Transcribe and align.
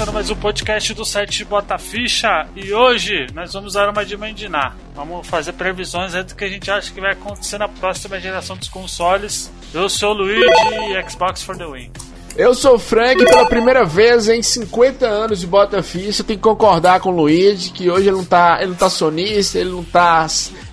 começando 0.00 0.14
mais 0.14 0.30
um 0.30 0.36
podcast 0.36 0.94
do 0.94 1.04
site 1.04 1.44
Bota 1.44 1.76
Ficha 1.76 2.48
e 2.56 2.72
hoje 2.72 3.26
nós 3.34 3.52
vamos 3.52 3.74
dar 3.74 3.86
uma 3.90 4.02
de 4.02 4.16
mandinar. 4.16 4.74
Vamos 4.94 5.26
fazer 5.26 5.52
previsões 5.52 6.14
do 6.24 6.34
que 6.34 6.42
a 6.42 6.48
gente 6.48 6.70
acha 6.70 6.90
que 6.90 7.02
vai 7.02 7.12
acontecer 7.12 7.58
na 7.58 7.68
próxima 7.68 8.18
geração 8.18 8.56
dos 8.56 8.70
consoles. 8.70 9.52
Eu 9.74 9.90
sou 9.90 10.12
o 10.12 10.14
Luigi 10.14 10.46
e 10.88 11.10
Xbox 11.10 11.42
for 11.42 11.54
the 11.54 11.66
Win. 11.66 11.92
Eu 12.36 12.54
sou 12.54 12.76
o 12.76 12.78
Frank 12.78 13.22
pela 13.24 13.44
primeira 13.46 13.84
vez 13.84 14.28
em 14.28 14.42
50 14.42 15.06
anos 15.06 15.40
de 15.40 15.46
Bota 15.46 15.82
Ficha. 15.82 16.24
Tenho 16.24 16.38
que 16.38 16.42
concordar 16.42 17.00
com 17.00 17.10
o 17.10 17.16
Luigi 17.16 17.70
que 17.70 17.90
hoje 17.90 18.08
ele 18.08 18.16
não 18.16 18.24
tá, 18.24 18.58
ele 18.60 18.70
não 18.70 18.76
tá 18.76 18.88
sonista, 18.88 19.58
ele 19.58 19.70
não 19.70 19.84
tá 19.84 20.26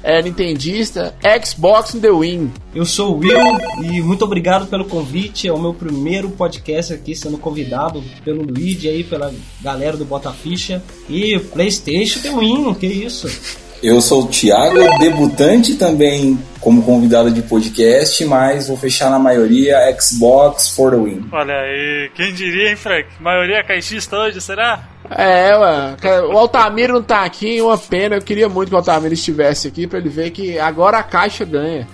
é, 0.03 0.21
nintendista. 0.21 1.15
Xbox 1.43 1.95
in 1.95 1.99
the 1.99 2.11
Win. 2.11 2.51
Eu 2.73 2.85
sou 2.85 3.15
o 3.15 3.19
Will 3.19 3.39
e 3.81 4.01
muito 4.01 4.23
obrigado 4.23 4.67
pelo 4.67 4.85
convite. 4.85 5.47
É 5.47 5.51
o 5.51 5.59
meu 5.59 5.73
primeiro 5.73 6.29
podcast 6.29 6.93
aqui 6.93 7.15
sendo 7.15 7.37
convidado 7.37 8.03
pelo 8.23 8.43
Luigi 8.43 8.87
aí, 8.87 9.03
pela 9.03 9.33
galera 9.61 9.97
do 9.97 10.05
Bota 10.05 10.31
Ficha. 10.31 10.81
E 11.09 11.39
PlayStation 11.39 12.21
the 12.21 12.29
Win, 12.29 12.73
que 12.75 12.87
isso? 12.87 13.27
Eu 13.81 14.01
sou 14.01 14.23
o 14.23 14.27
Thiago, 14.27 14.97
debutante 14.97 15.75
também 15.75 16.37
como 16.59 16.81
convidado 16.81 17.29
de 17.29 17.43
podcast, 17.43 18.25
mas 18.25 18.67
vou 18.67 18.75
fechar 18.75 19.09
na 19.11 19.19
maioria 19.19 19.77
Xbox 19.99 20.69
for 20.69 20.91
the 20.91 20.97
win. 20.97 21.29
Olha 21.31 21.53
aí, 21.53 22.09
quem 22.15 22.33
diria, 22.33 22.71
hein, 22.71 22.75
Frank? 22.75 23.07
Maioria 23.19 23.63
caixista 23.63 24.17
hoje, 24.17 24.41
será? 24.41 24.83
É, 25.11 25.55
ué. 25.55 25.95
O 26.33 26.37
Altamiro 26.37 26.93
não 26.93 27.03
tá 27.03 27.23
aqui, 27.23 27.61
uma 27.61 27.77
pena. 27.77 28.15
Eu 28.15 28.21
queria 28.21 28.49
muito 28.49 28.69
que 28.69 28.75
o 28.75 28.77
Altamiro 28.77 29.13
estivesse 29.13 29.67
aqui 29.67 29.85
pra 29.85 29.99
ele 29.99 30.09
ver 30.09 30.31
que 30.31 30.57
agora 30.57 30.97
a 30.97 31.03
caixa 31.03 31.45
ganha. 31.45 31.87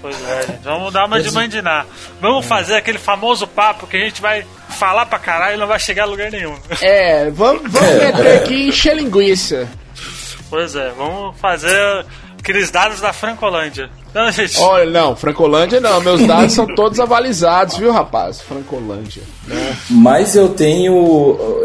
Pois 0.00 0.16
é, 0.28 0.46
gente. 0.46 0.62
Vamos 0.62 0.92
dar 0.92 1.06
uma 1.06 1.20
de 1.20 1.30
mandinar. 1.32 1.86
Vamos 2.20 2.46
fazer 2.46 2.76
aquele 2.76 2.98
famoso 2.98 3.46
papo 3.48 3.86
que 3.86 3.96
a 3.96 4.00
gente 4.00 4.22
vai 4.22 4.46
falar 4.68 5.06
pra 5.06 5.18
caralho 5.18 5.56
e 5.56 5.58
não 5.58 5.66
vai 5.66 5.78
chegar 5.80 6.04
a 6.04 6.06
lugar 6.06 6.30
nenhum. 6.30 6.54
É, 6.80 7.30
vamos, 7.30 7.70
vamos 7.70 7.94
meter 7.94 8.36
aqui 8.36 8.54
e 8.54 8.68
encher 8.68 8.94
linguiça. 8.96 9.68
Pois 10.54 10.76
é, 10.76 10.92
vamos 10.96 11.36
fazer 11.40 12.06
aqueles 12.38 12.70
dados 12.70 13.00
da 13.00 13.12
Francolândia. 13.12 13.90
Não, 14.14 14.30
gente. 14.30 14.56
Olha, 14.60 14.88
não, 14.88 15.16
Francolândia 15.16 15.80
não. 15.80 16.00
Meus 16.00 16.24
dados 16.24 16.52
são 16.52 16.64
todos 16.76 17.00
avalizados, 17.00 17.76
viu, 17.76 17.90
rapaz? 17.90 18.40
Francolândia. 18.40 19.24
Né? 19.48 19.76
Mas 19.90 20.36
eu 20.36 20.50
tenho, 20.50 20.94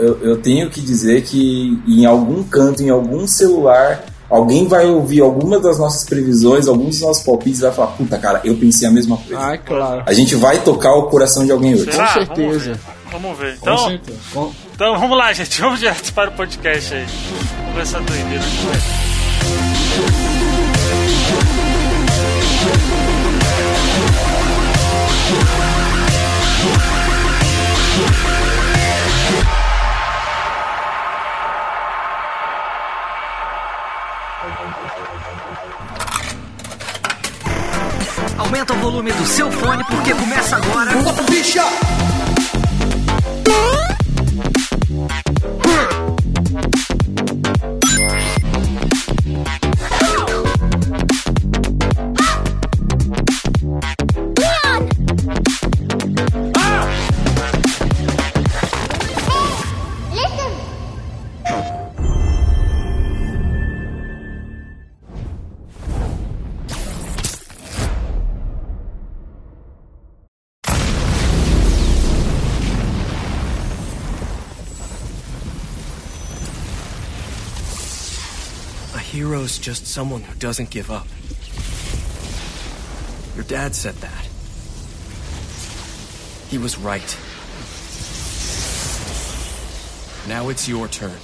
eu, 0.02 0.20
eu 0.24 0.42
tenho 0.42 0.72
que 0.72 0.82
dizer 0.82 1.22
que 1.22 1.80
em 1.88 2.04
algum 2.08 2.42
canto, 2.42 2.82
em 2.82 2.90
algum 2.90 3.28
celular, 3.28 4.06
alguém 4.28 4.68
vai 4.68 4.88
ouvir 4.88 5.22
alguma 5.22 5.60
das 5.60 5.78
nossas 5.78 6.04
previsões, 6.10 6.68
alguns 6.68 6.98
dos 6.98 7.02
nossos 7.02 7.24
palpites 7.24 7.60
e 7.60 7.62
vai 7.66 7.72
falar, 7.72 7.92
puta 7.92 8.18
cara, 8.18 8.42
eu 8.44 8.58
pensei 8.58 8.88
a 8.88 8.92
mesma 8.92 9.18
coisa. 9.18 9.40
Ah, 9.40 9.56
claro. 9.56 10.02
A 10.04 10.14
gente 10.14 10.34
vai 10.34 10.62
tocar 10.62 10.96
o 10.96 11.04
coração 11.04 11.46
de 11.46 11.52
alguém 11.52 11.76
hoje. 11.76 11.92
Será? 11.92 12.08
Com 12.08 12.14
certeza. 12.14 12.40
Vamos 12.40 12.64
ver. 12.66 12.80
Vamos 13.12 13.38
ver. 13.38 13.56
Então, 13.62 13.76
Com 13.76 13.88
certeza. 13.88 14.20
então 14.74 15.00
vamos 15.00 15.16
lá, 15.16 15.32
gente. 15.32 15.62
Vamos 15.62 15.80
direto 15.80 16.12
para 16.12 16.32
o 16.32 16.34
podcast 16.34 16.96
aí. 16.96 17.06
Ver 17.80 17.84
essa 17.84 18.02
doideira 18.02 18.44
Aumenta 38.38 38.74
o 38.74 38.78
volume 38.80 39.14
do 39.14 39.26
seu 39.26 39.50
fone 39.54 39.86
porque 39.86 40.14
começa 40.16 40.58
agora. 40.58 40.92
Bota 40.98 41.24
bicha! 41.24 41.64
Hero's 79.40 79.58
just 79.58 79.88
someone 79.88 80.22
who 80.22 80.36
doesn't 80.38 80.70
give 80.70 80.92
up. 80.92 81.08
Your 83.36 83.46
dad 83.46 83.74
said 83.74 83.96
that. 83.96 84.26
He 86.50 86.58
was 86.58 86.78
right. 86.78 87.18
Now 90.28 90.50
it's 90.50 90.68
your 90.68 90.90
turn. 90.90 91.18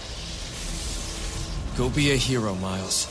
Go 1.77 1.89
be 1.89 2.13
a 2.13 2.15
hero, 2.15 2.55
Miles. 2.55 3.07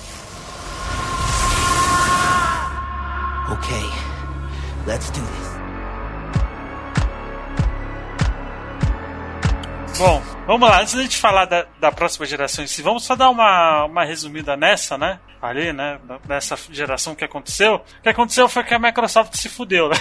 Okay, 3.50 3.86
let's 4.86 5.10
do 5.10 5.20
this. 5.20 5.53
Bom, 9.96 10.20
vamos 10.46 10.68
lá. 10.68 10.80
Antes 10.80 10.94
da 10.94 11.02
gente 11.02 11.18
falar 11.18 11.44
da, 11.44 11.66
da 11.78 11.92
próxima 11.92 12.26
geração 12.26 12.64
em 12.64 12.66
si, 12.66 12.82
vamos 12.82 13.04
só 13.04 13.14
dar 13.14 13.30
uma, 13.30 13.84
uma 13.84 14.04
resumida 14.04 14.56
nessa, 14.56 14.98
né? 14.98 15.20
Ali, 15.40 15.72
né? 15.72 16.00
Nessa 16.28 16.58
geração 16.70 17.14
que 17.14 17.24
aconteceu. 17.24 17.76
O 17.76 18.02
que 18.02 18.08
aconteceu 18.08 18.48
foi 18.48 18.64
que 18.64 18.74
a 18.74 18.78
Microsoft 18.78 19.34
se 19.36 19.48
fudeu, 19.48 19.88
né? 19.88 19.96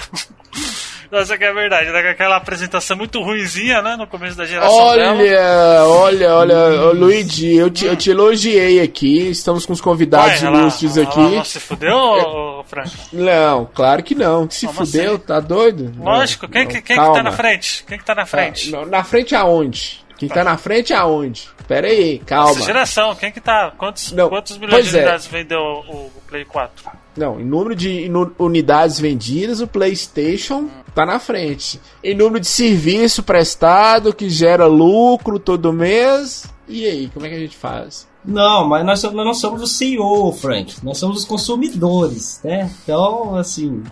Essa 1.12 1.38
que 1.38 1.44
é 1.44 1.50
a 1.50 1.54
verdade, 1.54 1.90
né? 1.90 2.00
Aquela 2.10 2.36
apresentação 2.38 2.98
muito 2.98 3.22
ruinzinha, 3.22 3.82
né? 3.82 3.96
No 3.96 4.08
começo 4.08 4.38
da 4.38 4.46
geração 4.46 4.76
olha, 4.76 5.14
dela. 5.14 5.88
Olha, 5.88 6.36
olha, 6.36 6.58
olha, 6.58 6.92
Luigi, 6.94 7.56
eu 7.56 7.70
te, 7.70 7.86
eu 7.86 7.96
te 7.96 8.12
elogiei 8.12 8.82
aqui. 8.82 9.30
Estamos 9.30 9.66
com 9.66 9.74
os 9.74 9.82
convidados 9.82 10.42
Ué, 10.42 10.48
ilustres 10.50 10.98
ela, 10.98 11.08
aqui. 11.08 11.20
Ela 11.20 11.30
não 11.30 11.44
se 11.44 11.60
fudeu, 11.60 12.66
Frank? 12.68 12.92
Não, 13.12 13.70
claro 13.74 14.04
que 14.04 14.16
não. 14.16 14.50
Se 14.50 14.66
Como 14.66 14.86
fudeu, 14.86 15.16
assim? 15.16 15.24
tá 15.26 15.40
doido? 15.40 15.94
Lógico, 15.98 16.48
quem, 16.48 16.68
quem, 16.68 16.82
quem 16.82 16.98
que 16.98 17.14
tá 17.14 17.24
na 17.24 17.32
frente? 17.32 17.84
Quem 17.88 17.98
que 17.98 18.06
tá 18.06 18.16
na 18.16 18.26
frente? 18.26 18.72
Tá, 18.72 18.86
na 18.86 19.04
frente 19.04 19.36
aonde? 19.36 20.03
Quem 20.28 20.36
tá 20.36 20.44
na 20.44 20.58
frente 20.58 20.94
aonde? 20.94 21.50
Pera 21.68 21.88
aí, 21.88 22.20
calma. 22.20 22.52
Essa 22.52 22.62
geração, 22.62 23.16
quem 23.16 23.32
que 23.32 23.42
tá? 23.42 23.74
Quantos, 23.78 24.12
não, 24.12 24.30
quantos 24.30 24.58
milhões 24.58 24.90
de 24.90 24.96
é. 24.96 25.00
unidades 25.00 25.28
vendeu 25.28 25.60
o, 25.60 26.08
o 26.08 26.22
Play 26.28 26.46
4? 26.46 26.92
Não, 27.16 27.40
em 27.40 27.46
número 27.46 27.76
de 27.76 28.12
unidades 28.40 29.00
vendidas, 29.00 29.62
o 29.62 29.68
PlayStation 29.68 30.68
tá 30.96 31.06
na 31.06 31.20
frente. 31.20 31.80
Em 32.04 32.16
número 32.16 32.40
de 32.40 32.48
serviço 32.48 33.24
prestado, 33.24 34.14
que 34.14 34.30
gera 34.30 34.66
lucro 34.66 35.40
todo 35.40 35.72
mês. 35.72 36.46
E 36.68 36.86
aí, 36.86 37.10
como 37.14 37.26
é 37.26 37.30
que 37.30 37.36
a 37.36 37.40
gente 37.40 37.56
faz? 37.56 38.08
Não, 38.26 38.68
mas 38.68 38.86
nós, 38.86 39.04
nós 39.04 39.26
não 39.26 39.34
somos 39.34 39.62
o 39.62 39.68
CEO, 39.68 40.32
Frank. 40.32 40.76
Nós 40.84 40.98
somos 40.98 41.20
os 41.20 41.26
consumidores, 41.26 42.40
né? 42.44 42.72
Então, 42.84 43.36
assim. 43.36 43.84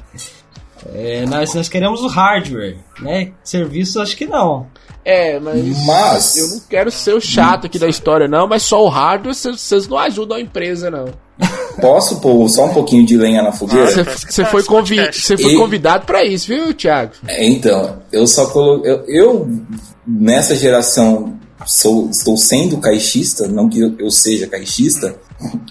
É, 0.93 1.25
nós, 1.25 1.53
nós 1.53 1.69
queremos 1.69 2.01
o 2.01 2.07
hardware, 2.07 2.77
né? 2.99 3.33
Serviço, 3.43 4.01
acho 4.01 4.15
que 4.15 4.25
não. 4.25 4.67
É, 5.03 5.39
mas, 5.39 5.85
mas, 5.85 6.37
eu 6.37 6.47
não 6.49 6.59
quero 6.69 6.91
ser 6.91 7.15
o 7.15 7.21
chato 7.21 7.65
aqui 7.65 7.79
da 7.79 7.87
história, 7.87 8.27
não, 8.27 8.47
mas 8.47 8.63
só 8.63 8.83
o 8.83 8.87
hardware 8.87 9.33
vocês 9.33 9.87
não 9.87 9.97
ajudam 9.97 10.37
a 10.37 10.41
empresa, 10.41 10.91
não. 10.91 11.05
Posso 11.79 12.19
pôr 12.19 12.47
só 12.49 12.65
um 12.65 12.73
pouquinho 12.73 13.05
de 13.05 13.17
lenha 13.17 13.41
na 13.41 13.51
fogueira? 13.51 14.03
Você 14.03 14.45
foi, 14.45 14.63
convi 14.63 14.97
foi 15.13 15.55
convidado 15.55 16.05
para 16.05 16.23
isso, 16.23 16.47
viu, 16.47 16.73
Thiago? 16.73 17.13
É, 17.27 17.43
então, 17.45 17.97
eu 18.11 18.27
só 18.27 18.45
colo... 18.47 18.85
eu, 18.85 19.03
eu, 19.07 19.49
nessa 20.05 20.55
geração 20.55 21.39
sou, 21.65 22.09
estou 22.09 22.37
sendo 22.37 22.77
caixista, 22.77 23.47
não 23.47 23.69
que 23.69 23.79
eu, 23.79 23.95
eu 23.97 24.11
seja 24.11 24.47
caixista, 24.47 25.15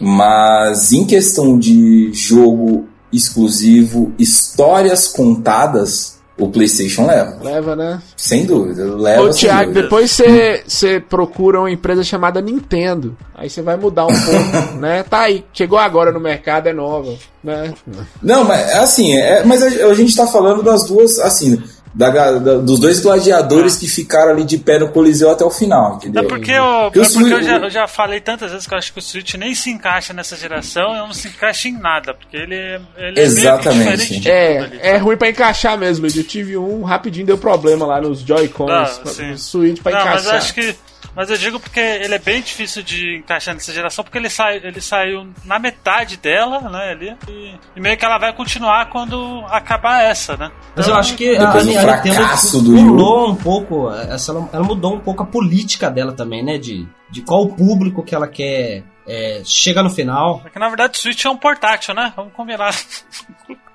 mas 0.01 0.93
em 0.93 1.05
questão 1.05 1.59
de 1.59 2.11
jogo 2.13 2.89
exclusivo, 3.13 4.13
histórias 4.19 5.09
contadas, 5.09 6.20
o 6.41 6.49
PlayStation 6.49 7.07
leva. 7.07 7.37
Leva, 7.43 7.77
né? 7.77 8.03
Sem 8.17 8.47
dúvida, 8.47 8.85
leva. 8.97 9.23
Ô, 9.23 9.31
Thiago, 9.31 9.73
depois 9.73 10.19
você 10.67 11.01
procura 11.01 11.61
uma 11.61 11.71
empresa 11.71 12.03
chamada 12.03 12.41
Nintendo. 12.41 13.17
Aí 13.35 13.49
você 13.49 13.63
vai 13.63 13.77
mudar 13.77 14.07
um 14.07 14.09
pouco, 14.09 14.77
né? 14.81 15.03
Tá 15.03 15.21
aí, 15.21 15.45
chegou 15.53 15.79
agora 15.79 16.11
no 16.11 16.21
mercado, 16.21 16.69
é 16.69 16.73
nova, 16.73 17.15
né? 17.45 17.75
Não, 18.23 18.45
mas 18.45 18.71
assim, 18.73 19.15
é, 19.15 19.45
mas 19.45 19.63
a, 19.63 19.67
a 19.87 19.95
gente 19.95 20.17
tá 20.17 20.27
falando 20.27 20.63
das 20.63 20.85
duas, 20.85 21.19
assim, 21.19 21.63
da, 21.93 22.09
da- 22.39 22.55
dos 22.59 22.79
dois 22.79 23.01
gladiadores 23.01 23.77
que 23.77 23.89
ficaram 23.89 24.31
ali 24.33 24.45
de 24.45 24.59
pé 24.59 24.79
no 24.79 24.89
Coliseu 24.91 25.31
até 25.31 25.45
o 25.45 25.51
final, 25.51 25.97
entendeu? 25.97 26.23
É 26.23 26.27
porque, 26.27 26.53
eu, 26.53 26.63
Porque 26.63 26.63
é 26.63 26.63
o 26.63 26.91
porque 26.91 26.99
eu, 27.01 27.05
Switch- 27.05 27.43
já, 27.45 27.57
eu 27.59 27.71
já 27.71 27.89
falei 27.89 28.21
tantas 28.21 28.53
vezes 28.53 28.67
que 28.67 28.73
eu 28.75 28.79
acho 28.79 28.93
que 28.93 28.99
o 28.99 29.03
Switch 29.03 29.35
nem 29.35 29.55
se 29.55 29.71
encaixa 29.71 30.13
nessa 30.13 30.37
geração, 30.37 30.93
e 30.95 30.99
não 30.99 31.13
se 31.13 31.29
encaixa 31.29 31.69
em 31.69 31.73
nada, 31.79 32.15
porque 32.15 32.37
ele, 32.37 32.55
é- 32.55 32.81
ele 32.97 33.21
Exatamente. 33.21 33.69
é 33.89 33.97
diferente 33.97 34.09
de 34.09 34.17
tudo 34.21 34.29
É, 34.29 34.91
é 34.95 34.97
ruim 34.99 35.17
pra 35.17 35.29
encaixar 35.31 35.77
mesmo. 35.77 36.07
Eu 36.07 36.25
tive 36.25 36.57
um, 36.57 36.83
rapidinho 36.85 37.27
deu 37.27 37.37
problema 37.39 37.85
lá 37.87 38.01
nos 38.01 38.21
Joy-Cons, 38.21 38.71
Ah, 38.71 39.01
no. 39.05 39.39
Switch 39.39 39.83
pra 39.83 39.93
Não, 39.93 40.05
mas 40.07 40.25
eu 40.25 40.31
encaixar. 40.31 40.37
acho 40.37 40.55
que. 40.55 40.77
Mas 41.15 41.29
eu 41.31 41.37
digo 41.37 41.59
porque 41.59 41.81
ele 41.81 42.15
é 42.15 42.19
bem 42.19 42.41
difícil 42.41 42.83
de 42.83 43.17
encaixar 43.17 43.53
nessa 43.55 43.73
geração, 43.73 44.05
porque 44.05 44.17
ele, 44.17 44.31
sai, 44.31 44.57
ele 44.63 44.81
saiu 44.81 45.29
na 45.45 45.59
metade 45.59 46.17
dela, 46.17 46.61
né? 46.71 46.91
Ali, 46.91 47.17
e, 47.29 47.55
e 47.77 47.81
meio 47.81 47.97
que 47.97 48.05
ela 48.05 48.17
vai 48.19 48.33
continuar 48.33 48.89
quando 48.91 49.45
acabar 49.49 50.03
essa, 50.05 50.37
né? 50.37 50.51
Mas 50.77 50.87
eu 50.87 50.91
Então, 50.93 51.01
acho 51.01 51.17
que 51.17 51.37
a, 51.37 51.51
a 51.51 51.65
Nintendo 51.65 51.81
fracasso 51.83 52.63
do 52.63 52.73
Wii 52.75 52.85
U. 52.85 52.87
pulou 52.89 53.31
um 53.31 53.35
pouco, 53.37 53.91
essa, 53.93 54.31
ela, 54.33 54.49
ela 54.53 54.65
mudou 54.65 54.95
um 54.95 55.01
pouco 55.01 55.23
a 55.23 55.27
política 55.27 55.91
dela 55.91 56.13
também, 56.13 56.45
né? 56.45 56.59
De, 56.59 56.87
de 57.11 57.23
qual 57.23 57.43
o 57.43 57.55
público 57.55 58.03
que 58.05 58.15
ela 58.15 58.29
quer 58.29 58.85
é, 59.07 59.43
chega 59.45 59.83
no 59.83 59.91
final. 59.91 60.43
É 60.45 60.51
que 60.51 60.59
na 60.59 60.69
verdade 60.69 60.97
o 60.97 61.03
Switch 61.03 61.25
é 61.25 61.31
um 61.31 61.37
portátil, 61.37 61.93
né? 61.95 62.13
Vamos 62.17 62.33
combinar. 62.33 62.75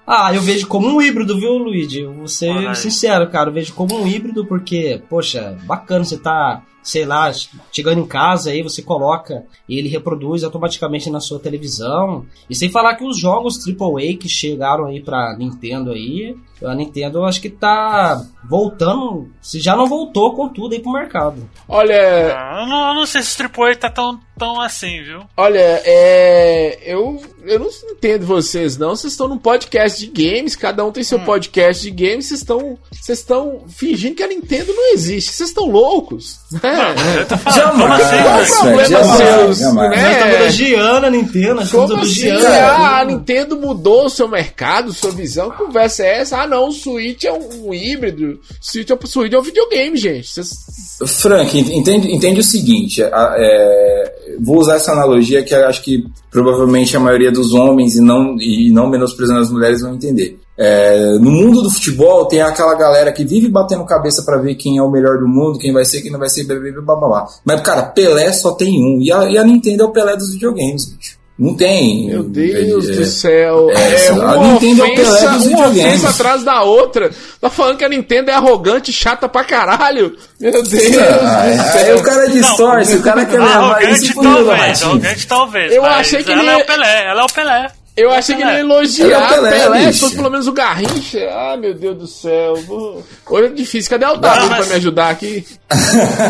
Ah, 0.07 0.31
eu 0.31 0.39
vejo 0.41 0.67
como 0.67 0.87
um 0.87 1.01
híbrido, 1.01 1.35
viu, 1.39 1.53
Luigi? 1.57 2.01
Eu 2.01 2.13
vou 2.13 2.27
ser 2.27 2.51
Olha 2.51 2.69
aí. 2.69 2.75
sincero, 2.75 3.27
cara. 3.27 3.49
Eu 3.49 3.53
vejo 3.55 3.73
como 3.73 3.99
um 3.99 4.05
híbrido 4.07 4.45
porque, 4.45 5.01
poxa, 5.09 5.57
bacana 5.63 6.05
você 6.05 6.15
tá, 6.15 6.61
sei 6.85 7.03
lá, 7.03 7.31
chegando 7.71 7.99
em 7.99 8.05
casa 8.05 8.51
aí, 8.51 8.61
você 8.61 8.81
coloca 8.81 9.43
e 9.67 9.77
ele 9.77 9.89
reproduz 9.89 10.43
automaticamente 10.43 11.09
na 11.09 11.19
sua 11.19 11.39
televisão. 11.39 12.25
E 12.49 12.55
sem 12.55 12.69
falar 12.69 12.95
que 12.95 13.03
os 13.03 13.17
jogos 13.19 13.59
AAA 13.67 14.15
que 14.19 14.29
chegaram 14.29 14.85
aí 14.85 15.01
pra 15.01 15.35
Nintendo 15.37 15.91
aí, 15.91 16.35
a 16.63 16.73
Nintendo 16.75 17.17
eu 17.17 17.25
acho 17.25 17.41
que 17.41 17.49
tá 17.49 18.23
voltando, 18.47 19.29
se 19.41 19.59
já 19.59 19.75
não 19.75 19.87
voltou 19.87 20.33
com 20.35 20.47
tudo 20.47 20.73
aí 20.73 20.79
pro 20.79 20.91
mercado. 20.91 21.49
Olha, 21.67 22.35
Ah, 22.37 22.59
eu, 22.61 22.67
não, 22.67 22.87
eu 22.89 22.93
não 22.93 23.05
sei 23.05 23.21
se 23.23 23.41
o 23.41 23.63
AAA 23.63 23.75
tá 23.75 23.89
tão, 23.89 24.19
tão 24.37 24.61
assim, 24.61 25.01
viu? 25.03 25.21
olha, 25.35 25.81
é. 25.83 26.79
Eu, 26.85 27.21
eu 27.43 27.59
não 27.59 27.69
entendo 27.91 28.25
vocês, 28.25 28.77
não. 28.77 28.95
Vocês 28.95 29.13
estão 29.13 29.27
num 29.27 29.37
podcast 29.37 29.99
de 29.99 30.07
games, 30.07 30.55
cada 30.55 30.85
um 30.85 30.91
tem 30.91 31.03
seu 31.03 31.19
podcast 31.19 31.81
de 31.81 31.91
games, 31.91 32.27
vocês 32.27 32.41
estão. 32.41 32.77
Vocês 32.91 33.19
estão 33.19 33.65
fingindo 33.67 34.15
que 34.15 34.23
a 34.23 34.27
Nintendo 34.27 34.71
não 34.73 34.93
existe. 34.93 35.31
Vocês 35.33 35.49
estão 35.49 35.69
loucos. 35.69 36.39
É. 36.63 36.74
Jamais, 36.75 37.77
como 37.77 37.93
assim, 37.93 38.23
Qual 38.23 38.35
o 38.35 38.77
velho? 38.77 38.87
problema 38.87 38.87
jamais, 38.87 39.17
seus, 39.17 39.59
jamais. 39.59 39.89
né? 39.91 40.01
Nós 40.01 40.11
estamos 40.11 40.35
elogiando 40.35 41.05
a 41.05 41.09
Nintendo, 41.09 41.67
Como 41.69 41.95
assim? 41.95 42.29
Ah, 42.31 42.99
a 43.01 43.05
Nintendo 43.05 43.57
mudou 43.57 44.05
o 44.05 44.09
seu 44.09 44.27
mercado, 44.27 44.93
sua 44.93 45.11
visão. 45.11 45.49
Que 45.51 45.57
conversa 45.57 46.03
é 46.03 46.19
essa? 46.21 46.37
Ah, 46.41 46.47
não, 46.47 46.67
o 46.69 46.71
Switch 46.71 47.23
é 47.23 47.31
um, 47.31 47.67
um 47.69 47.73
híbrido. 47.73 48.39
Switch 48.61 48.89
é, 48.89 48.97
Switch 49.05 49.33
é 49.33 49.39
um 49.39 49.41
videogame, 49.41 49.97
gente. 49.97 50.27
Vocês- 50.27 50.65
Frank, 51.07 51.57
entende, 51.57 52.11
entende 52.13 52.39
o 52.39 52.43
seguinte, 52.43 53.03
a- 53.03 53.35
é, 53.37 54.15
vou 54.41 54.59
usar 54.59 54.75
essa 54.75 54.91
analogia 54.91 55.43
que 55.43 55.53
eu 55.53 55.67
acho 55.67 55.81
que 55.83 56.05
provavelmente 56.31 56.95
a 56.95 56.99
maioria 56.99 57.31
dos 57.31 57.53
homens 57.53 57.95
e 57.95 58.01
não, 58.01 58.35
e 58.39 58.71
não 58.71 58.89
menosprezando 58.89 59.39
as 59.41 59.51
mulheres 59.51 59.81
vão 59.81 59.93
entender. 59.95 60.37
É, 60.57 61.17
no 61.19 61.29
mundo 61.31 61.61
do 61.61 61.69
futebol 61.69 62.25
tem 62.27 62.41
aquela 62.41 62.75
galera 62.75 63.11
que 63.11 63.25
vive 63.25 63.49
batendo 63.49 63.83
cabeça 63.85 64.23
pra 64.23 64.37
ver 64.37 64.55
quem 64.55 64.77
é 64.77 64.81
o 64.81 64.89
melhor 64.89 65.17
do 65.17 65.27
mundo, 65.27 65.59
quem 65.59 65.73
vai 65.73 65.83
ser, 65.83 66.01
quem 66.01 66.11
não 66.11 66.19
vai 66.19 66.29
ser, 66.29 66.45
blá, 66.45 66.55
blá, 66.57 66.95
blá, 66.95 67.07
blá. 67.07 67.27
Mas, 67.43 67.61
cara, 67.61 67.83
Pelé 67.83 68.31
só 68.31 68.51
tem 68.51 68.69
um. 68.81 69.01
E 69.01 69.11
a, 69.11 69.25
e 69.29 69.37
a 69.37 69.43
Nintendo 69.43 69.83
é 69.83 69.85
o 69.85 69.91
Pelé 69.91 70.15
dos 70.15 70.31
videogames, 70.33 70.85
bicho. 70.85 71.15
Não 71.37 71.53
tem. 71.53 72.07
Meu 72.07 72.23
Deus 72.23 72.87
É, 72.87 72.91
do 72.93 73.05
céu. 73.05 73.69
é, 73.69 74.05
É, 74.05 74.07
a 74.07 74.13
uma 74.13 74.37
Nintendo 74.53 74.85
é 74.85 74.87
o 74.87 74.95
Pelé 74.95 75.09
ofensa, 75.09 75.27
dos 75.33 75.45
uma 75.47 75.49
videogames. 75.67 75.85
ofensa 75.85 76.09
atrás 76.09 76.43
da 76.45 76.61
outra. 76.63 77.11
Tá 77.41 77.49
falando 77.49 77.77
que 77.77 77.83
a 77.83 77.89
Nintendo 77.89 78.31
é 78.31 78.33
arrogante, 78.35 78.93
chata 78.93 79.27
pra 79.27 79.43
caralho. 79.43 80.15
Meu 80.39 80.63
Deus 80.63 80.97
Ah, 81.21 81.41
aí 81.41 81.57
céu. 81.83 81.97
o 81.97 82.01
cara 82.03 82.29
distorce, 82.29 82.95
o 82.95 83.01
cara 83.03 83.25
quer 83.25 83.41
levar 83.41 83.83
isso 83.83 84.13
Arrogante 84.13 84.13
pro 84.13 84.23
do 84.23 84.45
talvez, 84.45 84.81
arrogante 84.83 85.27
talvez. 85.27 85.73
Eu 85.73 85.83
achei 85.83 86.23
que 86.23 86.31
ela 86.31 86.41
ele 86.41 86.51
é 86.51 86.55
o 86.55 86.65
Pelé, 86.65 87.05
ela 87.09 87.21
é 87.21 87.25
o 87.25 87.33
Pelé. 87.33 87.67
Eu 87.97 88.11
achei 88.11 88.35
que 88.35 88.41
ele 88.41 88.51
ia 88.51 88.59
elogiar 88.59 89.25
o 89.25 89.29
Pelé, 89.35 89.49
Pelé, 89.51 89.93
fosse 89.93 90.15
pelo 90.15 90.29
menos 90.29 90.47
o 90.47 90.51
Garrincha. 90.53 91.29
Ah, 91.31 91.55
meu 91.55 91.73
Deus 91.73 91.97
do 91.97 92.07
céu. 92.07 92.55
Vou- 92.63 93.03
Hoje 93.29 93.45
é 93.45 93.49
difícil. 93.49 93.89
Cadê 93.89 94.05
o 94.05 94.17
Não, 94.41 94.49
mas- 94.49 94.57
pra 94.59 94.65
me 94.65 94.73
ajudar 94.73 95.09
aqui? 95.09 95.45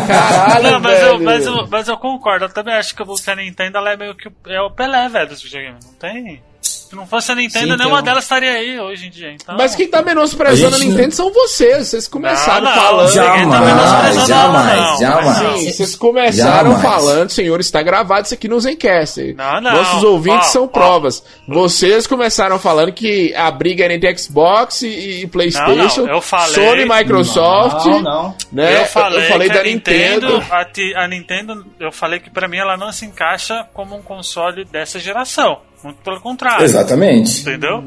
Caralho, 0.06 0.70
Não, 0.72 0.80
mas 0.80 1.02
eu, 1.02 1.12
velho. 1.18 1.24
mas, 1.24 1.46
eu, 1.46 1.66
mas 1.68 1.88
eu 1.88 1.96
concordo. 1.96 2.44
Eu 2.44 2.48
também 2.52 2.74
acho 2.74 2.94
que 2.94 3.02
a 3.02 3.36
Nintendo 3.36 3.78
ela 3.78 3.92
é 3.92 3.96
meio 3.96 4.14
que 4.14 4.28
o- 4.28 4.32
é 4.46 4.60
o 4.60 4.70
Pelé, 4.70 5.08
velho, 5.08 5.28
dos 5.28 5.42
videogames. 5.42 5.84
Não 5.84 5.94
tem. 5.94 6.42
Se 6.88 6.94
não 6.94 7.06
fosse 7.06 7.32
a 7.32 7.34
Nintendo, 7.34 7.72
Sim, 7.72 7.76
nenhuma 7.78 7.96
tem 7.96 8.02
um- 8.02 8.02
delas 8.02 8.24
estaria 8.24 8.52
aí 8.52 8.78
hoje 8.78 9.06
em 9.06 9.10
dia. 9.10 9.32
Então... 9.32 9.56
Mas 9.56 9.74
quem 9.74 9.88
tá 9.88 10.02
menosprezando 10.02 10.74
A 10.74 10.78
a, 10.78 10.80
gente 10.80 10.90
Nintendo 10.90 11.14
são 11.14 11.32
vocês. 11.32 11.88
Vocês 11.88 12.06
começaram 12.08 12.64
Não, 12.64 12.74
não, 12.76 12.82
falando. 12.82 13.06
tá 13.06 13.12
Jamais, 13.12 14.16
ela, 14.16 14.26
jamais, 14.26 14.76
não. 14.76 14.98
jamais. 14.98 15.36
Sim, 15.60 15.72
vocês 15.72 15.96
começaram 15.96 16.72
Jamais. 16.72 16.82
falando, 16.82 17.30
senhor, 17.30 17.58
está 17.60 17.82
gravado 17.82 18.26
isso 18.26 18.34
aqui 18.34 18.46
no 18.48 18.60
Zencast. 18.60 19.34
Não, 19.34 19.60
não. 19.60 19.72
Nossos 19.72 20.04
ouvintes 20.04 20.48
Ó, 20.48 20.52
são 20.52 20.64
ó. 20.64 20.68
provas. 20.68 21.22
Vocês 21.48 22.06
começaram 22.06 22.58
falando 22.58 22.92
que 22.92 23.34
a 23.34 23.50
briga 23.50 23.84
era 23.84 23.94
entre 23.94 24.16
Xbox 24.16 24.82
e, 24.82 25.22
e 25.22 25.26
PlayStation, 25.26 26.00
Não, 26.02 26.06
não, 26.08 26.14
eu 26.14 26.20
falei- 26.20 26.54
Sony 26.54 26.82
e 26.82 26.88
Microsoft. 26.88 27.86
Não, 27.86 28.02
não. 28.02 28.36
Né? 28.52 28.82
Eu 28.82 28.86
falei, 28.86 29.18
eu 29.24 29.28
falei 29.28 29.48
que 29.48 29.54
da 29.54 29.60
a 29.60 29.64
Nintendo, 29.64 30.26
Nintendo. 30.34 30.54
a, 30.54 30.64
ti- 30.64 30.94
a 30.94 31.08
Nintendo, 31.08 31.66
eu 31.80 31.90
falei 31.90 32.20
que 32.20 32.30
pra 32.30 32.46
mim 32.46 32.58
ela 32.58 32.76
não 32.76 32.92
se 32.92 33.04
encaixa 33.04 33.66
como 33.74 33.96
um 33.96 34.02
console 34.02 34.64
dessa 34.64 34.98
geração. 35.00 35.58
Muito 35.84 35.98
pelo 36.02 36.20
contrário. 36.20 36.64
Exatamente. 36.64 37.40
Entendeu? 37.42 37.84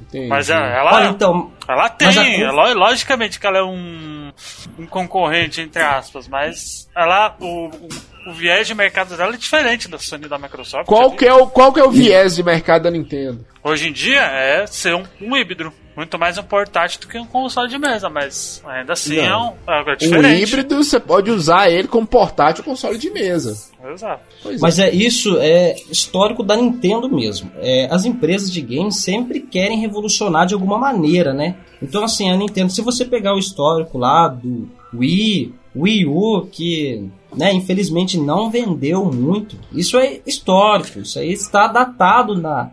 Entendi. 0.00 0.28
Mas 0.28 0.50
ela, 0.50 0.94
Olha, 0.94 1.08
então, 1.08 1.50
ela 1.68 1.88
tem, 1.88 2.06
mas 2.08 2.18
a- 2.18 2.26
é 2.28 2.50
lo- 2.50 2.74
logicamente 2.78 3.40
que 3.40 3.46
ela 3.46 3.58
é 3.58 3.62
um, 3.62 4.30
um 4.78 4.86
concorrente, 4.86 5.60
entre 5.60 5.82
aspas, 5.82 6.28
mas 6.28 6.88
ela, 6.94 7.34
o, 7.40 7.66
o, 7.68 7.88
o 8.28 8.32
viés 8.34 8.66
de 8.66 8.74
mercado 8.74 9.16
dela 9.16 9.32
é 9.34 9.36
diferente 9.38 9.88
da 9.88 9.98
Sony 9.98 10.26
e 10.26 10.28
da 10.28 10.38
Microsoft. 10.38 10.86
Qual 10.86 11.12
que, 11.12 11.26
é 11.26 11.32
o, 11.32 11.46
qual 11.46 11.72
que 11.72 11.80
é 11.80 11.84
o 11.84 11.90
viés 11.90 12.36
de 12.36 12.42
mercado 12.42 12.82
da 12.82 12.90
Nintendo? 12.90 13.44
Hoje 13.64 13.88
em 13.88 13.92
dia 13.92 14.20
é 14.22 14.66
ser 14.66 14.94
um, 14.94 15.04
um 15.20 15.36
híbrido. 15.36 15.72
Muito 15.96 16.18
mais 16.18 16.38
um 16.38 16.42
portátil 16.42 17.00
do 17.00 17.06
que 17.06 17.18
um 17.18 17.26
console 17.26 17.68
de 17.68 17.78
mesa, 17.78 18.08
mas 18.08 18.62
ainda 18.66 18.94
assim 18.94 19.18
é, 19.18 19.36
um, 19.36 19.52
é 19.66 19.78
algo 19.78 19.90
Um 19.90 19.96
diferente. 19.96 20.42
híbrido, 20.42 20.82
você 20.82 20.98
pode 20.98 21.30
usar 21.30 21.70
ele 21.70 21.86
como 21.86 22.06
portátil 22.06 22.64
ou 22.64 22.70
console 22.70 22.96
de 22.96 23.10
mesa. 23.10 23.58
Exato. 23.92 24.22
Pois 24.42 24.60
Mas 24.60 24.78
é 24.78 24.90
isso 24.90 25.38
é 25.38 25.74
histórico 25.90 26.42
da 26.42 26.56
Nintendo 26.56 27.10
mesmo. 27.10 27.50
É, 27.56 27.88
as 27.90 28.04
empresas 28.04 28.50
de 28.50 28.62
games 28.62 29.02
sempre 29.02 29.40
querem 29.40 29.80
revolucionar 29.80 30.46
de 30.46 30.54
alguma 30.54 30.78
maneira, 30.78 31.34
né? 31.34 31.56
Então 31.82 32.02
assim, 32.04 32.30
a 32.30 32.36
Nintendo, 32.36 32.72
se 32.72 32.80
você 32.80 33.04
pegar 33.04 33.34
o 33.34 33.38
histórico 33.38 33.98
lá 33.98 34.28
do 34.28 34.68
Wii, 34.94 35.54
Wii 35.76 36.06
U, 36.06 36.48
que 36.50 37.08
né, 37.34 37.52
infelizmente 37.52 38.18
não 38.18 38.50
vendeu 38.50 39.04
muito, 39.06 39.56
isso 39.72 39.98
é 39.98 40.20
histórico, 40.26 41.00
isso 41.00 41.18
aí 41.18 41.32
está 41.32 41.66
datado 41.66 42.40
na, 42.40 42.70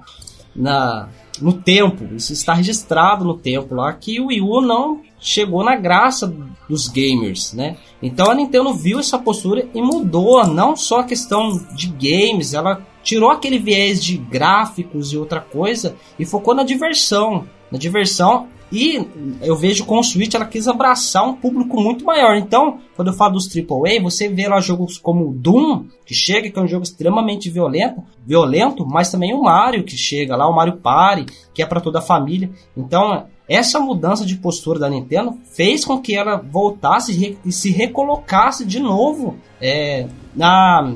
na, 0.56 1.10
no 1.42 1.54
tempo, 1.54 2.08
isso 2.16 2.34
está 2.34 2.54
registrado 2.54 3.24
no 3.24 3.38
tempo 3.38 3.76
lá 3.76 3.92
que 3.94 4.20
o 4.20 4.28
Wii 4.28 4.42
U 4.42 4.62
não 4.62 5.02
chegou 5.20 5.64
na 5.64 5.76
graça 5.76 6.34
dos 6.70 6.88
gamers, 6.88 7.54
né? 7.54 7.78
Então 8.02 8.32
a 8.32 8.36
Nintendo 8.36 8.74
viu 8.74 9.00
essa 9.00 9.18
postura 9.18 9.68
e 9.74 9.82
mudou 9.82 10.46
não 10.48 10.76
só 10.76 11.02
a 11.02 11.04
questão 11.04 11.60
de 11.76 11.88
games, 11.88 12.54
ela 12.54 12.86
tirou 13.04 13.32
aquele 13.32 13.60
viés 13.60 14.04
de 14.04 14.18
gráficos 14.18 15.12
e 15.12 15.18
outra 15.18 15.42
coisa 15.42 15.96
e 16.18 16.26
focou 16.26 16.54
na 16.54 16.64
diversão, 16.64 17.46
na 17.72 17.78
diversão 17.78 18.48
e 18.72 19.08
eu 19.42 19.56
vejo 19.56 19.86
com 19.86 20.00
o 20.00 20.04
Switch 20.04 20.34
ela 20.34 20.46
quis 20.46 20.68
abraçar 20.68 21.28
um 21.28 21.34
público 21.34 21.82
muito 21.82 22.06
maior. 22.06 22.36
Então, 22.36 22.80
quando 22.96 23.10
eu 23.10 23.14
falo 23.14 23.34
dos 23.34 23.48
AAA, 23.48 24.02
você 24.02 24.30
vê 24.30 24.48
lá 24.48 24.60
jogos 24.60 24.98
como 24.98 25.34
Doom, 25.34 25.86
que 26.06 26.14
chega, 26.14 26.50
que 26.50 26.60
é 26.60 26.62
um 26.62 26.68
jogo 26.68 26.84
extremamente 26.84 27.50
violento, 27.50 28.04
violento, 28.26 28.86
mas 28.86 29.12
também 29.12 29.34
o 29.34 29.44
Mario 29.44 29.84
que 29.84 29.98
chega 29.98 30.36
lá, 30.36 30.48
o 30.48 30.56
Mario 30.56 30.78
Party, 30.78 31.26
que 31.54 31.64
é 31.64 31.66
para 31.66 31.82
toda 31.82 32.00
a 32.00 32.04
família. 32.04 32.50
Então, 32.78 33.26
essa 33.48 33.80
mudança 33.80 34.24
de 34.24 34.36
postura 34.36 34.78
da 34.78 34.90
Nintendo 34.90 35.36
fez 35.52 35.84
com 35.84 36.00
que 36.00 36.16
ela 36.16 36.38
voltasse 36.38 37.12
e 37.12 37.38
e 37.44 37.52
se 37.52 37.72
recolocasse 37.72 38.64
de 38.64 38.80
novo 38.80 39.36
é, 39.60 40.08
na, 40.36 40.94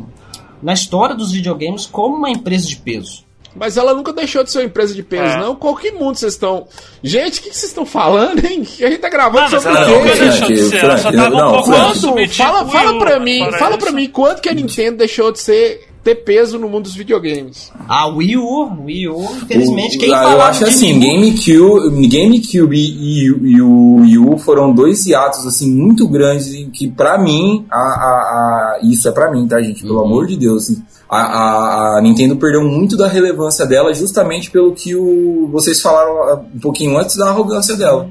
na 0.61 0.73
história 0.73 1.15
dos 1.15 1.31
videogames 1.31 1.87
como 1.87 2.15
uma 2.15 2.29
empresa 2.29 2.67
de 2.67 2.77
peso. 2.77 3.25
Mas 3.55 3.77
ela 3.77 3.93
nunca 3.93 4.11
deixou 4.11 4.43
de 4.43 4.51
ser 4.51 4.59
uma 4.59 4.65
empresa 4.65 4.93
de 4.93 5.03
peso, 5.03 5.23
É. 5.35 5.39
não? 5.39 5.55
Qual 5.55 5.75
que 5.75 5.91
mundo 5.91 6.15
vocês 6.15 6.33
estão. 6.33 6.67
Gente, 7.03 7.39
o 7.39 7.43
que 7.43 7.49
vocês 7.53 7.63
estão 7.65 7.85
falando, 7.85 8.43
hein? 8.45 8.63
Que 8.63 8.83
a 8.83 8.89
gente 8.89 8.99
tá 8.99 9.09
gravando 9.09 9.51
Não, 9.51 9.61
sobre 9.61 9.69
ela 9.77 9.97
o 9.99 10.03
quê? 10.03 10.15
Deixou 10.19 10.47
de 10.47 10.63
ser, 10.63 10.77
ela 10.83 10.97
só 10.97 11.11
tava 11.11 11.35
um 11.35 11.37
não, 11.39 11.51
pouco. 11.53 11.69
Quanto? 11.71 11.97
submetida 11.99 12.43
Fala, 12.43 12.65
fala 12.67 12.97
pra 12.99 13.19
mim, 13.19 13.39
fala 13.59 13.69
isso. 13.75 13.77
pra 13.79 13.91
mim 13.91 14.07
quanto 14.09 14.41
que 14.41 14.49
a 14.49 14.53
Nintendo 14.53 14.97
deixou 14.97 15.31
de 15.31 15.39
ser 15.39 15.87
ter 16.03 16.15
peso 16.15 16.59
no 16.59 16.67
mundo 16.67 16.83
dos 16.83 16.95
videogames. 16.95 17.71
A 17.87 18.07
Wii 18.07 18.35
U, 18.35 18.83
Wii 18.85 19.07
U, 19.07 19.23
infelizmente, 19.43 19.95
O- 19.95 19.99
quem 20.01 20.13
ah, 20.13 20.23
eu 20.33 20.41
acho 20.41 20.65
assim, 20.65 20.97
Wii 20.97 20.97
U- 20.97 21.79
GameCube, 21.79 22.07
GameCube 22.09 22.75
e, 22.77 23.23
e, 23.23 23.25
e 23.55 23.61
o 23.61 23.95
Wii 24.01 24.17
U 24.17 24.37
foram 24.37 24.73
dois 24.73 25.05
hiatos 25.05 25.45
assim 25.47 25.71
muito 25.71 26.05
grandes 26.09 26.53
em 26.53 26.69
que 26.69 26.89
pra 26.89 27.17
mim 27.17 27.65
a, 27.71 27.77
a, 27.77 27.79
a- 27.79 28.79
isso 28.83 29.07
é 29.07 29.11
pra 29.13 29.31
mim, 29.31 29.47
tá 29.47 29.61
gente? 29.61 29.81
Pelo 29.83 30.01
amor 30.03 30.27
de 30.27 30.35
Deus, 30.35 30.63
assim, 30.63 30.83
a, 31.15 31.95
a, 31.95 31.97
a 31.97 32.01
Nintendo 32.01 32.35
perdeu 32.35 32.61
muito 32.63 32.95
da 32.97 33.07
relevância 33.07 33.65
dela 33.65 33.93
justamente 33.93 34.49
pelo 34.51 34.73
que 34.73 34.95
o, 34.95 35.47
vocês 35.51 35.79
falaram 35.81 36.11
ah, 36.23 36.41
um 36.55 36.59
pouquinho 36.59 36.97
antes 36.97 37.15
da 37.15 37.27
arrogância 37.29 37.75
dela. 37.75 38.07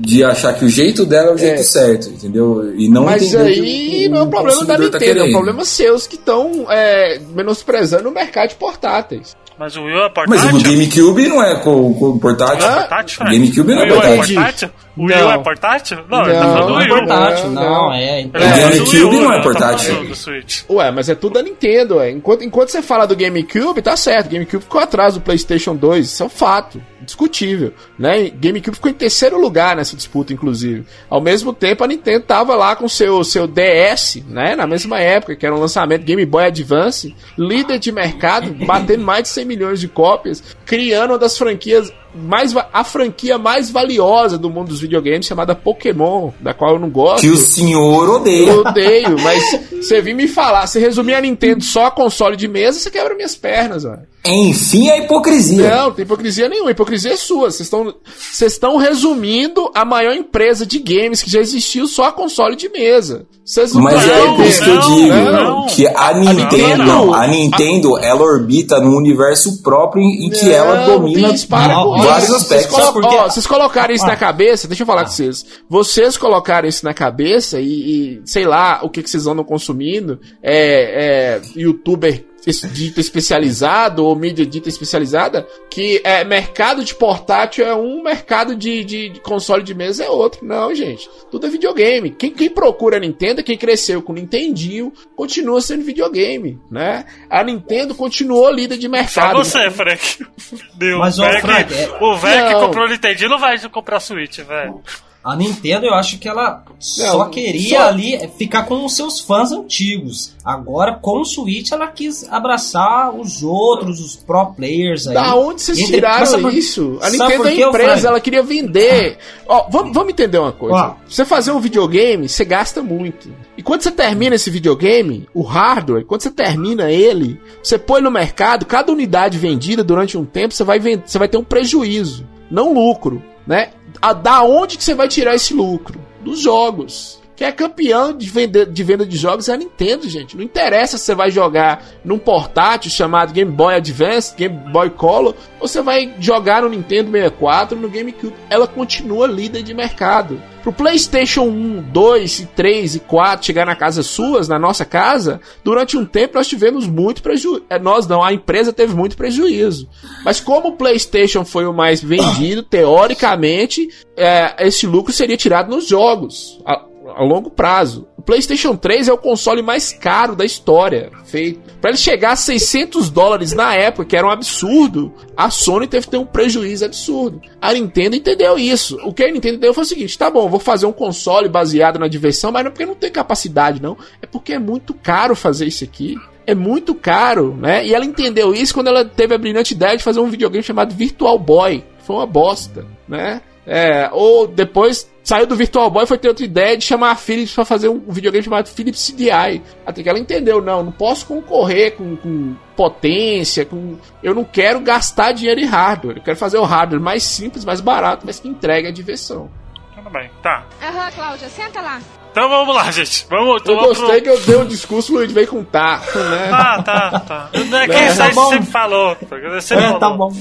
de 0.00 0.22
achar 0.24 0.54
que 0.54 0.64
o 0.64 0.68
jeito 0.68 1.04
dela 1.06 1.30
é 1.30 1.34
o 1.34 1.38
jeito 1.38 1.60
É. 1.60 1.62
certo, 1.62 2.08
entendeu? 2.08 2.74
E 2.76 2.88
não 2.88 3.04
Mas 3.04 3.32
o 3.34 3.38
aí 3.38 4.08
não 4.08 4.18
é 4.18 4.22
o 4.22 4.26
problema 4.26 4.64
da 4.64 4.74
consumidor 4.76 4.90
tá 4.90 4.98
Nintendo, 4.98 5.04
é 5.06 5.12
o 5.12 5.16
querendo. 5.24 5.32
problema 5.32 5.64
seus 5.64 6.06
que 6.06 6.16
estão 6.16 6.66
é, 6.70 7.18
menosprezando 7.34 8.08
o 8.08 8.12
mercado 8.12 8.48
de 8.50 8.54
portáteis. 8.56 9.34
Mas 9.58 9.76
o 9.76 9.82
Wii 9.84 9.94
é 9.94 10.00
Mas 10.26 10.40
portátil? 10.42 10.58
o 10.58 10.62
GameCube 10.62 11.28
não 11.28 11.42
é 11.42 11.54
com, 11.60 11.94
com 11.94 12.18
portátil. 12.18 12.66
Hã? 12.66 12.74
portátil, 12.74 13.14
O 13.14 13.16
Frank? 13.18 13.32
GameCube 13.38 13.74
não 13.74 13.82
é 13.82 13.84
U 13.84 13.94
portátil. 13.94 14.70
O 14.96 15.06
Wii 15.06 15.16
U 15.16 15.20
Não. 15.22 15.32
é 15.32 15.38
portátil? 15.38 15.98
Não, 16.08 16.22
ele 16.24 16.34
tá 16.34 16.44
Não, 16.44 16.52
falando 16.54 16.66
do 16.66 16.72
Não 16.72 16.80
é 16.80 16.84
Wii 16.84 16.92
U. 16.92 16.96
portátil, 16.96 17.50
não, 17.50 17.62
não, 17.62 17.70
não. 17.84 17.92
é. 17.92 18.20
Ele 18.20 18.28
O 18.28 18.32
tá 18.32 18.38
GameCube 18.38 18.90
Wii 18.96 19.04
U, 19.04 19.12
não 19.12 19.32
é? 19.32 19.36
Tá 19.36 19.42
portátil. 19.42 20.14
Switch. 20.14 20.62
Ué, 20.70 20.90
mas 20.92 21.08
é 21.08 21.14
tudo 21.14 21.34
da 21.34 21.42
Nintendo, 21.42 21.96
ué. 21.96 22.10
Enquanto, 22.10 22.44
enquanto 22.44 22.68
você 22.68 22.80
fala 22.82 23.06
do 23.06 23.16
GameCube, 23.16 23.82
tá 23.82 23.96
certo. 23.96 24.30
GameCube 24.30 24.62
ficou 24.62 24.80
atrás 24.80 25.14
do 25.14 25.20
PlayStation 25.20 25.74
2, 25.74 26.06
isso 26.06 26.22
é 26.22 26.26
um 26.26 26.30
fato, 26.30 26.80
discutível, 27.02 27.72
né? 27.98 28.30
GameCube 28.30 28.76
ficou 28.76 28.90
em 28.90 28.94
terceiro 28.94 29.38
lugar 29.40 29.74
nessa 29.76 29.96
disputa, 29.96 30.32
inclusive. 30.32 30.84
Ao 31.10 31.20
mesmo 31.20 31.52
tempo, 31.52 31.82
a 31.84 31.86
Nintendo 31.88 32.24
tava 32.24 32.54
lá 32.54 32.76
com 32.76 32.88
seu 32.88 33.22
seu 33.24 33.46
DS, 33.46 34.22
né? 34.28 34.54
Na 34.54 34.66
mesma 34.66 35.00
época, 35.00 35.34
que 35.36 35.44
era 35.44 35.54
um 35.54 35.58
lançamento 35.60 36.02
Game 36.04 36.24
Boy 36.24 36.44
Advance, 36.46 37.14
líder 37.36 37.78
de 37.78 37.90
mercado, 37.92 38.54
batendo 38.64 39.02
mais 39.04 39.24
de 39.24 39.28
100 39.30 39.44
milhões 39.44 39.80
de 39.80 39.88
cópias, 39.88 40.42
criando 40.64 41.10
uma 41.10 41.18
das 41.18 41.36
franquias 41.36 41.92
mais 42.14 42.54
a 42.72 42.84
franquia 42.84 43.36
mais 43.36 43.70
valiosa 43.70 44.38
do 44.38 44.48
mundo 44.48 44.68
dos 44.68 44.80
videogames 44.80 45.26
chamada 45.26 45.54
Pokémon, 45.54 46.30
da 46.40 46.54
qual 46.54 46.74
eu 46.74 46.78
não 46.78 46.90
gosto. 46.90 47.22
Que 47.22 47.30
o 47.30 47.36
senhor 47.36 48.08
odeia. 48.08 48.50
Eu 48.50 48.60
odeio, 48.60 49.18
mas 49.20 49.42
você 49.72 50.00
vir 50.00 50.14
me 50.14 50.28
falar, 50.28 50.66
se 50.66 50.78
resumir 50.78 51.14
a 51.14 51.20
Nintendo 51.20 51.62
só 51.64 51.86
a 51.86 51.90
console 51.90 52.36
de 52.36 52.48
mesa, 52.48 52.78
você 52.78 52.90
quebra 52.90 53.14
minhas 53.14 53.34
pernas, 53.34 53.82
velho. 53.82 54.13
Enfim, 54.26 54.88
a 54.88 54.98
hipocrisia. 54.98 55.68
Não, 55.76 55.84
não 55.84 55.92
tem 55.92 56.04
hipocrisia 56.04 56.48
nenhuma. 56.48 56.70
Hipocrisia 56.70 57.12
é 57.12 57.16
sua. 57.16 57.50
Vocês 57.50 57.60
estão 57.66 57.94
vocês 58.32 58.52
estão 58.52 58.76
resumindo 58.76 59.70
a 59.74 59.84
maior 59.84 60.14
empresa 60.14 60.64
de 60.64 60.78
games 60.78 61.22
que 61.22 61.30
já 61.30 61.40
existiu 61.40 61.86
só 61.86 62.04
a 62.06 62.12
console 62.12 62.56
de 62.56 62.68
mesa. 62.70 63.26
Vocês 63.44 63.74
não 63.74 63.82
Mas 63.82 64.02
é 64.08 64.20
entendendo. 64.26 64.44
isso 64.48 64.64
que 64.64 64.70
eu 64.70 64.80
digo, 64.80 65.14
não. 65.30 65.66
que 65.66 65.86
a 65.86 66.14
Nintendo, 66.14 67.12
a 67.14 67.26
Nintendo, 67.26 67.98
ela 67.98 68.22
orbita 68.22 68.80
num 68.80 68.96
universo 68.96 69.62
próprio 69.62 70.02
em, 70.02 70.30
que 70.30 70.46
Não, 70.46 70.52
ela 70.52 70.86
domina 70.86 71.30
bicho, 71.32 71.46
para 71.48 71.74
com 71.74 71.98
vários 72.02 72.24
isso. 72.30 72.38
Vocês, 72.38 72.62
aspectos. 72.64 72.74
colo- 72.88 72.92
por 72.94 73.04
ó, 73.04 73.24
vocês 73.28 73.46
colocaram 73.46 73.94
isso 73.94 74.04
Ah. 74.04 74.08
na 74.08 74.16
cabeça, 74.16 74.66
deixa 74.66 74.82
eu 74.82 74.86
falar 74.86 75.04
com 75.04 75.10
vocês. 75.10 75.44
Vocês 75.68 76.16
colocaram 76.16 76.66
isso 76.66 76.82
na 76.86 76.94
cabeça 76.94 77.60
e, 77.60 77.66
e, 77.66 78.22
sei 78.24 78.46
lá, 78.46 78.80
o 78.82 78.88
que, 78.88 79.02
que 79.02 79.10
vocês 79.10 79.26
andam 79.26 79.44
consumindo, 79.44 80.18
é, 80.42 81.36
é 81.36 81.42
youtuber 81.54 82.24
dita 82.72 83.00
especializado 83.00 84.04
ou 84.04 84.14
mídia 84.16 84.44
dita 84.44 84.68
especializada, 84.68 85.46
que 85.70 86.00
é 86.04 86.24
mercado 86.24 86.84
de 86.84 86.94
portátil 86.94 87.64
é 87.66 87.74
um, 87.74 88.02
mercado 88.02 88.54
de, 88.54 88.84
de, 88.84 89.08
de 89.10 89.20
console 89.20 89.62
de 89.62 89.74
mesa 89.74 90.04
é 90.04 90.08
outro. 90.10 90.44
Não, 90.44 90.74
gente. 90.74 91.08
Tudo 91.30 91.46
é 91.46 91.50
videogame. 91.50 92.10
Quem, 92.10 92.30
quem 92.32 92.50
procura 92.50 92.96
a 92.96 93.00
Nintendo, 93.00 93.42
quem 93.42 93.56
cresceu 93.56 94.02
com 94.02 94.12
o 94.12 94.14
Nintendinho, 94.14 94.92
continua 95.16 95.60
sendo 95.60 95.84
videogame, 95.84 96.60
né? 96.70 97.04
A 97.30 97.42
Nintendo 97.42 97.94
continuou 97.94 98.50
líder 98.50 98.76
de 98.76 98.86
Só 98.86 98.90
mercado. 98.92 99.36
você, 99.36 99.70
Frank. 99.70 100.26
Deu. 100.74 100.98
Mas, 100.98 101.18
ô, 101.18 101.22
velho 101.22 101.40
Frank, 101.40 101.74
que- 101.74 101.80
é- 101.80 101.98
O 102.02 102.16
velho 102.16 102.48
que 102.48 102.54
comprou 102.54 102.86
o 102.86 102.88
Nintendo 102.90 103.28
não 103.28 103.38
vai 103.38 103.58
comprar 103.68 104.00
Switch, 104.00 104.38
velho. 104.38 104.80
A 105.24 105.34
Nintendo, 105.34 105.86
eu 105.86 105.94
acho 105.94 106.18
que 106.18 106.28
ela 106.28 106.62
só 106.78 107.18
Não, 107.24 107.30
queria 107.30 107.78
só- 107.80 107.88
ali 107.88 108.28
ficar 108.36 108.64
com 108.64 108.84
os 108.84 108.94
seus 108.94 109.18
fãs 109.20 109.50
antigos. 109.52 110.34
Agora, 110.44 110.92
com 111.00 111.20
o 111.20 111.24
Switch, 111.24 111.72
ela 111.72 111.86
quis 111.86 112.30
abraçar 112.30 113.14
os 113.14 113.42
outros, 113.42 114.00
os 114.00 114.16
pro 114.16 114.52
players 114.52 115.06
aí. 115.06 115.14
Da 115.14 115.34
onde 115.34 115.62
vocês 115.62 115.78
Entre- 115.78 115.94
tiraram 115.94 116.42
por- 116.42 116.52
isso? 116.52 116.98
A 117.00 117.08
Nintendo 117.08 117.48
é 117.48 117.54
empresa, 117.54 118.08
ela 118.08 118.20
queria 118.20 118.42
vender. 118.42 119.16
Ó, 119.48 119.66
vamos, 119.70 119.94
vamos 119.94 120.10
entender 120.12 120.36
uma 120.38 120.52
coisa. 120.52 120.76
Ó. 120.76 120.94
Você 121.08 121.24
fazer 121.24 121.52
um 121.52 121.60
videogame, 121.60 122.28
você 122.28 122.44
gasta 122.44 122.82
muito. 122.82 123.32
E 123.56 123.62
quando 123.62 123.80
você 123.82 123.90
termina 123.90 124.34
esse 124.34 124.50
videogame, 124.50 125.26
o 125.32 125.40
hardware, 125.42 126.04
quando 126.04 126.20
você 126.20 126.30
termina 126.30 126.90
ele, 126.90 127.40
você 127.62 127.78
põe 127.78 128.02
no 128.02 128.10
mercado, 128.10 128.66
cada 128.66 128.92
unidade 128.92 129.38
vendida 129.38 129.82
durante 129.82 130.18
um 130.18 130.24
tempo, 130.26 130.52
você 130.52 130.64
vai, 130.64 130.78
vend- 130.78 131.02
você 131.06 131.18
vai 131.18 131.28
ter 131.28 131.38
um 131.38 131.44
prejuízo, 131.44 132.26
não 132.50 132.74
lucro, 132.74 133.22
né? 133.46 133.70
A, 134.00 134.12
da 134.12 134.42
onde 134.42 134.76
que 134.76 134.84
você 134.84 134.94
vai 134.94 135.08
tirar 135.08 135.34
esse 135.34 135.54
lucro? 135.54 136.00
Dos 136.20 136.40
jogos. 136.40 137.20
Quem 137.36 137.48
é 137.48 137.52
campeão 137.52 138.12
de, 138.16 138.30
vender, 138.30 138.66
de 138.66 138.84
venda 138.84 139.04
de 139.04 139.16
jogos 139.16 139.48
é 139.48 139.54
a 139.54 139.56
Nintendo, 139.56 140.08
gente. 140.08 140.36
Não 140.36 140.44
interessa 140.44 140.96
se 140.96 141.04
você 141.04 141.14
vai 141.14 141.30
jogar 141.30 141.84
num 142.04 142.18
portátil 142.18 142.90
chamado 142.90 143.32
Game 143.32 143.50
Boy 143.50 143.74
Advance, 143.74 144.34
Game 144.36 144.56
Boy 144.70 144.90
Color, 144.90 145.34
ou 145.58 145.66
você 145.66 145.82
vai 145.82 146.14
jogar 146.20 146.62
no 146.62 146.68
Nintendo 146.68 147.10
64, 147.10 147.76
no 147.76 147.88
GameCube. 147.88 148.34
Ela 148.48 148.68
continua 148.68 149.26
líder 149.26 149.62
de 149.62 149.74
mercado. 149.74 150.40
Pro 150.62 150.72
PlayStation 150.72 151.42
1, 151.42 151.82
2, 151.90 152.40
e 152.40 152.46
3 152.46 152.94
e 152.94 153.00
4 153.00 153.44
chegar 153.44 153.66
na 153.66 153.76
casa 153.76 154.02
suas, 154.02 154.48
na 154.48 154.58
nossa 154.58 154.84
casa, 154.84 155.40
durante 155.62 155.96
um 155.96 156.06
tempo 156.06 156.36
nós 156.36 156.46
tivemos 156.46 156.86
muito 156.86 157.20
prejuízo. 157.20 157.64
Nós 157.82 158.06
não, 158.06 158.22
a 158.22 158.32
empresa 158.32 158.72
teve 158.72 158.94
muito 158.94 159.16
prejuízo. 159.16 159.88
Mas 160.24 160.40
como 160.40 160.68
o 160.68 160.76
PlayStation 160.76 161.44
foi 161.44 161.66
o 161.66 161.72
mais 161.72 162.02
vendido, 162.02 162.62
teoricamente, 162.62 163.88
é, 164.16 164.66
esse 164.66 164.86
lucro 164.86 165.12
seria 165.12 165.36
tirado 165.36 165.68
nos 165.68 165.86
jogos. 165.86 166.58
A, 166.64 166.82
a 167.10 167.22
longo 167.22 167.50
prazo. 167.50 168.06
O 168.16 168.22
PlayStation 168.22 168.76
3 168.76 169.08
é 169.08 169.12
o 169.12 169.18
console 169.18 169.62
mais 169.62 169.92
caro 169.92 170.34
da 170.34 170.44
história 170.44 171.10
feito. 171.24 171.60
Para 171.80 171.90
ele 171.90 171.98
chegar 171.98 172.32
a 172.32 172.36
600 172.36 173.10
dólares 173.10 173.52
na 173.52 173.74
época, 173.74 174.04
que 174.04 174.16
era 174.16 174.26
um 174.26 174.30
absurdo, 174.30 175.12
a 175.36 175.50
Sony 175.50 175.86
teve 175.86 176.06
que 176.06 176.12
ter 176.12 176.16
um 176.16 176.24
prejuízo 176.24 176.84
absurdo. 176.84 177.42
A 177.60 177.72
Nintendo 177.72 178.16
entendeu 178.16 178.58
isso. 178.58 178.96
O 179.04 179.12
que 179.12 179.22
a 179.22 179.26
Nintendo 179.26 179.56
entendeu 179.56 179.74
foi 179.74 179.84
o 179.84 179.86
seguinte: 179.86 180.18
tá 180.18 180.30
bom, 180.30 180.48
vou 180.48 180.60
fazer 180.60 180.86
um 180.86 180.92
console 180.92 181.48
baseado 181.48 181.98
na 181.98 182.08
diversão, 182.08 182.50
mas 182.50 182.62
não 182.62 182.68
é 182.68 182.70
porque 182.70 182.86
não 182.86 182.94
tem 182.94 183.10
capacidade, 183.10 183.82
não. 183.82 183.96
É 184.22 184.26
porque 184.26 184.54
é 184.54 184.58
muito 184.58 184.94
caro 184.94 185.36
fazer 185.36 185.66
isso 185.66 185.84
aqui. 185.84 186.16
É 186.46 186.54
muito 186.54 186.94
caro, 186.94 187.56
né? 187.56 187.86
E 187.86 187.94
ela 187.94 188.04
entendeu 188.04 188.54
isso 188.54 188.74
quando 188.74 188.88
ela 188.88 189.04
teve 189.04 189.34
a 189.34 189.38
brilhante 189.38 189.72
ideia 189.72 189.96
de 189.96 190.04
fazer 190.04 190.20
um 190.20 190.28
videogame 190.28 190.62
chamado 190.62 190.94
Virtual 190.94 191.38
Boy. 191.38 191.82
Foi 192.00 192.16
uma 192.16 192.26
bosta, 192.26 192.86
né? 193.08 193.40
É, 193.66 194.10
ou 194.12 194.46
depois 194.46 195.10
saiu 195.22 195.46
do 195.46 195.56
Virtual 195.56 195.88
Boy 195.90 196.04
e 196.04 196.06
foi 196.06 196.18
ter 196.18 196.28
outra 196.28 196.44
ideia 196.44 196.76
de 196.76 196.84
chamar 196.84 197.12
a 197.12 197.16
Philips 197.16 197.54
para 197.54 197.64
fazer 197.64 197.88
um 197.88 197.98
videogame 198.08 198.44
chamado 198.44 198.68
Philips 198.68 199.10
CDI. 199.10 199.62
Até 199.86 200.02
que 200.02 200.08
ela 200.08 200.18
entendeu, 200.18 200.60
não, 200.60 200.82
não 200.82 200.92
posso 200.92 201.24
concorrer 201.26 201.96
com, 201.96 202.14
com 202.16 202.54
potência, 202.76 203.64
com 203.64 203.96
eu 204.22 204.34
não 204.34 204.44
quero 204.44 204.80
gastar 204.80 205.32
dinheiro 205.32 205.60
em 205.60 205.64
hardware. 205.66 206.18
Eu 206.18 206.22
quero 206.22 206.36
fazer 206.36 206.58
o 206.58 206.64
hardware 206.64 207.00
mais 207.00 207.22
simples, 207.22 207.64
mais 207.64 207.80
barato, 207.80 208.24
mas 208.26 208.38
que 208.38 208.48
entregue 208.48 208.88
a 208.88 208.92
diversão. 208.92 209.48
Tudo 209.94 210.10
bem, 210.10 210.30
tá. 210.42 210.66
Aham, 210.82 211.10
Cláudia, 211.12 211.48
senta 211.48 211.80
lá. 211.80 212.00
Então 212.30 212.48
vamos 212.48 212.74
lá, 212.74 212.90
gente. 212.90 213.26
Vamos, 213.30 213.62
então 213.62 213.76
Eu 213.76 213.80
gostei 213.86 214.20
que 214.20 214.28
eu 214.28 214.40
dei 214.40 214.56
um 214.56 214.66
discurso, 214.66 215.12
o 215.12 215.16
Luiz 215.18 215.32
veio 215.32 215.46
com 215.46 215.62
taco, 215.64 216.18
né? 216.18 216.50
Ah, 216.52 216.82
tá, 216.82 217.20
tá. 217.20 217.50
Não 217.54 217.78
é 217.78 217.86
que 217.86 217.92
É, 217.94 218.08
isso 218.08 218.18
tá 218.18 218.24
aí 218.26 218.34
bom. 218.34 218.44
você 218.44 218.54
sempre 218.56 218.70
falou. 218.72 219.16
Sempre 219.60 219.84
É, 219.84 219.88
falou. 219.88 219.98
tá 220.00 220.10
bom. 220.10 220.32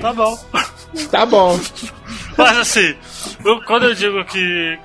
Tá 0.00 0.12
bom. 0.12 0.38
Tá 1.10 1.26
bom. 1.26 1.58
Mas 2.36 2.58
assim, 2.58 2.94
eu- 3.44 3.60
quando 3.62 3.84
eu 3.86 3.94
digo 3.94 4.24
que. 4.24 4.78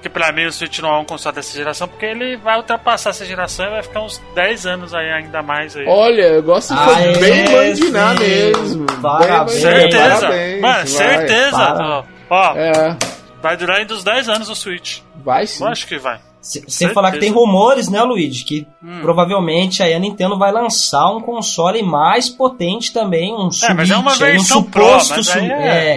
Que 0.00 0.08
pra 0.08 0.30
mim 0.30 0.46
o 0.46 0.52
Switch 0.52 0.78
não 0.78 0.90
é 0.94 0.98
um 1.00 1.04
console 1.04 1.34
dessa 1.34 1.56
geração, 1.56 1.88
porque 1.88 2.06
ele 2.06 2.36
vai 2.36 2.56
ultrapassar 2.56 3.10
essa 3.10 3.26
geração 3.26 3.66
e 3.66 3.70
vai 3.70 3.82
ficar 3.82 4.00
uns 4.02 4.22
10 4.32 4.64
anos 4.64 4.94
aí, 4.94 5.10
ainda 5.10 5.42
mais 5.42 5.76
aí. 5.76 5.84
Olha, 5.88 6.22
eu 6.22 6.42
gosto 6.42 6.72
de 6.72 6.78
Aê, 6.80 7.14
foi 7.14 7.20
bem 7.20 7.48
mandinar 7.50 8.16
sim. 8.16 8.22
mesmo. 8.24 8.86
Parabéns. 9.02 9.60
Bem 9.60 9.72
certeza. 9.72 10.20
parabéns, 10.20 10.60
Mano, 10.60 10.74
vai. 10.74 10.86
certeza. 10.86 11.50
Para. 11.56 11.88
Ó, 11.88 12.04
ó, 12.30 12.56
É, 12.56 12.96
vai 13.42 13.56
durar 13.56 13.78
ainda 13.78 13.92
uns 13.92 14.04
10 14.04 14.28
anos 14.28 14.48
o 14.48 14.54
Switch. 14.54 15.00
vai 15.16 15.48
sim. 15.48 15.64
Eu 15.64 15.68
acho 15.70 15.84
que 15.88 15.98
vai. 15.98 16.20
Se- 16.40 16.60
Sem 16.60 16.70
Certeza. 16.70 16.94
falar 16.94 17.10
que 17.10 17.18
tem 17.18 17.32
rumores, 17.32 17.88
né, 17.88 18.00
Luigi? 18.04 18.44
Que 18.44 18.66
Hum. 18.80 19.00
provavelmente 19.02 19.82
aí 19.82 19.92
a 19.92 19.98
Nintendo 19.98 20.38
vai 20.38 20.52
lançar 20.52 21.10
um 21.10 21.20
console 21.20 21.82
mais 21.82 22.28
potente 22.28 22.92
também, 22.92 23.34
um 23.34 23.50
Switch, 23.50 23.74
mas 23.74 23.90
é 23.90 23.96
uma 23.96 24.12
aí, 24.12 24.16
um 24.16 24.20
versão 24.20 24.62
Pro, 24.62 24.82
suposto 25.00 25.14
mas 25.16 25.36
é- 25.36 25.46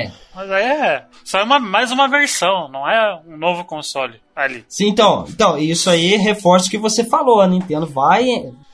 é. 0.05 0.11
Mas 0.33 0.49
aí 0.49 0.63
é. 0.63 1.05
Só 1.23 1.39
é 1.39 1.43
uma, 1.43 1.59
mais 1.59 1.91
uma 1.91 2.07
versão, 2.07 2.69
não 2.69 2.89
é 2.89 3.19
um 3.27 3.37
novo 3.37 3.65
console 3.65 4.21
ali. 4.35 4.65
Sim, 4.67 4.87
então, 4.87 5.25
então, 5.29 5.57
isso 5.57 5.89
aí 5.89 6.15
reforça 6.15 6.67
o 6.67 6.69
que 6.69 6.77
você 6.77 7.03
falou. 7.03 7.41
A 7.41 7.47
Nintendo 7.47 7.85
vai 7.85 8.25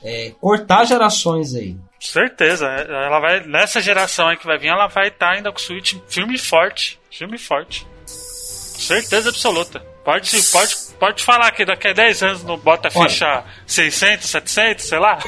é, 0.02 0.32
cortar 0.40 0.84
gerações 0.84 1.54
aí. 1.54 1.76
Certeza. 2.00 2.66
Ela 2.66 3.18
vai. 3.18 3.40
Nessa 3.40 3.80
geração 3.80 4.28
aí 4.28 4.36
que 4.36 4.46
vai 4.46 4.56
vir, 4.56 4.68
ela 4.68 4.86
vai 4.86 5.08
estar 5.08 5.32
ainda 5.32 5.50
com 5.50 5.58
o 5.58 5.60
Switch 5.60 5.96
firme 6.08 6.36
e 6.36 6.38
forte. 6.38 6.98
Firme 7.10 7.34
e 7.34 7.38
forte. 7.38 7.86
Certeza 8.06 9.30
absoluta. 9.30 9.80
Pode, 10.04 10.30
pode, 10.50 10.76
pode 10.98 11.22
falar 11.22 11.50
que 11.50 11.66
daqui 11.66 11.88
a 11.88 11.92
10 11.92 12.22
anos 12.22 12.44
não 12.44 12.56
bota 12.56 12.88
Olha. 12.94 13.10
ficha 13.10 13.44
600, 13.66 14.26
700, 14.30 14.84
sei 14.84 14.98
lá. 14.98 15.18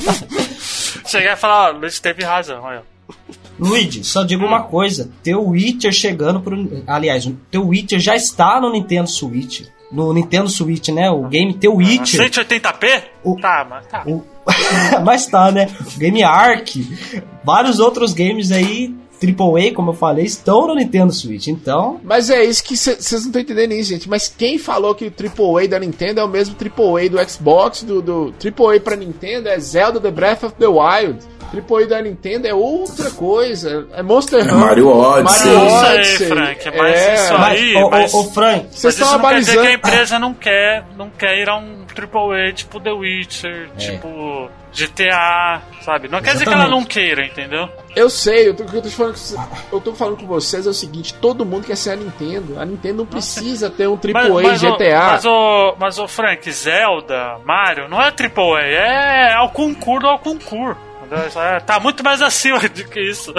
Chegar 1.06 1.34
e 1.34 1.36
falar, 1.36 1.68
ó, 1.68 1.72
Luiz 1.72 2.00
teve 2.00 2.24
razão. 2.24 2.62
Olha. 2.62 2.82
Luigi, 3.68 4.04
só 4.04 4.22
digo 4.24 4.44
uma 4.44 4.62
coisa: 4.62 5.10
teu 5.22 5.46
Witcher 5.48 5.92
chegando 5.92 6.40
pro. 6.40 6.82
Aliás, 6.86 7.28
teu 7.50 7.66
Witcher 7.68 7.98
já 8.00 8.14
está 8.16 8.60
no 8.60 8.70
Nintendo 8.72 9.08
Switch. 9.08 9.62
No 9.90 10.12
Nintendo 10.12 10.48
Switch, 10.48 10.88
né? 10.88 11.10
O 11.10 11.24
game 11.28 11.52
teu 11.52 11.74
Witcher. 11.76 12.30
180p? 12.30 13.02
O- 13.22 13.36
Tá, 13.40 13.66
mas 13.68 13.86
tá. 13.86 14.02
O- 14.06 14.22
Mas 15.04 15.26
tá, 15.26 15.52
né? 15.52 15.68
O 15.94 15.98
Game 15.98 16.22
Arc, 16.24 16.76
vários 17.44 17.78
outros 17.78 18.12
games 18.12 18.50
aí 18.50 18.92
AAA, 19.22 19.72
como 19.72 19.90
eu 19.90 19.94
falei, 19.94 20.24
estão 20.24 20.66
no 20.66 20.74
Nintendo 20.74 21.12
Switch. 21.12 21.46
Então, 21.46 22.00
Mas 22.02 22.28
é 22.28 22.42
isso 22.44 22.64
que 22.64 22.76
vocês 22.76 23.12
não 23.12 23.18
estão 23.28 23.40
entendendo 23.40 23.72
isso, 23.72 23.90
gente. 23.90 24.08
Mas 24.08 24.26
quem 24.26 24.58
falou 24.58 24.94
que 24.96 25.04
o 25.06 25.12
AAA 25.12 25.68
da 25.68 25.78
Nintendo 25.78 26.18
é 26.20 26.24
o 26.24 26.28
mesmo 26.28 26.56
AAA 26.56 27.08
do 27.08 27.30
Xbox, 27.30 27.84
do, 27.84 28.02
do 28.02 28.34
AAA 28.42 28.80
pra 28.80 28.96
Nintendo 28.96 29.48
é 29.48 29.58
Zelda 29.60 30.00
The 30.00 30.10
Breath 30.10 30.42
of 30.42 30.54
the 30.58 30.66
Wild. 30.66 31.20
AAA 31.52 31.86
da 31.86 32.00
Nintendo 32.02 32.46
é 32.46 32.54
outra 32.54 33.10
coisa. 33.10 33.86
É 33.92 34.02
Monster 34.02 34.40
É 34.40 34.42
Hunter. 34.44 34.54
Mario 34.56 34.88
Odyssey. 34.88 35.52
Mario 35.52 35.66
Isso 35.66 35.84
aí, 35.84 35.94
Odyssey. 35.98 36.26
Frank, 36.28 36.70
mas 36.78 36.94
É. 37.00 37.14
isso 37.14 37.32
mas, 37.38 37.58
aí, 37.60 37.74
ô, 37.76 37.86
ô, 37.86 37.90
mas- 37.90 38.14
ô, 38.14 38.24
Frank, 38.32 38.66
Vocês 38.70 38.84
Mas 38.84 38.94
estão 38.94 39.06
isso 39.08 39.18
não 39.18 39.28
quer 39.28 39.38
dizer 39.38 39.52
que 39.52 39.58
a 39.58 39.60
abalizando. 39.62 39.88
empresa 39.88 40.18
não 40.18 40.34
quer, 40.34 40.84
não 40.96 41.10
quer 41.10 41.38
ir 41.38 41.48
a 41.48 41.56
um 41.56 41.84
AAA 41.94 42.52
tipo 42.52 42.80
The 42.80 42.92
Witcher, 42.92 43.68
É. 43.74 43.78
tipo 43.78 44.48
GTA, 44.72 45.60
sabe? 45.82 46.08
Não 46.08 46.22
quer 46.22 46.32
dizer 46.32 46.44
que 46.44 46.50
ela 46.50 46.62
Exatamente. 46.64 46.80
não 46.80 46.84
queira, 46.88 47.26
entendeu? 47.26 47.68
Eu 47.94 48.08
sei, 48.08 48.48
eu 48.48 48.54
tô, 48.54 48.62
o 48.62 48.66
que 48.66 48.76
eu 48.78 48.82
tô 48.82 48.88
falando, 48.88 49.14
com- 49.14 49.76
eu 49.76 49.80
tô 49.82 49.94
falando 49.94 50.16
com 50.16 50.26
vocês 50.26 50.66
é 50.66 50.70
o 50.70 50.72
seguinte: 50.74 51.12
todo 51.14 51.44
mundo 51.44 51.66
quer 51.66 51.76
ser 51.76 51.90
a 51.90 51.96
Nintendo. 51.96 52.58
A 52.58 52.64
Nintendo 52.64 52.98
não 52.98 53.06
precisa 53.06 53.68
ter 53.68 53.86
um 53.86 53.96
AAA 53.98 54.42
mas, 54.42 54.62
ô- 54.64 54.70
GTA. 54.72 54.98
mas, 55.12 55.24
o, 55.26 55.74
mas 55.78 55.98
o 55.98 56.08
Frank, 56.08 56.50
Zelda, 56.50 57.36
Mario, 57.44 57.86
não 57.88 58.00
é 58.00 58.10
AAA, 58.10 58.62
é 58.62 59.34
ao 59.34 59.50
concurso 59.50 60.06
ao 60.06 60.18
concurso. 60.18 60.80
É- 61.16 61.60
Tá 61.60 61.78
muito 61.80 62.02
mais 62.02 62.20
acima 62.22 62.58
do 62.68 62.84
que 62.84 63.00
isso. 63.00 63.32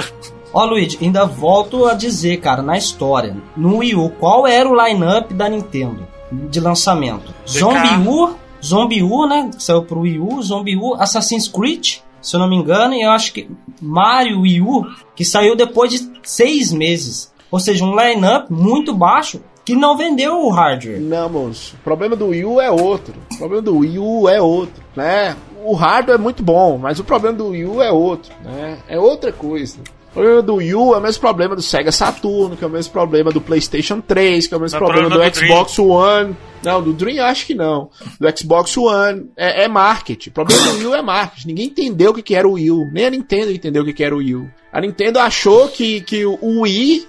Ó, 0.53 0.65
Luigi, 0.65 0.97
ainda 1.01 1.25
volto 1.25 1.85
a 1.87 1.93
dizer, 1.93 2.37
cara, 2.37 2.61
na 2.61 2.77
história, 2.77 3.35
no 3.57 3.77
Wii 3.77 3.95
U, 3.95 4.09
qual 4.19 4.45
era 4.45 4.69
o 4.69 4.75
line-up 4.85 5.33
da 5.33 5.49
Nintendo 5.49 6.07
de 6.31 6.59
lançamento? 6.59 7.33
Zombie 7.47 8.07
U, 8.07 8.35
Zombie 8.63 9.01
U, 9.03 9.25
né, 9.27 9.49
que 9.55 9.63
saiu 9.63 9.83
pro 9.83 10.01
Wii 10.01 10.19
U, 10.19 10.41
Zombie 10.43 10.77
U, 10.77 10.93
Assassin's 10.95 11.47
Creed, 11.47 11.95
se 12.21 12.35
eu 12.35 12.39
não 12.39 12.47
me 12.47 12.55
engano, 12.55 12.93
e 12.93 13.01
eu 13.01 13.11
acho 13.11 13.33
que 13.33 13.49
Mario 13.81 14.41
Wii 14.41 14.61
U, 14.61 14.85
que 15.15 15.25
saiu 15.25 15.55
depois 15.55 15.91
de 15.91 16.09
seis 16.23 16.71
meses. 16.71 17.33
Ou 17.51 17.59
seja, 17.59 17.83
um 17.83 17.95
line-up 17.99 18.51
muito 18.51 18.93
baixo 18.93 19.41
que 19.65 19.75
não 19.75 19.95
vendeu 19.97 20.39
o 20.39 20.49
hardware. 20.49 20.99
Não, 20.99 21.29
moço. 21.29 21.75
O 21.79 21.83
problema 21.83 22.15
do 22.15 22.27
Wii 22.27 22.45
U 22.45 22.61
é 22.61 22.69
outro. 22.69 23.13
O 23.33 23.37
problema 23.37 23.61
do 23.61 23.77
Wii 23.77 23.99
U 23.99 24.29
é 24.29 24.41
outro, 24.41 24.83
né? 24.95 25.35
O 25.63 25.73
hardware 25.73 26.15
é 26.15 26.21
muito 26.21 26.43
bom, 26.43 26.77
mas 26.77 26.99
o 26.99 27.03
problema 27.03 27.37
do 27.37 27.49
Wii 27.49 27.65
U 27.65 27.81
é 27.81 27.91
outro, 27.91 28.33
né? 28.43 28.77
É 28.87 28.99
outra 28.99 29.31
coisa. 29.31 29.79
O 30.11 30.13
problema 30.13 30.41
do 30.43 30.55
Wii 30.55 30.75
U 30.75 30.93
é 30.93 30.97
o 30.99 31.01
mesmo 31.01 31.21
problema 31.21 31.55
do 31.55 31.61
Sega 31.61 31.91
Saturno, 31.91 32.55
que 32.55 32.63
é 32.63 32.67
o 32.67 32.69
mesmo 32.69 32.93
problema 32.93 33.31
do 33.31 33.41
PlayStation 33.41 33.99
3, 33.99 34.45
que 34.45 34.53
é 34.53 34.57
o 34.57 34.59
mesmo 34.59 34.77
problema, 34.77 35.09
problema 35.09 35.31
do, 35.31 35.31
do 35.31 35.47
Xbox 35.47 35.79
One. 35.79 36.37
Não, 36.63 36.83
do 36.83 36.93
Dream 36.93 37.25
acho 37.25 37.47
que 37.47 37.55
não. 37.55 37.89
Do 38.19 38.37
Xbox 38.37 38.77
One 38.77 39.31
é, 39.35 39.63
é 39.63 39.67
marketing. 39.67 40.29
O 40.29 40.33
problema 40.33 40.61
do 40.61 40.77
Wii 40.77 40.85
U 40.85 40.95
é 40.95 41.01
marketing. 41.01 41.47
Ninguém 41.47 41.65
entendeu 41.65 42.11
o 42.11 42.13
que, 42.13 42.21
que 42.21 42.35
era 42.35 42.47
o 42.47 42.53
Wii 42.53 42.71
U. 42.71 42.89
Nem 42.91 43.05
a 43.05 43.09
Nintendo 43.09 43.51
entendeu 43.51 43.81
o 43.81 43.85
que, 43.85 43.93
que 43.93 44.03
era 44.03 44.13
o 44.13 44.19
Wii 44.19 44.35
U. 44.35 44.51
A 44.71 44.79
Nintendo 44.79 45.19
achou 45.19 45.67
que, 45.67 46.01
que 46.01 46.23
o 46.25 46.61
Wii 46.61 47.07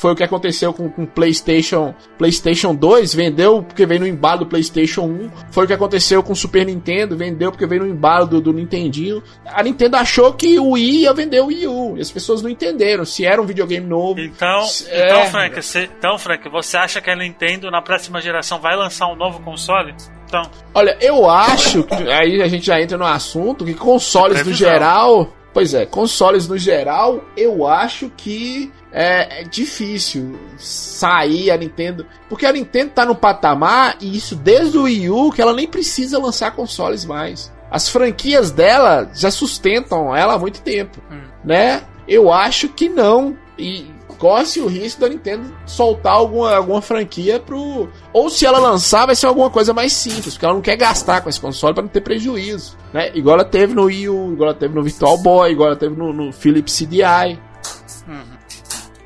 foi 0.00 0.12
o 0.12 0.16
que 0.16 0.24
aconteceu 0.24 0.72
com 0.72 0.86
o 0.86 1.06
PlayStation, 1.06 1.94
PlayStation 2.16 2.74
2, 2.74 3.14
vendeu 3.14 3.62
porque 3.62 3.84
veio 3.84 4.00
no 4.00 4.06
embalo 4.06 4.40
do 4.40 4.46
PlayStation 4.46 5.02
1. 5.02 5.30
Foi 5.50 5.64
o 5.64 5.66
que 5.66 5.74
aconteceu 5.74 6.22
com 6.22 6.32
o 6.32 6.36
Super 6.36 6.64
Nintendo, 6.64 7.18
vendeu 7.18 7.50
porque 7.50 7.66
veio 7.66 7.82
no 7.82 7.88
embalo 7.88 8.26
do, 8.26 8.40
do 8.40 8.50
Nintendinho. 8.50 9.22
A 9.44 9.62
Nintendo 9.62 9.98
achou 9.98 10.32
que 10.32 10.58
o 10.58 10.70
Wii 10.70 11.02
ia 11.02 11.12
vender 11.12 11.42
o 11.42 11.48
Wii 11.48 11.66
U. 11.66 11.98
E 11.98 12.00
as 12.00 12.10
pessoas 12.10 12.40
não 12.40 12.48
entenderam 12.48 13.04
se 13.04 13.26
era 13.26 13.42
um 13.42 13.44
videogame 13.44 13.86
novo. 13.86 14.18
Então, 14.20 14.64
É. 14.88 15.04
então, 15.04 15.26
Frank, 15.26 15.62
você, 15.62 15.90
então, 15.98 16.16
Frank, 16.16 16.48
você 16.48 16.78
acha 16.78 16.98
que 17.02 17.10
a 17.10 17.16
Nintendo 17.16 17.70
na 17.70 17.82
próxima 17.82 18.22
geração 18.22 18.58
vai 18.58 18.74
lançar 18.74 19.06
um 19.06 19.16
novo 19.16 19.40
console? 19.40 19.94
Então, 20.26 20.50
Olha, 20.72 20.96
eu 20.98 21.28
acho 21.28 21.82
que 21.82 21.94
aí 22.10 22.40
a 22.40 22.48
gente 22.48 22.64
já 22.64 22.80
entra 22.80 22.96
no 22.96 23.04
assunto 23.04 23.66
que 23.66 23.74
consoles 23.74 24.46
no 24.46 24.54
geral. 24.54 25.30
Pois 25.52 25.74
é, 25.74 25.84
consoles 25.84 26.48
no 26.48 26.56
geral, 26.56 27.22
eu 27.36 27.66
acho 27.66 28.08
que 28.16 28.72
é, 28.92 29.40
é 29.40 29.44
difícil 29.44 30.38
sair 30.58 31.50
a 31.50 31.56
Nintendo. 31.56 32.06
Porque 32.28 32.46
a 32.46 32.52
Nintendo 32.52 32.92
tá 32.94 33.04
no 33.04 33.14
patamar, 33.14 33.96
e 34.00 34.16
isso 34.16 34.34
desde 34.34 34.76
o 34.78 34.82
Wii 34.84 35.10
U, 35.10 35.32
que 35.32 35.40
ela 35.42 35.52
nem 35.52 35.66
precisa 35.68 36.18
lançar 36.18 36.52
consoles 36.52 37.04
mais. 37.04 37.52
As 37.70 37.88
franquias 37.88 38.50
dela 38.50 39.10
já 39.14 39.30
sustentam 39.30 40.14
ela 40.14 40.34
há 40.34 40.38
muito 40.38 40.60
tempo, 40.60 40.98
Hum. 41.10 41.20
né? 41.44 41.82
Eu 42.08 42.32
acho 42.32 42.68
que 42.68 42.88
não. 42.88 43.36
E 43.56 43.86
corre-se 44.18 44.60
o 44.60 44.66
risco 44.66 45.00
da 45.00 45.08
Nintendo 45.08 45.50
soltar 45.64 46.12
alguma, 46.12 46.54
alguma 46.54 46.82
franquia 46.82 47.40
pro. 47.40 47.88
Ou 48.12 48.28
se 48.28 48.44
ela 48.44 48.58
lançar, 48.58 49.06
vai 49.06 49.14
ser 49.14 49.26
alguma 49.26 49.48
coisa 49.48 49.72
mais 49.72 49.92
simples, 49.92 50.34
porque 50.34 50.44
ela 50.44 50.54
não 50.54 50.60
quer 50.60 50.76
gastar 50.76 51.20
com 51.22 51.28
esse 51.30 51.40
console 51.40 51.72
para 51.74 51.82
não 51.82 51.88
ter 51.88 52.00
prejuízo. 52.02 52.76
Né? 52.92 53.10
Igual 53.14 53.36
ela 53.36 53.44
teve 53.44 53.72
no 53.72 53.84
Wii 53.84 54.08
U, 54.08 54.32
igual 54.32 54.50
ela 54.50 54.58
teve 54.58 54.74
no 54.74 54.82
Virtual 54.82 55.16
Boy, 55.18 55.52
igual 55.52 55.68
ela 55.68 55.76
teve 55.76 55.96
no, 55.96 56.12
no 56.12 56.32
Philips 56.32 56.76
CDI. 56.76 57.38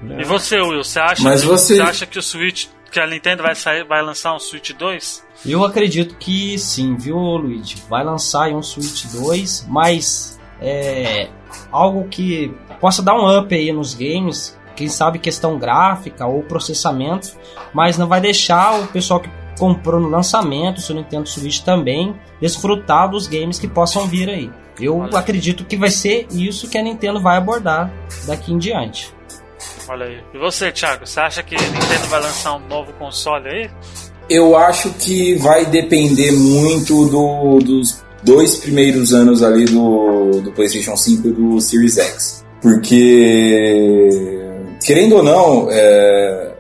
Né? 0.05 0.19
e 0.21 0.25
você, 0.25 0.61
Will, 0.61 0.83
você 0.85 0.99
acha, 1.01 1.23
Mas 1.23 1.41
que, 1.43 1.47
você- 1.47 1.81
acha 1.81 2.07
que 2.07 2.19
o 2.19 2.23
Switch, 2.23 2.67
que 2.91 3.01
a 3.01 3.07
Nintendo 3.07 3.43
vai 3.43 3.55
sair, 3.55 3.85
vai 3.85 4.03
lançar 4.03 4.35
um 4.35 4.39
Switch 4.39 4.71
2? 4.73 5.25
Eu 5.47 5.65
acredito 5.65 6.17
que 6.17 6.59
sim, 6.59 6.97
viu, 6.97 7.17
Luigi? 7.17 7.77
Vai 7.89 8.05
lançar 8.05 8.45
aí 8.45 8.55
um 8.55 8.63
Switch 8.63 9.05
2, 9.13 9.67
mas 9.69 10.39
é 10.61 11.29
algo 11.71 12.09
que 12.09 12.53
possa 12.81 13.03
dar 13.03 13.15
um 13.15 13.39
up 13.39 13.55
aí 13.55 13.73
nos 13.73 13.95
games, 13.95 14.59
quem 14.77 14.89
sabe 14.89 15.19
questão 15.19 15.59
gráfica 15.59 16.27
ou 16.27 16.43
processamento, 16.43 17.33
mas 17.73 17.99
não 17.99 18.07
vai 18.07 18.21
deixar 18.21 18.81
o 18.81 18.87
pessoal 18.89 19.21
que 19.21 19.31
comprou 19.59 20.01
no 20.01 20.09
lançamento, 20.09 20.81
seu 20.81 20.97
Nintendo 20.97 21.29
Switch 21.29 21.61
também, 21.61 22.15
desfrutar 22.41 23.09
dos 23.09 23.27
games 23.29 23.59
que 23.59 23.69
possam 23.69 24.07
vir 24.07 24.29
aí. 24.29 24.51
Eu 24.81 25.05
acredito 25.17 25.65
que 25.65 25.77
vai 25.77 25.91
ser 25.91 26.27
isso 26.33 26.69
que 26.69 26.77
a 26.77 26.83
Nintendo 26.83 27.21
vai 27.21 27.37
abordar 27.37 27.93
daqui 28.27 28.53
em 28.53 28.59
diante. 28.59 29.14
Olha 29.89 30.07
aí. 30.07 30.19
E 30.33 30.39
você, 30.39 30.73
Thiago, 30.73 31.07
você 31.07 31.21
acha 31.21 31.43
que 31.43 31.55
a 31.55 31.59
Nintendo 31.61 32.07
vai 32.09 32.21
lançar 32.21 32.55
um 32.57 32.67
novo 32.69 32.93
console 32.95 33.49
aí? 33.49 33.71
Eu 34.29 34.57
acho 34.57 34.91
que 34.95 35.35
vai 35.37 35.67
depender 35.67 36.33
muito 36.33 37.07
do- 37.09 37.59
dos 37.59 38.03
dois 38.23 38.57
primeiros 38.57 39.13
anos 39.13 39.43
ali 39.43 39.67
do, 39.67 40.41
do 40.41 40.51
PlayStation 40.53 40.97
5 40.97 41.29
e 41.29 41.33
do 41.33 41.61
Series 41.61 41.99
X. 41.99 42.45
Porque, 42.63 44.41
querendo 44.85 45.17
ou 45.17 45.23
não, 45.23 45.69
é, 45.71 46.55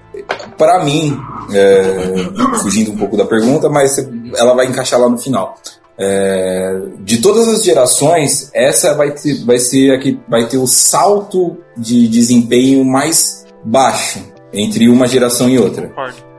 para 0.58 0.84
mim, 0.84 1.18
é, 1.52 2.56
fugindo 2.60 2.92
um 2.92 2.96
pouco 2.96 3.16
da 3.16 3.24
pergunta, 3.24 3.68
mas 3.70 3.96
ela 4.36 4.54
vai 4.54 4.66
encaixar 4.66 5.00
lá 5.00 5.08
no 5.08 5.16
final. 5.18 5.56
É, 5.98 6.80
de 7.00 7.18
todas 7.18 7.46
as 7.48 7.62
gerações, 7.62 8.50
essa 8.52 8.94
vai 8.94 9.12
ter, 9.12 9.44
vai 9.44 9.58
ser 9.58 9.92
a 9.92 9.98
que 9.98 10.18
vai 10.28 10.46
ter 10.48 10.58
o 10.58 10.66
salto 10.66 11.56
de 11.76 12.08
desempenho 12.08 12.84
mais 12.84 13.46
baixo 13.64 14.20
entre 14.52 14.88
uma 14.88 15.06
geração 15.06 15.48
e 15.48 15.58
outra. 15.58 15.92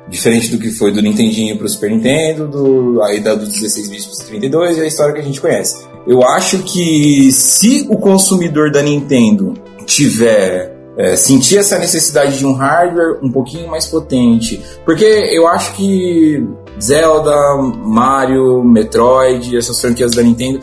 Diferente 0.08 0.50
do 0.50 0.60
que 0.60 0.70
foi 0.70 0.92
do 0.92 1.02
Nintendinho 1.02 1.58
pro 1.58 1.68
Super 1.68 1.90
Nintendo, 1.90 2.48
do, 2.48 3.02
aí 3.02 3.20
da 3.20 3.34
do 3.34 3.46
16 3.46 3.90
bits 3.90 4.06
pro 4.06 4.28
32 4.28 4.78
e 4.78 4.82
a 4.82 4.86
história 4.86 5.14
que 5.14 5.20
a 5.20 5.24
gente 5.24 5.42
conhece. 5.42 5.84
Eu 6.06 6.22
acho 6.22 6.60
que 6.60 7.32
se 7.32 7.88
o 7.90 7.98
consumidor 7.98 8.72
da 8.72 8.84
Nintendo 8.84 9.56
tiver 9.86 10.75
é, 10.98 11.16
sentir 11.16 11.58
essa 11.58 11.78
necessidade 11.78 12.38
de 12.38 12.46
um 12.46 12.54
hardware 12.54 13.20
um 13.22 13.32
pouquinho 13.32 13.70
mais 13.70 13.86
potente, 13.86 14.62
porque 14.86 15.04
eu 15.06 15.48
acho 15.48 15.74
que 15.74 16.44
Zelda, 16.82 17.36
Mario, 17.84 18.64
Metroid, 18.64 19.58
essas 19.58 19.80
franquias 19.80 20.12
da 20.12 20.22
Nintendo, 20.22 20.60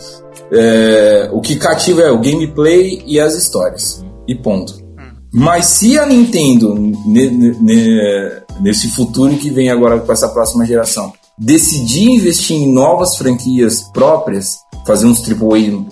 é, 0.50 1.28
o 1.32 1.40
que 1.40 1.56
cativa 1.56 2.02
é 2.02 2.10
o 2.10 2.18
gameplay 2.20 3.02
e 3.06 3.18
as 3.18 3.34
histórias. 3.34 4.04
E 4.28 4.34
ponto. 4.34 4.80
Mas 5.32 5.64
se 5.66 5.98
a 5.98 6.04
Nintendo, 6.04 6.74
ne- 6.74 7.30
ne- 7.30 7.56
ne- 7.60 8.42
nesse 8.60 8.88
futuro 8.94 9.34
que 9.36 9.50
vem 9.50 9.70
agora 9.70 9.98
com 9.98 10.12
essa 10.12 10.28
próxima 10.28 10.66
geração, 10.66 11.12
decidir 11.38 12.10
investir 12.10 12.56
em 12.56 12.72
novas 12.72 13.16
franquias 13.16 13.80
próprias, 13.94 14.56
fazer 14.86 15.06
uns 15.06 15.22
AAA, 15.22 15.84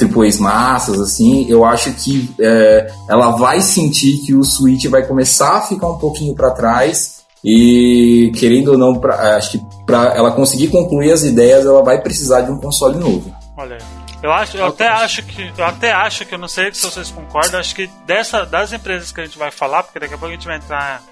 AAAs 0.00 0.38
massas, 0.38 1.00
assim, 1.00 1.46
eu 1.48 1.64
acho 1.64 1.92
que 1.92 2.34
é, 2.40 2.92
ela 3.08 3.32
vai 3.32 3.60
sentir 3.60 4.18
que 4.18 4.34
o 4.34 4.42
Switch 4.42 4.86
vai 4.86 5.06
começar 5.06 5.58
a 5.58 5.62
ficar 5.62 5.88
um 5.88 5.98
pouquinho 5.98 6.34
para 6.34 6.50
trás 6.50 7.20
e, 7.44 8.32
querendo 8.36 8.72
ou 8.72 8.78
não, 8.78 8.98
pra, 8.98 9.36
acho 9.36 9.52
que 9.52 9.60
para 9.86 10.14
ela 10.14 10.32
conseguir 10.32 10.68
concluir 10.68 11.12
as 11.12 11.22
ideias, 11.22 11.64
ela 11.64 11.82
vai 11.82 12.00
precisar 12.00 12.42
de 12.42 12.50
um 12.50 12.58
console 12.58 12.98
novo. 12.98 13.34
Olha. 13.56 13.78
Eu, 14.22 14.30
acho, 14.32 14.58
eu 14.58 14.66
até 14.66 14.86
acho 14.86 15.22
que. 15.22 15.50
Eu 15.56 15.64
até 15.64 15.92
acho 15.92 16.26
que, 16.26 16.34
eu 16.34 16.38
não 16.38 16.48
sei 16.48 16.72
se 16.74 16.82
vocês 16.82 17.10
concordam, 17.10 17.58
acho 17.58 17.74
que 17.74 17.88
dessa, 18.04 18.44
das 18.44 18.70
empresas 18.70 19.10
que 19.10 19.20
a 19.20 19.24
gente 19.24 19.38
vai 19.38 19.50
falar, 19.50 19.82
porque 19.82 19.98
daqui 19.98 20.12
a 20.12 20.18
pouco 20.18 20.30
a 20.30 20.36
gente 20.36 20.46
vai 20.46 20.56
entrar 20.56 21.02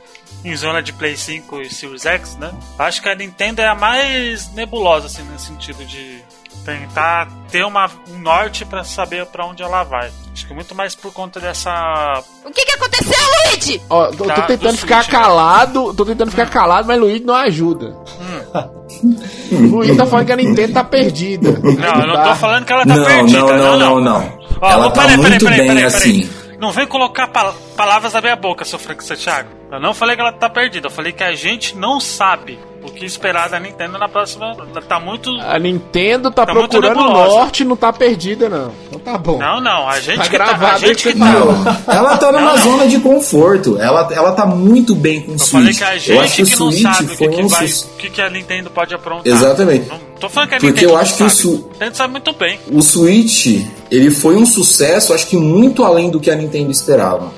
em 0.44 0.54
zona 0.54 0.82
de 0.82 0.92
Play 0.92 1.16
5 1.16 1.62
e 1.62 1.70
Series 1.70 2.04
X, 2.04 2.36
né? 2.36 2.52
Acho 2.78 3.00
que 3.00 3.08
a 3.08 3.14
Nintendo 3.14 3.62
é 3.62 3.66
a 3.66 3.74
mais 3.74 4.52
nebulosa, 4.52 5.06
assim, 5.06 5.22
no 5.22 5.38
sentido 5.38 5.84
de 5.86 6.22
tentar 6.76 7.28
ter 7.50 7.64
uma, 7.64 7.90
um 8.10 8.18
norte 8.18 8.64
pra 8.66 8.84
saber 8.84 9.24
pra 9.26 9.46
onde 9.46 9.62
ela 9.62 9.82
vai. 9.84 10.10
Acho 10.32 10.46
que 10.46 10.52
muito 10.54 10.74
mais 10.74 10.94
por 10.94 11.12
conta 11.12 11.40
dessa. 11.40 12.22
O 12.44 12.50
que 12.50 12.64
que 12.64 12.72
aconteceu, 12.72 13.18
Luigi? 13.46 13.80
Ó, 13.88 14.06
tô, 14.08 14.16
tô 14.18 14.24
Tá, 14.26 14.42
tentando 14.42 14.72
do 14.72 14.78
ficar 14.78 15.02
Switch, 15.02 15.10
calado, 15.10 15.94
tô 15.94 16.04
tentando 16.04 16.30
ficar 16.30 16.50
calado, 16.50 16.86
mas 16.86 17.00
Luigi 17.00 17.24
não 17.24 17.34
ajuda. 17.34 17.96
o 19.52 19.56
Luigi 19.56 19.96
tá 19.96 20.06
falando 20.06 20.26
que 20.26 20.32
a 20.32 20.36
Nintendo 20.36 20.72
tá 20.74 20.84
perdida. 20.84 21.52
Não, 21.52 22.00
eu 22.02 22.06
não 22.06 22.22
tô 22.24 22.34
falando 22.36 22.64
que 22.64 22.72
ela 22.72 22.84
tá 22.86 22.96
não, 22.96 23.04
perdida. 23.04 23.38
não, 23.40 23.56
não, 23.56 23.78
não, 23.78 24.00
não. 24.00 24.38
Ó, 24.60 24.70
ela 24.70 24.86
ó, 24.86 24.90
tá 24.90 25.02
peraí, 25.02 25.16
peraí, 25.16 25.30
muito 25.30 25.44
peraí, 25.44 25.58
bem 25.60 25.68
peraí, 25.68 25.84
assim. 25.84 26.30
não 26.58 26.70
vem 26.72 26.86
colocar 26.86 27.28
pal- 27.28 27.54
palavras 27.76 28.12
na 28.12 28.20
minha 28.20 28.36
boca, 28.36 28.64
seu 28.64 28.78
Frank 28.78 29.02
Santiago. 29.02 29.48
Eu 29.70 29.80
não 29.80 29.92
falei 29.92 30.16
que 30.16 30.22
ela 30.22 30.32
tá 30.32 30.48
perdida, 30.48 30.86
eu 30.86 30.90
falei 30.90 31.12
que 31.12 31.22
a 31.22 31.34
gente 31.34 31.76
não 31.76 32.00
sabe 32.00 32.58
o 32.82 32.90
que 32.90 33.04
esperar 33.04 33.50
da 33.50 33.60
Nintendo 33.60 33.98
na 33.98 34.08
próxima. 34.08 34.56
Tá 34.88 34.98
muito. 34.98 35.30
A 35.42 35.58
Nintendo 35.58 36.30
tá, 36.30 36.46
Tá 36.46 36.52
procurando 36.54 36.98
o 37.00 37.12
norte 37.12 37.62
e 37.62 37.66
não 37.66 37.76
tá 37.76 37.92
perdida, 37.92 38.48
não. 38.48 38.72
Então 38.86 38.98
tá 39.00 39.18
bom. 39.18 39.38
Não, 39.38 39.60
não, 39.60 39.86
a 39.86 40.00
gente 40.00 40.16
Tá 40.16 40.22
que 40.28 40.38
tá. 40.38 40.44
A 40.44 40.48
gravado 40.48 40.78
gente 40.80 41.02
que 41.02 41.12
que 41.12 41.18
você 41.18 41.18
tá. 41.18 41.32
falou. 41.32 41.54
Ela 41.86 42.16
tá 42.16 42.32
numa 42.32 42.40
Não, 42.40 42.56
não. 42.56 42.62
zona 42.62 42.86
de 42.86 42.98
conforto. 43.00 43.76
Ela, 43.78 44.08
ela 44.10 44.32
tá 44.32 44.46
muito 44.46 44.94
bem 44.94 45.20
com 45.20 45.32
o 45.32 45.34
Eu 45.34 45.38
falei 45.40 45.74
Switch. 45.74 45.78
que 45.78 45.84
a 45.84 45.94
eu 45.94 45.98
gente 46.00 46.18
acho 46.18 46.36
que 46.36 46.42
o 46.42 46.46
que 46.46 46.50
não 46.58 46.70
Switch 46.72 46.82
sabe 46.82 47.04
o 47.04 47.08
que, 47.08 47.16
foi 47.16 47.28
que, 47.28 47.42
um 47.42 47.48
vai, 47.48 47.68
sucesso. 47.68 47.90
o 47.92 47.96
que, 47.98 48.10
que 48.10 48.22
a 48.22 48.30
Nintendo 48.30 48.70
pode 48.70 48.94
aprontar. 48.94 49.26
Exatamente. 49.26 49.88
Não 49.88 49.98
tô 50.18 50.28
falando 50.30 50.48
que 50.48 50.54
a 50.54 50.58
Porque 50.60 50.72
Nintendo 50.72 50.88
eu 50.92 50.94
não 50.94 51.00
acho 51.02 51.16
que 51.16 51.22
o 51.24 51.28
sabe. 51.28 51.40
Su- 51.42 51.66
A 51.68 51.72
Nintendo 51.74 51.96
sabe 51.96 52.12
muito 52.12 52.32
bem. 52.32 52.58
O 52.72 52.80
Switch, 52.80 53.46
ele 53.90 54.10
foi 54.10 54.34
um 54.36 54.46
sucesso, 54.46 55.12
acho 55.12 55.26
que 55.26 55.36
muito 55.36 55.84
além 55.84 56.08
do 56.10 56.18
que 56.20 56.30
a 56.30 56.34
Nintendo 56.36 56.70
esperava, 56.70 57.30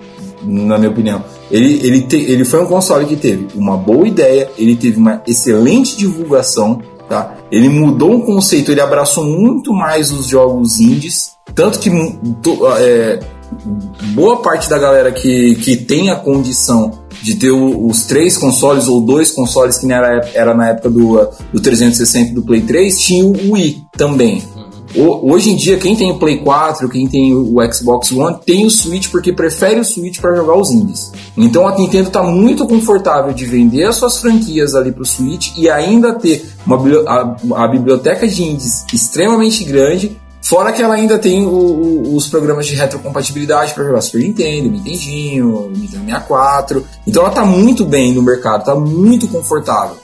na 0.43 0.79
minha 0.79 0.91
opinião. 0.93 1.25
Ele, 1.51 1.81
ele, 1.87 2.03
te- 2.03 2.17
ele 2.17 2.45
foi 2.45 2.63
um 2.63 2.67
console 2.67 3.07
que 3.07 3.17
teve 3.17 3.49
uma 3.55 3.77
boa 3.77 4.07
ideia, 4.07 4.49
ele 4.57 4.77
teve 4.77 4.97
uma 4.99 5.23
excelente 5.27 5.97
divulgação, 5.97 6.81
tá? 7.09 7.35
Ele 7.51 7.69
mudou 7.69 8.17
o 8.17 8.23
conceito, 8.25 8.71
ele 8.71 8.81
abraçou 8.81 9.25
muito 9.25 9.73
mais 9.73 10.13
os 10.13 10.27
jogos 10.27 10.79
indies, 10.79 11.33
tanto 11.55 11.81
que 11.81 11.91
é, 12.79 13.19
boa 14.15 14.37
parte 14.43 14.69
da 14.71 14.79
galera 14.79 15.11
que, 15.11 15.57
que 15.57 15.77
tem 15.77 16.11
a 16.11 16.17
condição 16.17 16.93
de 17.23 17.35
ter 17.35 17.51
os 17.51 18.05
três 18.05 18.39
consoles 18.39 18.87
ou 18.89 19.01
dois 19.01 19.31
consoles 19.33 19.77
que 19.77 19.91
era, 19.93 20.21
era 20.33 20.55
na 20.55 20.69
época 20.71 20.89
do, 20.89 21.29
do 21.53 21.61
360 21.61 22.31
e 22.31 22.35
do 22.35 22.43
Play 22.43 22.61
3, 22.63 22.99
tinha 23.01 23.25
o 23.27 23.53
Wii 23.53 23.83
também. 23.97 24.43
O- 24.95 25.33
Hoje 25.33 25.51
em 25.51 25.57
dia, 25.57 25.77
quem 25.79 25.95
tem 25.95 26.11
o 26.11 26.19
Play 26.19 26.39
4, 26.39 26.89
quem 26.89 27.07
tem 27.07 27.33
o 27.35 27.55
Xbox 27.73 28.11
One, 28.13 28.37
tem 28.45 28.67
o 28.67 28.71
Switch 28.71 29.09
porque 29.09 29.33
prefere 29.33 29.79
o 29.81 29.85
Switch 29.85 30.19
para 30.21 30.35
jogar 30.35 30.57
os 30.57 30.71
indies. 30.71 31.13
Então 31.37 31.67
a 31.69 31.77
Nintendo 31.79 32.09
está 32.09 32.23
muito 32.23 32.67
confortável 32.67 33.33
de 33.33 33.45
vender 33.47 33.85
as 33.85 33.97
suas 33.97 34.19
franquias 34.19 34.75
ali 34.75 34.91
pro 34.91 35.05
Switch 35.05 35.57
e 35.57 35.71
ainda 35.71 36.15
ter 36.15 36.45
uma, 36.67 36.77
a, 37.07 37.65
a 37.65 37.69
biblioteca 37.69 38.27
de 38.27 38.43
indies 38.43 38.85
extremamente 38.93 39.63
grande. 39.65 40.17
Fora 40.43 40.73
que 40.73 40.83
ela 40.83 40.95
ainda 40.95 41.19
tem 41.19 41.47
o- 41.47 41.51
o- 41.51 42.17
os 42.17 42.27
programas 42.27 42.67
de 42.67 42.75
retrocompatibilidade 42.75 43.75
para 43.75 43.85
jogar 43.85 44.01
Super 44.01 44.23
Nintendo, 44.23 44.71
Nintendinho, 44.71 45.71
Nintendo 45.71 46.05
64. 46.07 46.85
Então 47.07 47.23
ela 47.23 47.31
tá 47.31 47.45
muito 47.45 47.85
bem 47.85 48.13
no 48.15 48.23
mercado, 48.23 48.65
tá 48.65 48.75
muito 48.75 49.29
confortável. 49.29 49.97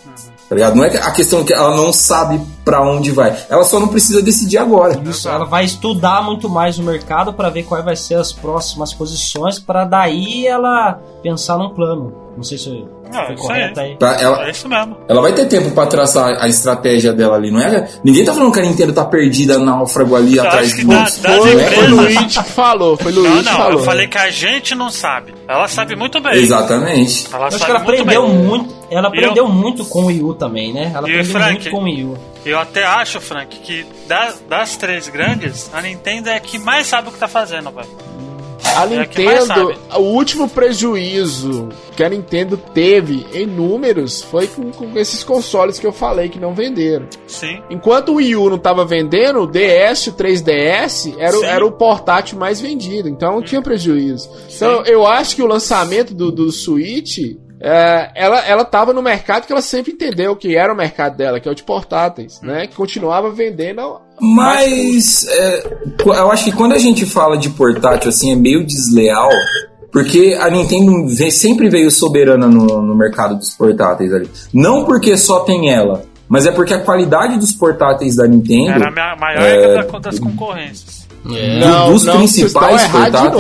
Tá 0.49 0.55
ligado? 0.55 0.77
Não 0.77 0.85
é 0.85 0.91
que 0.91 0.97
a 0.97 1.11
questão 1.11 1.43
que 1.45 1.53
ela 1.53 1.75
não 1.77 1.93
sabe 1.93 2.41
pra 2.65 2.81
onde 2.81 3.11
vai. 3.11 3.37
Ela 3.51 3.65
só 3.65 3.81
não 3.81 3.89
precisa 3.89 4.23
decidir 4.23 4.59
agora. 4.59 5.01
Isso, 5.05 5.29
ela 5.29 5.45
vai 5.45 5.65
estudar 5.65 6.23
muito 6.23 6.49
mais 6.49 6.79
o 6.79 6.83
mercado 6.85 7.33
para 7.33 7.49
ver 7.51 7.65
quais 7.65 7.85
vai 7.85 7.97
ser 7.97 8.15
as 8.15 8.33
próximas 8.33 8.93
posições 8.95 9.59
para 9.59 9.85
daí 9.85 10.47
ela 10.47 11.01
pensar 11.23 11.59
num 11.59 11.71
plano. 11.71 12.13
Não 12.37 12.43
sei 12.45 12.59
se 12.59 12.85
Ah, 13.13 13.25
foi 13.27 13.35
isso 13.35 13.43
correto 13.45 13.81
aí. 13.81 13.97
Pra 13.97 14.21
ela, 14.21 14.47
É 14.47 14.51
isso 14.51 14.69
mesmo. 14.69 14.97
ela 15.09 15.23
vai 15.23 15.33
ter 15.33 15.47
tempo 15.47 15.71
pra 15.71 15.87
traçar 15.87 16.37
a 16.41 16.47
estratégia 16.49 17.13
dela 17.13 17.37
ali, 17.37 17.51
não 17.51 17.61
é? 17.61 17.89
Ninguém 18.05 18.25
tá 18.25 18.35
falando 18.35 18.53
que 18.53 18.61
a 18.61 18.63
Nintendo 18.63 18.93
tá 18.93 19.05
perdida 19.05 19.59
náufrago 19.59 20.15
ali 20.15 20.37
Eu 20.37 20.45
atrás 20.45 20.75
que 20.75 20.85
do. 20.85 20.93
Foi, 20.93 21.05
de 21.11 21.23
Não 21.23 21.31
é? 21.33 21.41
foi 21.41 21.55
o 21.55 21.61
empresa. 21.63 21.95
Luigi 21.95 22.27
que 22.27 22.51
falou. 22.51 22.97
Foi 22.99 23.11
o 23.13 23.15
Luigi 23.15 23.31
Não, 23.31 23.39
que 23.43 23.45
não, 23.51 23.57
falou. 23.57 23.79
eu 23.81 23.85
falei 23.85 24.07
que 24.09 24.19
a 24.19 24.31
gente 24.31 24.75
não 24.75 24.91
sabe. 24.91 25.35
Ela 25.49 25.67
sabe 25.67 25.97
muito 25.97 26.21
bem. 26.21 26.35
Exatamente. 26.35 27.27
Ela 27.33 27.45
Eu 27.45 27.47
acho 27.47 27.59
sabe 27.59 27.65
que 27.65 27.71
ela 27.77 27.85
muito 27.85 28.03
aprendeu 28.03 28.23
bem. 28.29 28.39
muito. 28.39 28.76
Ela 28.91 29.09
E 29.13 29.19
eu- 29.19 29.23
aprendeu 29.25 29.49
muito 29.49 29.85
com 29.85 30.03
o 30.03 30.07
Wii 30.07 30.23
U 30.23 30.35
também, 30.35 30.73
né? 30.73 30.93
Ela 30.95 31.09
E 31.09 31.13
aprendeu 31.13 31.33
Frank? 31.33 31.53
muito 31.53 31.71
com 31.71 31.79
o 31.79 31.85
Wii 31.85 32.05
U. 32.05 32.19
Eu 32.45 32.59
até 32.59 32.85
acho, 32.85 33.21
Frank, 33.21 33.59
que 33.59 33.85
das, 34.07 34.41
das 34.49 34.77
três 34.77 35.09
grandes, 35.09 35.69
a 35.73 35.83
Nintendo 35.83 36.29
é 36.31 36.37
a 36.37 36.41
que 36.41 36.59
mais 36.59 36.87
sabe 36.87 37.09
o 37.09 37.13
que 37.13 37.19
tá 37.19 37.27
fazendo, 37.27 37.71
velho. 37.73 37.89
A 38.65 38.69
É 38.69 38.77
a 38.83 38.87
Nintendo, 38.87 39.47
sabe. 39.47 39.79
o 39.97 40.01
último 40.01 40.49
prejuízo 40.49 41.69
que 41.97 42.03
a 42.05 42.09
Nintendo 42.09 42.57
teve 42.57 43.27
em 43.33 43.47
números 43.47 44.23
foi 44.23 44.47
com, 44.47 44.71
com 44.71 44.97
esses 44.99 45.23
consoles 45.25 45.79
que 45.79 45.87
eu 45.87 45.93
falei 45.93 46.29
que 46.29 46.39
não 46.39 46.55
venderam. 46.55 47.07
Sim. 47.27 47.61
Enquanto 47.71 48.11
o 48.11 48.15
Wii 48.17 48.37
U 48.37 48.51
não 48.51 48.59
tava 48.59 48.85
vendendo, 48.85 49.41
o 49.41 49.47
DS, 49.47 50.09
o 50.09 50.13
3DS 50.13 51.15
era, 51.19 51.39
o- 51.39 51.45
era 51.45 51.67
o 51.67 51.73
portátil 51.73 52.39
mais 52.39 52.61
vendido, 52.61 53.09
então 53.09 53.35
não 53.35 53.43
tinha 53.43 53.63
prejuízo. 53.63 54.29
Então 54.55 54.83
eu 54.85 55.07
acho 55.07 55.37
que 55.37 55.43
o 55.43 55.47
lançamento 55.47 56.15
do, 56.15 56.31
do 56.31 56.51
Switch, 56.53 57.19
é, 57.61 58.11
ela, 58.15 58.41
ela 58.47 58.65
tava 58.65 58.93
no 58.93 59.03
mercado 59.03 59.47
que 59.47 59.53
ela 59.53 59.63
sempre 59.63 59.93
entendeu 59.93 60.37
que 60.37 60.57
era 60.57 60.73
o 60.73 60.77
mercado 60.77 61.17
dela, 61.17 61.41
que 61.41 61.49
é 61.49 61.53
o 61.53 61.55
de 61.55 61.63
portáteis, 61.63 62.41
né? 62.43 62.67
Que 62.67 62.75
continuava 62.77 63.31
vendendo 63.31 63.81
Mas 64.21 65.27
é, 65.29 65.73
eu 66.05 66.31
acho 66.31 66.45
que 66.45 66.53
quando 66.53 66.73
a 66.75 66.79
gente 66.79 67.07
fala 67.07 67.37
de 67.37 67.51
portátil 67.51 68.09
assim 68.11 68.33
é 68.33 68.37
meio 68.37 68.65
desleal, 68.67 69.31
porque 69.93 70.37
a 70.41 70.51
Nintendo 70.51 71.07
vem- 71.15 71.31
sempre 71.31 71.69
veio 71.71 71.91
soberana 71.91 72.47
no, 72.47 72.83
no 72.83 72.95
mercado 72.95 73.37
dos 73.37 73.55
portáteis 73.55 74.13
ali. 74.13 74.29
Não 74.53 74.85
porque 74.85 75.17
só 75.17 75.41
tem 75.41 75.71
ela, 75.73 76.03
mas 76.29 76.45
é 76.47 76.51
porque 76.53 76.75
a 76.75 76.81
qualidade 76.81 77.39
dos 77.39 77.53
portáteis 77.53 78.17
da 78.17 78.27
Nintendo 78.27 78.73
Era 78.73 79.13
a 79.13 79.17
maior 79.17 79.43
É. 79.43 79.83
da- 79.83 79.99
das 79.99 80.19
concorrências. 80.19 81.06
É. 81.35 81.59
dos 81.91 82.05
vocês 82.05 82.17
principais 82.17 82.83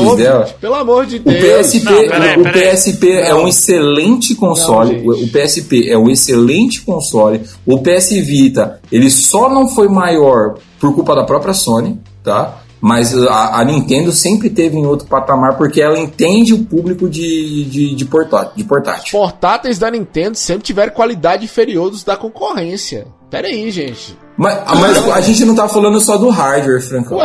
novo, 0.04 0.16
dela. 0.16 0.48
Pelo 0.60 0.74
amor 0.74 1.06
de 1.06 1.16
O 1.16 1.20
Deus. 1.20 1.66
PSP, 1.68 1.84
Não, 1.84 2.08
peraí, 2.08 2.40
o. 2.40 2.44
PSP 2.52 3.10
é 3.12 3.30
Não. 3.30 3.44
um 3.44 3.48
excelente 3.48 4.34
console. 4.34 5.02
Não, 5.02 5.12
o 5.14 5.24
o 5.24 5.28
PSP 5.28 5.90
é 5.90 5.98
um 5.98 6.10
excelente 6.10 6.82
console. 6.82 7.42
O 7.64 7.78
PS 7.78 8.10
Vita, 8.10 8.80
ele 8.90 9.10
só 9.10 9.48
não 9.48 9.68
foi 9.68 9.88
maior 9.88 10.54
por 10.80 10.94
culpa 10.94 11.14
da 11.14 11.24
própria 11.24 11.54
Sony, 11.54 11.98
tá? 12.22 12.62
Mas 12.86 13.12
a, 13.12 13.62
a 13.62 13.64
Nintendo 13.64 14.12
sempre 14.12 14.48
teve 14.48 14.76
em 14.76 14.86
outro 14.86 15.08
patamar 15.08 15.56
porque 15.56 15.82
ela 15.82 15.98
entende 15.98 16.54
o 16.54 16.64
público 16.64 17.08
de, 17.08 17.64
de, 17.64 17.96
de, 17.96 18.04
portátil, 18.04 18.52
de 18.54 18.62
portátil. 18.62 19.18
portáteis 19.18 19.76
da 19.76 19.90
Nintendo 19.90 20.36
sempre 20.36 20.62
tiveram 20.62 20.92
qualidade 20.92 21.46
inferior 21.46 21.90
dos 21.90 22.04
da 22.04 22.16
concorrência. 22.16 23.08
Pera 23.28 23.48
aí, 23.48 23.72
gente. 23.72 24.16
Mas, 24.36 24.56
mas 24.78 25.08
a 25.08 25.20
gente 25.20 25.44
não 25.44 25.56
tá 25.56 25.68
falando 25.68 26.00
só 26.00 26.16
do 26.16 26.28
hardware, 26.28 26.80
Franco. 26.80 27.16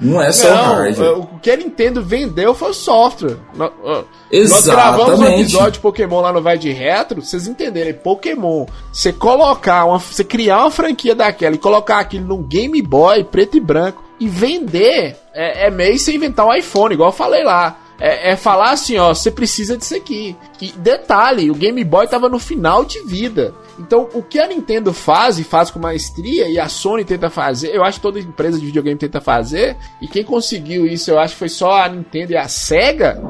Não 0.00 0.20
é 0.20 0.32
só 0.32 0.48
o 0.48 0.56
hardware. 0.56 1.12
Não, 1.12 1.20
o 1.20 1.38
que 1.40 1.52
a 1.52 1.56
Nintendo 1.56 2.02
vendeu 2.02 2.52
foi 2.52 2.70
o 2.70 2.74
software. 2.74 3.36
Ó, 3.56 4.02
Nós 4.32 4.66
gravamos 4.66 5.06
um 5.06 5.12
Exatamente. 5.12 5.42
episódio 5.42 5.72
de 5.72 5.78
Pokémon 5.78 6.20
lá 6.20 6.32
no 6.32 6.42
Vai 6.42 6.58
de 6.58 6.72
Retro, 6.72 7.22
vocês 7.22 7.46
entenderem, 7.46 7.94
Pokémon, 7.94 8.66
você 8.92 9.12
colocar 9.12 9.84
uma, 9.84 10.00
você 10.00 10.24
criar 10.24 10.62
uma 10.62 10.70
franquia 10.72 11.14
daquela 11.14 11.54
e 11.54 11.58
colocar 11.58 12.00
aquilo 12.00 12.26
num 12.26 12.42
Game 12.42 12.82
Boy 12.82 13.22
preto 13.22 13.56
e 13.56 13.60
branco 13.60 14.05
e 14.18 14.28
vender, 14.28 15.16
é, 15.32 15.66
é 15.66 15.70
meio 15.70 15.98
sem 15.98 16.16
inventar 16.16 16.46
um 16.46 16.54
iPhone, 16.54 16.94
igual 16.94 17.10
eu 17.10 17.16
falei 17.16 17.44
lá. 17.44 17.78
É, 17.98 18.32
é 18.32 18.36
falar 18.36 18.72
assim, 18.72 18.98
ó, 18.98 19.14
você 19.14 19.30
precisa 19.30 19.76
disso 19.76 19.94
aqui. 19.94 20.36
E 20.60 20.72
detalhe, 20.72 21.50
o 21.50 21.54
Game 21.54 21.82
Boy 21.82 22.06
tava 22.06 22.28
no 22.28 22.38
final 22.38 22.84
de 22.84 23.02
vida. 23.04 23.54
Então, 23.78 24.08
o 24.14 24.22
que 24.22 24.38
a 24.38 24.46
Nintendo 24.46 24.92
faz 24.92 25.38
e 25.38 25.44
faz 25.44 25.70
com 25.70 25.78
maestria, 25.78 26.48
e 26.48 26.58
a 26.58 26.68
Sony 26.68 27.04
tenta 27.04 27.28
fazer, 27.28 27.74
eu 27.74 27.84
acho 27.84 27.98
que 27.98 28.02
toda 28.02 28.18
empresa 28.18 28.58
de 28.58 28.66
videogame 28.66 28.98
tenta 28.98 29.20
fazer, 29.20 29.76
e 30.00 30.08
quem 30.08 30.24
conseguiu 30.24 30.86
isso, 30.86 31.10
eu 31.10 31.18
acho 31.18 31.34
que 31.34 31.38
foi 31.38 31.48
só 31.48 31.82
a 31.82 31.88
Nintendo 31.88 32.32
e 32.32 32.36
a 32.36 32.48
Sega, 32.48 33.22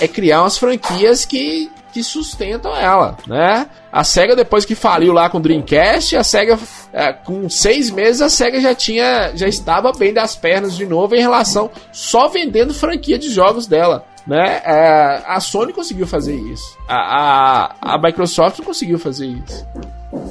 é 0.00 0.06
criar 0.06 0.42
umas 0.42 0.56
franquias 0.56 1.24
que, 1.24 1.68
que 1.92 2.02
sustentam 2.02 2.74
ela, 2.76 3.16
né? 3.26 3.68
A 3.90 4.04
Sega, 4.04 4.36
depois 4.36 4.64
que 4.64 4.74
faliu 4.74 5.12
lá 5.12 5.28
com 5.30 5.38
o 5.38 5.40
Dreamcast, 5.40 6.16
a 6.16 6.22
Sega, 6.24 6.58
é, 6.92 7.12
com 7.12 7.48
seis 7.48 7.90
meses, 7.90 8.20
a 8.20 8.28
Sega 8.28 8.60
já 8.60 8.74
tinha, 8.74 9.32
já 9.34 9.48
estava 9.48 9.92
bem 9.92 10.12
das 10.12 10.36
pernas 10.36 10.76
de 10.76 10.86
novo 10.86 11.14
em 11.14 11.20
relação 11.20 11.70
só 11.92 12.28
vendendo 12.28 12.74
franquia 12.74 13.18
de 13.18 13.30
jogos 13.30 13.66
dela. 13.66 14.04
Né? 14.26 14.60
É, 14.62 15.22
a 15.26 15.40
Sony 15.40 15.72
conseguiu 15.72 16.06
fazer 16.06 16.34
isso. 16.34 16.76
A, 16.86 17.72
a, 17.80 17.94
a 17.94 17.98
Microsoft 17.98 18.58
não 18.58 18.66
conseguiu 18.66 18.98
fazer 18.98 19.26
isso. 19.26 19.66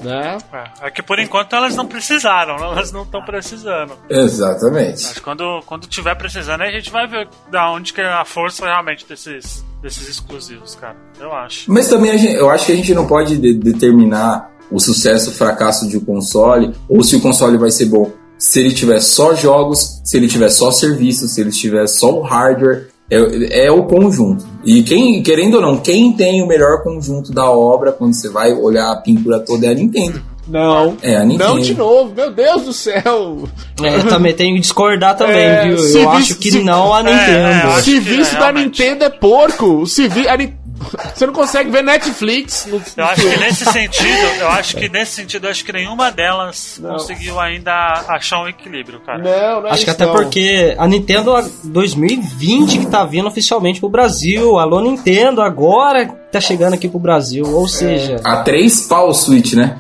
Né? 0.03 0.37
É, 0.53 0.87
é 0.87 0.91
que 0.91 1.01
por 1.01 1.17
enquanto 1.17 1.55
elas 1.55 1.75
não 1.75 1.87
precisaram, 1.87 2.57
elas 2.57 2.91
não 2.91 3.01
estão 3.01 3.23
precisando. 3.23 3.97
Exatamente. 4.07 5.03
Mas 5.03 5.19
quando, 5.19 5.61
quando 5.65 5.87
tiver 5.87 6.13
precisando, 6.13 6.61
a 6.61 6.69
gente 6.69 6.91
vai 6.91 7.07
ver 7.07 7.27
da 7.49 7.71
onde 7.71 7.91
que 7.91 7.99
é 7.99 8.07
a 8.07 8.23
força 8.23 8.65
realmente 8.65 9.03
desses, 9.07 9.65
desses 9.81 10.07
exclusivos, 10.09 10.75
cara. 10.75 10.95
Eu 11.19 11.31
acho. 11.33 11.71
Mas 11.71 11.87
também 11.87 12.17
gente- 12.17 12.33
eu 12.35 12.49
acho 12.49 12.65
que 12.65 12.71
a 12.71 12.75
gente 12.75 12.93
não 12.93 13.05
pode 13.05 13.37
de- 13.37 13.53
determinar 13.53 14.51
o 14.71 14.79
sucesso, 14.79 15.29
o 15.29 15.33
fracasso 15.33 15.87
de 15.87 15.97
um 15.97 16.01
console, 16.01 16.73
ou 16.89 17.03
se 17.03 17.15
o 17.15 17.21
console 17.21 17.57
vai 17.57 17.71
ser 17.71 17.85
bom. 17.85 18.11
Se 18.37 18.59
ele 18.59 18.73
tiver 18.73 18.99
só 19.01 19.33
jogos, 19.33 20.01
se 20.03 20.17
ele 20.17 20.27
tiver 20.27 20.49
só 20.49 20.71
serviços, 20.71 21.33
se 21.33 21.41
ele 21.41 21.51
tiver 21.51 21.87
só 21.87 22.11
o 22.19 22.21
hardware, 22.21 22.87
é, 23.09 23.65
é 23.67 23.71
o 23.71 23.83
conjunto. 23.85 24.45
E 24.65 24.83
quem, 24.83 25.23
querendo 25.23 25.55
ou 25.55 25.61
não, 25.61 25.77
quem 25.77 26.11
tem 26.13 26.43
o 26.43 26.47
melhor 26.47 26.83
conjunto 26.83 27.31
da 27.31 27.49
obra, 27.49 27.91
quando 27.91 28.13
você 28.13 28.29
vai 28.29 28.53
olhar 28.53 28.91
a 28.91 28.97
pintura 28.97 29.39
toda, 29.39 29.65
é 29.67 29.69
a 29.71 29.73
Nintendo. 29.73 30.21
Não. 30.47 30.97
É, 31.01 31.15
a 31.17 31.25
Nintendo. 31.25 31.49
Não 31.55 31.59
de 31.59 31.73
novo, 31.75 32.13
meu 32.15 32.31
Deus 32.31 32.63
do 32.63 32.73
céu. 32.73 33.47
É, 33.83 33.95
eu 33.95 34.07
também 34.07 34.33
tenho 34.33 34.55
que 34.55 34.61
discordar 34.61 35.15
também, 35.17 35.37
É, 35.43 35.63
viu? 35.67 35.77
Eu 36.01 36.09
acho 36.11 36.35
que 36.35 36.51
se- 36.51 36.63
não 36.63 36.93
a 36.93 36.99
É, 37.01 37.03
Nintendo. 37.03 37.47
é, 37.47 37.63
eu 37.65 37.69
O 37.77 37.81
serviço 37.81 38.31
é, 38.31 38.33
da 38.39 38.45
realmente. 38.51 38.65
Nintendo 38.81 39.03
é 39.05 39.09
porco. 39.09 39.65
O 39.65 39.85
servi... 39.87 40.27
a 40.27 40.37
Ni- 40.37 40.55
Você 41.15 41.25
não 41.25 41.33
consegue 41.33 41.71
ver 41.71 41.83
Netflix 41.83 42.67
no, 42.67 42.79
Eu 42.95 43.05
acho 43.05 43.21
que 43.27 43.37
nesse 43.39 43.65
sentido, 43.65 44.25
eu 44.39 44.47
acho 44.49 44.77
que 44.77 44.87
nesse 44.87 45.11
sentido, 45.15 45.45
eu 45.45 45.51
acho 45.51 45.65
que 45.65 45.73
nenhuma 45.73 46.11
delas 46.11 46.79
Não. 46.79 46.91
conseguiu 46.91 47.39
ainda 47.39 47.73
achar 48.07 48.41
um 48.43 48.47
equilíbrio, 48.47 48.99
cara. 49.01 49.17
Não, 49.17 49.61
não 49.61 49.69
é 49.69 49.71
Acho 49.71 49.83
que 49.85 49.89
até 49.89 50.05
não. 50.05 50.13
porque 50.13 50.75
a 50.77 50.87
Nintendo 50.87 51.33
2020 51.63 52.77
que 52.79 52.85
tá 52.85 53.03
vindo 53.03 53.27
oficialmente 53.27 53.79
pro 53.79 53.89
Brasil. 53.89 54.57
Alô, 54.59 54.79
Nintendo, 54.81 55.41
agora 55.41 56.07
tá 56.31 56.39
chegando 56.39 56.73
aqui 56.75 56.87
pro 56.87 56.99
Brasil. 56.99 57.45
Ou 57.45 57.67
seja, 57.67 58.21
A 58.23 58.37
três 58.37 58.81
pau 58.81 59.09
o 59.09 59.13
Switch, 59.13 59.53
né? 59.53 59.77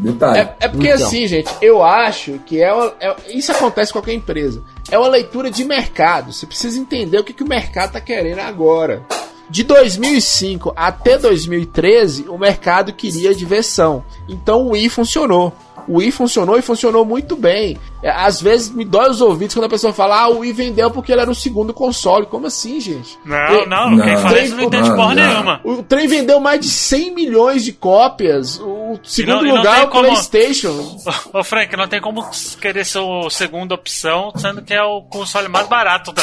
Detalhe. 0.00 0.38
É, 0.40 0.56
é 0.60 0.68
porque 0.68 0.88
Então. 0.88 1.06
assim, 1.06 1.26
gente, 1.26 1.50
eu 1.60 1.82
acho 1.84 2.40
que 2.46 2.60
é, 2.62 2.72
uma- 2.72 2.92
é- 3.00 3.16
Isso 3.34 3.52
acontece 3.52 3.92
com 3.92 3.98
qualquer 3.98 4.14
empresa. 4.14 4.62
É 4.90 4.98
uma 4.98 5.08
leitura 5.08 5.50
de 5.50 5.64
mercado. 5.64 6.32
Você 6.32 6.46
precisa 6.46 6.78
entender 6.78 7.18
o 7.18 7.24
que, 7.24 7.32
que 7.32 7.42
o 7.42 7.48
mercado 7.48 7.92
tá 7.92 8.00
querendo 8.00 8.40
agora. 8.40 9.02
De 9.48 9.62
2005 9.64 10.72
até 10.76 11.18
2013, 11.18 12.26
o 12.28 12.38
mercado 12.38 12.92
queria 12.92 13.34
diversão. 13.34 14.04
Então 14.28 14.62
o 14.62 14.70
Wii 14.70 14.88
funcionou. 14.88 15.52
O 15.88 15.96
Wii 15.98 16.12
funcionou 16.12 16.56
e 16.56 16.62
funcionou 16.62 17.04
muito 17.04 17.34
bem. 17.34 17.76
É, 18.02 18.10
Às 18.10 18.40
vezes 18.40 18.70
me 18.70 18.84
dói 18.84 19.10
os 19.10 19.20
ouvidos 19.20 19.54
quando 19.54 19.64
a 19.64 19.68
pessoa 19.68 19.92
fala: 19.92 20.20
Ah, 20.22 20.28
o 20.28 20.38
Wii 20.40 20.52
vendeu 20.52 20.90
porque 20.90 21.10
ele 21.10 21.20
era 21.22 21.30
o 21.30 21.34
segundo 21.34 21.74
console. 21.74 22.26
Como 22.26 22.46
assim, 22.46 22.78
gente? 22.78 23.18
Não, 23.24 23.66
não, 23.66 23.90
Não. 23.90 24.04
quem 24.06 24.16
fala 24.18 24.40
isso 24.40 24.54
não 24.56 24.64
entende 24.64 24.90
porra 24.94 25.14
nenhuma. 25.16 25.60
O 25.64 25.82
trem 25.82 26.06
vendeu 26.06 26.38
mais 26.38 26.60
de 26.60 26.68
100 26.68 27.12
milhões 27.14 27.64
de 27.64 27.72
cópias. 27.72 28.60
O 28.60 28.79
segundo 29.02 29.44
não 29.44 29.56
lugar 29.56 29.80
é 29.80 29.84
o 29.84 29.88
como- 29.88 30.04
PlayStation. 30.04 30.96
Ô 31.32 31.44
Frank, 31.44 31.76
não 31.76 31.86
tem 31.88 32.00
como 32.00 32.28
querer 32.60 32.84
ser 32.84 32.98
o 32.98 33.28
segunda 33.30 33.74
opção, 33.74 34.32
sendo 34.36 34.62
que 34.62 34.72
é 34.74 34.82
o 34.82 35.02
console 35.02 35.48
mais 35.48 35.66
barato 35.68 36.12
da, 36.12 36.22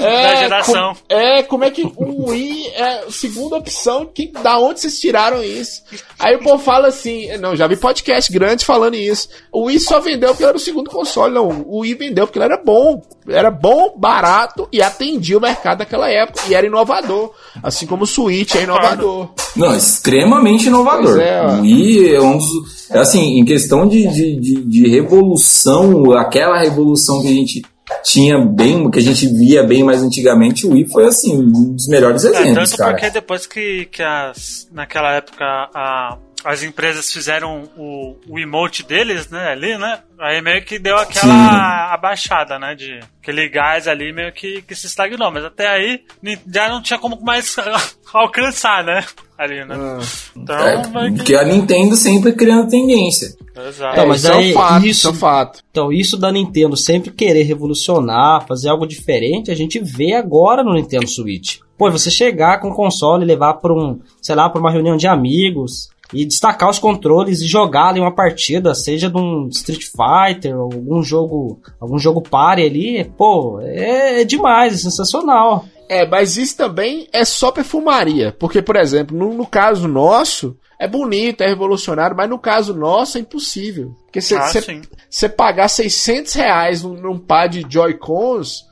da 0.00 0.36
geração. 0.36 0.94
com- 0.94 1.00
é, 1.14 1.42
como 1.42 1.64
é 1.64 1.70
que 1.70 1.82
o 1.96 2.30
Wii 2.30 2.66
é 2.74 2.82
a 3.06 3.10
segunda 3.10 3.56
opção? 3.56 4.06
Que, 4.12 4.26
da 4.28 4.58
onde 4.58 4.80
vocês 4.80 5.00
tiraram 5.00 5.42
isso? 5.42 5.82
Aí 6.18 6.36
o 6.36 6.40
povo 6.42 6.62
fala 6.62 6.88
assim: 6.88 7.26
não, 7.38 7.56
já 7.56 7.66
vi 7.66 7.76
podcast 7.76 8.30
grande 8.32 8.64
falando 8.64 8.94
isso. 8.94 9.28
O 9.52 9.64
Wii 9.64 9.80
só 9.80 9.98
vendeu 10.00 10.30
porque 10.30 10.44
era 10.44 10.56
o 10.56 10.60
segundo 10.60 10.90
console. 10.90 11.34
Não, 11.34 11.48
o 11.66 11.78
Wii 11.80 11.94
vendeu 11.94 12.26
porque 12.26 12.38
ele 12.38 12.44
era 12.46 12.62
bom. 12.62 13.02
Era 13.28 13.50
bom, 13.50 13.94
barato 13.96 14.68
e 14.72 14.82
atendia 14.82 15.38
o 15.38 15.40
mercado 15.40 15.78
daquela 15.78 16.10
época. 16.10 16.40
E 16.48 16.54
era 16.54 16.66
inovador. 16.66 17.32
Assim 17.62 17.86
como 17.86 18.04
o 18.04 18.06
Switch 18.06 18.54
é 18.56 18.62
inovador. 18.62 19.28
Não, 19.54 19.74
extremamente 19.76 20.66
inovador. 20.66 21.18
É, 21.20 21.46
o 21.46 21.60
Wii 21.62 22.14
é 22.14 22.20
um 22.20 22.36
dos. 22.38 22.90
é 22.90 22.98
Assim, 22.98 23.38
em 23.38 23.44
questão 23.44 23.86
de, 23.88 24.06
de, 24.08 24.36
de, 24.40 24.54
de 24.64 24.88
revolução, 24.88 26.12
aquela 26.12 26.58
revolução 26.58 27.20
que 27.22 27.28
a 27.28 27.32
gente 27.32 27.62
tinha 28.04 28.38
bem, 28.38 28.90
que 28.90 28.98
a 28.98 29.02
gente 29.02 29.26
via 29.26 29.62
bem 29.62 29.82
mais 29.84 30.02
antigamente, 30.02 30.66
o 30.66 30.72
Wii 30.72 30.88
foi 30.88 31.06
assim, 31.06 31.36
um 31.36 31.72
dos 31.74 31.86
melhores 31.88 32.24
É, 32.24 32.28
exemplos, 32.28 32.70
tanto 32.70 32.78
cara. 32.78 32.92
porque 32.92 33.10
depois 33.10 33.46
que, 33.46 33.86
que 33.86 34.02
as, 34.02 34.68
naquela 34.72 35.12
época 35.12 35.44
a, 35.74 36.16
as 36.44 36.62
empresas 36.62 37.12
fizeram 37.12 37.68
o, 37.76 38.16
o 38.28 38.38
emote 38.38 38.82
deles, 38.82 39.28
né, 39.28 39.48
ali, 39.50 39.76
né? 39.76 40.00
Aí 40.18 40.40
meio 40.42 40.62
que 40.64 40.78
deu 40.78 40.96
aquela 40.96 41.92
abaixada, 41.94 42.58
né? 42.58 42.74
De 42.74 43.00
aquele 43.22 43.48
gás 43.48 43.86
ali 43.88 44.12
meio 44.12 44.32
que, 44.32 44.62
que 44.62 44.74
se 44.74 44.86
estagnou. 44.86 45.30
Mas 45.30 45.44
até 45.44 45.66
aí 45.68 46.02
já 46.52 46.68
não 46.68 46.82
tinha 46.82 46.98
como 46.98 47.18
mais 47.22 47.56
alcançar, 48.12 48.84
né? 48.84 49.04
Ali, 49.38 49.64
né? 49.64 49.74
Então, 50.36 50.56
É, 50.58 50.82
que- 50.82 51.16
porque 51.16 51.34
a 51.34 51.44
Nintendo 51.44 51.96
sempre 51.96 52.32
criando 52.34 52.68
tendência. 52.68 53.28
Exato. 53.68 53.92
Então, 53.94 54.06
mas 54.06 54.22
isso 54.24 54.32
é 54.32 54.34
aí, 54.36 54.50
um 54.50 54.54
fato, 54.54 54.76
isso- 54.78 54.88
isso 54.88 55.06
é 55.06 55.10
um 55.10 55.14
fato. 55.14 55.60
Então, 55.70 55.92
isso 55.92 56.16
da 56.18 56.30
Nintendo 56.30 56.76
sempre 56.76 57.10
querer 57.10 57.42
revolucionar, 57.44 58.46
fazer 58.46 58.68
algo 58.68 58.86
diferente, 58.86 59.50
a 59.50 59.54
gente 59.54 59.78
vê 59.78 60.12
agora 60.14 60.62
no 60.62 60.74
Nintendo 60.74 61.06
Switch. 61.08 61.58
Pô, 61.78 61.90
você 61.90 62.10
chegar 62.10 62.60
com 62.60 62.68
o 62.68 62.74
console 62.74 63.24
e 63.24 63.26
levar 63.26 63.54
para 63.54 63.72
um, 63.72 64.00
sei 64.20 64.34
lá, 64.34 64.50
para 64.50 64.60
uma 64.60 64.70
reunião 64.70 64.96
de 64.98 65.06
amigos 65.06 65.88
e 66.12 66.24
destacar 66.24 66.68
os 66.68 66.78
controles 66.78 67.40
e 67.40 67.46
jogar 67.46 67.88
ali 67.88 68.00
uma 68.00 68.14
partida, 68.14 68.74
seja 68.74 69.08
de 69.08 69.16
um 69.16 69.48
Street 69.48 69.84
Fighter 69.84 70.56
ou 70.56 70.64
algum 70.64 71.02
jogo, 71.02 71.60
algum 71.80 71.98
jogo 71.98 72.20
party 72.20 72.62
ali, 72.62 73.04
pô, 73.16 73.60
é, 73.60 74.22
é 74.22 74.24
demais, 74.24 74.74
é 74.74 74.76
sensacional. 74.76 75.64
É, 75.88 76.06
mas 76.06 76.36
isso 76.36 76.56
também 76.56 77.08
é 77.12 77.24
só 77.24 77.50
perfumaria. 77.50 78.34
Porque, 78.38 78.62
por 78.62 78.76
exemplo, 78.76 79.16
no, 79.16 79.34
no 79.34 79.44
caso 79.44 79.88
nosso, 79.88 80.56
é 80.78 80.86
bonito, 80.86 81.42
é 81.42 81.48
revolucionário, 81.48 82.16
mas 82.16 82.30
no 82.30 82.38
caso 82.38 82.72
nosso 82.72 83.18
é 83.18 83.20
impossível. 83.20 83.94
Porque 84.04 84.20
Ah, 84.34 84.46
você 84.48 84.62
sim. 85.10 85.28
pagar 85.28 85.68
600 85.68 86.32
reais 86.34 86.82
num, 86.84 86.94
num 86.94 87.18
par 87.18 87.48
de 87.48 87.66
Joy-Cons, 87.68 88.69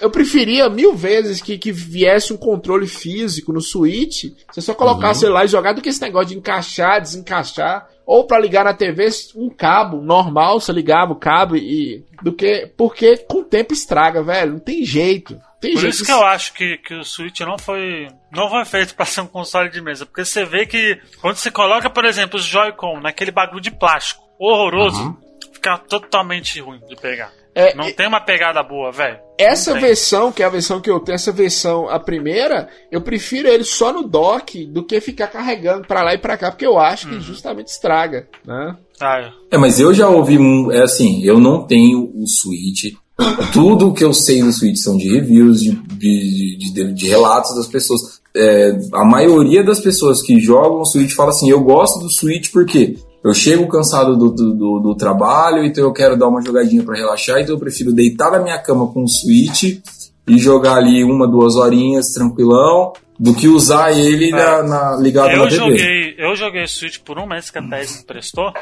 eu, 0.00 0.10
preferia 0.10 0.68
mil 0.68 0.94
vezes 0.94 1.42
que, 1.42 1.58
que 1.58 1.72
viesse 1.72 2.32
um 2.32 2.36
controle 2.36 2.86
físico 2.86 3.52
no 3.52 3.60
Switch, 3.60 4.32
você 4.50 4.60
só 4.60 4.74
colocasse 4.74 5.24
ele 5.24 5.32
lá 5.32 5.44
e 5.44 5.48
jogar, 5.48 5.72
do 5.72 5.82
que 5.82 5.88
esse 5.88 6.00
negócio 6.00 6.28
de 6.28 6.38
encaixar, 6.38 7.00
desencaixar. 7.00 7.88
Ou 8.06 8.26
pra 8.26 8.40
ligar 8.40 8.64
na 8.64 8.74
TV, 8.74 9.08
um 9.36 9.48
cabo 9.48 10.00
normal, 10.00 10.60
você 10.60 10.72
ligava 10.72 11.12
o 11.12 11.16
cabo 11.16 11.56
e. 11.56 12.04
Do 12.22 12.32
que. 12.32 12.72
Porque 12.76 13.18
com 13.18 13.38
o 13.38 13.44
tempo 13.44 13.72
estraga, 13.72 14.22
velho. 14.22 14.54
Não 14.54 14.58
tem 14.58 14.84
jeito. 14.84 15.40
Tem 15.60 15.74
Por 15.74 15.80
jeito. 15.80 15.94
isso 15.94 16.04
que 16.04 16.10
eu 16.10 16.24
acho 16.24 16.54
que, 16.54 16.78
que 16.78 16.94
o 16.94 17.04
Switch 17.04 17.40
não 17.40 17.58
foi 17.58 18.08
não 18.32 18.48
foi 18.48 18.64
feito 18.64 18.94
pra 18.94 19.04
ser 19.04 19.20
um 19.20 19.26
console 19.26 19.68
de 19.68 19.80
mesa, 19.80 20.06
porque 20.06 20.24
você 20.24 20.44
vê 20.44 20.64
que 20.64 20.98
quando 21.20 21.36
você 21.36 21.50
coloca, 21.50 21.90
por 21.90 22.04
exemplo, 22.04 22.38
os 22.38 22.44
Joy-Con 22.46 23.00
naquele 23.00 23.30
bagulho 23.30 23.60
de 23.60 23.70
plástico 23.70 24.24
horroroso, 24.38 25.16
fica 25.52 25.76
totalmente 25.76 26.58
ruim 26.60 26.80
de 26.88 26.96
pegar. 26.96 27.30
É, 27.54 27.74
Não 27.74 27.90
tem 27.92 28.06
uma 28.06 28.20
pegada 28.20 28.62
boa, 28.62 28.92
velho. 28.92 29.18
Essa 29.36 29.74
versão, 29.78 30.30
que 30.30 30.42
é 30.42 30.46
a 30.46 30.50
versão 30.50 30.80
que 30.80 30.88
eu 30.90 31.00
tenho, 31.00 31.16
essa 31.16 31.32
versão, 31.32 31.88
a 31.88 31.98
primeira, 31.98 32.68
eu 32.92 33.00
prefiro 33.00 33.48
ele 33.48 33.64
só 33.64 33.92
no 33.92 34.06
dock 34.06 34.64
do 34.66 34.84
que 34.84 35.00
ficar 35.00 35.26
carregando 35.26 35.86
pra 35.86 36.02
lá 36.02 36.14
e 36.14 36.18
pra 36.18 36.36
cá, 36.36 36.50
porque 36.50 36.66
eu 36.66 36.78
acho 36.78 37.08
Uhum. 37.08 37.14
que 37.14 37.20
justamente 37.24 37.68
estraga, 37.68 38.28
né? 38.46 38.76
Ah, 39.00 39.32
É, 39.50 39.56
mas 39.58 39.80
eu 39.80 39.92
já 39.94 40.08
ouvi, 40.08 40.38
um- 40.38 40.70
é 40.70 40.82
assim, 40.82 41.24
eu 41.24 41.40
não 41.40 41.62
tenho 41.66 42.12
o 42.14 42.26
Switch. 42.28 42.94
Tudo 43.52 43.92
que 43.92 44.04
eu 44.04 44.12
sei 44.14 44.42
do 44.42 44.52
Switch 44.52 44.76
são 44.78 44.96
de 44.96 45.08
reviews, 45.12 45.60
de, 45.62 45.70
de, 45.72 46.56
de, 46.58 46.72
de- 46.72 46.92
de 46.94 47.08
relatos 47.08 47.54
das 47.56 47.66
pessoas. 47.66 48.20
É, 48.36 48.78
a 48.94 49.04
maioria 49.04 49.64
das 49.64 49.80
pessoas 49.80 50.22
que 50.22 50.38
jogam 50.38 50.80
o 50.80 50.84
Switch 50.86 51.12
fala 51.14 51.30
assim, 51.30 51.50
eu 51.50 51.60
gosto 51.60 51.98
do 51.98 52.10
Switch 52.10 52.50
porque 52.52 52.96
eu 53.22 53.34
chego 53.34 53.68
cansado 53.68 54.16
do, 54.16 54.30
do, 54.30 54.80
do- 54.80 54.94
trabalho, 54.96 55.64
então 55.64 55.84
eu 55.84 55.92
quero 55.92 56.16
dar 56.16 56.28
uma 56.28 56.40
jogadinha 56.42 56.82
pra 56.82 56.96
relaxar, 56.96 57.38
então 57.40 57.54
eu 57.54 57.58
prefiro 57.60 57.92
deitar 57.92 58.30
na 58.30 58.38
minha 58.38 58.58
cama 58.58 58.86
com 58.92 59.02
o 59.04 59.08
Switch 59.08 59.62
e 60.26 60.38
jogar 60.38 60.76
ali 60.76 61.02
uma, 61.04 61.26
duas 61.28 61.56
horinhas 61.56 62.12
tranquilão, 62.12 62.92
do 63.18 63.34
que 63.34 63.48
usar 63.48 63.92
ele 63.92 64.30
na, 64.30 64.62
na- 64.62 64.96
ligado 64.96 65.30
eu 65.32 65.38
na 65.38 65.44
TV. 65.48 65.56
joguei, 65.56 66.14
eu 66.18 66.34
joguei 66.36 66.66
Switch 66.66 66.98
por 67.00 67.18
um 67.18 67.26
mês 67.26 67.50
que 67.50 67.58
a 67.58 67.62
Thaís 67.68 67.96
me 67.96 68.02
emprestou 68.02 68.52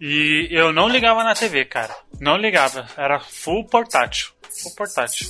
e 0.00 0.48
eu 0.50 0.72
não 0.72 0.88
ligava 0.88 1.22
na 1.22 1.34
TV, 1.34 1.64
cara. 1.66 1.94
Não 2.20 2.36
ligava, 2.36 2.86
era 2.96 3.20
full 3.20 3.64
portátil. 3.66 4.28
Full 4.62 4.74
portátil. 4.76 5.26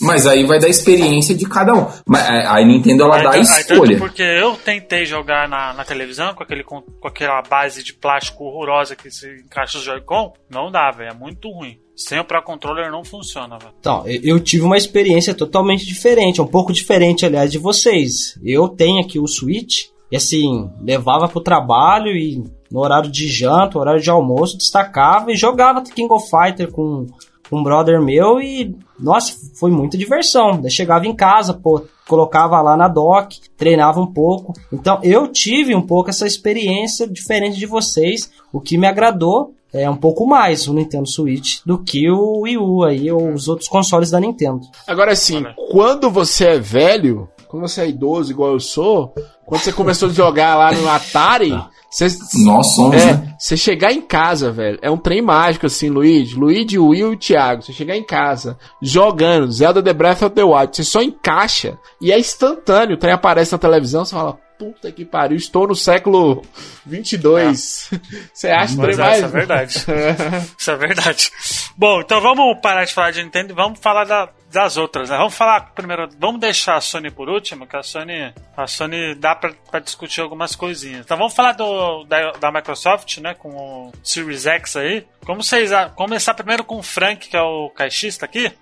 Mas 0.00 0.26
aí 0.26 0.44
vai 0.46 0.58
da 0.58 0.68
experiência 0.68 1.34
de 1.34 1.46
cada 1.46 1.74
um. 1.74 1.86
Mas 2.06 2.28
é, 2.28 2.46
a 2.46 2.64
Nintendo 2.64 3.04
ela 3.04 3.16
Aí 3.16 3.22
dá 3.24 3.30
tan- 3.32 3.38
aí 3.38 3.44
tanto 3.64 3.72
escolha. 3.72 3.98
porque 3.98 4.22
eu 4.22 4.56
tentei 4.56 5.04
jogar 5.04 5.48
na, 5.48 5.72
na 5.74 5.84
televisão 5.84 6.34
com, 6.34 6.42
aquele, 6.42 6.64
com, 6.64 6.80
com 6.80 7.08
aquela 7.08 7.42
base 7.42 7.82
de 7.84 7.92
plástico 7.92 8.44
horrorosa 8.44 8.96
que 8.96 9.10
se 9.10 9.26
encaixa 9.44 9.78
os 9.78 9.84
Joy-Con, 9.84 10.32
não 10.50 10.70
dá, 10.70 10.90
velho. 10.90 11.10
É 11.10 11.14
muito 11.14 11.50
ruim. 11.50 11.78
Sem 11.94 12.18
o 12.18 12.24
Pro 12.24 12.42
Controller 12.42 12.90
não 12.90 13.04
funciona, 13.04 13.58
velho. 13.58 13.72
Então, 13.78 14.04
eu 14.06 14.40
tive 14.40 14.62
uma 14.64 14.76
experiência 14.78 15.34
totalmente 15.34 15.84
diferente, 15.84 16.40
um 16.40 16.46
pouco 16.46 16.72
diferente, 16.72 17.26
aliás, 17.26 17.52
de 17.52 17.58
vocês. 17.58 18.38
Eu 18.42 18.68
tenho 18.68 19.00
aqui 19.04 19.18
o 19.18 19.26
Switch, 19.26 19.86
e 20.10 20.16
assim, 20.16 20.70
levava 20.80 21.28
pro 21.28 21.42
trabalho 21.42 22.08
e 22.16 22.42
no 22.72 22.80
horário 22.80 23.10
de 23.10 23.28
janta, 23.28 23.78
horário 23.78 24.00
de 24.00 24.08
almoço, 24.08 24.56
destacava 24.56 25.30
e 25.30 25.36
jogava 25.36 25.82
King 25.82 26.10
of 26.12 26.26
Fighter 26.30 26.70
com 26.70 27.06
um 27.52 27.62
brother 27.62 28.00
meu 28.00 28.40
e, 28.40 28.76
nossa, 28.98 29.34
foi 29.58 29.70
muita 29.70 29.98
diversão. 29.98 30.60
Daí 30.60 30.70
chegava 30.70 31.06
em 31.06 31.14
casa, 31.14 31.54
pô, 31.54 31.82
colocava 32.06 32.60
lá 32.60 32.76
na 32.76 32.88
dock, 32.88 33.40
treinava 33.56 34.00
um 34.00 34.06
pouco. 34.06 34.52
Então 34.72 34.98
eu 35.02 35.28
tive 35.28 35.74
um 35.74 35.82
pouco 35.82 36.10
essa 36.10 36.26
experiência 36.26 37.08
diferente 37.08 37.58
de 37.58 37.66
vocês, 37.66 38.30
o 38.52 38.60
que 38.60 38.78
me 38.78 38.86
agradou 38.86 39.54
é 39.72 39.88
um 39.88 39.96
pouco 39.96 40.26
mais 40.26 40.66
o 40.66 40.74
Nintendo 40.74 41.08
Switch 41.08 41.60
do 41.64 41.78
que 41.78 42.10
o 42.10 42.40
Wii 42.40 42.58
U 42.58 42.84
aí, 42.84 43.10
ou 43.10 43.32
os 43.32 43.46
outros 43.46 43.68
consoles 43.68 44.10
da 44.10 44.18
Nintendo. 44.18 44.62
Agora 44.86 45.12
assim, 45.12 45.36
Olha. 45.36 45.54
quando 45.70 46.10
você 46.10 46.46
é 46.46 46.58
velho, 46.58 47.28
quando 47.46 47.68
você 47.68 47.82
é 47.82 47.88
idoso 47.88 48.32
igual 48.32 48.52
eu 48.52 48.60
sou, 48.60 49.14
quando 49.46 49.60
você 49.62 49.72
começou 49.72 50.08
a 50.08 50.12
jogar 50.12 50.56
lá 50.56 50.72
no 50.72 50.88
Atari, 50.88 51.52
você, 51.90 52.06
Nós 52.44 52.74
somos, 52.74 52.96
né? 52.96 53.10
é, 53.10 53.34
você 53.38 53.56
chegar 53.56 53.92
em 53.92 54.00
casa, 54.00 54.52
velho, 54.52 54.78
é 54.80 54.90
um 54.90 54.96
trem 54.96 55.20
mágico 55.20 55.66
assim, 55.66 55.88
Luigi, 55.88 56.36
Luigi, 56.36 56.78
Will 56.78 57.14
e 57.14 57.16
Thiago, 57.16 57.62
você 57.62 57.72
chegar 57.72 57.96
em 57.96 58.04
casa, 58.04 58.56
jogando 58.80 59.50
Zelda 59.50 59.82
The 59.82 59.92
Breath 59.92 60.22
of 60.22 60.34
the 60.34 60.44
Wild, 60.44 60.76
você 60.76 60.84
só 60.84 61.02
encaixa 61.02 61.78
e 62.00 62.12
é 62.12 62.18
instantâneo, 62.18 62.94
o 62.94 62.98
trem 62.98 63.12
aparece 63.12 63.52
na 63.52 63.58
televisão, 63.58 64.04
você 64.04 64.14
fala, 64.14 64.38
puta 64.60 64.92
que 64.92 65.06
pariu, 65.06 65.38
estou 65.38 65.66
no 65.66 65.74
século 65.74 66.44
22. 66.84 67.90
Você 68.30 68.50
acha 68.50 68.76
que 68.76 68.82
é, 68.82 68.96
mais? 68.96 69.16
isso 69.16 69.24
é 69.24 69.28
verdade. 69.28 69.72
isso 70.58 70.70
é 70.70 70.76
verdade. 70.76 71.30
Bom, 71.74 72.02
então 72.02 72.20
vamos 72.20 72.60
parar 72.60 72.84
de 72.84 72.92
falar 72.92 73.10
de 73.10 73.22
Nintendo 73.22 73.54
e 73.54 73.56
vamos 73.56 73.78
falar 73.80 74.04
da, 74.04 74.28
das 74.52 74.76
outras, 74.76 75.08
né? 75.08 75.16
Vamos 75.16 75.34
falar 75.34 75.72
primeiro, 75.74 76.10
vamos 76.18 76.42
deixar 76.42 76.76
a 76.76 76.80
Sony 76.82 77.10
por 77.10 77.30
último, 77.30 77.66
que 77.66 77.74
a 77.74 77.82
Sony, 77.82 78.34
a 78.54 78.66
Sony 78.66 79.14
dá 79.14 79.34
pra, 79.34 79.54
pra 79.70 79.80
discutir 79.80 80.20
algumas 80.20 80.54
coisinhas. 80.54 81.06
Então 81.06 81.16
vamos 81.16 81.32
falar 81.32 81.52
do, 81.52 82.04
da, 82.04 82.32
da 82.32 82.52
Microsoft, 82.52 83.16
né, 83.16 83.32
com 83.32 83.48
o 83.48 83.92
Series 84.04 84.44
X 84.44 84.76
aí. 84.76 85.06
Como 85.24 85.42
vocês, 85.42 85.70
começar 85.96 86.34
primeiro 86.34 86.64
com 86.64 86.76
o 86.76 86.82
Frank, 86.82 87.30
que 87.30 87.36
é 87.36 87.42
o 87.42 87.70
caixista 87.70 88.26
aqui. 88.26 88.52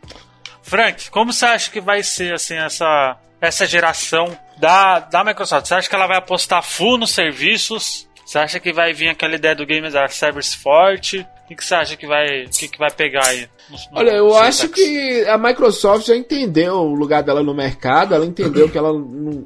Frank, 0.63 1.11
como 1.11 1.33
você 1.33 1.47
acha 1.47 1.73
que 1.73 1.81
vai 1.81 2.05
ser 2.05 2.35
assim 2.35 2.55
essa 2.57 3.19
essa 3.41 3.67
geração 3.67 4.37
da, 4.59 4.99
da 5.01 5.25
Microsoft? 5.25 5.67
Você 5.67 5.75
acha 5.75 5.89
que 5.89 5.95
ela 5.95 6.07
vai 6.07 6.17
apostar 6.19 6.63
full 6.63 6.99
nos 6.99 7.11
serviços? 7.11 8.07
Você 8.25 8.39
acha 8.39 8.61
que 8.61 8.73
vai 8.73 8.93
vir 8.93 9.09
aquela 9.09 9.35
ideia 9.37 9.55
do 9.57 9.67
Games 9.67 9.95
as 9.95 10.15
Service 10.15 10.57
forte? 10.57 11.27
O 11.45 11.55
que, 11.57 11.65
você 11.65 11.75
acha 11.75 11.97
que 11.97 12.07
vai, 12.07 12.45
que, 12.47 12.69
que 12.69 12.79
vai 12.79 12.91
pegar 12.91 13.25
aí? 13.27 13.49
no- 13.71 13.79
Olha, 13.99 14.11
eu 14.11 14.37
acho 14.37 14.69
que 14.69 15.25
a 15.27 15.39
Microsoft 15.39 16.07
já 16.07 16.15
entendeu 16.15 16.75
o 16.75 16.95
lugar 16.95 17.23
dela 17.23 17.43
no 17.43 17.55
mercado, 17.55 18.15
ela 18.15 18.27
entendeu 18.27 18.69
que 18.71 18.77
ela, 18.77 18.93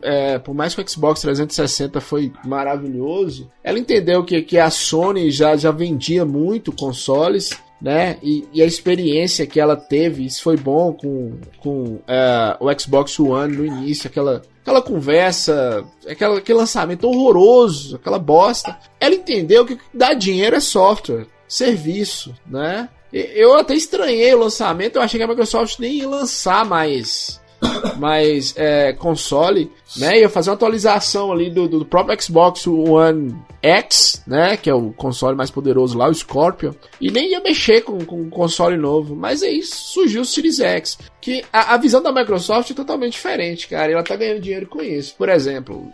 é, 0.03 0.37
por 0.41 0.53
mais 0.53 0.75
que 0.75 0.81
o 0.83 0.89
Xbox 0.89 1.21
360 1.21 2.01
foi 2.01 2.33
maravilhoso, 2.45 3.49
ela 3.63 3.79
entendeu 3.79 4.25
que, 4.25 4.43
que 4.43 4.59
a 4.59 4.69
Sony 4.69 5.31
já, 5.31 5.55
já 5.57 5.71
vendia 5.71 6.25
muito 6.25 6.73
consoles, 6.73 7.51
né? 7.83 8.17
E, 8.23 8.49
e 8.53 8.63
a 8.63 8.67
experiência 8.67 9.45
que 9.45 9.59
ela 9.59 9.75
teve, 9.75 10.25
isso 10.25 10.41
foi 10.41 10.57
bom 10.57 10.93
com, 10.93 11.33
com 11.59 11.99
é, 12.07 12.57
o 12.61 12.81
Xbox 12.81 13.19
One 13.19 13.57
no 13.57 13.67
início, 13.67 14.07
aquela, 14.07 14.41
aquela 14.63 14.81
conversa, 14.81 15.85
aquela, 16.09 16.39
aquele 16.39 16.59
lançamento 16.59 17.09
horroroso, 17.09 17.97
aquela 17.97 18.21
bosta. 18.21 18.79
Ela 19.01 19.17
entendeu 19.17 19.67
que 19.67 19.77
dar 19.93 20.15
dinheiro 20.15 20.55
é 20.55 20.61
software, 20.61 21.27
serviço, 21.49 22.33
né? 22.47 22.89
Eu 23.13 23.59
até 23.59 23.75
estranhei 23.75 24.33
o 24.33 24.39
lançamento, 24.39 24.97
eu 24.97 25.03
achei 25.03 25.19
que 25.19 25.25
a 25.25 25.29
Microsoft 25.29 25.81
nem 25.81 25.99
ia 25.99 26.09
lançar 26.09 26.65
mais, 26.65 27.41
mais 27.99 28.55
é, 28.57 28.93
console, 28.93 29.73
né? 29.97 30.21
Ia 30.21 30.29
fazer 30.29 30.51
uma 30.51 30.57
atualização 30.57 31.33
ali 31.33 31.51
do, 31.51 31.69
do 31.69 31.85
próprio 31.85 32.21
Xbox 32.21 32.67
One 32.67 33.35
X, 33.63 34.23
né? 34.27 34.57
Que 34.57 34.71
é 34.71 34.75
o 34.75 34.93
console 34.93 35.37
mais 35.37 35.51
poderoso 35.51 35.97
lá, 35.97 36.09
o 36.09 36.15
Scorpion. 36.15 36.73
E 37.01 37.11
nem 37.11 37.31
ia 37.31 37.41
mexer 37.41 37.83
com, 37.83 38.05
com 38.05 38.21
um 38.21 38.31
console 38.31 38.77
novo. 38.77 39.15
Mas 39.15 39.43
aí 39.43 39.63
surgiu 39.63 40.23
o 40.23 40.25
Series 40.25 40.61
X. 40.61 40.99
Que 41.21 41.45
a, 41.53 41.75
a 41.75 41.77
visão 41.77 42.03
da 42.03 42.13
Microsoft 42.13 42.71
é 42.71 42.75
totalmente 42.75 43.13
diferente, 43.13 43.69
cara. 43.69 43.91
E 43.91 43.95
ela 43.95 44.03
tá 44.03 44.17
ganhando 44.17 44.41
dinheiro 44.41 44.67
com 44.67 44.83
isso. 44.83 45.15
Por 45.17 45.29
exemplo, 45.29 45.93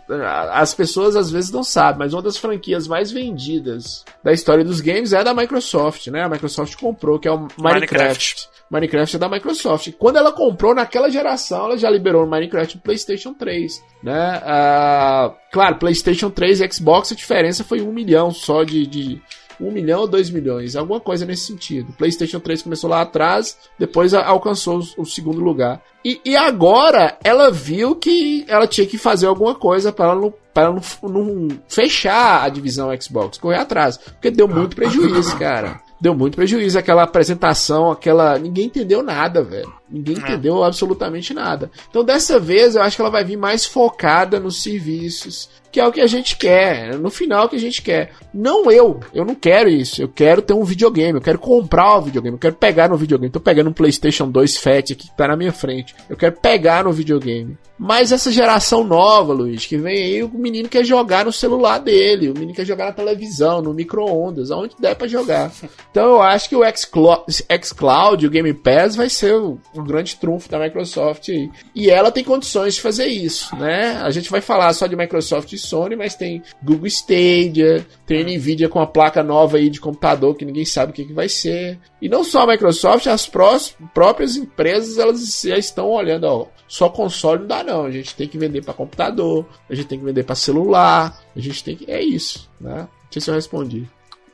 as 0.51 0.73
pessoas 0.73 1.15
às 1.15 1.29
vezes 1.29 1.51
não 1.51 1.63
sabem, 1.63 1.99
mas 1.99 2.13
uma 2.13 2.21
das 2.21 2.37
franquias 2.37 2.87
mais 2.87 3.11
vendidas 3.11 4.03
da 4.23 4.33
história 4.33 4.63
dos 4.63 4.81
games 4.81 5.13
é 5.13 5.23
da 5.23 5.33
Microsoft, 5.33 6.07
né? 6.07 6.23
A 6.23 6.29
Microsoft 6.29 6.75
comprou, 6.75 7.19
que 7.19 7.27
é 7.27 7.31
o 7.31 7.47
Minecraft. 7.57 7.59
Minecraft. 7.59 8.49
Minecraft 8.69 9.15
é 9.15 9.19
da 9.19 9.29
Microsoft. 9.29 9.91
Quando 9.97 10.17
ela 10.17 10.31
comprou 10.31 10.75
naquela 10.75 11.09
geração, 11.09 11.65
ela 11.65 11.77
já 11.77 11.89
liberou 11.89 12.23
o 12.23 12.29
Minecraft 12.29 12.77
no 12.77 12.81
PlayStation 12.81 13.33
3, 13.33 13.83
né? 14.01 14.41
Ah, 14.43 15.33
claro, 15.51 15.75
PlayStation 15.75 16.29
3 16.29 16.61
e 16.61 16.71
Xbox 16.71 17.11
a 17.11 17.15
diferença 17.15 17.63
foi 17.63 17.81
um 17.81 17.91
milhão 17.91 18.31
só 18.31 18.63
de, 18.63 18.85
de 18.87 19.21
1 19.59 19.71
milhão 19.71 20.01
ou 20.01 20.07
2 20.07 20.29
milhões, 20.29 20.75
alguma 20.75 20.99
coisa 20.99 21.25
nesse 21.25 21.45
sentido. 21.45 21.91
PlayStation 21.93 22.39
3 22.39 22.61
começou 22.61 22.89
lá 22.89 23.01
atrás, 23.01 23.57
depois 23.77 24.13
alcançou 24.13 24.81
o, 24.97 25.05
segundo 25.05 25.41
lugar. 25.41 25.81
E, 26.03 26.19
e 26.23 26.35
agora 26.35 27.17
ela 27.23 27.51
viu 27.51 27.95
que 27.95 28.45
ela 28.47 28.65
tinha 28.65 28.87
que 28.87 28.97
fazer 28.97 29.27
alguma 29.27 29.53
coisa 29.53 29.91
para 29.91 30.15
não, 30.15 30.33
pra 30.53 30.71
não, 30.71 30.81
não 31.03 31.47
fechar 31.67 32.43
a 32.43 32.49
divisão 32.49 32.89
Xbox, 32.99 33.37
correr 33.37 33.57
atrás, 33.57 33.97
porque 33.97 34.31
deu 34.31 34.47
muito 34.47 34.75
prejuízo, 34.75 35.37
cara. 35.37 35.81
Deu 36.01 36.15
muito 36.15 36.35
prejuízo 36.35 36.79
aquela 36.79 37.03
apresentação, 37.03 37.91
aquela. 37.91 38.39
Ninguém 38.39 38.67
entendeu 38.67 39.03
nada, 39.03 39.43
velho. 39.43 39.78
Ninguém 39.91 40.15
entendeu 40.17 40.63
absolutamente 40.63 41.33
nada. 41.33 41.71
Então 41.89 42.03
dessa 42.03 42.39
vez 42.39 42.75
eu 42.75 42.81
acho 42.81 42.95
que 42.95 43.01
ela 43.01 43.09
vai 43.11 43.23
vir 43.23 43.37
mais 43.37 43.65
focada 43.65 44.39
nos 44.39 44.61
serviços, 44.61 45.49
que 45.71 45.79
é 45.79 45.85
o 45.87 45.91
que 45.91 46.01
a 46.01 46.07
gente 46.07 46.35
quer. 46.37 46.97
No 46.97 47.09
final 47.09 47.43
é 47.43 47.45
o 47.45 47.49
que 47.49 47.55
a 47.55 47.59
gente 47.59 47.81
quer. 47.81 48.11
Não 48.33 48.71
eu, 48.71 48.99
eu 49.13 49.23
não 49.25 49.35
quero 49.35 49.69
isso. 49.69 50.01
Eu 50.01 50.07
quero 50.09 50.41
ter 50.41 50.53
um 50.53 50.63
videogame, 50.63 51.17
eu 51.17 51.21
quero 51.21 51.39
comprar 51.39 51.97
o 51.97 52.01
videogame, 52.01 52.35
eu 52.35 52.39
quero 52.39 52.55
pegar 52.55 52.89
no 52.89 52.97
videogame. 52.97 53.31
Tô 53.31 53.39
pegando 53.39 53.69
um 53.69 53.73
PlayStation 53.73 54.29
2 54.29 54.57
Fat 54.57 54.91
aqui 54.91 54.95
que 54.95 55.17
tá 55.17 55.27
na 55.27 55.35
minha 55.37 55.51
frente. 55.53 55.95
Eu 56.09 56.17
quero 56.17 56.35
pegar 56.37 56.83
no 56.83 56.91
videogame. 56.91 57.57
Mas 57.81 58.11
essa 58.11 58.29
geração 58.29 58.83
nova, 58.83 59.31
Luiz, 59.31 59.65
que 59.65 59.77
vem 59.77 59.95
aí, 59.95 60.23
o 60.23 60.29
menino 60.29 60.67
quer 60.67 60.83
jogar 60.83 61.23
no 61.23 61.31
celular 61.31 61.77
dele, 61.79 62.29
o 62.29 62.33
menino 62.33 62.53
quer 62.53 62.65
jogar 62.65 62.87
na 62.87 62.91
televisão, 62.91 63.61
no 63.61 63.73
micro-ondas, 63.73 64.51
aonde 64.51 64.75
der 64.77 64.95
pra 64.95 65.07
jogar. 65.07 65.49
Então 65.89 66.03
eu 66.09 66.21
acho 66.21 66.49
que 66.49 66.55
o 66.57 66.63
xClo- 66.75 67.23
xCloud, 67.63 68.27
o 68.27 68.29
Game 68.29 68.53
Pass, 68.53 68.97
vai 68.97 69.09
ser 69.09 69.33
o 69.81 69.85
grande 69.85 70.15
trunfo 70.15 70.49
da 70.49 70.59
Microsoft 70.59 71.29
aí. 71.29 71.49
E 71.73 71.89
ela 71.89 72.11
tem 72.11 72.23
condições 72.23 72.75
de 72.75 72.81
fazer 72.81 73.07
isso, 73.07 73.55
né? 73.55 73.97
A 73.97 74.09
gente 74.11 74.29
vai 74.29 74.41
falar 74.41 74.71
só 74.73 74.87
de 74.87 74.95
Microsoft 74.95 75.51
e 75.53 75.57
Sony, 75.57 75.95
mas 75.95 76.15
tem 76.15 76.41
Google 76.63 76.87
Stadia, 76.87 77.85
tem 78.05 78.23
Nvidia 78.23 78.69
com 78.69 78.79
a 78.79 78.87
placa 78.87 79.23
nova 79.23 79.57
aí 79.57 79.69
de 79.69 79.79
computador 79.79 80.35
que 80.35 80.45
ninguém 80.45 80.65
sabe 80.65 80.91
o 80.91 80.95
que, 80.95 81.05
que 81.05 81.13
vai 81.13 81.29
ser. 81.29 81.79
E 82.01 82.07
não 82.09 82.23
só 82.23 82.41
a 82.43 82.47
Microsoft, 82.47 83.07
as 83.07 83.27
prós- 83.27 83.75
próprias 83.93 84.35
empresas 84.35 84.97
elas 84.97 85.41
já 85.43 85.57
estão 85.57 85.89
olhando, 85.89 86.25
ó, 86.25 86.47
só 86.67 86.89
console 86.89 87.39
não 87.41 87.47
dá 87.47 87.63
não, 87.63 87.85
a 87.85 87.91
gente 87.91 88.15
tem 88.15 88.27
que 88.27 88.37
vender 88.37 88.63
para 88.63 88.73
computador, 88.73 89.45
a 89.69 89.75
gente 89.75 89.87
tem 89.87 89.99
que 89.99 90.05
vender 90.05 90.23
para 90.23 90.35
celular, 90.35 91.19
a 91.35 91.39
gente 91.39 91.63
tem 91.63 91.75
que 91.75 91.89
é 91.91 92.01
isso, 92.01 92.49
né? 92.59 92.87
Se 93.11 93.27
eu 93.29 93.33
respondi. 93.33 93.87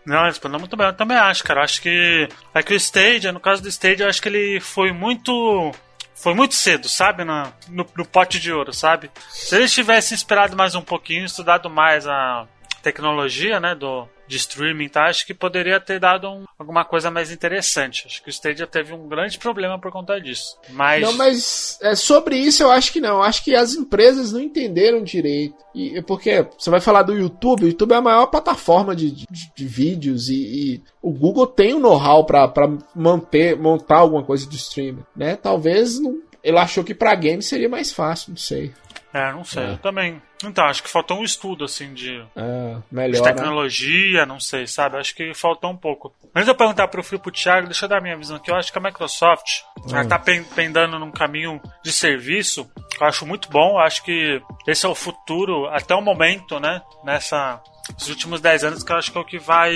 Não, 0.05 0.25
respondeu 0.25 0.59
muito 0.59 0.77
bem. 0.77 0.87
Eu 0.87 0.93
também 0.93 1.17
acho, 1.17 1.43
cara. 1.43 1.63
Acho 1.63 1.81
que. 1.81 2.29
É 2.53 2.61
que 2.61 2.73
o 2.73 2.77
Stadia, 2.77 3.31
no 3.31 3.39
caso 3.39 3.61
do 3.61 3.69
Stadia, 3.69 4.05
eu 4.05 4.09
acho 4.09 4.21
que 4.21 4.29
ele 4.29 4.59
foi 4.59 4.91
muito. 4.91 5.71
Foi 6.13 6.33
muito 6.33 6.53
cedo, 6.53 6.87
sabe? 6.87 7.23
Na, 7.23 7.51
no, 7.67 7.85
no 7.95 8.05
pote 8.05 8.39
de 8.39 8.51
ouro, 8.51 8.71
sabe? 8.71 9.11
Se 9.29 9.55
eles 9.55 9.73
tivessem 9.73 10.15
esperado 10.15 10.55
mais 10.55 10.75
um 10.75 10.81
pouquinho, 10.81 11.25
estudado 11.25 11.69
mais 11.69 12.07
a 12.07 12.47
tecnologia, 12.81 13.59
né? 13.59 13.75
Do, 13.75 14.07
de 14.27 14.37
streaming, 14.37 14.89
tá? 14.89 15.05
Acho 15.05 15.25
que 15.25 15.33
poderia 15.33 15.79
ter 15.79 15.99
dado 15.99 16.27
um- 16.29 16.45
alguma 16.57 16.83
coisa 16.83 17.11
mais 17.11 17.31
interessante. 17.31 18.03
Acho 18.05 18.23
que 18.23 18.29
o 18.29 18.31
Stadia 18.31 18.65
teve 18.65 18.93
um 18.93 19.07
grande 19.07 19.37
problema 19.37 19.79
por 19.79 19.91
conta 19.91 20.19
disso. 20.19 20.57
Mas. 20.69 21.01
Não, 21.01 21.13
mas 21.13 21.77
é, 21.81 21.95
sobre 21.95 22.35
isso 22.37 22.63
eu 22.63 22.71
acho 22.71 22.91
que 22.91 22.99
não. 23.01 23.21
Acho 23.21 23.43
que 23.43 23.53
as 23.55 23.73
empresas 23.75 24.31
não 24.31 24.39
entenderam 24.39 25.03
direito. 25.03 25.55
E, 25.73 26.01
porque 26.03 26.47
você 26.57 26.69
vai 26.69 26.79
falar 26.81 27.03
do 27.03 27.13
YouTube, 27.13 27.63
o 27.65 27.67
YouTube 27.67 27.91
é 27.91 27.95
a 27.97 28.01
maior 28.01 28.27
plataforma 28.27 28.95
de, 28.95 29.11
de, 29.11 29.25
de 29.55 29.65
vídeos 29.67 30.29
e, 30.29 30.35
e 30.75 30.81
o 31.01 31.11
Google 31.11 31.45
tem 31.47 31.73
o 31.73 31.79
know-how 31.79 32.25
pra 32.25 32.47
pra 32.47 32.67
manter, 32.95 33.57
montar 33.57 33.97
alguma 33.97 34.23
coisa 34.23 34.47
de 34.47 34.55
streaming, 34.55 35.03
né? 35.15 35.35
Talvez 35.35 35.99
não- 35.99 36.19
ele 36.43 36.57
achou 36.59 36.83
que 36.83 36.93
pra 36.93 37.15
game 37.15 37.41
seria 37.41 37.67
mais 37.67 37.91
fácil, 37.91 38.29
não 38.29 38.37
sei. 38.37 38.71
É, 39.15 39.31
não 39.31 39.45
sei. 39.45 39.63
É. 39.63 39.71
Eu 39.71 39.77
também. 39.77 40.21
Então, 40.43 40.65
acho 40.65 40.83
que 40.83 40.89
faltou 40.89 41.19
um 41.19 41.23
estudo, 41.23 41.63
assim, 41.63 41.93
de. 41.93 42.19
É, 42.35 42.73
de 42.75 42.83
melhor, 42.91 43.23
né? 43.23 43.31
tecnologia, 43.33 44.25
não 44.25 44.41
sei, 44.41 44.67
sabe? 44.67 44.97
Acho 44.97 45.15
que 45.15 45.33
faltou 45.33 45.71
um 45.71 45.77
pouco. 45.77 46.13
Antes 46.35 46.43
de 46.45 46.51
eu 46.51 46.55
perguntar 46.55 46.89
pro 46.89 47.01
Fio 47.01 47.15
e 47.15 47.19
pro 47.19 47.31
Thiago, 47.31 47.67
deixa 47.67 47.85
eu 47.85 47.89
dar 47.89 48.01
minha 48.01 48.17
visão 48.17 48.35
aqui. 48.35 48.51
Eu 48.51 48.55
acho 48.57 48.73
que 48.73 48.77
a 48.77 48.81
Microsoft 48.81 49.61
ela 49.89 50.05
tá 50.05 50.19
pen- 50.19 50.43
pendando 50.43 50.99
num 50.99 51.11
caminho 51.11 51.61
de 51.81 51.93
serviço 51.93 52.69
que 52.89 53.01
eu 53.01 53.07
acho 53.07 53.25
muito 53.25 53.49
bom. 53.49 53.75
Eu 53.75 53.79
acho 53.79 54.03
que 54.03 54.41
esse 54.67 54.85
é 54.85 54.89
o 54.89 54.95
futuro, 54.95 55.67
até 55.67 55.95
o 55.95 56.01
momento, 56.01 56.59
né? 56.59 56.81
Nessa. 57.05 57.61
Os 57.97 58.09
últimos 58.09 58.41
10 58.41 58.63
anos 58.65 58.83
que 58.83 58.91
eu 58.91 58.97
acho 58.97 59.11
que 59.13 59.17
é 59.17 59.21
o 59.21 59.25
que 59.25 59.37
vai. 59.39 59.73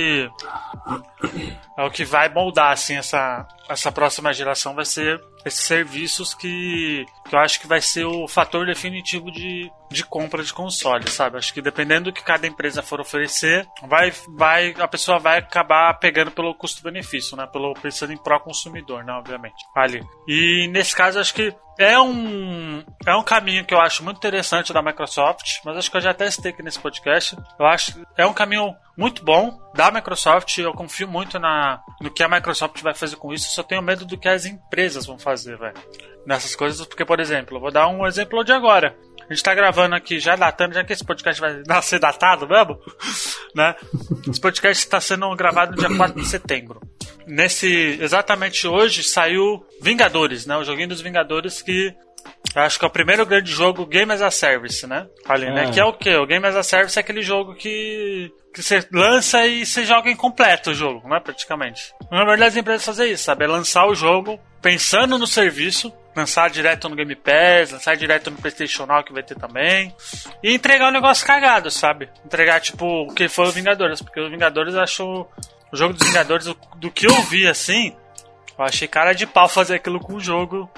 É 1.78 1.84
o 1.84 1.91
que 1.91 2.04
vai 2.04 2.28
moldar, 2.28 2.71
assim, 2.71 2.97
essa, 2.97 3.47
essa 3.69 3.91
próxima 3.91 4.34
geração 4.34 4.73
vai 4.75 4.84
ser 4.84 5.21
esses 5.45 5.62
serviços 5.62 6.34
que, 6.34 7.06
que 7.28 7.36
eu 7.36 7.39
acho 7.39 7.60
que 7.60 7.67
vai 7.67 7.82
ser 7.82 8.06
o 8.06 8.28
fator 8.28 8.65
definitivo 8.65 9.32
de, 9.32 9.71
de 9.89 10.04
compra 10.04 10.43
de 10.43 10.54
console, 10.54 11.10
sabe? 11.10 11.38
Acho 11.38 11.54
que 11.54 11.62
dependendo 11.62 12.06
do 12.06 12.13
que 12.13 12.23
cada 12.23 12.47
empresa 12.47 12.82
for 12.82 12.99
oferecer, 12.99 13.67
vai, 13.88 14.12
vai, 14.38 14.75
a 14.78 14.88
pessoa 14.88 15.19
vai 15.19 15.39
acabar 15.39 15.93
pegando 15.99 16.32
pelo 16.32 16.54
custo-benefício, 16.54 17.38
né? 17.38 17.47
Pelo 17.47 17.73
pensando 17.73 18.13
em 18.13 18.17
pró-consumidor, 18.17 19.04
né? 19.04 19.13
Obviamente. 19.13 19.65
Ali. 19.75 20.04
E 20.28 20.67
nesse 20.67 20.95
caso, 20.95 21.19
acho 21.19 21.34
que 21.34 21.54
é 21.78 21.97
um, 21.97 22.84
é 23.08 23.15
um 23.15 23.23
caminho 23.23 23.63
que 23.63 23.73
eu 23.73 23.80
acho 23.80 24.04
muito 24.04 24.17
interessante 24.17 24.73
da 24.73 24.82
Microsoft, 24.82 25.62
mas 25.63 25.78
acho 25.78 25.89
que 25.89 25.95
eu 25.95 26.02
já 26.02 26.13
testei 26.13 26.52
aqui 26.52 26.62
nesse 26.62 26.80
podcast. 26.80 27.38
Eu 27.58 27.65
acho 27.65 27.93
que 27.93 28.04
é 28.17 28.25
um 28.25 28.34
caminho 28.34 28.75
muito 29.00 29.24
bom 29.24 29.58
da 29.74 29.90
Microsoft. 29.90 30.58
Eu 30.58 30.73
confio 30.73 31.08
muito 31.08 31.40
na, 31.40 31.82
no 32.02 32.12
que 32.12 32.21
a 32.21 32.28
Microsoft 32.28 32.82
vai 32.82 32.94
fazer 32.94 33.15
com 33.15 33.34
isso. 33.34 33.50
Só 33.50 33.63
tenho 33.63 33.82
medo 33.82 34.06
do 34.06 34.17
que 34.17 34.28
as 34.28 34.46
empresas 34.46 35.06
vão 35.06 35.17
fazer, 35.17 35.58
velho. 35.58 35.73
Nessas 36.26 36.54
coisas, 36.54 36.86
porque, 36.86 37.06
por 37.06 37.17
exemplo, 37.21 37.56
eu 37.56 37.62
vou 37.62 37.71
dar 37.71 37.88
um 37.88 38.06
exemplo 38.06 38.44
de 38.44 38.52
agora. 38.52 38.94
A 39.21 39.34
gente 39.34 39.42
tá 39.42 39.56
gravando 39.56 39.96
aqui, 39.96 40.19
já 40.19 40.36
datando, 40.36 40.73
já 40.73 40.84
que 40.84 40.92
esse 40.92 41.06
podcast 41.06 41.40
vai 41.40 41.63
nascer 41.65 41.98
datado 41.98 42.46
mesmo, 42.46 42.78
né? 43.56 43.73
Esse 44.30 44.42
podcast 44.42 44.84
está 44.84 45.00
sendo 45.00 45.34
gravado 45.34 45.71
no 45.71 45.78
dia 45.78 45.96
4 45.96 46.19
de 46.19 46.28
setembro. 46.28 46.82
Nesse, 47.26 47.98
exatamente 48.02 48.67
hoje, 48.67 49.02
saiu 49.02 49.65
Vingadores, 49.82 50.46
né? 50.46 50.58
O 50.58 50.63
joguinho 50.65 50.90
dos 50.90 51.00
Vingadores 51.00 51.62
que 51.62 51.96
acho 52.56 52.79
que 52.79 52.85
é 52.85 52.87
o 52.87 52.91
primeiro 52.91 53.25
grande 53.25 53.52
jogo 53.52 53.85
Game 53.85 54.12
as 54.12 54.21
a 54.21 54.31
Service, 54.31 54.85
né? 54.87 55.08
Ali, 55.27 55.52
né? 55.52 55.65
É. 55.65 55.71
Que 55.71 55.79
é 55.79 55.85
o 55.85 55.93
quê? 55.93 56.15
O 56.15 56.25
Game 56.25 56.45
as 56.45 56.56
a 56.56 56.63
Service 56.63 56.97
é 56.97 57.02
aquele 57.02 57.21
jogo 57.21 57.56
que, 57.56 58.31
que 58.54 58.62
você 58.62 58.85
lança 58.91 59.45
e 59.45 59.65
você 59.65 59.85
joga 59.85 60.10
incompleto 60.10 60.71
o 60.71 60.73
jogo, 60.73 61.08
né? 61.08 61.19
Praticamente. 61.19 61.93
Na 62.12 62.25
verdade, 62.25 62.43
as 62.43 62.58
empresas 62.58 62.85
fazem 62.85 63.12
isso, 63.12 63.23
sabe? 63.23 63.45
É 63.45 63.47
lançar 63.47 63.85
o 63.85 63.95
jogo 63.95 64.39
pensando 64.62 65.17
no 65.17 65.27
serviço, 65.27 65.93
lançar 66.15 66.50
direto 66.50 66.89
no 66.89 66.95
Game 66.95 67.15
Pass, 67.15 67.71
lançar 67.71 67.95
direto 67.95 68.29
no 68.29 68.37
PlayStation 68.37 68.85
Now, 68.85 69.04
que 69.04 69.13
vai 69.13 69.23
ter 69.23 69.35
também, 69.35 69.95
e 70.43 70.54
entregar 70.54 70.89
um 70.89 70.93
negócio 70.93 71.25
cagado, 71.25 71.71
sabe? 71.71 72.10
Entregar, 72.25 72.60
tipo, 72.60 73.04
o 73.04 73.13
que 73.13 73.27
foi 73.27 73.47
o 73.47 73.52
Vingadores, 73.52 74.02
porque 74.02 74.19
o 74.19 74.29
Vingadores 74.29 74.75
achou. 74.75 75.29
O 75.71 75.77
jogo 75.77 75.93
dos 75.93 76.08
Vingadores, 76.08 76.45
do, 76.45 76.58
do 76.77 76.89
que 76.89 77.06
eu 77.06 77.21
vi 77.23 77.47
assim, 77.47 77.95
eu 78.60 78.66
achei 78.66 78.88
cara 78.88 79.14
de 79.14 79.26
pau 79.26 79.48
fazer 79.48 79.76
aquilo 79.76 80.00
com 80.00 80.16
o 80.16 80.20
jogo 80.20 80.70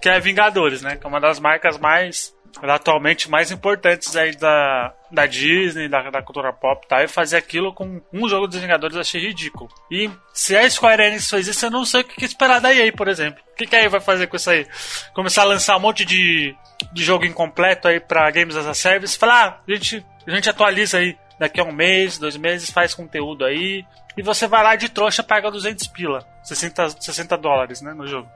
que 0.00 0.08
é 0.08 0.20
Vingadores, 0.20 0.82
né? 0.82 0.96
Que 0.96 1.06
é 1.06 1.08
uma 1.08 1.20
das 1.20 1.40
marcas 1.40 1.78
mais 1.78 2.34
atualmente 2.62 3.30
mais 3.30 3.50
importantes 3.50 4.16
aí 4.16 4.34
da, 4.34 4.92
da 5.10 5.26
Disney, 5.26 5.88
da, 5.88 6.10
da 6.10 6.22
cultura 6.22 6.52
pop, 6.52 6.86
tá? 6.86 7.02
E 7.02 7.08
fazer 7.08 7.36
aquilo 7.36 7.72
com 7.72 8.00
um 8.12 8.28
jogo 8.28 8.46
dos 8.46 8.60
Vingadores 8.60 8.94
eu 8.94 9.00
achei 9.00 9.20
ridículo. 9.20 9.70
E 9.90 10.10
se 10.32 10.56
a 10.56 10.68
Square 10.68 11.02
Enix 11.02 11.28
fez 11.28 11.46
isso, 11.46 11.66
eu 11.66 11.70
não 11.70 11.84
sei 11.84 12.00
o 12.00 12.04
que 12.04 12.24
esperar 12.24 12.60
da 12.60 12.74
EA, 12.74 12.92
por 12.92 13.08
exemplo. 13.08 13.40
O 13.52 13.56
que, 13.56 13.66
que 13.66 13.76
a 13.76 13.82
EA 13.82 13.88
vai 13.88 14.00
fazer 14.00 14.26
com 14.26 14.36
isso 14.36 14.50
aí? 14.50 14.66
Começar 15.14 15.42
a 15.42 15.46
lançar 15.46 15.76
um 15.76 15.80
monte 15.80 16.04
de, 16.04 16.54
de 16.92 17.04
jogo 17.04 17.24
incompleto 17.24 17.88
aí 17.88 18.00
pra 18.00 18.30
Games 18.30 18.56
as 18.56 18.66
a 18.66 18.74
Service, 18.74 19.18
falar, 19.18 19.46
ah, 19.46 19.60
a 19.66 19.74
gente, 19.74 20.04
a 20.26 20.30
gente 20.30 20.50
atualiza 20.50 20.98
aí 20.98 21.16
daqui 21.38 21.60
a 21.60 21.64
um 21.64 21.72
mês, 21.72 22.18
dois 22.18 22.36
meses, 22.36 22.70
faz 22.70 22.94
conteúdo 22.94 23.44
aí, 23.44 23.84
e 24.16 24.22
você 24.22 24.46
vai 24.46 24.62
lá 24.62 24.76
de 24.76 24.88
trouxa 24.88 25.22
paga 25.22 25.50
200 25.50 25.86
pila, 25.88 26.26
60, 26.42 27.00
60 27.00 27.36
dólares, 27.36 27.80
né, 27.80 27.92
no 27.92 28.06
jogo. 28.06 28.28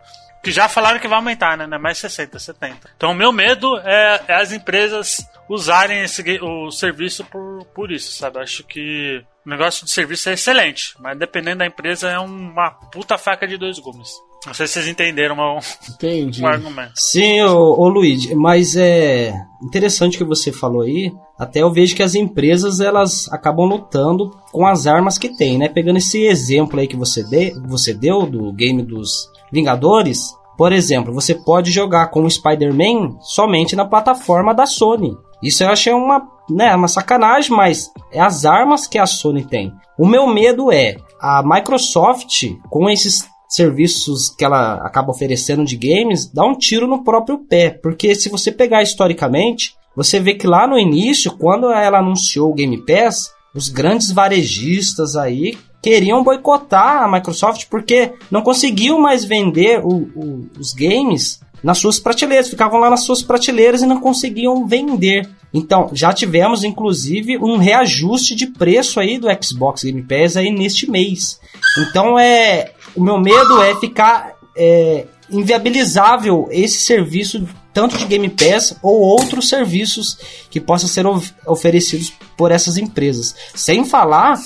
Que 0.42 0.52
já 0.52 0.68
falaram 0.68 1.00
que 1.00 1.08
vai 1.08 1.16
aumentar, 1.16 1.56
né? 1.56 1.66
Não 1.66 1.78
é 1.78 1.80
mais 1.80 1.96
60, 1.96 2.38
70. 2.38 2.90
Então 2.96 3.12
o 3.12 3.14
meu 3.14 3.32
medo 3.32 3.78
é, 3.78 4.20
é 4.28 4.34
as 4.34 4.52
empresas 4.52 5.26
usarem 5.48 6.02
esse, 6.02 6.22
o 6.42 6.70
serviço 6.70 7.24
por, 7.24 7.64
por 7.74 7.90
isso, 7.90 8.12
sabe? 8.12 8.38
Acho 8.38 8.62
que 8.62 9.24
o 9.44 9.48
negócio 9.48 9.86
de 9.86 9.90
serviço 9.90 10.28
é 10.28 10.34
excelente, 10.34 10.94
mas 10.98 11.18
dependendo 11.18 11.58
da 11.58 11.66
empresa 11.66 12.10
é 12.10 12.18
uma 12.18 12.70
puta 12.70 13.16
faca 13.16 13.46
de 13.48 13.56
dois 13.56 13.78
gumes. 13.78 14.10
Não 14.46 14.52
sei 14.52 14.66
se 14.66 14.74
vocês 14.74 14.88
entenderam 14.88 15.36
o 15.36 15.58
Entendi. 15.88 16.42
o 16.42 16.46
argumento. 16.46 16.92
Sim, 16.94 17.42
ô, 17.42 17.80
ô 17.80 17.88
Luigi, 17.88 18.34
mas 18.34 18.76
é 18.76 19.32
interessante 19.62 20.16
o 20.16 20.18
que 20.18 20.24
você 20.24 20.52
falou 20.52 20.82
aí. 20.82 21.12
Até 21.38 21.62
eu 21.62 21.72
vejo 21.72 21.96
que 21.96 22.02
as 22.02 22.14
empresas 22.14 22.80
elas 22.80 23.30
acabam 23.32 23.66
lutando 23.66 24.30
com 24.52 24.66
as 24.66 24.86
armas 24.86 25.16
que 25.16 25.36
tem, 25.36 25.58
né? 25.58 25.68
Pegando 25.68 25.96
esse 25.96 26.24
exemplo 26.24 26.78
aí 26.78 26.86
que 26.86 26.96
você, 26.96 27.22
de, 27.24 27.52
você 27.66 27.94
deu 27.94 28.26
do 28.26 28.52
game 28.52 28.82
dos 28.82 29.32
Vingadores, 29.52 30.34
por 30.56 30.72
exemplo, 30.72 31.12
você 31.12 31.34
pode 31.34 31.70
jogar 31.70 32.08
com 32.08 32.24
o 32.24 32.30
Spider-Man 32.30 33.18
somente 33.20 33.74
na 33.74 33.84
plataforma 33.84 34.54
da 34.54 34.66
Sony. 34.66 35.16
Isso 35.42 35.62
eu 35.62 35.68
achei 35.68 35.92
uma, 35.92 36.26
né, 36.48 36.74
uma 36.74 36.88
sacanagem, 36.88 37.56
mas 37.56 37.90
é 38.12 38.20
as 38.20 38.44
armas 38.44 38.86
que 38.86 38.98
a 38.98 39.06
Sony 39.06 39.44
tem. 39.44 39.72
O 39.98 40.06
meu 40.06 40.26
medo 40.26 40.72
é 40.72 40.96
a 41.20 41.42
Microsoft 41.44 42.56
com 42.68 42.88
esses 42.88 43.28
serviços 43.54 44.28
que 44.36 44.44
ela 44.44 44.74
acaba 44.84 45.10
oferecendo 45.10 45.64
de 45.64 45.76
games, 45.76 46.26
dá 46.32 46.44
um 46.44 46.56
tiro 46.56 46.86
no 46.86 47.04
próprio 47.04 47.38
pé. 47.38 47.70
Porque 47.70 48.14
se 48.14 48.28
você 48.28 48.50
pegar 48.50 48.82
historicamente, 48.82 49.74
você 49.96 50.18
vê 50.18 50.34
que 50.34 50.46
lá 50.46 50.66
no 50.66 50.78
início, 50.78 51.32
quando 51.32 51.70
ela 51.70 51.98
anunciou 51.98 52.50
o 52.50 52.54
Game 52.54 52.84
Pass, 52.84 53.32
os 53.54 53.68
grandes 53.68 54.10
varejistas 54.10 55.16
aí 55.16 55.56
queriam 55.80 56.24
boicotar 56.24 57.02
a 57.04 57.08
Microsoft 57.10 57.66
porque 57.70 58.12
não 58.30 58.42
conseguiam 58.42 58.98
mais 58.98 59.24
vender 59.24 59.80
o- 59.84 60.08
o- 60.16 60.48
os 60.58 60.72
games 60.72 61.40
nas 61.62 61.78
suas 61.78 61.98
prateleiras, 62.00 62.48
ficavam 62.48 62.78
lá 62.80 62.90
nas 62.90 63.04
suas 63.04 63.22
prateleiras 63.22 63.80
e 63.82 63.86
não 63.86 64.00
conseguiam 64.00 64.66
vender. 64.66 65.26
Então, 65.52 65.88
já 65.92 66.12
tivemos 66.12 66.64
inclusive 66.64 67.38
um 67.38 67.56
reajuste 67.56 68.34
de 68.34 68.48
preço 68.48 68.98
aí 69.00 69.18
do 69.18 69.28
Xbox 69.42 69.82
Game 69.84 70.02
Pass 70.02 70.36
aí 70.36 70.50
neste 70.50 70.90
mês. 70.90 71.38
Então, 71.78 72.18
é 72.18 72.72
o 72.96 73.02
meu 73.02 73.18
medo 73.18 73.62
é 73.62 73.74
ficar 73.76 74.32
é, 74.56 75.06
inviabilizável 75.30 76.48
esse 76.50 76.78
serviço 76.82 77.46
tanto 77.72 77.98
de 77.98 78.04
Game 78.04 78.28
Pass 78.28 78.76
ou 78.82 79.00
outros 79.00 79.48
serviços 79.48 80.16
que 80.48 80.60
possam 80.60 80.88
ser 80.88 81.06
of- 81.06 81.34
oferecidos 81.44 82.12
por 82.36 82.52
essas 82.52 82.76
empresas. 82.76 83.34
Sem 83.54 83.84
falar 83.84 84.40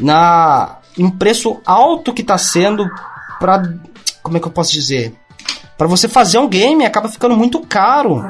na 0.00 0.78
em 0.98 1.08
preço 1.08 1.58
alto 1.64 2.12
que 2.12 2.22
está 2.22 2.36
sendo 2.36 2.86
para 3.38 3.62
como 4.22 4.36
é 4.36 4.40
que 4.40 4.46
eu 4.46 4.52
posso 4.52 4.72
dizer? 4.72 5.14
Para 5.78 5.86
você 5.86 6.06
fazer 6.08 6.38
um 6.38 6.48
game 6.48 6.84
acaba 6.84 7.08
ficando 7.08 7.36
muito 7.36 7.60
caro. 7.60 8.28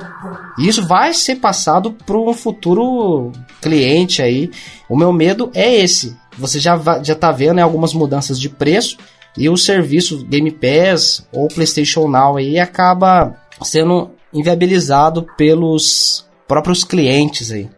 E 0.59 0.69
isso 0.69 0.87
vai 0.87 1.13
ser 1.13 1.37
passado 1.37 1.93
para 2.07 2.17
um 2.17 2.33
futuro 2.33 3.33
cliente 3.61 4.23
aí. 4.23 4.51
O 4.89 4.97
meu 4.97 5.13
medo 5.13 5.51
é 5.55 5.75
esse. 5.75 6.17
Você 6.39 6.61
já 6.61 6.79
já 7.03 7.15
tá 7.15 7.33
vendo 7.33 7.55
né, 7.55 7.63
algumas 7.63 7.93
mudanças 7.93 8.39
de 8.41 8.49
preço 8.49 8.97
e 9.37 9.49
o 9.49 9.57
serviço 9.57 10.25
Game 10.25 10.51
Pass 10.51 11.27
ou 11.33 11.49
PlayStation 11.49 12.09
Now 12.09 12.37
aí 12.37 12.59
acaba 12.59 13.37
sendo 13.63 14.11
inviabilizado 14.33 15.27
pelos 15.37 16.27
próprios 16.47 16.85
clientes 16.85 17.51
aí. 17.51 17.69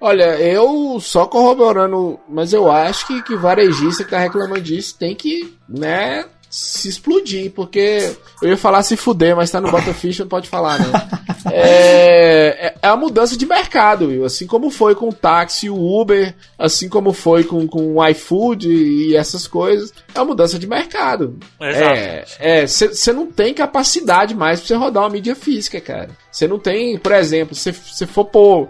Olha, 0.00 0.36
eu 0.36 0.98
só 1.00 1.26
corroborando, 1.26 2.20
mas 2.28 2.52
eu 2.52 2.70
acho 2.70 3.06
que, 3.06 3.22
que 3.22 3.34
varejista 3.34 4.04
que 4.04 4.10
tá 4.10 4.18
reclamando 4.18 4.60
disso 4.60 4.96
tem 4.96 5.14
que, 5.14 5.52
né, 5.68 6.24
se 6.50 6.88
explodir, 6.88 7.52
porque 7.52 8.14
eu 8.42 8.50
ia 8.50 8.56
falar 8.56 8.82
se 8.82 8.96
fuder, 8.96 9.36
mas 9.36 9.50
tá 9.50 9.60
no 9.60 9.70
Botafish, 9.70 10.18
não 10.20 10.28
pode 10.28 10.48
falar, 10.48 10.78
né? 10.78 10.86
É, 11.50 12.66
é, 12.66 12.74
é 12.82 12.88
a 12.88 12.96
mudança 12.96 13.36
de 13.36 13.46
mercado, 13.46 14.08
Will. 14.08 14.24
Assim 14.24 14.46
como 14.46 14.70
foi 14.70 14.94
com 14.94 15.08
o 15.08 15.12
táxi 15.12 15.70
o 15.70 16.00
Uber, 16.00 16.34
assim 16.58 16.90
como 16.90 17.12
foi 17.12 17.42
com, 17.42 17.66
com 17.66 17.94
o 17.94 18.06
iFood 18.08 18.68
e 18.68 19.16
essas 19.16 19.46
coisas, 19.46 19.92
é 20.14 20.18
uma 20.18 20.26
mudança 20.26 20.58
de 20.58 20.66
mercado. 20.66 21.38
Exato. 21.58 22.36
É, 22.38 22.66
você 22.66 23.12
não 23.12 23.26
tem 23.26 23.54
capacidade 23.54 24.34
mais 24.34 24.60
pra 24.60 24.68
você 24.68 24.74
rodar 24.74 25.04
uma 25.04 25.10
mídia 25.10 25.34
física, 25.34 25.80
cara. 25.80 26.10
Você 26.38 26.46
não 26.46 26.60
tem, 26.60 26.96
por 26.96 27.10
exemplo, 27.10 27.52
se 27.52 27.72
você 27.72 28.06
for 28.06 28.24
pôr, 28.24 28.68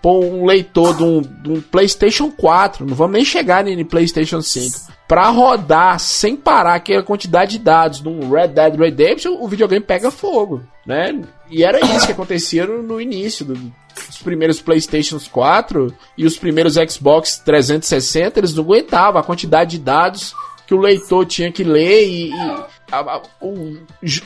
pôr 0.00 0.24
um 0.24 0.44
leitor 0.44 0.96
de 0.96 1.02
um, 1.02 1.20
de 1.20 1.50
um 1.50 1.60
PlayStation 1.60 2.30
4, 2.30 2.86
não 2.86 2.94
vamos 2.94 3.14
nem 3.14 3.24
chegar 3.24 3.64
no 3.64 3.84
PlayStation 3.84 4.40
5, 4.40 4.86
pra 5.08 5.28
rodar 5.28 5.98
sem 5.98 6.36
parar 6.36 6.76
aquela 6.76 7.02
quantidade 7.02 7.58
de 7.58 7.58
dados 7.58 8.00
num 8.00 8.30
Red 8.30 8.48
Dead 8.48 8.76
Redemption, 8.76 9.32
o 9.40 9.48
videogame 9.48 9.84
pega 9.84 10.12
fogo, 10.12 10.62
né? 10.86 11.20
E 11.50 11.64
era 11.64 11.84
isso 11.84 12.06
que 12.06 12.12
acontecia 12.12 12.64
no, 12.64 12.84
no 12.84 13.00
início 13.00 13.44
do, 13.44 13.54
dos 13.54 14.18
primeiros 14.22 14.62
PlayStations 14.62 15.26
4 15.26 15.92
e 16.16 16.24
os 16.24 16.38
primeiros 16.38 16.74
Xbox 16.74 17.38
360, 17.44 18.38
eles 18.38 18.54
não 18.54 18.62
aguentavam 18.62 19.20
a 19.20 19.24
quantidade 19.24 19.72
de 19.72 19.78
dados 19.82 20.36
que 20.68 20.74
o 20.74 20.78
leitor 20.78 21.26
tinha 21.26 21.50
que 21.50 21.64
ler 21.64 22.06
e, 22.06 22.30
e 22.30 22.56
a- 22.90 22.98
a- 23.16 23.22
o, 23.40 23.76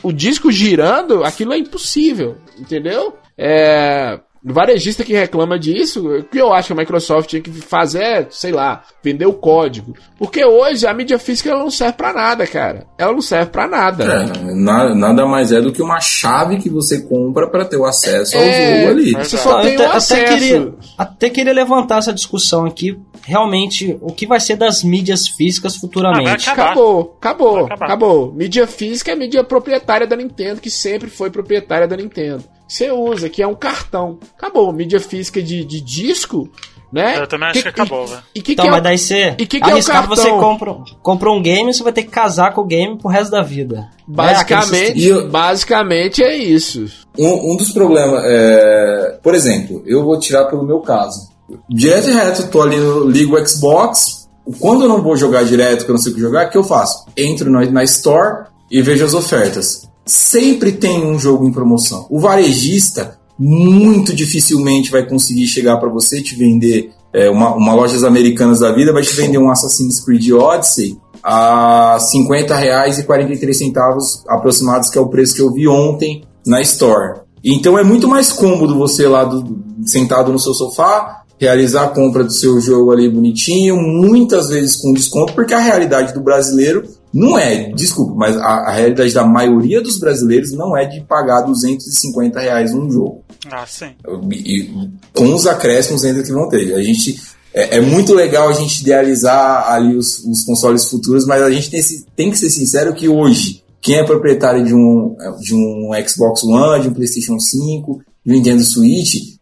o 0.03 0.13
disco 0.13 0.51
girando, 0.51 1.25
aquilo 1.25 1.53
é 1.53 1.59
impossível, 1.59 2.37
entendeu? 2.59 3.17
É, 3.37 4.21
o 4.45 4.53
varejista 4.53 5.05
que 5.05 5.13
reclama 5.13 5.57
disso, 5.59 6.07
o 6.19 6.25
que 6.25 6.39
eu 6.39 6.53
acho 6.53 6.67
que 6.69 6.73
a 6.73 6.77
Microsoft 6.77 7.29
tinha 7.31 7.41
que 7.41 7.51
fazer 7.53 8.03
é, 8.03 8.27
sei 8.29 8.51
lá, 8.53 8.83
vender 9.03 9.27
o 9.27 9.33
código. 9.33 9.95
Porque 10.19 10.45
hoje 10.45 10.85
a 10.87 10.93
mídia 10.93 11.19
física 11.19 11.51
ela 11.51 11.61
não 11.61 11.71
serve 11.71 11.95
pra 11.95 12.13
nada, 12.13 12.45
cara. 12.47 12.85
Ela 12.99 13.13
não 13.13 13.21
serve 13.21 13.51
pra 13.53 13.69
nada. 13.69 14.05
É, 14.05 14.55
na- 14.55 14.95
nada 14.95 15.25
mais 15.27 15.53
é 15.53 15.61
do 15.61 15.73
que 15.73 15.81
uma 15.83 16.01
chave 16.01 16.59
que 16.59 16.69
você 16.69 17.03
compra 17.03 17.49
para 17.49 17.65
ter 17.65 17.77
o 17.77 17.85
acesso 17.85 18.37
ao 18.37 18.43
É, 18.43 18.81
jogo 18.81 18.91
ali. 18.99 19.13
Você 19.13 19.37
só 19.39 19.61
tem 19.63 19.75
até, 19.75 19.85
um 19.85 19.87
até 19.89 19.97
acesso. 19.97 20.33
queria, 20.35 20.75
até 20.99 21.31
queria 21.31 21.53
levantar 21.53 21.99
essa 21.99 22.13
discussão 22.13 22.65
aqui. 22.67 22.99
Realmente, 23.25 23.97
o 24.01 24.12
que 24.12 24.27
vai 24.27 24.41
ser 24.41 24.57
das 24.57 24.83
mídias 24.83 25.29
físicas 25.29 25.77
Ah, 25.77 25.81
futuramente? 25.81 26.49
acabar. 26.49 26.64
Acabou, 26.73 27.16
acabou, 27.20 27.66
acabou. 27.66 28.33
Mídia 28.33 28.66
física 28.66 29.12
é 29.12 29.14
mídia 29.14 29.45
proprietária 29.45 30.07
da 30.07 30.16
Nintendo, 30.16 30.61
que 30.61 30.70
sempre 30.70 31.09
foi 31.09 31.31
proprietária 31.31 31.87
da 31.87 31.97
Nintendo. 31.97 32.45
Você 32.66 32.91
usa, 32.91 33.29
que 33.29 33.43
é 33.43 33.47
um 33.47 33.55
cartão. 33.55 34.18
Acabou. 34.37 34.73
Mídia 34.73 34.99
física 34.99 35.43
de, 35.43 35.62
de 35.64 35.81
disco, 35.81 36.49
né? 36.91 37.18
Eu 37.18 37.27
também 37.27 37.49
acho 37.51 37.62
que 37.62 37.68
acabou, 37.68 38.05
e- 38.07 38.09
velho. 38.09 38.23
Que 38.43 38.53
então, 38.53 38.64
que 38.64 38.68
é 38.68 38.70
mas 38.70 38.81
o- 38.81 38.83
daí 38.83 38.99
você. 38.99 39.35
e 39.39 39.47
que 39.47 39.61
que 39.61 39.64
é 39.64 39.68
o 39.68 39.73
arriscado 39.73 40.09
você 40.09 40.29
compra, 40.31 40.77
compra 41.03 41.31
um 41.31 41.43
game 41.43 41.73
você 41.73 41.83
vai 41.83 41.93
ter 41.93 42.03
que 42.05 42.11
casar 42.11 42.53
com 42.55 42.62
o 42.62 42.66
game 42.66 42.97
pro 42.99 43.09
resto 43.11 43.31
da 43.31 43.43
vida. 43.43 43.89
Basicamente, 44.07 45.12
Né? 45.12 45.23
Basicamente 45.29 46.23
é 46.23 46.35
isso. 46.37 46.87
Um, 47.18 47.53
um 47.53 47.57
dos 47.57 47.73
problemas 47.73 48.23
é, 48.25 49.18
por 49.23 49.35
exemplo, 49.35 49.83
eu 49.87 50.03
vou 50.03 50.18
tirar 50.18 50.47
pelo 50.47 50.64
meu 50.64 50.81
caso. 50.81 51.31
Direto 51.70 52.09
e 52.11 52.12
reto, 52.12 52.48
tô 52.48 52.61
ali 52.62 52.76
no 52.76 53.09
ligo 53.09 53.36
Xbox. 53.46 54.28
Quando 54.59 54.82
eu 54.82 54.88
não 54.88 55.03
vou 55.03 55.16
jogar 55.16 55.44
direto, 55.44 55.84
que 55.84 55.90
eu 55.90 55.94
não 55.94 56.03
sei 56.03 56.12
o 56.12 56.14
que 56.14 56.20
jogar, 56.20 56.46
o 56.46 56.50
que 56.50 56.59
eu 56.59 56.64
faço? 56.64 57.05
Entro 57.16 57.50
na, 57.50 57.64
na 57.70 57.84
Store 57.84 58.46
e 58.70 58.82
vejo 58.82 59.05
as 59.05 59.14
ofertas. 59.14 59.88
Sempre 60.05 60.72
tem 60.72 61.05
um 61.05 61.18
jogo 61.18 61.46
em 61.46 61.53
promoção. 61.53 62.07
O 62.11 62.18
varejista 62.18 63.18
muito 63.38 64.14
dificilmente 64.14 64.90
vai 64.90 65.07
conseguir 65.09 65.46
chegar 65.46 65.76
para 65.78 65.88
você 65.88 66.20
te 66.20 66.34
vender 66.34 66.90
é, 67.12 67.30
uma, 67.30 67.55
uma 67.55 67.74
lojas 67.74 68.03
americanas 68.03 68.61
da 68.61 68.72
vida, 68.72 68.92
vai 68.92 69.03
te 69.03 69.12
vender 69.14 69.38
um 69.38 69.50
Assassin's 69.50 70.00
Creed 70.05 70.30
Odyssey 70.32 70.98
a 71.22 71.98
50 72.00 72.55
reais 72.57 72.98
e 72.98 73.05
43 73.05 73.57
centavos 73.57 74.24
aproximados, 74.28 74.90
que 74.90 74.98
é 74.98 75.00
o 75.00 75.09
preço 75.09 75.34
que 75.34 75.40
eu 75.42 75.53
vi 75.53 75.68
ontem 75.68 76.24
na 76.44 76.61
Store. 76.61 77.20
Então 77.44 77.78
é 77.78 77.82
muito 77.84 78.09
mais 78.09 78.32
cômodo 78.32 78.76
você 78.76 79.07
lá 79.07 79.24
do- 79.24 79.61
sentado 79.84 80.32
no 80.32 80.38
seu 80.38 80.55
sofá, 80.55 81.22
realizar 81.43 81.84
a 81.84 81.88
compra 81.88 82.22
do 82.22 82.32
seu 82.32 82.61
jogo 82.61 82.93
ali 82.93 83.09
bonitinho, 83.09 83.76
muitas 83.76 84.49
vezes 84.49 84.76
com 84.76 84.93
desconto, 84.93 85.34
porque 85.34 85.53
a 85.53 85.59
realidade 85.59 86.14
do 86.14 86.20
brasileiro 86.20 86.84
não 87.12 87.36
é, 87.36 87.70
desculpa, 87.72 88.14
mas 88.14 88.36
a, 88.36 88.68
a 88.68 88.72
realidade 88.72 89.12
da 89.12 89.26
maioria 89.26 89.82
dos 89.82 89.99
brasileiros 89.99 90.53
não 90.53 90.76
é 90.76 90.86
de 90.86 91.01
pagar 91.03 91.43
250 91.43 92.40
reais 92.40 92.72
num 92.72 92.90
jogo. 92.90 93.24
Ah, 93.51 93.66
sim. 93.66 93.90
E- 94.30 94.70
com 95.12 95.34
os 95.34 95.47
acréscimos 95.47 96.05
ainda 96.05 96.22
que 96.22 96.32
vão 96.32 96.49
ter. 96.49 96.74
A 96.74 96.82
gente 96.82 97.20
é, 97.53 97.78
é 97.78 97.80
muito 97.80 98.14
legal 98.14 98.49
a 98.49 98.53
gente 98.53 98.80
idealizar 98.80 99.70
ali 99.70 99.97
os, 99.97 100.24
os 100.24 100.45
consoles 100.45 100.88
futuros, 100.88 101.26
mas 101.26 101.43
a 101.43 101.51
gente 101.51 101.70
tem, 101.70 101.82
tem 102.16 102.30
que 102.30 102.38
ser 102.38 102.51
sincero 102.51 102.95
que 102.95 103.09
hoje 103.09 103.62
quem 103.80 103.97
é 103.97 104.05
proprietário 104.05 104.64
de 104.64 104.72
um 104.74 105.16
de 105.40 105.55
um 105.55 105.90
Xbox 106.07 106.45
One, 106.45 106.82
de 106.82 106.88
um 106.88 106.95
PlayStation 106.95 107.38
5, 107.38 108.01
de 108.24 108.32
um 108.32 108.36
Nintendo 108.36 108.62
Switch, 108.62 109.32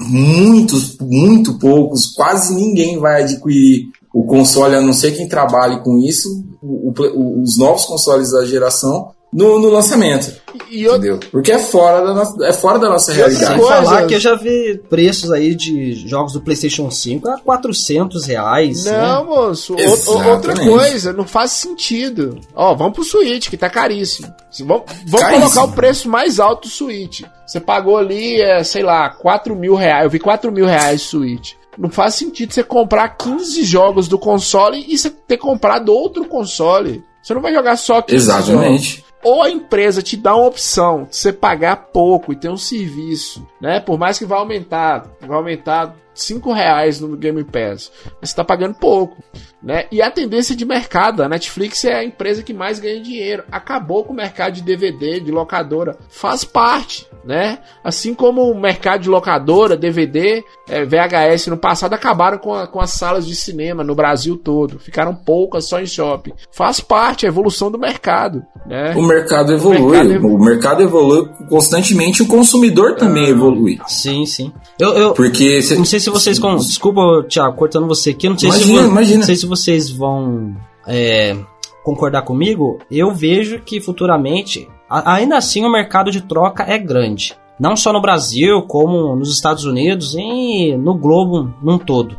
muitos, 0.00 0.96
muito 0.98 1.58
poucos, 1.58 2.06
quase 2.14 2.54
ninguém 2.54 2.98
vai 2.98 3.22
adquirir 3.22 3.86
o 4.12 4.24
console, 4.24 4.76
a 4.76 4.80
não 4.80 4.92
ser 4.92 5.12
quem 5.12 5.28
trabalhe 5.28 5.82
com 5.82 5.98
isso, 5.98 6.28
o- 6.62 6.92
o- 6.92 7.42
os 7.42 7.58
novos 7.58 7.84
consoles 7.84 8.30
da 8.32 8.44
geração, 8.44 9.10
no, 9.34 9.58
no 9.58 9.68
lançamento. 9.68 10.32
E 10.70 10.86
outra, 10.86 11.08
Entendeu? 11.08 11.20
Porque 11.32 11.50
é 11.50 11.58
fora 11.58 12.00
da 12.06 12.14
nossa, 12.14 12.46
é 12.46 12.52
fora 12.52 12.78
da 12.78 12.88
nossa 12.88 13.12
realidade. 13.12 13.44
Sem 13.46 13.58
coisa- 13.58 13.82
falar 13.82 14.06
que 14.06 14.14
eu 14.14 14.20
já 14.20 14.34
vi 14.36 14.80
preços 14.88 15.32
aí 15.32 15.54
de 15.54 15.94
jogos 16.08 16.32
do 16.32 16.40
PlayStation 16.40 16.88
5 16.90 17.28
a 17.28 17.38
400 17.40 18.24
reais. 18.24 18.84
Não, 18.84 18.92
né? 18.92 19.28
moço. 19.28 19.74
o- 19.74 19.76
o- 19.76 19.80
Exatamente. 19.80 20.28
outra 20.30 20.54
coisa, 20.64 21.12
não 21.12 21.26
faz 21.26 21.50
sentido. 21.50 22.38
Ó, 22.54 22.74
vamos 22.74 22.94
pro 22.94 23.02
Switch, 23.04 23.48
que 23.50 23.56
tá 23.56 23.68
caríssimo. 23.68 24.32
Se- 24.50 24.62
Vamos, 24.62 24.84
vamos 25.06 25.20
Caríssimo. 25.20 25.50
colocar 25.52 25.64
o 25.64 25.74
preço 25.74 26.08
mais 26.08 26.38
alto 26.38 26.68
do 26.68 26.72
Switch. 26.72 27.22
Você 27.46 27.58
pagou 27.60 27.96
ali, 27.98 28.40
é, 28.40 28.62
sei 28.62 28.82
lá, 28.84 29.10
4 29.10 29.56
mil 29.56 29.74
reais. 29.74 30.04
Eu 30.04 30.10
vi 30.10 30.20
4 30.20 30.52
mil 30.52 30.64
reais 30.66 31.02
Switch. 31.02 31.52
Não 31.76 31.90
faz 31.90 32.14
sentido 32.14 32.54
você 32.54 32.62
comprar 32.62 33.08
15 33.16 33.64
jogos 33.64 34.06
do 34.06 34.16
console 34.16 34.84
e 34.88 34.96
você 34.96 35.10
ter 35.10 35.36
comprado 35.38 35.92
outro 35.92 36.24
console. 36.26 37.02
Você 37.20 37.34
não 37.34 37.42
vai 37.42 37.52
jogar 37.52 37.76
só 37.76 38.00
15 38.00 38.26
jogos. 38.46 39.02
Ou 39.24 39.42
a 39.42 39.50
empresa 39.50 40.02
te 40.02 40.16
dá 40.16 40.36
uma 40.36 40.46
opção 40.46 41.04
de 41.04 41.16
você 41.16 41.32
pagar 41.32 41.88
pouco 41.92 42.32
e 42.32 42.36
ter 42.36 42.50
um 42.50 42.56
serviço, 42.56 43.46
né? 43.60 43.80
Por 43.80 43.98
mais 43.98 44.18
que 44.18 44.26
vá 44.26 44.36
aumentar, 44.36 45.10
vai 45.20 45.36
aumentar 45.36 45.96
5 46.14 46.52
reais 46.52 47.00
no 47.00 47.16
Game 47.16 47.42
Pass, 47.42 47.90
mas 48.20 48.30
você 48.30 48.36
tá 48.36 48.44
pagando 48.44 48.74
pouco, 48.74 49.16
né? 49.64 49.86
E 49.90 50.02
a 50.02 50.10
tendência 50.10 50.54
de 50.54 50.64
mercado, 50.64 51.22
a 51.22 51.28
Netflix 51.28 51.84
é 51.84 51.94
a 51.94 52.04
empresa 52.04 52.42
que 52.42 52.52
mais 52.52 52.78
ganha 52.78 53.00
dinheiro. 53.00 53.42
Acabou 53.50 54.04
com 54.04 54.12
o 54.12 54.16
mercado 54.16 54.52
de 54.54 54.62
DVD, 54.62 55.20
de 55.20 55.30
locadora, 55.32 55.96
faz 56.10 56.44
parte, 56.44 57.06
né? 57.24 57.58
Assim 57.82 58.12
como 58.14 58.42
o 58.50 58.60
mercado 58.60 59.00
de 59.02 59.08
locadora, 59.08 59.76
DVD, 59.76 60.44
eh, 60.68 60.84
VHS 60.84 61.46
no 61.48 61.56
passado 61.56 61.94
acabaram 61.94 62.38
com, 62.38 62.54
a- 62.54 62.66
com 62.66 62.80
as 62.80 62.90
salas 62.92 63.26
de 63.26 63.34
cinema 63.34 63.82
no 63.82 63.94
Brasil 63.94 64.36
todo, 64.36 64.78
ficaram 64.78 65.14
poucas 65.14 65.64
só 65.66 65.80
em 65.80 65.86
shopping. 65.86 66.32
Faz 66.52 66.80
parte, 66.80 67.24
é 67.24 67.28
a 67.28 67.32
evolução 67.32 67.70
do 67.70 67.78
mercado, 67.78 68.42
né? 68.66 68.94
O 68.94 69.02
mercado 69.02 69.52
evolui. 69.52 69.78
O 70.18 70.38
mercado 70.38 70.54
mercado, 70.54 70.82
evolui. 70.82 71.28
constantemente, 71.48 72.22
o 72.22 72.26
consumidor 72.26 72.96
também 72.96 73.28
evolui. 73.28 73.78
Sim, 73.86 74.26
sim. 74.26 74.52
Eu, 74.78 74.92
eu 74.94 75.12
Porque 75.14 75.62
cê- 75.62 75.76
não 75.76 75.84
sei 75.84 76.00
se 76.00 76.10
vocês. 76.10 76.38
con- 76.38 76.56
Desculpa, 76.56 77.24
Thiago, 77.28 77.56
cortando 77.56 77.86
você 77.86 78.10
aqui. 78.10 78.26
eu 78.26 78.32
Não 78.32 78.38
sei, 78.38 78.50
se, 78.50 78.56
Imagina, 78.58 78.82
vo- 78.82 78.88
imagina. 78.88 79.18
não 79.18 79.26
sei 79.26 79.36
se 79.36 79.46
vocês 79.56 79.90
vão 79.90 80.56
é, 80.86 81.36
concordar 81.82 82.22
comigo. 82.22 82.78
Eu 82.90 83.14
vejo 83.14 83.60
que 83.60 83.80
futuramente, 83.80 84.68
ainda 84.88 85.36
assim, 85.36 85.64
o 85.64 85.70
mercado 85.70 86.10
de 86.10 86.20
troca 86.20 86.64
é 86.64 86.78
grande. 86.78 87.36
Não 87.58 87.76
só 87.76 87.92
no 87.92 88.00
Brasil, 88.00 88.62
como 88.62 89.14
nos 89.14 89.32
Estados 89.32 89.64
Unidos 89.64 90.14
e 90.16 90.76
no 90.76 90.94
globo 90.94 91.54
num 91.62 91.78
todo. 91.78 92.18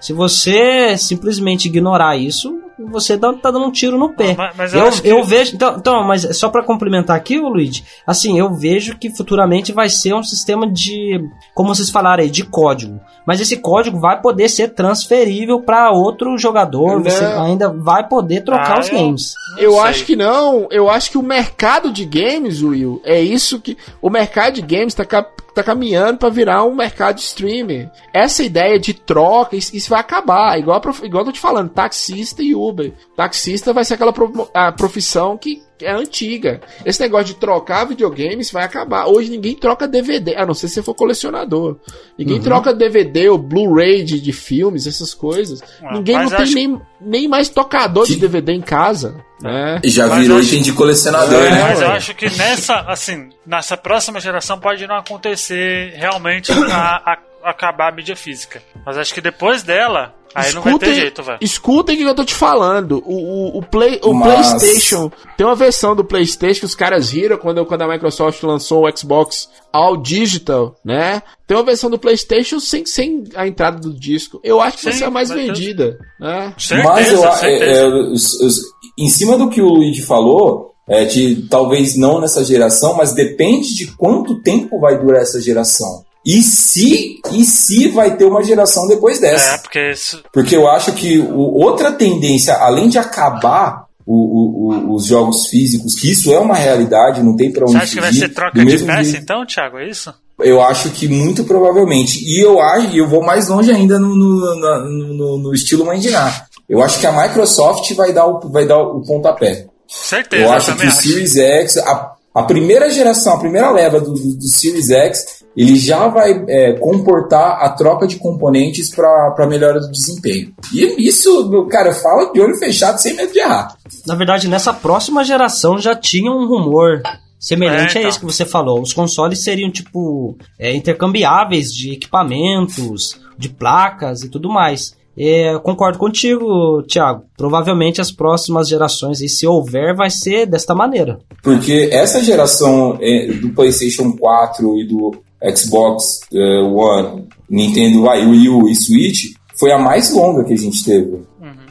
Se 0.00 0.12
você 0.12 0.96
simplesmente 0.96 1.66
ignorar 1.66 2.16
isso, 2.16 2.60
você 2.78 3.16
dá- 3.16 3.32
tá 3.32 3.50
dando 3.50 3.66
um 3.66 3.70
tiro 3.70 3.98
no 3.98 4.14
pé. 4.14 4.34
Mas- 4.36 4.56
mas 4.56 4.74
eu 4.74 4.84
eu, 4.84 4.90
que- 4.92 5.08
eu 5.08 5.24
vejo. 5.24 5.54
Então, 5.54 5.76
então, 5.78 6.04
mas 6.04 6.36
só 6.38 6.48
pra 6.48 6.62
complementar 6.62 7.16
aqui, 7.16 7.38
Luigi, 7.38 7.84
assim, 8.06 8.38
eu 8.38 8.52
vejo 8.54 8.96
que 8.98 9.10
futuramente 9.14 9.72
vai 9.72 9.88
ser 9.88 10.14
um 10.14 10.22
sistema 10.22 10.70
de. 10.70 11.20
Como 11.54 11.74
vocês 11.74 11.90
falaram 11.90 12.22
aí, 12.22 12.30
de 12.30 12.44
código. 12.44 13.00
Mas 13.26 13.40
esse 13.40 13.56
código 13.56 13.98
vai 13.98 14.20
poder 14.20 14.48
ser 14.48 14.68
transferível 14.74 15.60
pra 15.60 15.90
outro 15.90 16.36
jogador. 16.38 17.02
Você 17.02 17.22
Não. 17.24 17.42
ainda 17.44 17.68
vai 17.72 18.06
poder 18.08 18.42
trocar 18.42 18.76
Ah, 18.76 18.80
os 18.80 18.88
eu- 18.88 18.94
games. 18.94 19.34
Eu 19.58 19.72
sei. 19.72 19.80
acho 19.80 20.04
que 20.04 20.14
não. 20.16 20.68
Eu 20.70 20.88
acho 20.88 21.10
que 21.10 21.18
o 21.18 21.22
mercado 21.22 21.90
de 21.92 22.04
games, 22.04 22.62
Will, 22.62 23.00
é 23.04 23.20
isso 23.20 23.60
que. 23.60 23.76
O 24.00 24.08
mercado 24.10 24.54
de 24.54 24.62
games 24.62 24.94
tá, 24.94 25.04
ca- 25.04 25.26
tá 25.56 25.62
caminhando 25.62 26.18
pra 26.18 26.28
virar 26.28 26.64
um 26.64 26.74
mercado 26.74 27.16
de 27.16 27.22
streaming. 27.22 27.90
Essa 28.12 28.44
ideia 28.44 28.78
de 28.78 28.94
troca, 28.94 29.56
isso, 29.56 29.90
vai 29.90 30.00
acabar. 30.00 30.58
Igual, 30.58 30.80
igual 31.02 31.22
eu 31.22 31.26
tô 31.26 31.32
te 31.32 31.40
falando, 31.40 31.70
taxista 31.70 32.42
e 32.42 32.54
Uber. 32.54 32.92
Taxista 33.16 33.72
vai 33.72 33.84
ser 33.84 33.94
aquela 33.94 34.14
a 34.54 34.72
profissão 34.72 35.36
que 35.36 35.65
é 35.80 35.90
antiga. 35.92 36.60
Esse 36.84 37.00
negócio 37.00 37.26
de 37.26 37.34
trocar 37.34 37.84
videogames 37.86 38.50
vai 38.50 38.64
acabar. 38.64 39.06
Hoje 39.06 39.30
ninguém 39.30 39.54
troca 39.54 39.86
DVD, 39.88 40.34
a 40.36 40.46
não 40.46 40.54
ser 40.54 40.68
se 40.68 40.74
você 40.74 40.82
for 40.82 40.94
colecionador. 40.94 41.76
Ninguém 42.18 42.40
troca 42.40 42.72
DVD 42.74 43.28
ou 43.28 43.38
Blu-ray 43.38 44.02
de, 44.04 44.20
de 44.20 44.32
filmes, 44.32 44.86
essas 44.86 45.12
coisas. 45.14 45.62
Ah, 45.82 45.92
ninguém 45.94 46.16
não 46.16 46.28
tem 46.28 46.38
acho- 46.38 46.54
nem, 46.54 46.80
nem 47.00 47.28
mais 47.28 47.48
tocador 47.48 48.06
de 48.06 48.16
DVD 48.16 48.52
em 48.52 48.60
casa. 48.62 49.22
Né? 49.40 49.80
E 49.84 49.90
já 49.90 50.06
Mas 50.06 50.18
virou 50.22 50.38
acho- 50.38 50.48
item 50.48 50.62
de 50.62 50.72
colecionador, 50.72 51.42
É, 51.44 51.50
né? 51.50 51.62
Mas 51.62 51.80
eu 51.82 51.88
acho 51.88 52.14
que 52.14 52.24
nessa, 52.38 52.80
assim, 52.88 53.28
nessa 53.46 53.76
próxima 53.76 54.18
geração 54.18 54.58
pode 54.58 54.86
não 54.86 54.96
acontecer 54.96 55.92
realmente 55.96 56.50
a, 56.52 57.12
a- 57.12 57.18
acabar 57.50 57.92
a 57.92 57.94
mídia 57.94 58.16
física. 58.16 58.62
Mas 58.84 58.96
acho 58.96 59.12
que 59.12 59.20
depois 59.20 59.62
dela, 59.62 60.14
aí 60.36 60.52
não 60.52 60.62
vai 60.62 60.78
ter 60.78 60.94
jeito, 60.94 61.22
velho. 61.22 61.38
escutem 61.40 61.94
o 61.96 61.98
que 61.98 62.04
eu 62.04 62.14
tô 62.14 62.24
te 62.24 62.34
falando. 62.34 63.02
O, 63.06 63.14
o, 63.14 63.58
o, 63.58 63.62
Play, 63.62 64.00
o 64.04 64.12
Mas- 64.12 64.52
PlayStation. 64.54 65.10
Tem 65.36 65.46
uma 65.46 65.54
versão 65.54 65.94
do 65.96 66.04
PlayStation 66.04 66.60
que 66.60 66.66
os 66.66 66.74
caras 66.74 67.10
riram 67.10 67.36
quando, 67.38 67.64
quando 67.66 67.82
a 67.82 67.88
Microsoft 67.88 68.42
lançou 68.42 68.86
o 68.86 68.96
Xbox 68.96 69.48
All 69.72 69.96
Digital, 69.96 70.76
né? 70.84 71.22
Tem 71.46 71.56
uma 71.56 71.62
versão 71.64 71.90
do 71.90 71.98
PlayStation 71.98 72.58
sem, 72.60 72.84
sem 72.86 73.24
a 73.34 73.46
entrada 73.46 73.78
do 73.78 73.92
disco. 73.92 74.40
Eu 74.42 74.60
acho 74.60 74.78
que 74.78 74.84
vai 74.84 74.92
Sim, 74.92 74.98
ser 75.00 75.04
a 75.04 75.10
mais 75.10 75.28
vai 75.28 75.38
vendida, 75.38 75.98
né? 76.20 76.54
Certeza, 76.58 76.88
Mas 76.88 77.12
eu, 77.12 77.24
é, 77.24 77.32
certeza. 77.32 78.66
é, 78.98 79.02
em 79.02 79.08
cima 79.08 79.36
do 79.36 79.48
que 79.50 79.60
o 79.60 79.68
Luigi 79.68 80.02
falou, 80.02 80.72
é, 80.88 81.04
de 81.04 81.46
talvez 81.50 81.96
não 81.96 82.20
nessa 82.20 82.44
geração, 82.44 82.94
mas 82.94 83.12
depende 83.12 83.74
de 83.74 83.88
quanto 83.96 84.40
tempo 84.42 84.78
vai 84.80 84.98
durar 84.98 85.20
essa 85.22 85.40
geração. 85.40 86.04
E 86.26 86.42
se, 86.42 87.20
e 87.32 87.44
se 87.44 87.88
vai 87.88 88.16
ter 88.16 88.24
uma 88.24 88.42
geração 88.42 88.88
depois 88.88 89.20
dessa. 89.20 89.54
É, 89.54 89.58
porque 89.58 89.90
isso. 89.92 90.22
Porque 90.32 90.56
eu 90.56 90.68
acho 90.68 90.92
que 90.92 91.18
o- 91.20 91.54
outra 91.62 91.92
tendência, 91.92 92.54
além 92.56 92.88
de 92.88 92.98
acabar 92.98 93.86
o- 94.04 94.12
o- 94.12 94.94
os 94.94 95.06
jogos 95.06 95.46
físicos, 95.46 95.94
que 95.94 96.10
isso 96.10 96.32
é 96.32 96.38
uma 96.38 96.54
realidade, 96.56 97.22
não 97.22 97.36
tem 97.36 97.52
pra 97.52 97.62
onde 97.64 97.72
Você 97.72 97.78
acha 97.78 97.94
que 97.94 98.00
vai 98.00 98.08
fugir, 98.10 98.20
ser 98.20 98.34
troca 98.34 98.64
de 98.64 98.84
peça 98.84 99.16
então, 99.16 99.46
Thiago? 99.46 99.78
É 99.78 99.88
isso? 99.88 100.12
Eu 100.40 100.60
acho 100.62 100.90
que 100.90 101.08
muito 101.08 101.44
provavelmente. 101.44 102.22
E 102.24 102.40
eu 102.44 102.60
acho, 102.60 102.88
e 102.94 102.98
eu 102.98 103.08
vou 103.08 103.22
mais 103.24 103.48
longe 103.48 103.70
ainda 103.70 103.98
no, 103.98 104.14
no, 104.14 104.54
no- 104.56 105.38
no- 105.38 105.54
estilo 105.54 105.84
mandinar. 105.86 106.46
Eu 106.68 106.82
acho 106.82 106.98
que 107.00 107.06
a 107.06 107.12
Microsoft 107.12 107.90
vai 107.94 108.12
dar 108.12 108.26
o, 108.26 108.40
vai 108.50 108.66
dar 108.66 108.78
o 108.78 109.00
pontapé. 109.02 109.66
Certeza, 109.88 110.42
eu 110.42 110.52
acho 110.52 110.74
que 110.76 110.86
o. 110.86 110.90
Series 110.92 111.36
X, 111.36 111.76
a, 111.78 112.15
a 112.36 112.42
primeira 112.42 112.90
geração, 112.90 113.34
a 113.34 113.38
primeira 113.38 113.70
leva 113.70 113.98
do, 113.98 114.12
do, 114.12 114.36
do 114.36 114.48
Series 114.48 114.90
X, 114.90 115.42
ele 115.56 115.74
já 115.74 116.06
vai 116.08 116.44
é, 116.46 116.74
comportar 116.74 117.62
a 117.62 117.70
troca 117.70 118.06
de 118.06 118.16
componentes 118.16 118.94
para 118.94 119.46
melhora 119.48 119.80
do 119.80 119.90
desempenho. 119.90 120.52
E 120.70 121.08
isso, 121.08 121.66
cara, 121.70 121.94
fala 121.94 122.30
de 122.30 122.38
olho 122.38 122.54
fechado 122.58 122.98
sem 122.98 123.14
medo 123.14 123.32
de 123.32 123.38
errar. 123.38 123.74
Na 124.06 124.14
verdade, 124.14 124.48
nessa 124.48 124.74
próxima 124.74 125.24
geração 125.24 125.78
já 125.78 125.94
tinha 125.96 126.30
um 126.30 126.46
rumor 126.46 127.00
semelhante 127.40 127.96
É, 127.96 128.00
então. 128.00 128.02
a 128.04 128.08
esse 128.08 128.20
que 128.20 128.26
você 128.26 128.44
falou. 128.44 128.82
Os 128.82 128.92
consoles 128.92 129.42
seriam, 129.42 129.70
tipo, 129.70 130.36
é, 130.58 130.74
intercambiáveis 130.74 131.72
de 131.72 131.92
equipamentos, 131.92 133.18
de 133.38 133.48
placas 133.48 134.22
e 134.22 134.28
tudo 134.28 134.50
mais. 134.50 134.94
É, 135.16 135.54
eu 135.54 135.60
concordo 135.60 135.98
contigo, 135.98 136.82
Thiago. 136.82 137.24
Provavelmente 137.36 138.00
as 138.00 138.12
próximas 138.12 138.68
gerações, 138.68 139.20
e 139.20 139.28
se 139.28 139.46
houver, 139.46 139.94
vai 139.94 140.10
ser 140.10 140.46
desta 140.46 140.74
maneira. 140.74 141.18
Porque 141.42 141.88
essa 141.92 142.22
geração 142.22 142.98
é, 143.00 143.28
do 143.32 143.50
PlayStation 143.50 144.12
4 144.12 144.78
e 144.80 144.84
do 144.84 145.12
Xbox 145.54 146.20
é, 146.32 146.60
One, 146.62 147.28
Nintendo 147.48 148.02
Wii 148.02 148.48
U 148.48 148.68
e 148.68 148.74
Switch 148.74 149.34
foi 149.58 149.72
a 149.72 149.78
mais 149.78 150.12
longa 150.12 150.44
que 150.44 150.52
a 150.52 150.58
gente 150.58 150.84
teve. 150.84 151.22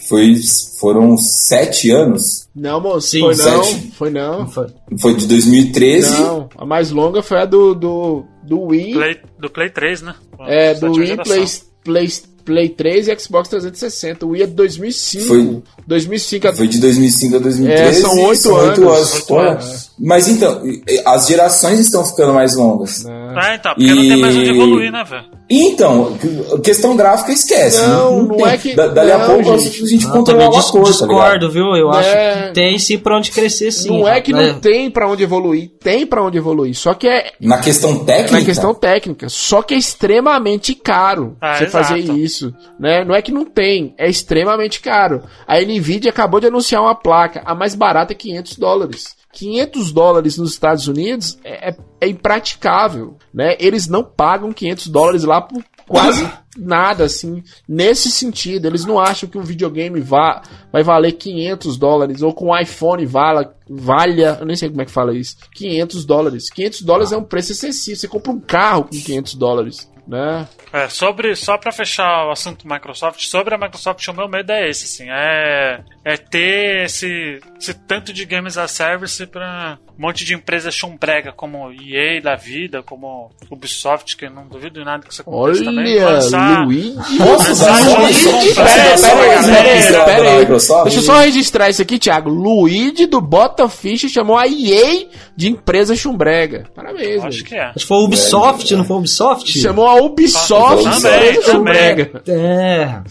Foi, 0.08 0.36
foram 0.80 1.18
sete 1.18 1.90
anos. 1.90 2.48
Não, 2.56 2.80
moço, 2.80 3.08
Sim, 3.08 3.22
foi 3.22 3.36
não, 3.36 3.64
sete. 3.64 3.92
foi 3.92 4.10
não. 4.10 4.48
Foi. 4.48 4.68
Foi 5.00 5.16
de 5.16 5.26
2013. 5.28 6.22
Não, 6.22 6.50
a 6.58 6.66
mais 6.66 6.92
longa 6.92 7.24
foi 7.24 7.40
a 7.40 7.46
do, 7.46 7.74
do, 7.74 8.24
do 8.44 8.62
Wii, 8.62 8.94
Play, 8.94 9.18
do 9.40 9.50
Play 9.50 9.70
3, 9.70 10.02
né? 10.04 10.16
é, 10.42 10.74
do 10.76 10.92
Wii, 10.92 11.08
geração. 11.08 11.34
Play, 11.34 11.48
Play, 11.84 12.08
Play 12.46 12.70
3 12.70 13.08
e 13.08 13.20
Xbox 13.20 13.50
360. 13.50 14.26
O 14.26 14.30
Wii 14.30 14.44
é 14.44 14.46
de 14.46 14.54
2005. 14.54 15.26
Foi- 15.26 15.64
2005 15.88 16.48
a 16.48 16.54
Foi 16.54 16.68
de 16.68 16.80
2005 16.80 17.36
a 17.36 17.40
2013. 17.40 17.98
É, 17.98 18.02
são 18.02 18.12
oito 18.24 18.50
oito 18.54 18.90
anos. 18.90 19.14
Oito 19.16 19.26
Pô, 19.28 19.40
anos. 19.40 19.92
Mas 19.98 20.28
então, 20.28 20.62
as 21.06 21.28
gerações 21.28 21.80
estão 21.80 22.04
ficando 22.06 22.34
mais 22.34 22.56
longas. 22.56 23.06
É, 23.06 23.56
então, 23.56 23.74
porque 23.76 23.90
não 23.94 24.02
tem 24.02 24.18
mais 24.18 24.36
onde 24.36 24.46
E- 24.46 24.50
evoluir, 24.50 24.92
né, 24.92 25.04
velho? 25.04 25.26
Então, 25.50 26.18
questão 26.64 26.96
gráfica 26.98 27.32
esquece. 27.32 27.80
Não, 27.88 28.24
não 28.24 28.36
tem. 28.38 28.46
é 28.48 28.58
que- 28.58 28.76
Da- 28.76 28.88
Dali 28.88 29.12
a 29.12 29.18
não, 29.20 29.26
pouco 29.28 29.58
gente. 29.60 29.84
a 29.84 29.88
gente 29.88 30.06
Não, 30.06 30.12
controla 30.12 30.50
uma 30.50 30.64
coisa, 30.64 30.74
tá 30.74 31.06
discordo, 31.06 31.52
viu? 31.52 31.76
Eu 31.76 31.92
acho 31.92 32.10
É. 32.10 32.48
que 32.48 32.54
tem 32.56 32.80
sim 32.80 32.98
pra 32.98 33.18
onde 33.18 33.30
crescer 33.32 33.72
sim. 33.72 33.90
Não 33.90 34.08
é 34.08 34.20
que 34.20 34.32
É. 34.32 34.36
não 34.36 34.60
tem 34.60 34.90
pra 34.90 35.08
onde 35.08 35.24
evoluir, 35.24 35.70
tem 35.80 36.06
pra 36.06 36.24
onde 36.24 36.38
evoluir. 36.38 36.74
Só 36.76 36.94
que 36.96 37.08
é 37.08 37.32
Na 37.40 37.60
questão 37.60 38.04
técnica. 38.04 38.40
na 38.40 38.46
questão 38.46 38.74
técnica. 38.74 39.30
Só 39.30 39.62
que 39.62 39.76
é 39.76 39.78
extremamente 39.78 40.74
caro 40.74 41.38
Ah, 41.40 41.56
você 41.58 41.66
exato. 41.66 41.88
fazer 41.88 42.00
isso, 42.00 42.54
né? 42.80 43.04
Não 43.06 43.14
é 43.16 43.22
que 43.22 43.32
não 43.32 43.46
tem, 43.46 43.94
é 43.98 44.10
extremamente 44.10 44.82
caro. 44.82 45.22
A 45.48 45.60
Nvidia 45.62 46.10
acabou 46.10 46.40
de 46.40 46.48
anunciar 46.48 46.82
uma 46.82 46.96
placa, 46.96 47.42
a 47.46 47.54
mais 47.54 47.76
barata 47.76 48.14
é 48.14 48.16
500 48.16 48.58
dólares. 48.58 49.15
500 49.36 49.92
dólares 49.92 50.38
nos 50.38 50.52
Estados 50.54 50.88
Unidos 50.88 51.38
é, 51.44 51.70
é- 51.70 51.78
é 52.02 52.08
impraticável, 52.08 53.18
né? 53.34 53.56
Eles 53.60 53.88
não 53.88 54.04
pagam 54.04 54.54
500 54.54 54.88
dólares 54.88 55.24
lá 55.26 55.42
por 55.42 55.62
quase 55.88 56.28
nada, 56.58 57.04
assim, 57.04 57.44
nesse 57.68 58.10
sentido. 58.10 58.66
Eles 58.66 58.86
não 58.86 58.98
acham 58.98 59.28
que 59.30 59.38
um 59.38 59.44
videogame 59.44 60.00
vá, 60.00 60.42
vai 60.72 60.84
valer 60.84 61.12
500 61.12 61.78
dólares, 61.78 62.22
ou 62.22 62.34
com 62.34 62.48
um 62.48 62.58
iPhone 62.58 63.06
vala, 63.06 63.54
valha, 63.70 64.38
eu 64.40 64.46
nem 64.46 64.56
sei 64.56 64.70
como 64.70 64.82
é 64.82 64.86
que 64.86 64.92
fala 64.92 65.14
isso, 65.16 65.36
500 65.54 66.06
dólares. 66.06 66.50
500 66.50 66.82
dólares 66.82 67.12
é 67.12 67.18
um 67.18 67.24
preço 67.24 67.52
excessivo. 67.52 67.98
Você 68.00 68.08
compra 68.08 68.32
um 68.32 68.40
carro 68.40 68.84
com 68.86 68.90
500 68.92 69.36
dólares, 69.36 69.92
né? 70.08 70.48
É, 70.74 70.88
sobre, 70.90 71.36
só 71.36 71.58
pra 71.58 71.72
fechar 71.72 72.28
o 72.28 72.32
assunto 72.32 72.68
Microsoft, 72.68 73.22
sobre 73.26 73.56
a 73.56 73.58
Microsoft, 73.58 74.06
o 74.08 74.14
meu 74.14 74.28
medo 74.28 74.52
é 74.52 74.70
esse, 74.70 74.86
assim, 74.86 75.10
é, 75.12 75.80
é 76.04 76.18
ter 76.18 76.86
esse, 76.86 77.40
esse 77.60 77.74
tanto 77.74 78.12
de 78.14 78.26
games 78.26 78.58
a 78.58 78.68
service 78.68 79.26
pra 79.26 79.78
um 79.98 80.02
monte 80.02 80.26
de 80.26 80.34
empresas 80.34 80.76
chumbrega 80.76 81.32
como 81.32 81.72
EA 81.72 82.22
da 82.22 82.36
vida, 82.36 82.84
como 82.84 83.32
Ubisoft, 83.50 84.18
que 84.18 84.26
eu 84.26 84.30
não 84.30 84.46
duvido 84.48 84.80
de 84.80 84.86
nada 84.86 85.04
que 85.06 85.12
isso 85.14 85.22
aconteça 85.22 85.64
também. 85.64 86.04
Olha, 86.04 86.10
lançar- 86.16 86.66
Luigi. 86.66 87.18
Posso 87.18 87.50
Lançar 87.50 87.66
dar 87.84 87.98
uma 88.00 88.12
jogos 88.12 88.54
Pera, 88.56 90.06
Pera 90.06 90.30
aí? 90.40 90.46
Deixa 90.46 91.00
eu 91.00 91.02
só 91.02 91.20
registrar 91.20 91.70
isso 91.70 91.82
aqui, 91.82 91.98
Thiago. 91.98 92.30
Luigi 92.30 93.06
do 93.06 93.22
Botafish 93.22 94.12
chamou 94.12 94.38
a 94.38 94.46
EA 94.48 95.08
de 95.36 95.50
empresa 95.50 95.96
chumbrega. 95.96 96.68
Parabéns, 96.76 97.24
Acho 97.24 97.44
que 97.44 97.56
é. 97.56 97.64
Acho 97.68 97.80
que 97.80 97.86
foi 97.86 97.98
o 97.98 98.04
Ubisoft, 98.06 98.76
não 98.76 98.84
foi 98.84 98.96
o 98.98 99.00
Ubisoft? 99.00 99.60
Chamou 99.60 99.88
a 99.88 99.95
Ubisoft 100.04 100.84
Também, 100.84 101.02
também. 101.02 101.42
chumbrega. 101.44 102.22
É. 102.28 103.02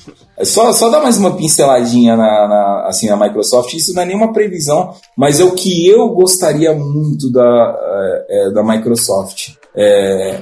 Só, 0.44 0.72
só 0.72 0.88
dar 0.90 1.00
mais 1.00 1.16
uma 1.16 1.36
pinceladinha 1.36 2.16
na, 2.16 2.48
na- 2.48 2.86
assim, 2.88 3.08
na 3.08 3.16
Microsoft. 3.16 3.72
Isso 3.74 3.94
não 3.94 4.02
é 4.02 4.06
nenhuma 4.06 4.32
previsão, 4.32 4.94
mas 5.16 5.38
é 5.40 5.44
o 5.44 5.52
que 5.52 5.86
eu 5.88 6.08
gostaria 6.10 6.74
muito 6.74 7.30
da, 7.30 7.78
é, 7.82 8.26
é, 8.48 8.50
da 8.50 8.62
Microsoft. 8.62 9.50
É, 9.76 10.40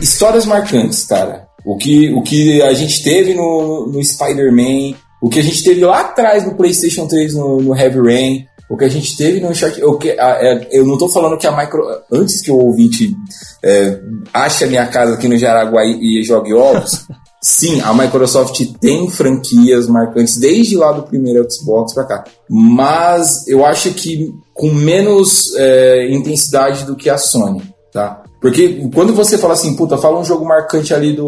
histórias 0.00 0.46
marcantes, 0.46 1.04
cara. 1.04 1.46
O 1.64 1.76
que, 1.76 2.12
o 2.14 2.22
que 2.22 2.62
a 2.62 2.72
gente 2.74 3.02
teve 3.02 3.34
no, 3.34 3.88
no 3.92 4.02
Spider-Man, 4.04 4.96
o 5.20 5.28
que 5.28 5.40
a 5.40 5.42
gente 5.42 5.64
teve 5.64 5.84
lá 5.84 6.00
atrás 6.02 6.46
no 6.46 6.54
PlayStation 6.54 7.06
3 7.08 7.34
no, 7.34 7.60
no 7.60 7.76
Heavy 7.76 8.00
Rain, 8.00 8.46
o 8.68 8.76
que 8.76 8.84
a 8.84 8.88
gente 8.88 9.16
teve 9.16 9.40
no 9.40 9.50
o 9.88 9.98
que- 9.98 10.18
a- 10.18 10.38
é, 10.40 10.68
eu 10.72 10.84
não 10.84 10.98
tô 10.98 11.08
falando 11.08 11.38
que 11.38 11.46
a 11.46 11.56
Micro. 11.56 11.82
Antes 12.12 12.40
que 12.40 12.50
o 12.50 12.56
ouvinte 12.58 13.14
é, 13.62 14.00
ache 14.32 14.64
a 14.64 14.66
minha 14.66 14.86
casa 14.88 15.14
aqui 15.14 15.28
no 15.28 15.38
Jaraguá 15.38 15.84
e, 15.84 16.20
e 16.20 16.24
jogue 16.24 16.52
ovos. 16.52 17.06
Sim, 17.42 17.80
a 17.82 17.94
Microsoft 17.94 18.60
tem 18.80 19.08
franquias 19.08 19.86
marcantes 19.86 20.36
desde 20.36 20.76
lá 20.76 20.90
do 20.90 21.04
primeiro 21.04 21.46
Xbox 21.48 21.94
pra 21.94 22.04
cá. 22.04 22.24
Mas 22.50 23.46
eu 23.46 23.64
acho 23.64 23.92
que 23.94 24.34
com 24.52 24.72
menos 24.72 25.54
é, 25.56 26.10
intensidade 26.10 26.84
do 26.84 26.96
que 26.96 27.08
a 27.08 27.16
Sony, 27.16 27.62
tá? 27.92 28.24
Porque 28.50 28.88
quando 28.94 29.12
você 29.12 29.36
fala 29.36 29.54
assim, 29.54 29.74
puta, 29.74 29.96
fala 29.98 30.20
um 30.20 30.24
jogo 30.24 30.44
marcante 30.44 30.94
ali 30.94 31.12
do, 31.12 31.26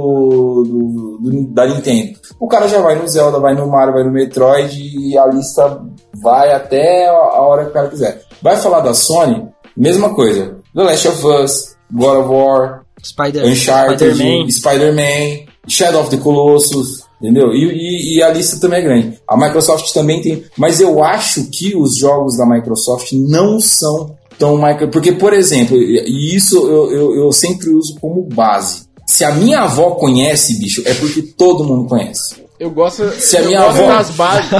do- 0.63 1.19
do- 1.21 1.47
da 1.53 1.67
Nintendo, 1.67 2.17
o 2.39 2.47
cara 2.47 2.69
já 2.69 2.81
vai 2.81 2.95
no 2.97 3.09
Zelda, 3.09 3.41
vai 3.41 3.55
no 3.55 3.67
Mario, 3.67 3.93
vai 3.95 4.05
no 4.05 4.13
Metroid 4.13 4.79
e 4.81 5.19
a 5.19 5.27
lista 5.27 5.83
vai 6.23 6.53
até 6.53 7.09
a 7.09 7.43
hora 7.43 7.65
que 7.65 7.71
o 7.71 7.73
cara 7.73 7.89
quiser. 7.89 8.23
Vai 8.41 8.57
falar 8.57 8.81
da 8.81 8.95
Sony, 8.95 9.47
mesma 9.77 10.15
coisa. 10.15 10.57
The 10.75 10.83
Last 10.85 11.09
of 11.09 11.27
Us, 11.27 11.77
God 11.93 12.19
of 12.19 12.29
War, 12.31 12.83
Spider- 13.05 13.45
Uncharted, 13.47 14.15
Spider-Man. 14.15 14.51
Spider-Man, 14.51 15.47
Shadow 15.67 16.03
of 16.03 16.11
the 16.11 16.19
Colossus, 16.19 17.03
entendeu? 17.21 17.53
E, 17.53 17.65
e- 17.65 18.19
e 18.19 18.23
a 18.23 18.29
lista 18.31 18.61
também 18.61 18.79
é 18.79 18.83
grande. 18.83 19.21
A 19.29 19.37
Microsoft 19.37 19.93
também 19.93 20.21
tem, 20.23 20.45
mas 20.57 20.81
eu 20.81 21.03
acho 21.03 21.51
que 21.51 21.77
os 21.77 21.97
jogos 21.97 22.37
da 22.37 22.47
Microsoft 22.47 23.11
não 23.13 23.59
são 23.59 24.15
tão 24.39 24.57
micro, 24.61 24.89
porque 24.89 25.13
por 25.13 25.33
exemplo, 25.33 25.77
e 25.77 26.35
isso 26.35 26.57
eu, 26.57 26.93
eu, 26.93 27.17
eu 27.17 27.33
sempre 27.33 27.71
uso 27.71 27.97
como 28.01 28.23
base. 28.23 28.87
Se 29.07 29.25
a 29.25 29.33
minha 29.33 29.61
avó 29.63 29.93
conhece, 29.93 30.59
bicho, 30.59 30.83
é 30.85 30.93
porque 30.95 31.23
todo 31.23 31.65
mundo 31.65 31.89
conhece. 31.89 32.37
Eu 32.61 32.71
gosto, 32.71 33.09
Se 33.13 33.37
a 33.37 33.43
minha 33.43 33.61
avó- 33.63 33.87
das, 33.87 34.11
bases, 34.11 34.51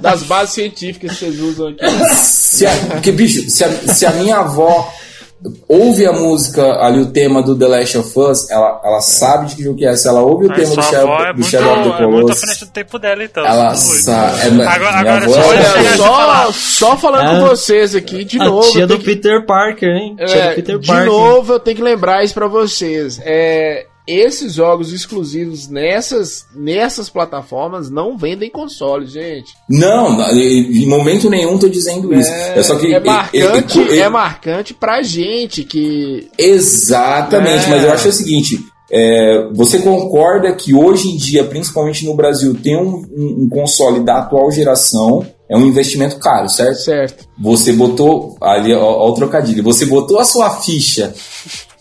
das 0.00 0.22
bases 0.22 0.54
científicas 0.54 1.12
que 1.12 1.24
vocês 1.24 1.40
usam 1.40 1.68
aqui. 1.68 1.78
Se 2.14 2.66
a, 2.66 2.70
porque, 2.92 3.10
bicho, 3.12 3.48
se 3.50 3.62
a, 3.64 3.70
se 3.94 4.04
a 4.06 4.10
minha 4.12 4.38
avó 4.38 4.92
ouve 5.68 6.04
a 6.06 6.12
música 6.12 6.64
ali, 6.84 7.00
o 7.00 7.06
tema 7.12 7.40
do 7.42 7.56
The 7.56 7.66
Last 7.68 7.98
of 7.98 8.18
Us, 8.18 8.50
ela, 8.50 8.80
ela 8.84 9.00
sabe 9.00 9.46
de 9.46 9.56
que 9.56 9.62
jogo 9.62 9.78
que 9.78 9.86
é. 9.86 9.94
Se 9.96 10.08
ela 10.08 10.20
ouve 10.22 10.46
o 10.46 10.48
Mas 10.48 10.58
tema 10.58 10.74
do 10.76 10.82
Shadow, 10.82 11.14
é 11.24 11.32
do 11.32 11.38
muito, 11.38 11.50
Shadow 11.50 11.72
of 11.72 11.82
the 11.82 11.88
é 11.88 11.90
muito 11.90 12.02
à 12.02 12.20
Colossus, 12.22 12.40
frente 12.40 12.64
do 12.64 12.70
tempo 12.72 12.98
dela, 12.98 13.24
então. 13.24 13.46
ela 13.46 13.74
sabe. 13.74 14.40
É, 14.40 14.66
Agora, 14.66 14.96
agora 14.98 15.24
avó 15.24 15.32
só 15.32 15.52
é- 15.54 15.96
só, 15.96 16.52
só 16.52 16.96
falando 16.96 17.28
É. 17.36 17.40
com 17.40 17.46
vocês 17.48 17.94
aqui, 17.94 18.24
de 18.24 18.40
a 18.40 18.44
novo. 18.44 18.70
tia 18.72 18.86
do 18.86 18.98
que- 18.98 19.04
Peter 19.04 19.44
Parker, 19.46 19.88
hein? 19.90 20.16
tia 20.16 20.26
É, 20.36 20.50
do 20.50 20.54
Peter 20.56 20.78
de 20.78 20.86
Parker. 20.86 21.06
novo, 21.06 21.52
eu 21.54 21.60
tenho 21.60 21.76
que 21.76 21.82
lembrar 21.82 22.24
isso 22.24 22.34
pra 22.34 22.46
vocês. 22.46 23.20
É, 23.24 23.86
esses 24.08 24.54
jogos 24.54 24.92
exclusivos 24.92 25.68
nessas, 25.68 26.46
nessas 26.56 27.08
plataformas 27.10 27.90
não 27.90 28.16
vendem 28.16 28.50
consoles, 28.50 29.12
gente. 29.12 29.52
Não, 29.68 30.18
em 30.34 30.86
momento 30.86 31.28
nenhum 31.28 31.58
tô 31.58 31.68
dizendo 31.68 32.12
isso. 32.14 32.30
É, 32.30 32.62
só 32.62 32.76
que. 32.76 32.92
é 32.94 32.98
marcante, 33.00 33.78
ele- 33.78 33.90
ele- 33.92 34.00
é 34.00 34.08
marcante 34.08 34.72
pra 34.74 35.02
gente 35.02 35.62
que 35.64 36.28
Exatamente, 36.38 37.66
É. 37.66 37.68
mas 37.68 37.84
eu 37.84 37.92
acho 37.92 38.08
o 38.08 38.12
seguinte. 38.12 38.58
é, 38.90 39.46
você 39.52 39.80
concorda 39.80 40.50
que 40.54 40.72
hoje 40.72 41.10
em 41.10 41.16
dia, 41.18 41.44
principalmente 41.44 42.06
no 42.06 42.14
Brasil, 42.16 42.54
ter 42.54 42.74
um, 42.78 43.04
um- 43.14 43.42
um 43.44 43.48
console 43.50 44.00
da 44.00 44.20
atual 44.20 44.50
geração 44.50 45.26
é 45.46 45.54
um 45.58 45.66
investimento 45.66 46.18
caro, 46.18 46.48
certo? 46.48 46.78
certo. 46.78 47.26
Você 47.38 47.74
botou 47.74 48.38
ali, 48.40 48.72
ó, 48.72 48.80
ó 48.82 49.10
o 49.10 49.14
trocadilho, 49.14 49.62
você 49.62 49.84
botou 49.84 50.18
a 50.18 50.24
sua 50.24 50.48
ficha 50.62 51.12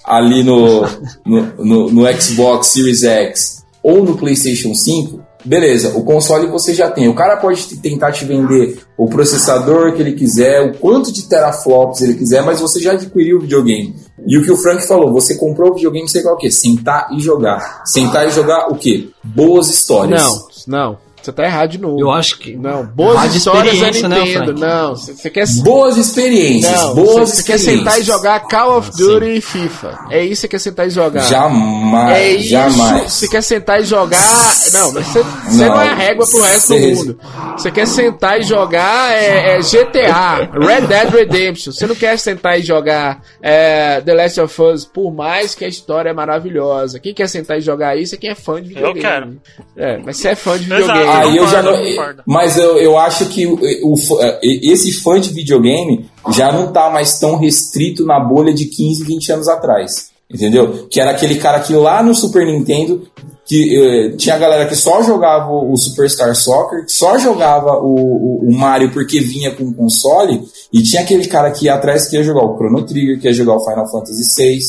ali 0.08 0.42
no, 0.44 0.82
no, 1.26 1.42
no- 1.64 1.92
no 1.92 2.22
Xbox 2.22 2.68
Series 2.68 3.04
X 3.04 3.64
ou 3.84 4.04
no 4.04 4.18
PlayStation 4.18 4.74
5, 4.74 5.22
beleza, 5.46 5.90
o 5.96 6.04
console 6.04 6.48
você 6.48 6.74
já 6.74 6.90
tem. 6.90 7.08
O 7.08 7.14
cara 7.16 7.38
pode 7.38 7.62
te- 7.68 7.78
tentar 7.78 8.12
te 8.12 8.26
vender 8.26 8.80
o 8.98 9.08
processador 9.08 9.94
que 9.94 10.02
ele 10.02 10.14
quiser, 10.14 10.62
o 10.62 10.78
quanto 10.78 11.12
de 11.12 11.24
teraflops 11.24 12.02
ele 12.02 12.16
quiser, 12.16 12.44
mas 12.44 12.60
você 12.60 12.80
já 12.80 12.94
adquiriu 12.94 13.38
o 13.38 13.42
videogame. 13.42 13.96
E 14.26 14.38
o 14.38 14.44
que 14.44 14.52
o 14.52 14.58
Frank 14.58 14.86
falou, 14.88 15.14
você 15.14 15.36
comprou 15.36 15.72
o 15.72 15.76
videogame, 15.76 16.08
você 16.10 16.22
quer 16.22 16.32
o 16.32 16.38
quê? 16.38 16.50
Sentar 16.52 17.08
e 17.14 17.20
jogar. 17.20 17.84
Sentar 17.86 18.28
e 18.28 18.32
jogar 18.32 18.68
o 18.72 18.76
quê? 18.76 19.10
Boas 19.24 19.68
histórias. 19.70 20.22
Não, 20.68 20.80
não. 20.92 20.98
Você 21.28 21.34
tá 21.34 21.44
errado 21.44 21.72
de 21.72 21.78
novo. 21.78 22.00
Eu 22.00 22.10
acho 22.10 22.40
que. 22.40 22.56
Não, 22.56 22.86
boas 22.86 23.18
Rádio 23.18 23.38
histórias 23.38 23.76
é 23.82 24.08
né, 24.08 24.20
Nintendo. 24.20 24.46
Frank? 24.46 24.60
não, 24.62 24.96
você 24.96 25.30
quer 25.30 25.46
Boas 25.62 25.98
experiências, 25.98 26.72
Não, 26.82 26.96
boas 26.96 27.30
você 27.32 27.44
quer 27.44 27.58
sentar 27.58 28.00
e 28.00 28.04
jogar 28.04 28.40
Call 28.48 28.78
of 28.78 28.92
Duty 28.98 29.26
e 29.38 29.42
FIFA. 29.42 30.00
É 30.10 30.24
isso 30.24 30.36
que 30.36 30.38
você 30.38 30.48
quer 30.48 30.60
sentar 30.60 30.88
e 30.88 30.90
jogar. 30.90 31.20
Jamais, 31.24 32.18
É 32.18 32.32
isso, 32.32 32.50
jamais. 32.50 33.12
você 33.12 33.28
quer 33.28 33.42
sentar 33.44 33.82
e 33.82 33.86
jogar. 33.86 34.18
Não, 34.74 34.94
mas 34.94 35.06
você, 35.08 35.20
não, 35.20 35.68
Não, 35.68 35.82
é 35.82 35.90
a 35.90 35.94
régua 35.96 36.26
pro 36.26 36.42
resto 36.42 36.68
você- 36.68 36.80
do 36.92 36.96
mundo. 36.96 37.20
Você 37.58 37.72
quer 37.72 37.88
sentar 37.88 38.40
e 38.40 38.44
jogar 38.44 39.12
é, 39.14 39.58
é 39.58 39.62
GTA, 39.62 40.50
Red 40.54 40.82
Dead 40.88 41.10
Redemption. 41.10 41.74
Você 41.74 41.88
não 41.88 41.96
quer 41.96 42.18
sentar 42.20 42.58
e 42.58 42.62
jogar 42.64 43.22
é, 43.42 44.00
The 44.00 44.14
Last 44.14 44.40
of 44.40 44.62
Us, 44.62 44.86
por 44.86 45.12
mais 45.12 45.56
que 45.56 45.66
a 45.66 45.68
história 45.68 46.10
é 46.10 46.14
maravilhosa. 46.14 47.00
Quem 47.00 47.14
quer 47.14 47.28
sentar 47.28 47.58
e 47.58 47.62
jogar 47.62 47.98
isso 47.98 48.16
é 48.16 48.18
quem 48.18 48.30
é 48.30 48.36
fã 48.36 48.62
de 48.62 48.70
videogame. 48.70 49.02
quero. 49.02 49.38
É, 49.76 49.98
mas 49.98 50.18
você 50.18 50.30
é 50.30 50.36
fã 50.36 50.58
de 50.58 50.66
Exato. 50.72 50.82
videogame. 50.94 51.17
Ah, 51.18 51.30
Aí 51.30 51.38
eu 51.38 51.48
já 51.48 51.62
não, 51.62 51.72
mas 52.26 52.58
eu, 52.58 52.78
eu 52.78 52.98
acho 52.98 53.26
que 53.28 53.46
o, 53.46 53.58
o 53.84 53.98
fã- 53.98 54.38
esse 54.42 54.92
fã 54.94 55.20
de 55.20 55.30
videogame 55.34 56.10
já 56.32 56.52
não 56.52 56.72
tá 56.72 56.90
mais 56.90 57.20
tão 57.20 57.36
restrito 57.38 58.06
na 58.06 58.20
bolha 58.20 58.54
de 58.54 58.66
15, 58.66 59.04
20 59.04 59.32
anos 59.34 59.48
atrás. 59.48 60.10
Entendeu? 60.30 60.88
Que 60.90 61.00
era 61.00 61.12
aquele 61.12 61.36
cara 61.36 61.62
que 61.62 61.72
lá 61.74 62.04
no 62.04 62.14
Super 62.14 62.46
Nintendo 62.46 63.08
que 63.46 63.78
eh, 63.82 64.10
tinha 64.18 64.36
a 64.36 64.38
galera 64.38 64.66
que 64.68 64.76
só 64.76 65.02
jogava 65.02 65.50
o 65.54 65.78
Superstar 65.78 66.36
Soccer, 66.36 66.84
que 66.86 66.92
só 66.92 67.18
jogava 67.18 67.78
o, 67.78 67.96
o, 67.96 68.50
o 68.50 68.54
Mario 68.54 68.92
porque 68.92 69.22
vinha 69.22 69.52
com 69.56 69.64
o 69.64 69.74
console, 69.74 70.44
e 70.74 70.84
tinha 70.84 71.02
aquele 71.02 71.26
cara 71.28 71.50
que 71.52 71.64
ia 71.68 71.76
atrás 71.76 72.08
que 72.10 72.18
ia 72.18 72.24
jogar 72.24 72.44
o 72.44 72.58
Chrono 72.58 72.84
Trigger, 72.86 73.22
que 73.22 73.26
ia 73.26 73.34
jogar 73.34 73.56
o 73.56 73.64
Final 73.64 73.90
Fantasy 73.90 74.24
VI, 74.36 74.60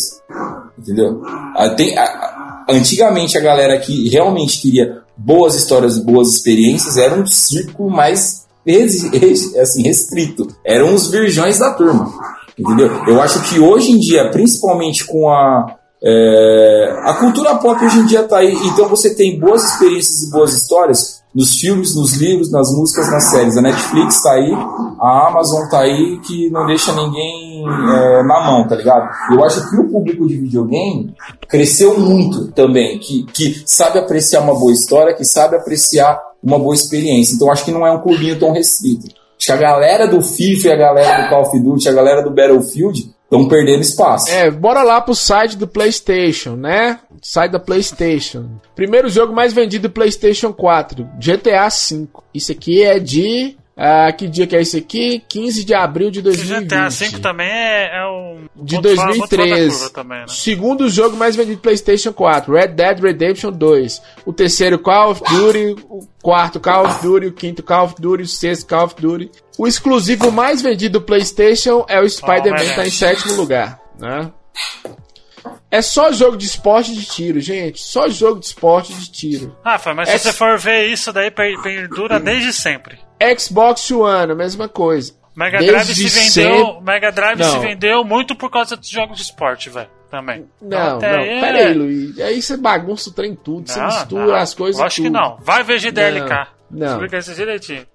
entendeu? 0.79 1.21
Ah, 1.57 1.71
tem- 1.71 1.99
a- 1.99 2.65
antigamente 2.71 3.37
a 3.37 3.41
galera 3.41 3.79
que 3.81 4.09
realmente 4.09 4.61
queria 4.61 4.99
boas 5.19 5.57
histórias 5.57 5.99
boas 5.99 6.29
experiências 6.29 6.97
era 6.97 7.15
um 7.15 7.27
círculo 7.27 7.91
mais 7.91 8.47
assim, 9.61 9.83
restrito. 9.83 10.47
Eram 10.65 10.95
os 10.95 11.11
virgões 11.11 11.59
da 11.59 11.73
turma. 11.73 12.13
Entendeu? 12.59 12.91
Eu 13.07 13.21
acho 13.21 13.43
que 13.49 13.61
hoje 13.61 13.93
em 13.93 13.99
dia, 13.99 14.31
principalmente 14.31 15.05
com 15.05 15.31
a. 15.31 15.78
é, 16.03 17.01
a 17.03 17.15
cultura 17.15 17.57
pop 17.57 17.85
hoje 17.85 17.99
em 17.99 18.07
dia 18.07 18.23
tá 18.23 18.39
aí, 18.39 18.55
então 18.67 18.89
você 18.89 19.15
tem 19.15 19.39
boas 19.39 19.65
experiências 19.65 20.23
e 20.23 20.31
boas 20.31 20.55
histórias 20.55 21.19
nos 21.35 21.59
filmes, 21.59 21.95
nos 21.95 22.15
livros, 22.15 22.51
nas 22.51 22.73
músicas, 22.73 23.11
nas 23.11 23.25
séries. 23.25 23.57
A 23.57 23.63
Netflix 23.63 24.23
tá 24.23 24.33
aí, 24.33 24.53
a 25.01 25.29
Amazon 25.29 25.69
tá 25.69 25.81
aí, 25.81 26.19
que 26.21 26.51
não 26.51 26.67
deixa 26.67 26.93
ninguém 26.93 27.65
é, 27.65 28.23
na 28.23 28.41
mão, 28.41 28.67
tá 28.67 28.77
ligado? 28.77 29.09
Eu 29.31 29.45
acho 29.45 29.69
que 29.69 29.77
o 29.77 29.89
público 29.89 30.27
de 30.27 30.37
videogame 30.37 31.15
cresceu 31.49 31.99
muito 31.99 32.51
também, 32.53 32.99
que, 32.99 33.25
que 33.25 33.63
sabe 33.67 33.99
apreciar 33.99 34.41
uma 34.41 34.55
boa 34.55 34.73
história, 34.73 35.15
que 35.15 35.25
sabe 35.25 35.57
apreciar 35.57 36.21
uma 36.43 36.59
boa 36.59 36.75
experiência. 36.75 37.35
Então 37.35 37.51
acho 37.51 37.65
que 37.65 37.73
não 37.73 37.87
é 37.87 37.93
um 37.93 38.01
clubinho 38.01 38.39
tão 38.39 38.53
restrito. 38.53 39.07
Acho 39.39 39.47
que 39.47 39.53
a 39.53 39.57
galera 39.57 40.07
do 40.07 40.23
FIFA 40.23 40.73
a 40.73 40.77
galera 40.77 41.23
do 41.23 41.29
Call 41.29 41.43
of 41.43 41.61
Duty, 41.61 41.89
a 41.89 41.93
galera 41.93 42.23
do 42.23 42.31
Battlefield 42.31 43.15
estão 43.31 43.47
perdendo 43.47 43.83
espaço. 43.83 44.31
É, 44.31 44.51
bora 44.51 44.83
lá 44.83 45.01
pro 45.01 45.15
site 45.15 45.57
do 45.57 45.69
PlayStation, 45.69 46.57
né? 46.57 46.99
Site 47.23 47.53
da 47.53 47.61
PlayStation. 47.61 48.49
Primeiro 48.75 49.09
jogo 49.09 49.35
mais 49.35 49.53
vendido 49.53 49.89
do 49.89 49.93
PlayStation 49.93 50.53
4, 50.53 51.07
GTA 51.19 51.69
V. 51.69 52.09
Isso 52.33 52.51
aqui 52.51 52.83
é 52.83 52.99
de. 52.99 53.57
Ah, 53.79 54.13
que 54.13 54.27
dia 54.27 54.45
que 54.47 54.57
é 54.57 54.61
esse 54.61 54.77
aqui? 54.77 55.23
15 55.29 55.65
de 55.65 55.73
abril 55.73 56.11
de 56.11 56.19
Esse 56.19 56.47
2020. 56.47 56.65
GTA 56.69 56.89
V 56.89 57.19
também 57.21 57.47
é, 57.49 57.97
é 57.99 58.07
um. 58.09 58.47
De 58.57 58.75
ponto 58.75 58.95
fora- 58.97 59.07
ponto 59.15 59.19
fora 59.29 59.31
da 59.31 59.37
2013. 59.37 59.71
curva 59.79 59.91
também, 59.91 60.19
né? 60.19 60.25
Segundo 60.29 60.89
jogo 60.91 61.17
mais 61.17 61.37
vendido 61.37 61.57
do 61.59 61.63
PlayStation 61.63 62.13
4, 62.13 62.53
Red 62.53 62.69
Dead 62.69 62.99
Redemption 63.01 63.53
2. 63.53 64.03
O 64.27 64.33
terceiro 64.33 64.79
Call 64.81 65.13
of 65.13 65.23
Duty, 65.23 65.77
o 65.89 66.01
quarto 66.21 66.59
Call 66.59 66.87
of 66.87 67.01
Duty, 67.03 67.27
o 67.27 67.33
quinto 67.33 67.63
Call 67.63 67.85
of 67.85 67.95
Duty, 68.01 68.25
o 68.25 68.27
sexto 68.27 68.67
Call 68.67 68.87
of 68.87 68.95
Duty. 68.99 69.31
O 69.57 69.67
exclusivo 69.67 70.33
mais 70.33 70.61
vendido 70.61 70.99
do 70.99 71.05
PlayStation 71.05 71.85
é 71.89 72.01
o 72.01 72.09
Spider-Man, 72.09 72.43
Homem-Aranha. 72.51 72.75
tá 72.75 72.87
em 72.87 72.91
sétimo 72.91 73.35
lugar, 73.35 73.81
né? 73.99 74.31
É 75.71 75.81
só 75.83 76.11
jogo 76.13 76.37
de 76.37 76.47
esporte 76.47 76.95
de 76.95 77.05
tiro, 77.05 77.41
gente. 77.41 77.81
Só 77.81 78.09
jogo 78.09 78.41
de 78.41 78.47
esporte 78.47 78.93
de 78.95 79.11
tiro. 79.11 79.57
Rafa, 79.65 79.95
mas 79.95 80.09
É- 80.09 80.19
se 80.19 80.25
você 80.25 80.33
for 80.33 80.59
ver 80.59 80.87
isso 80.87 81.13
daí, 81.13 81.31
per- 81.31 81.61
perdura 81.63 82.19
desde 82.21 82.53
sempre. 82.53 82.99
Xbox 83.39 83.91
One, 83.91 84.33
a 84.33 84.35
mesma 84.35 84.69
coisa. 84.69 85.13
Mega 85.37 85.59
Desde 85.59 85.73
Drive 85.75 85.95
se 85.95 86.09
vendeu, 86.09 86.67
sempre- 86.67 86.83
Mega 86.85 87.13
Drive 87.13 87.45
se 87.45 87.53
Não. 87.53 87.61
vendeu 87.61 88.05
muito 88.05 88.35
por 88.35 88.51
causa 88.51 88.77
dos 88.77 88.89
jogos 88.89 89.17
de 89.19 89.23
esporte, 89.25 89.71
velho. 89.71 89.89
Também. 90.11 90.47
Então, 90.61 90.79
Não, 90.81 90.97
até 90.97 91.13
não, 91.13 91.19
aí 91.23 91.29
é- 91.29 91.41
pera 91.41 91.59
aí, 91.69 91.75
Luiz. 91.75 92.19
Aí 92.19 92.41
você 92.43 92.57
bagunça 92.57 93.11
o 93.11 93.13
trem 93.13 93.37
tudo, 93.37 93.69
você 93.71 93.79
Não, 93.79 93.87
mistura 93.87 94.27
não. 94.27 94.35
as 94.35 94.55
coisas 94.55 94.81
Acho 94.81 94.97
que 94.97 95.03
tudo. 95.09 95.13
não. 95.13 95.37
Vai 95.43 95.63
ver 95.63 95.79
GDLK. 95.79 96.49
Não. 96.71 96.87
Explica 96.93 97.19
isso 97.19 97.35
direitinho. 97.35 97.87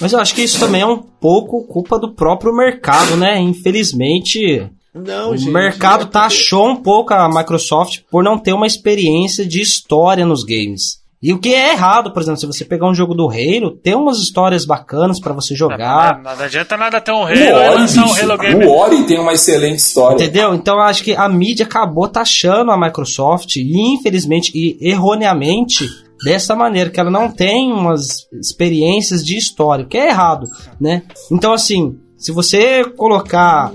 Mas 0.00 0.12
eu 0.12 0.18
acho 0.20 0.34
que 0.34 0.42
isso 0.42 0.58
também 0.58 0.80
é 0.80 0.86
um 0.86 0.98
pouco 0.98 1.64
culpa 1.66 1.98
do 1.98 2.14
próprio 2.14 2.52
mercado, 2.54 3.16
né? 3.16 3.38
Infelizmente, 3.38 4.68
Não, 4.96 5.30
o 5.32 5.36
gente, 5.36 5.50
mercado 5.50 6.02
é 6.02 6.04
porque- 6.06 6.12
taxou 6.18 6.68
um 6.68 6.76
pouco 6.76 7.12
a 7.12 7.28
Microsoft 7.28 8.00
por 8.10 8.24
não 8.24 8.38
ter 8.38 8.52
uma 8.52 8.66
experiência 8.66 9.44
de 9.46 9.60
história 9.60 10.24
nos 10.24 10.42
games. 10.44 11.04
E 11.22 11.32
o 11.32 11.38
que 11.38 11.52
é 11.54 11.72
errado, 11.72 12.12
por 12.12 12.20
exemplo, 12.20 12.38
se 12.40 12.46
você 12.46 12.64
pegar 12.64 12.88
um 12.88 12.94
jogo 12.94 13.14
do 13.14 13.26
Halo, 13.28 13.72
tem 13.82 13.94
umas 13.94 14.18
histórias 14.18 14.66
bacanas 14.66 15.18
pra 15.18 15.32
você 15.32 15.54
jogar. 15.56 16.20
Não, 16.22 16.34
não 16.36 16.44
adianta 16.44 16.76
nada 16.76 17.00
ter 17.00 17.10
um 17.10 17.20
O 17.20 17.24
Halo 17.24 17.34
e 17.34 17.50
lançar 17.52 18.06
um 18.06 18.14
Halo 18.14 18.38
Game. 18.38 18.64
o 18.64 18.70
Ori 18.70 19.02
tem 19.06 19.18
uma 19.18 19.32
excelente 19.32 19.78
história. 19.78 20.14
Entendeu? 20.22 20.54
Então 20.54 20.76
eu 20.76 20.82
acho 20.82 21.02
que 21.02 21.14
a 21.16 21.28
mídia 21.28 21.64
acabou 21.64 22.06
taxando 22.06 22.70
a 22.70 22.78
Microsoft 22.78 23.56
e 23.56 23.94
infelizmente 23.94 24.52
e 24.54 24.76
erroneamente 24.80 25.88
dessa 26.22 26.54
maneira 26.54 26.90
que 26.90 27.00
ela 27.00 27.10
não 27.10 27.30
tem 27.30 27.72
umas 27.72 28.26
experiências 28.40 29.24
de 29.24 29.36
história, 29.36 29.84
o 29.84 29.88
que 29.88 29.98
é 29.98 30.08
errado, 30.08 30.46
né? 30.80 31.02
Então 31.32 31.52
assim, 31.52 31.98
se 32.16 32.32
você 32.32 32.84
colocar, 32.84 33.72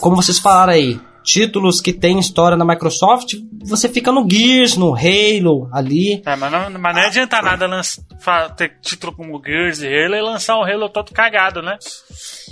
como 0.00 0.16
vocês 0.16 0.38
falaram 0.38 0.72
aí, 0.72 1.00
títulos 1.24 1.80
que 1.80 1.92
tem 1.92 2.18
história 2.18 2.56
na 2.56 2.64
Microsoft, 2.64 3.34
você 3.64 3.88
fica 3.88 4.10
no 4.10 4.28
Gears, 4.28 4.76
no 4.76 4.92
Halo 4.94 5.68
ali. 5.72 6.20
É, 6.26 6.34
mas 6.34 6.50
não, 6.50 6.70
mas 6.80 6.96
não 6.96 7.02
adianta 7.02 7.40
nada 7.40 7.66
lança- 7.66 8.02
ter 8.56 8.72
título 8.82 9.12
como 9.14 9.40
Gears 9.44 9.80
e 9.82 9.86
Halo 9.86 10.16
e 10.16 10.20
lançar 10.22 10.58
um 10.58 10.64
Halo 10.64 10.88
todo 10.88 11.12
cagado, 11.12 11.62
né? 11.62 11.78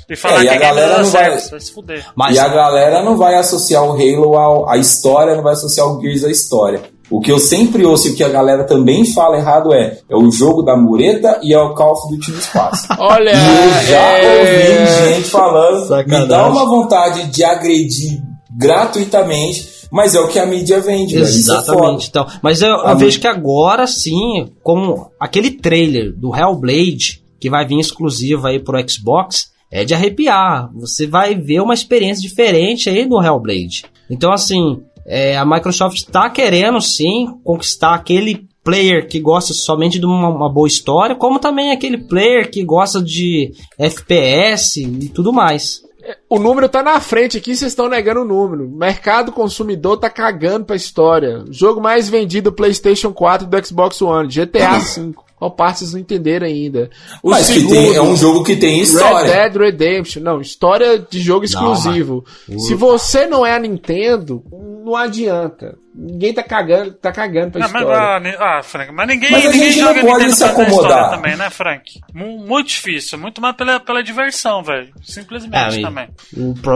E 0.09 0.15
falar 0.17 0.41
É, 0.41 0.45
e 0.45 0.49
que 0.49 0.55
a 0.55 0.59
galera 0.59 0.99
não 0.99 1.05
certo, 1.05 1.41
vai- 1.41 1.51
vai 1.51 1.61
se 1.61 1.73
fuder. 1.73 2.07
Mas 2.15 2.37
E 2.37 2.39
a 2.39 2.49
galera 2.49 3.03
não 3.03 3.17
vai 3.17 3.35
associar 3.37 3.83
o 3.85 3.93
Halo 3.93 4.37
ao- 4.37 4.69
à 4.71 4.77
história, 4.77 5.35
não 5.35 5.43
vai 5.43 5.53
associar 5.55 5.87
o 5.89 6.01
Gears 6.01 6.25
à 6.25 6.31
história. 6.31 6.83
O 7.11 7.21
que 7.21 7.33
eu 7.33 7.39
sempre 7.39 7.85
ouço 7.85 8.09
e 8.09 8.11
o 8.13 8.15
que 8.15 8.23
a 8.23 8.29
galera 8.29 8.65
também 8.65 9.05
fala 9.05 9.37
errado 9.37 9.73
é 9.75 9.99
é 10.09 10.17
o 10.17 10.31
jogo 10.31 10.63
da 10.63 10.77
mureta 10.77 11.41
e 11.43 11.53
é 11.53 11.59
o 11.59 11.75
Call 11.75 11.93
of 11.93 12.15
Duty 12.15 12.31
no 12.31 12.39
espaço. 12.39 12.87
Olha, 12.99 13.33
E 13.33 13.35
eu 13.35 13.87
já 13.87 14.19
é... 14.19 14.39
ouvi 14.39 15.15
gente 15.15 15.29
falando, 15.29 15.81
me 15.81 15.87
Sacanagem. 15.89 16.29
dá 16.29 16.49
uma 16.49 16.65
vontade 16.67 17.27
de 17.31 17.43
agredir 17.45 18.21
gratuitamente, 18.57 19.69
mas 19.91 20.15
é 20.15 20.21
o 20.21 20.29
que 20.29 20.39
a 20.39 20.47
mídia 20.47 20.81
vende, 20.81 21.17
é. 21.17 21.21
Exatamente. 21.21 22.09
Então, 22.09 22.27
mas 22.43 22.63
eu, 22.63 22.71
eu 22.71 22.97
vejo 22.97 23.21
que 23.21 23.27
agora 23.27 23.87
sim, 23.87 24.49
como 24.63 25.11
aquele 25.19 25.51
trailer 25.51 26.13
do 26.17 26.35
Hellblade, 26.35 27.23
que 27.41 27.51
vai 27.51 27.67
vir 27.67 27.79
exclusivo 27.81 28.47
aí 28.47 28.61
pro 28.61 28.79
Xbox, 28.89 29.51
é 29.73 29.85
de 29.85 29.95
arrepiar. 29.95 30.71
Você 30.75 31.07
vai 31.07 31.35
ver 31.35 31.61
uma 31.61 31.75
experiência 31.75 32.23
diferente 32.23 32.89
aí 32.89 33.07
do 33.09 33.21
Hellblade. 33.23 33.85
Então, 34.11 34.33
assim, 34.33 34.81
é, 35.11 35.37
a 35.37 35.45
Microsoft 35.45 36.05
tá 36.05 36.31
querendo 36.31 36.81
sim 36.81 37.27
conquistar 37.43 37.95
aquele 37.95 38.49
player 38.63 39.09
que 39.09 39.19
gosta 39.19 39.53
somente 39.53 39.99
de 39.99 40.07
uma, 40.07 40.29
uma 40.29 40.49
boa 40.49 40.69
história, 40.69 41.17
como 41.17 41.41
também 41.41 41.73
aquele 41.73 41.99
player 41.99 42.49
que 42.49 42.63
gosta 42.63 43.03
de 43.03 43.53
FPS 43.77 44.81
e 44.81 45.09
tudo 45.09 45.33
mais. 45.33 45.83
O 46.29 46.39
número 46.39 46.69
tá 46.69 46.83
na 46.83 47.01
frente 47.01 47.37
aqui, 47.37 47.57
vocês 47.57 47.73
estão 47.73 47.89
negando 47.89 48.21
o 48.21 48.25
número. 48.25 48.69
Mercado 48.69 49.33
consumidor 49.33 49.97
tá 49.97 50.09
cagando 50.09 50.65
pra 50.65 50.77
história. 50.77 51.45
Jogo 51.51 51.81
mais 51.81 52.09
vendido 52.09 52.51
do 52.51 52.57
PlayStation 52.57 53.13
4 53.13 53.47
e 53.47 53.51
do 53.51 53.67
Xbox 53.67 54.01
One, 54.01 54.29
GTA 54.29 54.79
V. 54.79 55.15
Qual 55.41 55.51
parte 55.51 55.79
vocês 55.81 55.93
não 55.95 55.99
entenderam 56.01 56.47
ainda? 56.47 56.91
O 57.23 57.31
Mas 57.31 57.49
que 57.49 57.67
tem- 57.67 57.95
é 57.97 58.03
um 58.03 58.15
jogo 58.15 58.45
que 58.45 58.55
tem 58.55 58.79
história. 58.81 59.33
Red 59.33 59.49
Dead 59.51 59.57
Redemption. 59.57 60.23
Não, 60.23 60.39
história 60.41 60.99
de 60.99 61.19
jogo 61.19 61.45
exclusivo. 61.47 62.23
Se 62.59 62.75
você 62.75 63.27
não 63.27 63.45
é 63.47 63.55
a 63.55 63.59
Nintendo, 63.59 64.45
não 64.85 64.95
adianta. 64.95 65.79
Ninguém 65.93 66.33
tá 66.33 66.43
cagando, 66.43 66.93
tá 66.93 67.11
cagando 67.11 67.51
pra 67.53 67.63
Não, 67.63 67.73
mas, 67.73 67.83
história. 67.83 68.01
ah, 68.17 68.21
ni- 68.21 68.37
ah, 68.39 68.63
Frank, 68.63 68.93
mas 68.93 69.09
ninguém, 69.09 69.33
Mas 69.33 69.45
a 69.47 69.51
ninguém 69.51 69.73
gente 69.73 69.81
não 69.83 69.89
joga 69.89 70.01
pode 70.03 70.13
Nintendo 70.25 70.35
se 70.37 70.45
acomodar. 70.45 71.11
também, 71.11 71.37
né, 71.37 71.51
Frank? 71.51 72.01
Mu- 72.15 72.39
Muito 72.47 72.69
difícil, 72.69 73.19
muito 73.19 73.41
mais 73.41 73.57
pela, 73.57 73.81
pela 73.81 74.03
diversão, 74.03 74.63
velho. 74.63 74.89
Simplesmente 75.03 75.79
É, 75.79 75.83
também. 75.83 76.09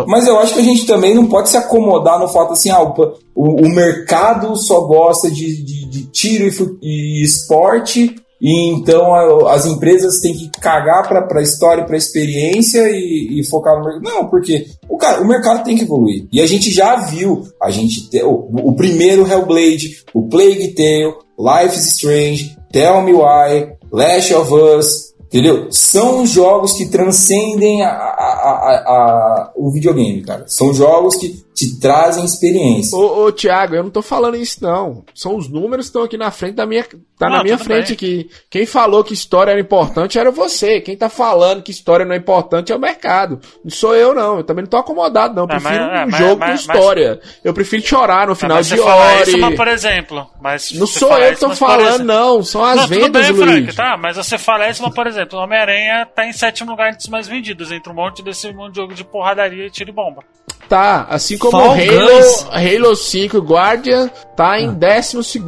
Mas 0.09 0.27
eu 0.27 0.39
acho 0.41 0.55
que 0.55 0.61
a 0.61 0.65
gente 0.65 0.85
também 0.87 1.15
não 1.15 1.27
pode 1.27 1.49
se 1.49 1.57
acomodar 1.57 2.19
no 2.19 2.29
fato 2.29 2.53
assim, 2.55 2.71
ah, 2.71 2.83
o, 2.83 3.13
o- 3.35 3.69
mercado 3.69 4.57
só 4.57 4.81
gosta 4.81 5.31
de, 5.31 5.63
de- 5.65 5.89
de 5.89 6.07
tiro 6.11 6.45
e, 6.83 7.21
e 7.21 7.25
esporte, 7.25 8.17
e 8.47 8.69
então 8.69 9.15
a- 9.15 9.55
as 9.55 9.65
empresas 9.65 10.21
têm 10.21 10.35
que 10.35 10.51
cagar 10.61 11.09
pra, 11.09 11.23
pra 11.23 11.41
história, 11.43 11.85
pra 11.85 11.97
experiência 11.97 12.91
e, 12.91 13.41
e 13.41 13.45
focar 13.49 13.79
no 13.79 13.85
mercado. 13.87 14.03
Não, 14.05 14.29
porque 14.29 14.67
o, 14.89 14.99
cara, 14.99 15.23
o 15.23 15.27
mercado 15.27 15.65
tem 15.65 15.77
que 15.77 15.85
evoluir. 15.85 16.27
E 16.31 16.41
a 16.43 16.47
gente 16.47 16.71
já 16.71 16.97
viu, 16.97 17.43
a 17.63 17.71
gente 17.71 18.11
te- 18.11 18.23
o, 18.23 18.49
o 18.53 18.77
primeiro 18.77 19.27
Hellblade, 19.27 20.05
o 20.13 20.29
Plague 20.29 20.75
Tale, 20.75 21.15
Life 21.39 21.75
is 21.79 21.87
Strange, 21.87 22.57
Tell 22.71 23.01
Me 23.03 23.13
Why, 23.15 23.73
Last 23.91 24.35
of 24.35 24.53
Us, 24.53 25.15
Entendeu? 25.27 25.67
São 25.73 26.25
jogos 26.25 26.75
que 26.75 26.87
transcendem 26.87 27.83
a, 27.83 27.89
a- 27.89 27.91
a- 27.91 28.85
a- 28.87 29.53
o 29.57 29.69
videogame, 29.73 30.23
cara. 30.23 30.45
São 30.47 30.73
jogos 30.73 31.17
que 31.17 31.44
te 31.55 31.79
trazem 31.81 32.25
experiência. 32.25 32.99
Ô, 32.99 33.27
ô 33.27 33.33
Thiago, 33.33 33.75
eu 33.77 33.83
não 33.85 33.91
tô 33.91 34.03
falando 34.03 34.37
isso 34.37 34.59
não. 34.63 35.05
São 35.15 35.37
os 35.37 35.49
números 35.49 35.87
que 35.87 35.91
estão 35.91 36.03
aqui 36.03 36.17
na 36.19 36.31
frente 36.31 36.55
da 36.57 36.67
minha. 36.67 36.85
Tá 37.17 37.29
Não, 37.29 37.37
na 37.37 37.43
minha 37.45 37.57
tudo 37.57 37.67
frente 37.67 37.87
bem. 37.87 37.95
aqui. 37.95 38.31
Quem 38.51 38.67
falou 38.67 39.05
que 39.05 39.15
história 39.15 39.53
era 39.53 39.61
importante 39.61 40.19
era 40.19 40.33
você. 40.33 40.81
Quem 40.81 40.97
tá 40.97 41.09
falando 41.09 41.63
que 41.63 41.71
história 41.71 42.05
não 42.05 42.13
é 42.13 42.19
importante 42.19 42.73
é 42.73 42.77
o 42.77 42.79
mercado. 42.81 43.39
Não 43.63 43.71
sou 43.71 43.95
eu, 43.95 44.13
não. 44.13 44.39
Eu 44.39 44.45
também 44.45 44.65
não 44.65 44.69
tô 44.69 44.79
acomodado, 44.79 45.33
não. 45.33 45.45
Eu 45.45 45.49
É, 45.49 45.61
prefiro 45.61 45.85
mas- 45.85 46.01
é, 46.01 46.05
um 46.05 46.11
mas- 46.11 46.19
jogo 46.21 46.41
mas- 46.41 46.67
com 46.67 46.73
história. 46.73 47.21
Eu 47.45 47.55
prefiro 47.55 47.87
chorar 47.87 48.27
no 48.27 48.35
final 48.35 48.57
mas 48.57 48.67
de 48.67 48.81
Ori. 48.81 49.23
isso, 49.31 49.39
mas 49.39 49.55
por 49.55 49.69
exemplo. 49.69 50.27
Mas 50.43 50.73
Não 50.73 50.87
sou 50.89 51.09
falar 51.11 51.27
eu 51.29 51.35
que 51.35 51.41
tô 51.41 51.51
falando, 51.51 51.87
exemplo- 51.87 52.05
não. 52.07 52.43
São 52.43 52.65
as 52.65 52.77
não, 52.77 52.89
tudo 52.89 52.99
vendas, 53.01 53.27
bem, 53.31 53.37
Luiz. 53.37 53.49
Frank, 53.65 53.77
tá? 53.77 53.97
Mas 53.97 54.17
você 54.17 54.37
fala 54.37 54.69
isso, 54.69 54.83
mas 54.83 54.93
por 54.93 55.07
exemplo, 55.07 55.39
o 55.39 55.43
Homem-Aranha 55.43 56.07
tá 56.13 56.27
em 56.27 56.33
sétimo 56.33 56.73
lugar 56.73 56.89
entre 56.89 56.99
os 57.03 57.09
mais 57.09 57.29
vendidos, 57.29 57.71
entre 57.71 57.93
um 57.93 57.95
monte 57.95 58.25
desse 58.25 58.53
monte 58.53 58.73
de 58.75 58.81
jogo 58.81 58.93
de 58.93 59.05
porradaria 59.05 59.67
e 59.67 59.71
tiro 59.71 59.91
e 59.91 59.93
bomba. 59.95 60.23
Tá, 60.69 61.07
assim 61.11 61.37
como 61.37 61.53
Fall 61.53 61.69
o 61.69 61.73
Halo, 61.73 62.09
Guys. 62.09 62.47
Halo 62.51 62.97
5 62.97 63.39
Guardian 63.39 64.11
tá 64.37 64.61
em 64.61 64.73
12 64.73 65.39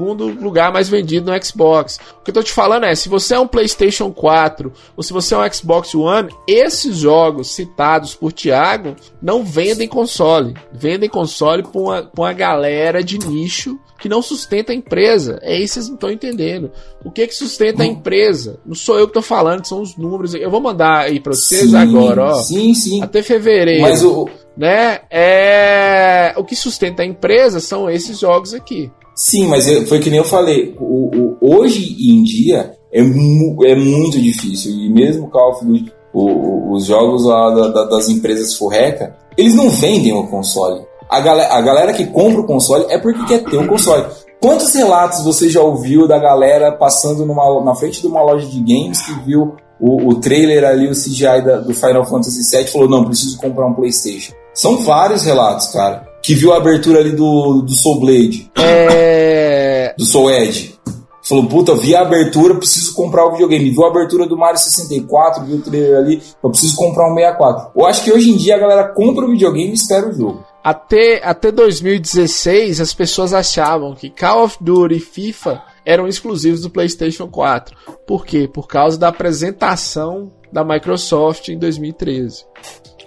lugar 0.40 0.72
mais 0.72 0.88
vendido 0.88 1.30
no 1.30 1.44
Xbox. 1.44 1.98
O 2.20 2.24
que 2.24 2.30
eu 2.30 2.34
tô 2.34 2.42
te 2.42 2.52
falando 2.52 2.84
é, 2.84 2.94
se 2.94 3.08
você 3.08 3.34
é 3.34 3.40
um 3.40 3.46
PlayStation 3.46 4.12
4 4.12 4.72
ou 4.96 5.02
se 5.02 5.12
você 5.12 5.34
é 5.34 5.38
um 5.38 5.52
Xbox 5.52 5.94
One, 5.94 6.30
esses 6.46 6.98
jogos 6.98 7.50
citados 7.54 8.14
por 8.14 8.32
Thiago 8.32 8.94
não 9.20 9.44
vendem 9.44 9.88
console. 9.88 10.54
Vendem 10.72 11.08
console 11.08 11.62
pra 11.62 11.80
uma, 11.80 12.02
pra 12.02 12.22
uma 12.22 12.32
galera 12.32 13.02
de 13.02 13.18
nicho 13.18 13.78
que 13.98 14.08
não 14.08 14.20
sustenta 14.22 14.72
a 14.72 14.74
empresa. 14.74 15.38
É 15.42 15.54
isso 15.56 15.74
que 15.74 15.80
vocês 15.80 15.88
não 15.88 15.94
estão 15.94 16.10
entendendo. 16.10 16.70
O 17.04 17.10
que 17.10 17.26
que 17.26 17.34
sustenta 17.34 17.82
a 17.82 17.86
empresa? 17.86 18.58
Não 18.66 18.74
sou 18.74 18.98
eu 18.98 19.06
que 19.08 19.14
tô 19.14 19.22
falando, 19.22 19.64
são 19.66 19.80
os 19.80 19.96
números. 19.96 20.34
Eu 20.34 20.50
vou 20.50 20.60
mandar 20.60 21.00
aí 21.06 21.18
pra 21.20 21.34
vocês 21.34 21.70
Sim, 21.70 21.76
agora, 21.76 22.24
ó. 22.26 22.34
Sim, 22.34 22.74
sim. 22.74 23.02
Até 23.02 23.22
fevereiro 23.22 23.82
Mas 23.82 24.02
o. 24.04 24.28
né? 24.56 25.00
É 25.10 26.34
o 26.36 26.44
que 26.44 26.54
sustenta 26.56 27.02
a 27.02 27.06
empresa 27.06 27.60
são 27.60 27.88
esses 27.88 28.18
jogos 28.18 28.52
aqui. 28.54 28.90
Sim, 29.14 29.46
mas 29.48 29.66
foi 29.88 29.98
que 30.00 30.10
nem 30.10 30.18
eu 30.18 30.24
falei. 30.24 30.74
O, 30.78 31.36
o- 31.40 31.58
hoje 31.58 31.96
em 32.10 32.22
dia 32.22 32.72
é, 32.92 33.02
mu- 33.02 33.64
é 33.64 33.74
muito 33.74 34.20
difícil. 34.20 34.72
E 34.72 34.88
mesmo 34.90 35.26
o 35.26 35.30
Call 35.30 35.52
of 35.52 35.64
Duty, 35.64 35.92
o- 36.12 36.72
os 36.74 36.84
jogos 36.84 37.24
lá 37.24 37.50
da- 37.54 37.68
da- 37.68 37.84
das 37.84 38.08
empresas 38.10 38.54
furreca, 38.54 39.16
eles 39.38 39.54
não 39.54 39.70
vendem 39.70 40.12
o 40.12 40.26
console. 40.26 40.82
A 41.08 41.20
galera, 41.20 41.54
a 41.54 41.60
galera 41.60 41.92
que 41.92 42.06
compra 42.06 42.40
o 42.40 42.46
console 42.46 42.86
é 42.88 42.98
porque 42.98 43.24
quer 43.26 43.44
ter 43.44 43.56
o 43.56 43.66
console. 43.68 44.04
Quantos 44.40 44.72
relatos 44.74 45.24
você 45.24 45.48
já 45.48 45.60
ouviu 45.60 46.06
da 46.06 46.18
galera 46.18 46.70
passando 46.72 47.24
numa, 47.24 47.62
na 47.64 47.74
frente 47.74 48.00
de 48.00 48.06
uma 48.06 48.22
loja 48.22 48.46
de 48.46 48.58
games 48.60 49.00
que 49.00 49.12
viu 49.24 49.54
o, 49.80 50.08
o 50.08 50.14
trailer 50.20 50.64
ali, 50.64 50.88
o 50.88 50.92
CGI 50.92 51.42
da- 51.44 51.58
do 51.58 51.74
Final 51.74 52.04
Fantasy 52.04 52.42
VII 52.50 52.64
e 52.64 52.68
falou: 52.70 52.88
Não, 52.88 53.04
preciso 53.04 53.38
comprar 53.38 53.66
um 53.66 53.74
PlayStation? 53.74 54.32
São 54.54 54.78
vários 54.82 55.22
relatos, 55.22 55.68
cara. 55.68 56.06
Que 56.22 56.34
viu 56.34 56.52
a 56.52 56.56
abertura 56.56 56.98
ali 57.00 57.12
do, 57.12 57.62
do 57.62 57.72
Soul 57.72 58.00
Blade 58.00 58.50
É. 58.58 59.94
do 59.96 60.04
Soul 60.04 60.30
Edge. 60.30 60.74
Falou, 61.22 61.44
puta, 61.46 61.74
vi 61.74 61.92
a 61.94 62.02
abertura, 62.02 62.54
preciso 62.54 62.94
comprar 62.94 63.26
o 63.26 63.32
videogame. 63.32 63.70
Viu 63.70 63.84
a 63.84 63.88
abertura 63.88 64.26
do 64.26 64.36
Mario 64.36 64.58
64, 64.60 65.44
viu 65.44 65.56
o 65.56 65.60
trailer 65.60 65.96
ali, 65.96 66.22
eu 66.42 66.50
preciso 66.50 66.76
comprar 66.76 67.10
um 67.10 67.14
64. 67.16 67.72
Eu 67.76 67.84
acho 67.84 68.04
que 68.04 68.12
hoje 68.12 68.30
em 68.30 68.36
dia 68.36 68.54
a 68.54 68.58
galera 68.58 68.84
compra 68.94 69.24
o 69.24 69.30
videogame 69.30 69.70
e 69.70 69.74
espera 69.74 70.08
o 70.08 70.12
jogo. 70.12 70.44
Até, 70.66 71.24
até 71.24 71.52
2016, 71.52 72.80
as 72.80 72.92
pessoas 72.92 73.32
achavam 73.32 73.94
que 73.94 74.10
Call 74.10 74.42
of 74.42 74.56
Duty 74.60 74.96
e 74.96 74.98
FIFA 74.98 75.62
eram 75.84 76.08
exclusivos 76.08 76.62
do 76.62 76.70
PlayStation 76.70 77.28
4. 77.28 77.76
Por 78.04 78.26
quê? 78.26 78.50
Por 78.52 78.66
causa 78.66 78.98
da 78.98 79.06
apresentação 79.06 80.32
da 80.52 80.64
Microsoft 80.64 81.50
em 81.50 81.56
2013. 81.56 82.44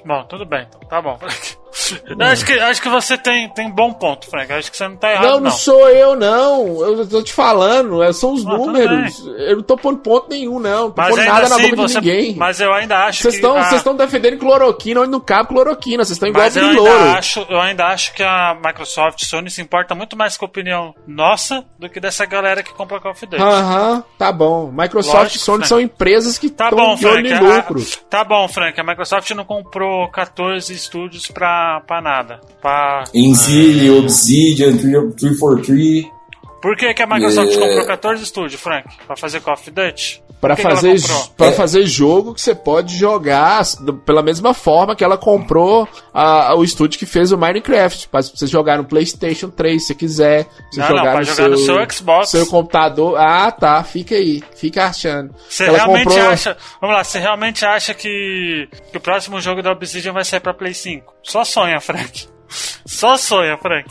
Bom, 0.06 0.24
tudo 0.30 0.46
bem, 0.46 0.66
então. 0.70 0.80
Tá 0.88 1.02
bom, 1.02 1.20
Acho 2.20 2.46
que, 2.46 2.54
acho 2.54 2.82
que 2.82 2.90
você 2.90 3.18
tem, 3.18 3.50
tem 3.50 3.70
bom 3.70 3.92
ponto, 3.94 4.28
Frank. 4.30 4.52
Acho 4.52 4.70
que 4.72 4.78
você 4.78 4.88
não 4.88 4.98
tá 4.98 5.12
errado, 5.12 5.26
não, 5.26 5.34
não. 5.36 5.40
não 5.42 5.52
sou 5.52 5.90
eu, 5.90 6.16
não. 6.16 6.82
Eu 6.82 7.08
tô 7.08 7.22
te 7.22 7.34
falando, 7.34 8.02
é, 8.04 8.12
são 8.14 8.34
os 8.34 8.46
Ah, 8.46 8.50
números. 8.50 9.24
Eu 9.38 9.58
não 9.58 9.64
tô 9.64 9.78
pondo 9.78 10.00
ponto 10.00 10.28
nenhum, 10.30 10.60
não. 10.60 10.86
Não 10.86 10.92
tô 10.92 11.02
Mas 11.02 11.16
pondo 11.16 11.26
nada 11.26 11.50
na 11.50 11.56
assim, 11.56 11.70
boca 11.72 11.76
você, 11.84 12.02
de 12.02 12.08
ninguém. 12.10 12.36
Mas 12.36 12.60
eu 12.60 12.74
ainda 12.74 13.06
acho 13.06 13.22
Vocês 13.22 13.36
que. 13.36 13.40
estão 13.42 13.58
a- 13.58 13.64
vocês 13.64 13.76
estão 13.82 13.96
defendendo 13.96 14.38
cloroquina 14.38 15.02
onde 15.02 15.12
não 15.12 15.20
cabe 15.20 15.50
cloroquina. 15.50 16.04
Vocês 16.04 16.16
estão 16.18 16.30
igual 16.30 16.44
Mas 16.46 16.56
eu 16.58 16.66
ainda, 16.68 17.18
acho, 17.18 17.46
eu 17.50 17.60
ainda 17.62 17.86
acho 17.88 18.14
que 18.14 18.24
a 18.24 18.56
Microsoft 18.64 19.24
Sony 19.26 19.50
se 19.50 19.62
importa 19.62 19.94
muito 19.96 20.16
mais 20.18 20.38
com 20.38 20.46
a 20.46 20.48
opinião 20.48 20.94
nossa 21.08 21.64
do 21.78 21.90
que 21.90 22.00
dessa 22.00 22.26
galera 22.26 22.64
que 22.64 22.74
compra 22.74 23.00
Call 23.00 23.12
of 23.12 23.26
Duty. 23.26 23.42
Aham, 23.42 24.04
tá 24.18 24.32
bom. 24.32 24.72
Microsoft 24.72 25.16
Lógico, 25.16 25.36
e 25.38 25.40
Sony 25.40 25.58
Frank. 25.60 25.68
são 25.70 25.80
empresas 25.80 26.38
que 26.38 26.50
Tá 26.50 26.66
estão 26.70 26.78
bom, 26.80 26.96
de 26.96 27.06
olho 27.08 27.28
em 27.28 27.34
a- 27.34 27.40
lucro. 27.40 27.80
tá 28.10 28.24
bom, 28.24 28.48
Frank. 28.48 28.80
A 28.80 28.84
Microsoft 28.84 29.30
não 29.32 29.46
comprou 29.46 30.08
14 30.10 30.74
estúdios 30.74 31.28
pra, 31.28 31.59
pra 31.86 32.02
nada. 32.02 32.40
Pra... 32.62 33.04
Enzile, 33.14 33.90
Obsidian, 33.90 34.78
343. 34.78 36.19
Por 36.62 36.76
que, 36.76 36.94
que 36.94 37.02
a 37.02 37.08
Microsoft 37.08 37.54
É. 37.56 37.60
comprou 37.60 37.86
14 37.86 38.24
estúdios, 38.24 38.60
Frank? 38.62 38.88
Pra 39.08 39.16
fazer 39.16 39.40
Call 39.42 39.54
of 39.54 39.72
Duty? 39.72 40.24
Pra 40.42 40.56
que 40.56 40.62
fazer, 40.62 40.96
pra 41.36 41.48
É. 41.48 41.52
fazer 41.52 41.86
jogo 41.86 42.34
que 42.34 42.40
você 42.42 42.56
pode 42.56 42.96
jogar 42.98 43.62
pela 44.06 44.24
mesma 44.24 44.54
forma 44.54 44.96
que 44.96 45.04
ela 45.04 45.18
comprou 45.18 45.86
a- 46.14 46.56
o 46.56 46.64
estúdio 46.64 46.98
que 46.98 47.06
fez 47.06 47.32
o 47.34 47.38
Minecraft. 47.38 48.08
Pra 48.08 48.22
você 48.22 48.48
jogar 48.48 48.78
no 48.78 48.86
PlayStation 48.86 49.50
3 49.50 49.86
se 49.86 49.94
quiser. 49.94 50.48
Você 50.72 50.80
Não, 50.80 50.90
não, 50.90 50.98
jogar 50.98 51.12
pra 51.12 51.20
no 51.20 51.26
jogar 51.26 51.50
no 51.50 51.58
seu 51.58 51.90
Xbox. 51.92 52.30
Seu 52.30 52.46
computador. 52.48 53.18
Ah, 53.20 53.52
tá. 53.52 53.84
Fica 53.84 54.16
aí. 54.16 54.42
Fica 54.56 54.86
achando. 54.86 55.34
Você 55.50 55.66
Ela 55.66 55.78
realmente 55.80 56.06
comprou- 56.06 56.28
acha. 56.30 56.58
Vamos 56.80 56.96
lá, 56.96 57.04
você 57.04 57.20
realmente 57.20 57.66
acha 57.66 57.94
que, 57.94 58.70
que 58.92 58.98
o 58.98 59.02
próximo 59.02 59.42
jogo 59.42 59.62
da 59.62 59.72
Obsidian 59.72 60.14
vai 60.14 60.24
sair 60.24 60.40
pra 60.40 60.54
Play 60.54 60.74
5? 60.74 61.14
Só 61.22 61.44
sonha, 61.44 61.82
Frank. 61.82 62.28
Só 62.90 63.16
sonha, 63.18 63.58
Frank. 63.58 63.88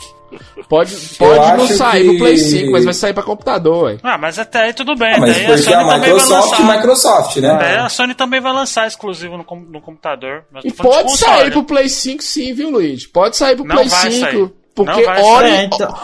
Pode, 0.67 0.95
pode 1.17 1.57
não 1.57 1.67
sair 1.67 2.01
que- 2.03 2.09
pro 2.09 2.17
Play 2.19 2.37
5, 2.37 2.71
mas 2.71 2.85
vai 2.85 2.93
sair 2.93 3.13
pra 3.13 3.23
computador, 3.23 3.85
ué. 3.85 3.97
Ah, 4.03 4.17
mas 4.17 4.37
até 4.37 4.63
aí 4.65 4.73
tudo 4.73 4.95
bem. 4.95 5.13
Ah, 5.15 5.19
mas 5.19 5.35
daí 5.35 5.45
a 5.47 5.57
Sony 5.57 5.73
a 5.73 5.79
também 5.87 6.13
vai 6.13 6.25
lançar. 6.27 6.75
Microsoft, 6.75 7.35
né? 7.37 7.57
Daí 7.59 7.75
a 7.77 7.89
Sony 7.89 8.13
também 8.13 8.39
vai 8.41 8.53
lançar 8.53 8.85
exclusivo 8.87 9.37
no, 9.37 9.43
com- 9.43 9.55
no 9.59 9.81
computador. 9.81 10.43
Mas 10.51 10.65
E 10.65 10.71
pode 10.71 11.03
console. 11.03 11.17
sair 11.17 11.51
pro 11.51 11.63
Play 11.63 11.89
5 11.89 12.21
sim, 12.23 12.53
viu, 12.53 12.69
Luiz? 12.69 13.07
Pode 13.07 13.37
sair 13.37 13.55
pro 13.55 13.65
Não 13.65 13.75
Play 13.75 13.87
vai 13.87 14.11
5. 14.11 14.19
sair. 14.25 14.51
Porque 14.75 14.91
Não 15.01 15.05
vai 15.05 15.21
Ori, 15.23 15.47
sair. 15.49 15.57
É, 15.59 15.63
então- 15.63 15.95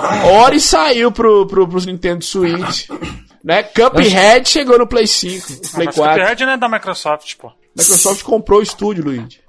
Ori 0.41 0.59
saiu 0.59 1.11
pro, 1.11 1.45
pro, 1.45 1.67
pros 1.67 1.85
Nintendo 1.85 2.23
Switch. 2.25 2.87
né? 3.43 3.61
Cuphead 3.61 4.49
chegou 4.49 4.79
no 4.79 4.87
Play 4.87 5.05
5, 5.05 5.51
no 5.51 5.57
Ah, 5.57 5.69
Play 5.75 5.85
mas 5.85 5.95
4. 5.95 6.21
Cuphead 6.21 6.45
não 6.45 6.51
é 6.53 6.57
da 6.57 6.67
Microsoft, 6.67 7.35
pô. 7.39 7.51
Microsoft 7.77 8.23
comprou 8.23 8.59
o 8.59 8.63
estúdio, 8.63 9.03
Luiz. 9.05 9.39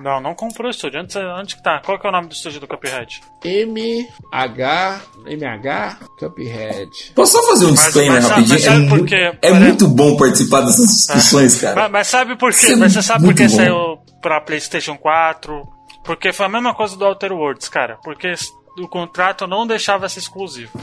Não, 0.00 0.20
não 0.20 0.34
comprou 0.34 0.66
o 0.66 0.70
estúdio. 0.70 1.00
Onde, 1.00 1.16
onde 1.18 1.56
que 1.56 1.62
tá? 1.62 1.80
Qual 1.84 1.98
que 1.98 2.06
é 2.06 2.10
o 2.10 2.12
nome 2.12 2.28
do 2.28 2.32
estúdio 2.32 2.60
do 2.60 2.66
Cuphead? 2.66 3.20
MH, 3.44 5.00
MH, 5.26 5.96
Cuphead. 6.18 7.12
Posso 7.14 7.32
só 7.32 7.42
fazer 7.48 7.66
um 7.66 7.70
Mas- 7.70 7.80
disclaimer 7.84 8.14
mas 8.22 8.28
rapidinho? 8.28 8.52
mas 8.54 8.62
sabe 8.64 8.84
é 8.84 8.88
por 8.88 8.98
mu- 8.98 9.04
quê? 9.06 9.14
é 9.14 9.32
Por 9.50 9.60
muito 9.60 9.88
bom 9.88 10.16
participar 10.16 10.60
dessas 10.62 10.86
discussões, 10.86 11.60
cara. 11.60 11.82
Mas, 11.82 11.90
mas 11.92 12.06
sabe 12.08 12.36
por 12.36 12.52
quê? 12.52 12.72
É 12.72 12.76
Mas 12.76 12.92
você 12.92 13.02
sabe 13.02 13.24
por 13.26 13.34
que 13.34 13.48
saiu 13.48 13.98
pra 14.20 14.40
PlayStation 14.40 14.96
4? 14.98 15.62
Porque 16.04 16.32
foi 16.32 16.46
a 16.46 16.48
mesma 16.48 16.74
coisa 16.74 16.96
do 16.96 17.04
Outer 17.04 17.32
Worlds, 17.32 17.68
cara. 17.68 17.98
Porque 18.02 18.34
o 18.78 18.88
contrato 18.88 19.46
não 19.46 19.66
deixava 19.66 20.08
ser 20.08 20.18
exclusivo. 20.20 20.78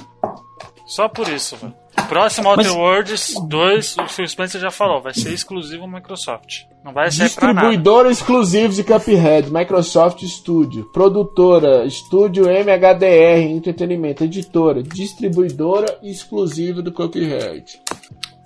Só 0.86 1.08
por 1.08 1.28
isso, 1.30 1.56
velho. 1.58 1.74
Próximo 2.08 2.50
Outer 2.50 2.66
Mas- 2.66 2.76
Worlds 2.76 3.34
2, 3.48 3.98
o 3.98 4.08
Phil 4.08 4.28
Spencer 4.28 4.60
já 4.60 4.72
falou, 4.72 5.02
vai 5.02 5.14
ser 5.14 5.34
exclusivo 5.34 5.88
Microsoft. 5.88 6.64
Não 6.84 6.91
vai 6.91 7.10
sair 7.12 7.30
pra 7.30 7.48
nada. 7.54 7.68
Distribuidora 7.68 8.12
exclusivo 8.12 8.74
de 8.74 8.84
Cuphead, 8.84 9.52
Microsoft 9.52 10.22
Studio. 10.24 10.86
Produtora, 10.91 11.86
Estúdio 11.86 12.46
MHDR 12.50 13.41
Entretenimento. 13.52 14.24
Editora, 14.24 14.84
distribuidora 14.84 15.98
exclusiva 16.04 16.82
do 16.82 16.91
Cuphead. 16.91 17.80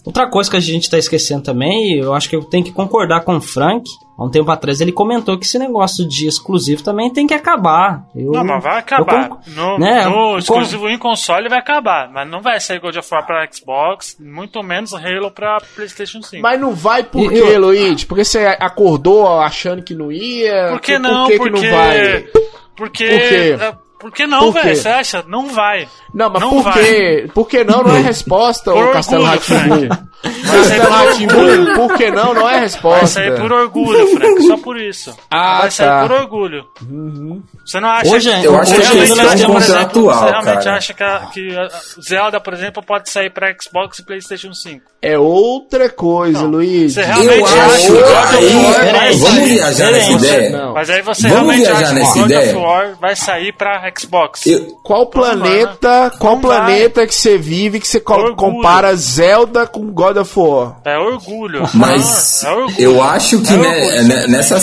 Outra 0.07 0.25
coisa 0.29 0.49
que 0.49 0.55
a 0.55 0.61
gente 0.61 0.89
tá 0.89 0.97
esquecendo 0.97 1.43
também, 1.43 1.97
eu 1.99 2.13
acho 2.13 2.29
que 2.29 2.35
eu 2.37 2.41
tenho 2.41 2.63
que 2.63 2.71
concordar 2.71 3.25
com 3.25 3.35
o 3.35 3.41
Frank. 3.41 3.83
Há 4.17 4.23
um 4.23 4.29
tempo 4.31 4.49
atrás 4.49 4.79
ele 4.79 4.93
comentou 4.93 5.37
que 5.37 5.45
esse 5.45 5.59
negócio 5.59 6.07
de 6.07 6.25
exclusivo 6.25 6.81
também 6.81 7.11
tem 7.11 7.27
que 7.27 7.33
acabar. 7.33 8.05
Eu, 8.15 8.31
Não, 8.31 8.43
mas 8.45 8.63
vai 8.63 8.75
eu 8.75 8.79
acabar. 8.79 9.27
con- 9.29 9.37
No, 9.47 9.77
né, 9.77 10.05
no 10.05 10.31
eu 10.31 10.37
exclusivo 10.39 10.87
em 10.89 10.97
console 10.97 11.49
vai 11.49 11.59
acabar. 11.59 12.09
Mas 12.09 12.27
não 12.29 12.41
vai 12.41 12.57
sair 12.61 12.79
God 12.79 12.95
of 12.95 13.07
War 13.13 13.25
pra 13.27 13.45
Xbox, 13.51 14.15
muito 14.17 14.63
menos 14.63 14.93
Halo 14.93 15.29
pra 15.29 15.57
PlayStation 15.75 16.21
5. 16.21 16.41
Mas 16.41 16.57
não 16.59 16.73
vai 16.73 17.03
por 17.03 17.21
Eu- 17.31 17.45
quê, 17.45 17.57
Luiz? 17.57 18.05
Porque 18.05 18.23
você 18.23 18.45
acordou 18.59 19.27
achando 19.41 19.83
que 19.83 19.93
não 19.93 20.09
ia? 20.09 20.69
Por 20.69 20.79
que 20.79 20.97
não? 20.97 21.25
Por 21.25 21.31
que, 21.31 21.37
porque... 21.37 21.59
que 21.59 21.67
não 21.69 21.77
vai? 21.77 22.25
Porque. 22.77 23.07
Por 23.09 23.19
quê? 23.19 23.77
Por 23.99 24.11
que 24.11 24.27
não, 24.27 24.51
velho? 24.51 24.75
Você 24.75 24.87
acha? 24.87 25.25
Não 25.27 25.47
vai. 25.47 25.87
Não, 26.13 26.29
mas 26.29 26.41
Não 26.41 26.49
por 26.51 26.63
vai. 26.63 26.73
quê? 26.73 27.29
Por 27.33 27.47
que 27.47 27.63
não? 27.63 27.83
Não 27.83 27.95
é 27.95 28.01
resposta, 28.01 28.73
ô 28.73 28.91
Castelo. 28.91 29.25
Vai 30.23 30.63
sair 30.63 30.81
Castelo 30.81 31.27
por 31.27 31.37
orgulho. 31.45 31.73
por 31.75 31.97
que 31.97 32.11
não? 32.11 32.33
Não 32.33 32.49
é 32.49 32.59
resposta. 32.59 32.97
Vai 32.99 33.07
sair 33.07 33.35
por 33.39 33.51
orgulho, 33.51 34.07
Frank. 34.17 34.41
Só 34.47 34.57
por 34.57 34.77
isso. 34.81 35.15
Ah, 35.31 35.59
vai 35.61 35.71
sair 35.71 35.87
tá. 35.87 36.01
por 36.07 36.11
orgulho. 36.11 36.65
Você 37.65 37.79
não 37.79 37.89
acha 37.89 38.13
Hoje 38.15 38.29
é- 38.29 38.45
Eu 38.45 38.57
acho 38.57 38.73
que 38.73 38.81
é 38.81 38.83
realmente 38.85 39.45
por 39.45 39.57
exemplo, 39.61 40.03
Você 40.05 40.25
realmente 40.25 40.63
cara. 40.63 40.75
acha 40.77 40.93
que, 40.93 41.03
a, 41.03 41.19
que 41.33 41.57
a 41.57 41.67
Zelda, 42.01 42.39
por 42.39 42.53
exemplo, 42.53 42.81
pode 42.83 43.09
sair 43.09 43.29
pra 43.29 43.53
Xbox 43.59 43.99
e 43.99 44.05
PlayStation 44.05 44.53
5? 44.53 44.81
É 45.01 45.17
outra 45.19 45.89
coisa, 45.89 46.41
Não. 46.43 46.49
Luiz. 46.49 46.93
Você 46.93 47.03
realmente 47.03 47.39
Eu 47.39 47.45
acha 47.45 47.65
acho. 47.65 47.85
que 47.87 47.91
God 47.91 48.01
of 48.01 48.37
Aí, 48.37 48.55
War 48.55 48.73
vai 48.73 48.85
peraí, 48.85 49.17
vamos 49.17 49.49
viajar 49.49 49.91
nessa 49.91 50.11
ideia? 50.11 50.49
Não. 50.49 50.73
Mas 50.73 50.89
aí 50.89 51.01
você 51.01 51.27
Vamos 51.29 51.35
realmente 51.55 51.67
acha 51.67 51.93
que 52.13 52.19
God 52.19 52.31
of 52.31 52.55
War 52.55 52.95
vai 52.99 53.15
sair 53.15 53.53
pra 53.53 53.91
Xbox? 53.97 54.45
Eu- 54.47 54.65
Qual 54.83 55.05
planeta, 55.07 56.11
qual 56.19 56.35
Não 56.35 56.41
vai. 56.41 56.57
planeta 56.57 57.05
que 57.05 57.13
você 57.13 57.37
vive 57.37 57.79
que 57.79 57.87
você 57.87 57.99
compara 57.99 58.95
Zelda 58.95 59.67
com 59.67 59.91
God 59.91 60.06
of 60.15 60.39
War? 60.39 60.79
É 60.85 60.97
orgulho. 60.97 61.63
Mas 61.73 62.43
é 62.43 62.51
orgulho. 62.51 62.75
eu 62.79 63.01
acho 63.03 63.41
que 63.41 63.53
É 63.53 63.57
né, 63.57 63.67
orgulho, 63.67 64.03
né, 64.07 64.21
simplesmente 64.21 64.31
nessa, 64.31 64.59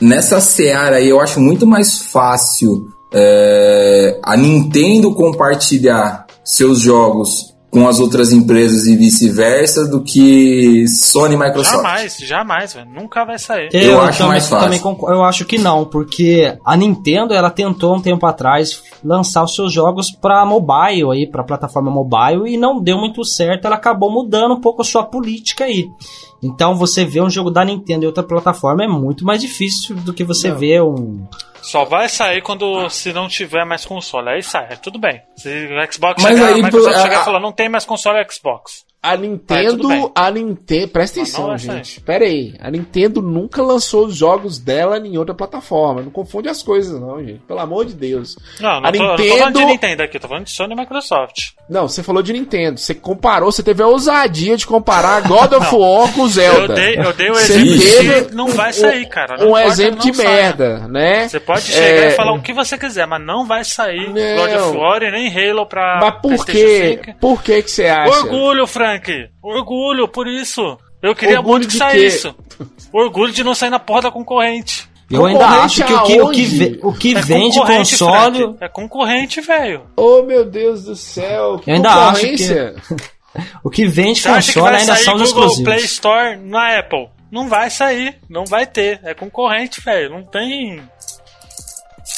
nessa 0.00 0.40
seara 0.40 0.96
aí 0.96 1.08
eu 1.08 1.20
acho 1.20 1.40
muito 1.40 1.66
mais 1.66 1.98
fácil 1.98 2.88
é, 3.12 4.18
a 4.22 4.36
Nintendo 4.36 5.14
compartilhar 5.14 6.26
seus 6.44 6.80
jogos 6.80 7.55
com 7.70 7.86
as 7.86 8.00
outras 8.00 8.32
empresas 8.32 8.86
e 8.86 8.96
vice-versa 8.96 9.86
do 9.86 10.02
que 10.02 10.86
Sony 10.88 11.34
e 11.34 11.38
Microsoft. 11.38 11.76
Jamais, 11.76 12.16
jamais, 12.18 12.74
velho. 12.74 12.90
Nunca 12.90 13.24
vai 13.24 13.38
sair. 13.38 13.68
Eu 13.72 14.00
acho 14.00 14.18
também, 14.18 14.32
mais 14.32 14.48
fácil. 14.48 14.96
eu 15.08 15.24
acho 15.24 15.44
que 15.44 15.58
não, 15.58 15.84
porque 15.84 16.56
a 16.64 16.76
Nintendo 16.76 17.34
ela 17.34 17.50
tentou 17.50 17.94
um 17.94 18.00
tempo 18.00 18.24
atrás 18.24 18.82
lançar 19.04 19.44
os 19.44 19.54
seus 19.54 19.72
jogos 19.72 20.10
para 20.10 20.44
mobile 20.46 21.10
aí, 21.12 21.26
para 21.26 21.44
plataforma 21.44 21.90
mobile 21.90 22.50
e 22.52 22.56
não 22.56 22.80
deu 22.80 22.98
muito 22.98 23.24
certo. 23.24 23.66
Ela 23.66 23.76
acabou 23.76 24.10
mudando 24.10 24.54
um 24.54 24.60
pouco 24.60 24.82
a 24.82 24.84
sua 24.84 25.04
política 25.04 25.64
aí. 25.64 25.86
Então 26.42 26.74
você 26.76 27.04
vê 27.04 27.20
um 27.20 27.30
jogo 27.30 27.50
da 27.50 27.64
Nintendo 27.64 28.04
em 28.04 28.06
outra 28.06 28.22
plataforma 28.22 28.84
é 28.84 28.88
muito 28.88 29.24
mais 29.24 29.40
difícil 29.40 29.96
do 29.96 30.12
que 30.12 30.24
você 30.24 30.50
ver 30.50 30.82
um 30.82 31.26
Só 31.62 31.84
vai 31.84 32.08
sair 32.08 32.42
quando 32.42 32.88
se 32.90 33.12
não 33.12 33.26
tiver 33.28 33.64
mais 33.64 33.84
console. 33.84 34.28
Aí 34.28 34.42
sai, 34.42 34.66
é 34.70 34.76
tudo 34.76 34.98
bem. 34.98 35.20
Se 35.36 35.48
o 35.48 35.92
Xbox 35.92 36.22
Mas 36.22 36.34
chegar, 36.34 36.46
aí, 36.48 36.60
a 36.60 36.64
Microsoft 36.64 36.94
pô, 36.96 37.02
chegar 37.02 37.18
a- 37.18 37.22
e 37.22 37.24
falar, 37.24 37.40
não 37.40 37.52
tem 37.52 37.68
mais 37.68 37.84
console 37.84 38.24
Xbox. 38.30 38.84
A 39.02 39.10
Tá, 39.10 39.16
Nintendo, 39.18 40.12
a 40.16 40.30
Nintendo, 40.32 40.88
presta 40.88 41.18
não 41.20 41.22
atenção, 41.22 41.58
gente. 41.58 42.00
Pera 42.00 42.24
aí, 42.24 42.54
a 42.58 42.68
Nintendo 42.68 43.22
nunca 43.22 43.62
lançou 43.62 44.06
os 44.06 44.16
jogos 44.16 44.58
dela 44.58 44.98
em 44.98 45.16
outra 45.16 45.32
plataforma. 45.32 46.02
Não 46.02 46.10
confunde 46.10 46.48
as 46.48 46.60
coisas, 46.60 47.00
não, 47.00 47.24
gente. 47.24 47.38
Pelo 47.46 47.60
amor 47.60 47.84
de 47.84 47.94
Deus. 47.94 48.36
Não, 48.60 48.80
não 48.80 48.88
a 48.88 48.92
tô, 48.92 48.98
não 48.98 49.16
tô 49.16 49.22
falando 49.22 49.46
Nintendo, 49.46 49.58
de 49.58 49.64
Nintendo 49.66 50.02
aqui, 50.02 50.18
tô 50.18 50.26
falando 50.26 50.44
de 50.46 50.50
Sony 50.50 50.72
e 50.72 50.76
Microsoft. 50.76 51.50
Não, 51.68 51.88
você 51.88 52.02
falou 52.02 52.22
de 52.22 52.32
Nintendo. 52.32 52.78
Você 52.78 52.94
comparou, 52.94 53.50
você 53.50 53.62
teve 53.62 53.82
a 53.82 53.86
ousadia 53.86 54.56
de 54.56 54.66
comparar 54.66 55.22
God 55.22 55.52
of 55.52 55.66
War 55.74 56.12
com 56.12 56.26
Zelda. 56.28 56.72
Eu 56.72 56.74
dei, 56.74 56.96
eu 56.98 57.12
dei 57.12 57.30
o 57.30 57.34
Você 57.34 57.52
exemplo 57.54 57.80
teve 57.80 58.14
de 58.20 58.24
que 58.28 58.34
não 58.34 58.48
vai 58.48 58.72
sair, 58.72 59.08
cara. 59.08 59.36
Não 59.38 59.52
um 59.52 59.58
exemplo 59.58 60.00
de 60.00 60.14
saia. 60.14 60.28
merda, 60.28 60.88
né? 60.88 61.28
Você 61.28 61.40
pode 61.40 61.62
chegar 61.62 61.82
É, 61.86 62.08
e 62.08 62.10
falar 62.12 62.32
o 62.32 62.40
que 62.42 62.52
você 62.52 62.78
quiser, 62.78 63.06
mas 63.06 63.20
não 63.24 63.46
vai 63.46 63.64
sair 63.64 64.08
Não. 64.08 64.36
God 64.36 64.60
of 64.68 64.76
War 64.78 65.02
e 65.02 65.10
nem 65.10 65.28
Halo 65.28 65.66
pra 65.66 65.98
Mas 66.00 66.20
por 66.22 66.46
quê? 66.46 67.00
5. 67.04 67.18
Por 67.20 67.42
que 67.42 67.62
que 67.62 67.70
você 67.70 67.86
acha? 67.86 68.10
Orgulho, 68.20 68.66
Frank. 68.66 69.12
Orgulho, 69.42 70.06
por 70.08 70.26
isso. 70.28 70.78
Eu 71.02 71.14
queria 71.14 71.38
Orgulho 71.38 71.58
muito 71.58 71.68
que 71.72 71.76
saísse. 71.76 72.30
quê? 72.32 72.64
Orgulho 72.92 73.32
de 73.32 73.44
não 73.44 73.54
sair 73.54 73.70
na 73.70 73.78
porra 73.78 74.02
da 74.02 74.10
concorrente. 74.10 74.88
Eu 75.10 75.24
ainda 75.24 75.46
acho 75.46 75.84
que 75.84 75.92
o 75.92 76.02
que, 76.02 76.20
o 76.20 76.30
que, 76.30 76.80
o 76.82 76.92
que 76.92 77.16
É 77.16 77.20
vende 77.20 77.58
concorrente, 77.58 77.90
console. 77.90 78.38
Frank. 78.38 78.56
É 78.60 78.68
concorrente, 78.68 79.40
velho. 79.40 79.82
Oh, 79.96 80.22
meu 80.22 80.44
Deus 80.44 80.84
do 80.84 80.96
céu. 80.96 81.58
Que 81.58 81.70
Eu 81.70 81.74
ainda 81.76 81.90
acho 81.90 82.20
concorrência. 82.20 82.74
O 83.62 83.68
que 83.68 83.86
vende 83.86 84.22
Você 84.22 84.28
acha 84.30 84.52
que 84.52 84.58
console 84.58 84.72
vai 84.72 84.80
ainda 84.80 84.96
são 84.96 85.14
os 85.16 85.22
exclusivos. 85.22 85.62
Play 85.62 85.84
Store 85.84 86.36
na 86.36 86.78
Apple? 86.78 87.08
Não 87.30 87.48
vai 87.48 87.68
sair, 87.68 88.18
não 88.30 88.46
vai 88.46 88.66
ter. 88.66 88.98
É 89.02 89.12
concorrente, 89.12 89.80
velho. 89.82 90.10
Não 90.10 90.22
tem. 90.22 90.80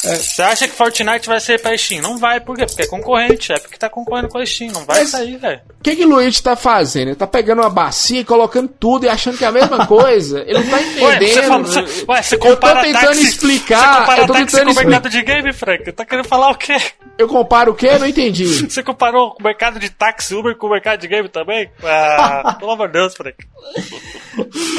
É, 0.05 0.15
Você 0.17 0.43
acha 0.43 0.69
que 0.69 0.75
Fortnite 0.75 1.27
vai 1.27 1.41
sair 1.41 1.59
pra 1.61 1.77
Steam? 1.77 2.03
Não 2.03 2.19
vai, 2.19 2.41
por 2.41 2.57
quê? 2.57 2.67
Porque 2.67 2.83
é 2.83 2.87
concorrente. 2.87 3.53
É 3.53 3.59
porque 3.59 3.77
tá 3.79 3.89
concorrendo 3.89 4.29
com 4.29 4.39
a 4.39 4.45
Steam. 4.47 4.71
Não 4.73 4.85
vai 4.85 5.01
Mas- 5.01 5.09
sair, 5.11 5.37
velho. 5.39 5.61
O 5.81 5.83
que 5.83 5.97
que 5.97 6.05
o 6.05 6.09
Luigi 6.09 6.43
tá 6.43 6.55
fazendo? 6.57 7.09
Ele 7.09 7.17
tá 7.17 7.27
pegando 7.27 7.63
uma 7.63 7.71
bacia 7.71 8.21
e 8.21 8.25
colocando 8.25 8.69
tudo 8.69 9.07
e 9.07 9.09
achando 9.09 9.39
que 9.39 9.45
é 9.45 9.49
a 9.49 9.53
mesma 9.53 9.87
coisa. 9.89 10.41
Ele 10.41 10.55
não 10.59 10.69
tá 10.69 10.77
Ué, 10.77 10.83
entendendo. 11.17 11.33
você, 11.33 11.43
fala, 11.43 12.17
ué, 12.17 12.23
você 12.23 12.35
eu 12.35 12.39
tô 12.41 12.47
compara 12.49 12.83
tentando 12.83 13.07
táxi, 13.07 13.23
explicar. 13.25 13.79
Você 13.95 14.01
compara 14.01 14.21
Eu 14.23 14.27
tô 14.27 14.33
táxi 14.35 14.47
tentando 14.47 14.75
com 14.75 14.81
o 14.81 14.85
mercado 14.85 15.09
de 15.11 15.23
game, 15.23 15.53
Frank? 15.53 15.93
Tá 15.93 16.05
querendo 16.05 16.29
falar 16.29 16.51
o 16.51 16.55
quê? 16.57 16.77
Eu 17.19 17.27
comparo 17.27 17.73
o 17.73 17.75
quê? 17.75 17.89
Eu 17.89 17.99
não 17.99 18.07
entendi. 18.07 18.47
Você 18.71 18.81
comparou 18.83 19.37
o 19.39 19.43
mercado 19.43 19.81
de 19.81 19.91
táxi 19.91 20.37
Uber 20.37 20.57
com 20.57 20.69
o 20.69 20.71
mercado 20.71 21.01
de 21.01 21.09
game 21.09 21.29
também? 21.29 21.69
Ah, 21.83 22.55
pelo 22.59 22.71
amor 22.71 22.87
de 22.87 22.93
Deus, 22.93 23.15
Frank. 23.17 23.37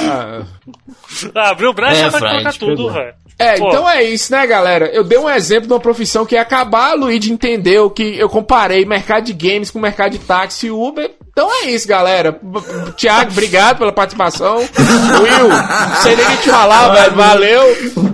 Ah. 0.01 0.45
Ah, 1.35 1.49
abriu 1.49 1.73
brecha 1.73 2.05
É, 2.05 2.09
pra 2.09 2.19
Frank, 2.19 2.33
colocar 2.35 2.53
tudo, 2.57 2.91
velho. 2.91 3.13
É, 3.37 3.57
Pô. 3.57 3.67
então 3.67 3.89
é 3.89 4.03
isso, 4.03 4.31
né, 4.31 4.45
galera? 4.47 4.87
Eu 4.87 5.03
dei 5.03 5.17
um 5.17 5.29
exemplo 5.29 5.67
de 5.67 5.73
uma 5.73 5.79
profissão 5.79 6.25
que 6.25 6.35
ia 6.35 6.41
acabar, 6.41 6.93
Luigi 6.93 7.31
entendeu 7.31 7.89
que 7.89 8.17
eu 8.17 8.29
comparei 8.29 8.85
mercado 8.85 9.25
de 9.25 9.33
games 9.33 9.71
com 9.71 9.79
mercado 9.79 10.11
de 10.11 10.19
táxi 10.19 10.67
e 10.67 10.71
Uber. 10.71 11.11
Então 11.39 11.49
é 11.63 11.67
isso, 11.69 11.87
galera. 11.87 12.37
Tiago, 12.97 13.31
obrigado 13.31 13.77
pela 13.77 13.93
participação. 13.93 14.57
Will, 14.57 16.01
sei 16.03 16.15
nem 16.17 16.25
o 16.25 16.29
que 16.31 16.37
te 16.43 16.49
falar, 16.49 16.89
velho. 16.93 17.15
Valeu. 17.15 17.63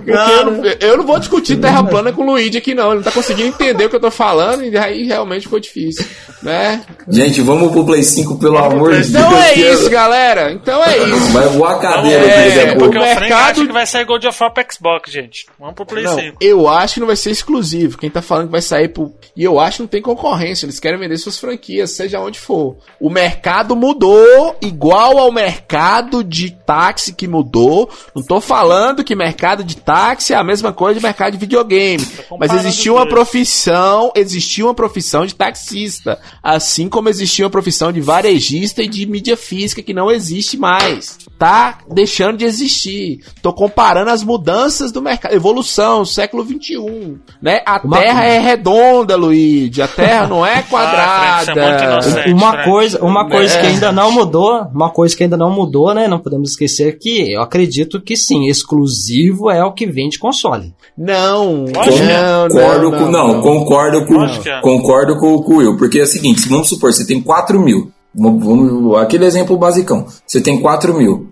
Eu, 0.06 0.44
não, 0.46 0.64
eu 0.64 0.96
não 0.98 1.04
vou 1.04 1.18
discutir 1.18 1.56
terra 1.56 1.82
plana 1.82 2.12
com 2.12 2.22
o 2.22 2.26
Luigi 2.26 2.58
aqui, 2.58 2.72
não. 2.72 2.86
Ele 2.88 2.96
não 2.96 3.02
tá 3.02 3.10
conseguindo 3.10 3.48
entender 3.48 3.86
o 3.86 3.90
que 3.90 3.96
eu 3.96 4.00
tô 4.00 4.10
falando 4.12 4.62
e 4.62 4.78
aí 4.78 5.02
realmente 5.02 5.42
ficou 5.42 5.58
difícil, 5.58 6.06
né? 6.40 6.82
Gente, 7.08 7.40
vamos 7.40 7.72
pro 7.72 7.84
Play 7.84 8.04
5, 8.04 8.38
pelo 8.38 8.56
amor 8.58 8.90
de 8.92 9.08
Deus. 9.08 9.24
Então 9.24 9.36
é 9.36 9.54
isso, 9.54 9.90
galera. 9.90 10.52
Então 10.52 10.84
é 10.84 10.96
isso. 10.98 11.32
Vai 11.32 11.48
voar 11.48 11.72
a 11.74 11.78
cadeira 11.80 12.24
É, 12.24 12.66
pouco. 12.66 12.78
Porque 12.84 12.98
o 12.98 13.02
Frank 13.02 13.20
mercado- 13.20 13.50
acha 13.50 13.66
que 13.66 13.72
vai 13.72 13.86
sair 13.86 14.04
God 14.04 14.24
of 14.24 14.40
War 14.40 14.52
pra 14.54 14.64
Xbox, 14.70 15.10
gente. 15.10 15.46
Vamos 15.58 15.74
pro 15.74 15.84
Play 15.86 16.04
Não, 16.04 16.14
5. 16.14 16.36
eu 16.40 16.68
acho 16.68 16.94
que 16.94 17.00
não 17.00 17.06
vai 17.08 17.16
ser 17.16 17.32
exclusivo. 17.32 17.98
Quem 17.98 18.08
tá 18.08 18.22
falando 18.22 18.46
que 18.46 18.52
vai 18.52 18.62
sair 18.62 18.86
pro. 18.88 19.12
E 19.36 19.42
eu 19.42 19.58
acho 19.58 19.78
que 19.78 19.82
não 19.82 19.88
tem 19.88 20.00
concorrência. 20.00 20.66
Eles 20.66 20.78
querem 20.78 21.00
vender 21.00 21.16
suas 21.18 21.36
franquias, 21.38 21.90
seja 21.90 22.20
onde 22.20 22.38
for. 22.38 22.76
O 23.00 23.10
mercado 23.16 23.74
mudou, 23.74 24.56
igual 24.60 25.18
ao 25.18 25.32
mercado 25.32 26.22
de 26.22 26.50
táxi 26.50 27.12
que 27.14 27.26
mudou. 27.26 27.88
Não 28.14 28.22
tô 28.22 28.40
falando 28.40 29.02
que 29.02 29.14
mercado 29.16 29.64
de 29.64 29.76
táxi 29.76 30.34
é 30.34 30.36
a 30.36 30.44
mesma 30.44 30.72
coisa 30.72 31.00
de 31.00 31.04
mercado 31.06 31.32
de 31.32 31.38
videogame. 31.38 32.06
Mas 32.38 32.52
existia 32.52 32.92
uma 32.92 33.06
profissão, 33.08 34.12
existia 34.14 34.64
uma 34.66 34.74
profissão 34.74 35.24
de 35.24 35.34
taxista. 35.34 36.18
Assim 36.42 36.88
como 36.88 37.08
existia 37.08 37.44
uma 37.44 37.50
profissão 37.50 37.90
de 37.90 38.00
varejista 38.00 38.82
e 38.82 38.88
de 38.88 39.06
mídia 39.06 39.36
física 39.36 39.82
que 39.82 39.94
não 39.94 40.10
existe 40.10 40.56
mais. 40.58 41.18
Tá 41.38 41.78
deixando 41.90 42.36
de 42.38 42.44
existir. 42.44 43.20
Tô 43.40 43.52
comparando 43.52 44.10
as 44.10 44.22
mudanças 44.22 44.92
do 44.92 45.00
mercado. 45.00 45.34
Evolução, 45.34 46.04
século 46.04 46.44
XXI. 46.44 47.16
Né? 47.40 47.62
A 47.66 47.80
Uma- 47.82 47.98
Terra 47.98 48.24
é 48.24 48.38
redonda, 48.38 49.16
Luigi. 49.16 49.80
A 49.80 49.88
Terra 49.88 50.26
não 50.26 50.44
é 50.44 50.62
Frank, 50.66 51.44
você 51.44 51.50
é 51.50 51.54
quadrada. 51.54 51.84
inocente. 51.92 52.32
Uma 52.32 52.52
Frank. 52.52 52.95
Coisa, 52.98 53.04
uma 53.04 53.28
coisa 53.28 53.54
É. 53.56 53.60
que 53.60 53.66
ainda 53.66 53.92
não 53.92 54.10
mudou, 54.12 54.66
uma 54.74 54.90
coisa 54.90 55.16
que 55.16 55.22
ainda 55.22 55.36
não 55.36 55.50
mudou, 55.50 55.94
né? 55.94 56.08
Não 56.08 56.18
podemos 56.18 56.50
esquecer 56.50 56.98
que 56.98 57.32
eu 57.32 57.40
acredito 57.40 58.00
que 58.00 58.16
sim, 58.16 58.46
exclusivo 58.46 59.50
é 59.50 59.64
o 59.64 59.72
que 59.72 59.86
vende 59.86 60.18
console. 60.18 60.74
não, 60.96 61.64
Lógico 61.64 61.96
que 61.96 62.02
não, 62.02 62.48
Concordo 62.48 62.90
não, 62.90 62.98
com. 62.98 63.10
Não, 63.10 63.40
concordo 63.42 64.06
com. 64.06 64.24
É. 64.24 64.60
Concordo 64.60 65.16
com, 65.18 65.34
o 65.34 65.56
Will. 65.58 65.76
Porque 65.76 65.98
é 65.98 66.02
o 66.04 66.06
seguinte, 66.06 66.40
se 66.40 66.48
vamos 66.48 66.68
supor, 66.68 66.92
você 66.92 67.06
tem 67.06 67.20
4 67.20 67.60
mil. 67.60 67.90
Vamos, 68.14 68.96
aquele 68.98 69.26
exemplo 69.26 69.56
basicão. 69.56 70.06
Você 70.26 70.40
tem 70.40 70.60
4 70.60 70.94
mil. 70.94 71.28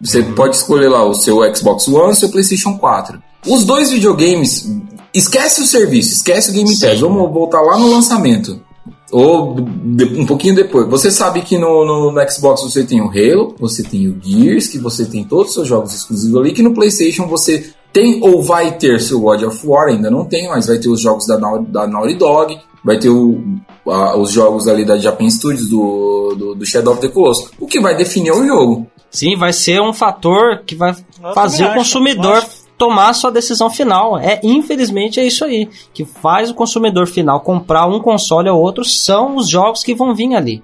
Você 0.00 0.22
pode 0.22 0.56
escolher 0.56 0.88
lá 0.88 1.04
o 1.04 1.14
seu 1.14 1.38
Xbox 1.54 1.88
One 1.88 2.10
e 2.10 2.12
o 2.12 2.14
seu 2.14 2.28
PlayStation 2.28 2.76
4. 2.76 3.18
Os 3.46 3.64
dois 3.64 3.90
videogames. 3.90 4.70
Esquece 5.14 5.62
o 5.62 5.66
serviço, 5.66 6.12
esquece 6.12 6.50
o 6.50 6.52
Game 6.52 6.68
Pass. 6.78 7.00
Vamos 7.00 7.32
voltar 7.32 7.62
lá 7.62 7.78
no 7.78 7.90
lançamento. 7.90 8.60
Ou 9.12 9.54
de- 9.54 10.04
um 10.20 10.26
pouquinho 10.26 10.54
depois. 10.54 10.88
Você 10.88 11.10
sabe 11.10 11.42
que 11.42 11.56
no, 11.56 11.84
no- 11.84 12.10
no 12.12 12.30
Xbox 12.30 12.62
você 12.62 12.84
tem 12.84 13.00
o 13.00 13.08
Halo, 13.08 13.54
você 13.58 13.82
tem 13.82 14.08
o 14.08 14.16
Gears, 14.22 14.66
que 14.68 14.78
você 14.78 15.06
tem 15.06 15.22
todos 15.24 15.48
os 15.48 15.54
seus 15.54 15.68
jogos 15.68 15.94
exclusivos 15.94 16.40
ali, 16.40 16.52
que 16.52 16.62
no 16.62 16.74
PlayStation 16.74 17.26
você 17.26 17.70
tem 17.92 18.20
ou 18.22 18.42
vai 18.42 18.76
ter 18.76 19.00
seu 19.00 19.20
God 19.20 19.42
of 19.44 19.66
War, 19.66 19.88
ainda 19.88 20.10
não 20.10 20.24
tem, 20.24 20.48
mas 20.48 20.66
vai 20.66 20.78
ter 20.78 20.88
os 20.88 21.00
jogos 21.00 21.26
da, 21.26 21.36
da 21.36 21.86
Naughty 21.86 22.14
Dog, 22.14 22.58
vai 22.84 22.98
ter 22.98 23.08
o- 23.08 23.40
a- 23.88 24.16
os 24.18 24.32
jogos 24.32 24.66
ali 24.68 24.84
da 24.84 24.98
Japan 24.98 25.30
Studios, 25.30 25.68
do, 25.70 26.34
do, 26.36 26.54
do 26.56 26.66
Shadow 26.66 26.92
of 26.92 27.00
the 27.00 27.08
Colossus. 27.08 27.50
O 27.60 27.66
que 27.66 27.80
vai 27.80 27.96
definir 27.96 28.30
é 28.30 28.34
o 28.34 28.44
jogo. 28.46 28.86
Sim, 29.08 29.36
vai 29.36 29.52
ser 29.52 29.80
um 29.80 29.92
fator 29.92 30.62
que 30.66 30.74
vai 30.74 30.90
Eu 31.22 31.32
fazer 31.32 31.62
o 31.64 31.68
acho, 31.68 31.78
consumidor 31.78 32.34
lógico. 32.34 32.52
Tomar 32.76 33.12
sua 33.14 33.30
decisão 33.30 33.70
final. 33.70 34.18
É, 34.18 34.40
infelizmente, 34.42 35.20
é 35.20 35.26
isso 35.26 35.44
aí. 35.44 35.68
Que 35.92 36.04
faz 36.04 36.50
o 36.50 36.54
consumidor 36.54 37.06
final 37.06 37.40
comprar 37.40 37.86
um 37.86 38.00
console 38.00 38.48
ou 38.48 38.60
outro 38.60 38.84
são 38.84 39.36
os 39.36 39.48
jogos 39.48 39.82
que 39.82 39.94
vão 39.94 40.14
vir 40.14 40.34
ali. 40.34 40.62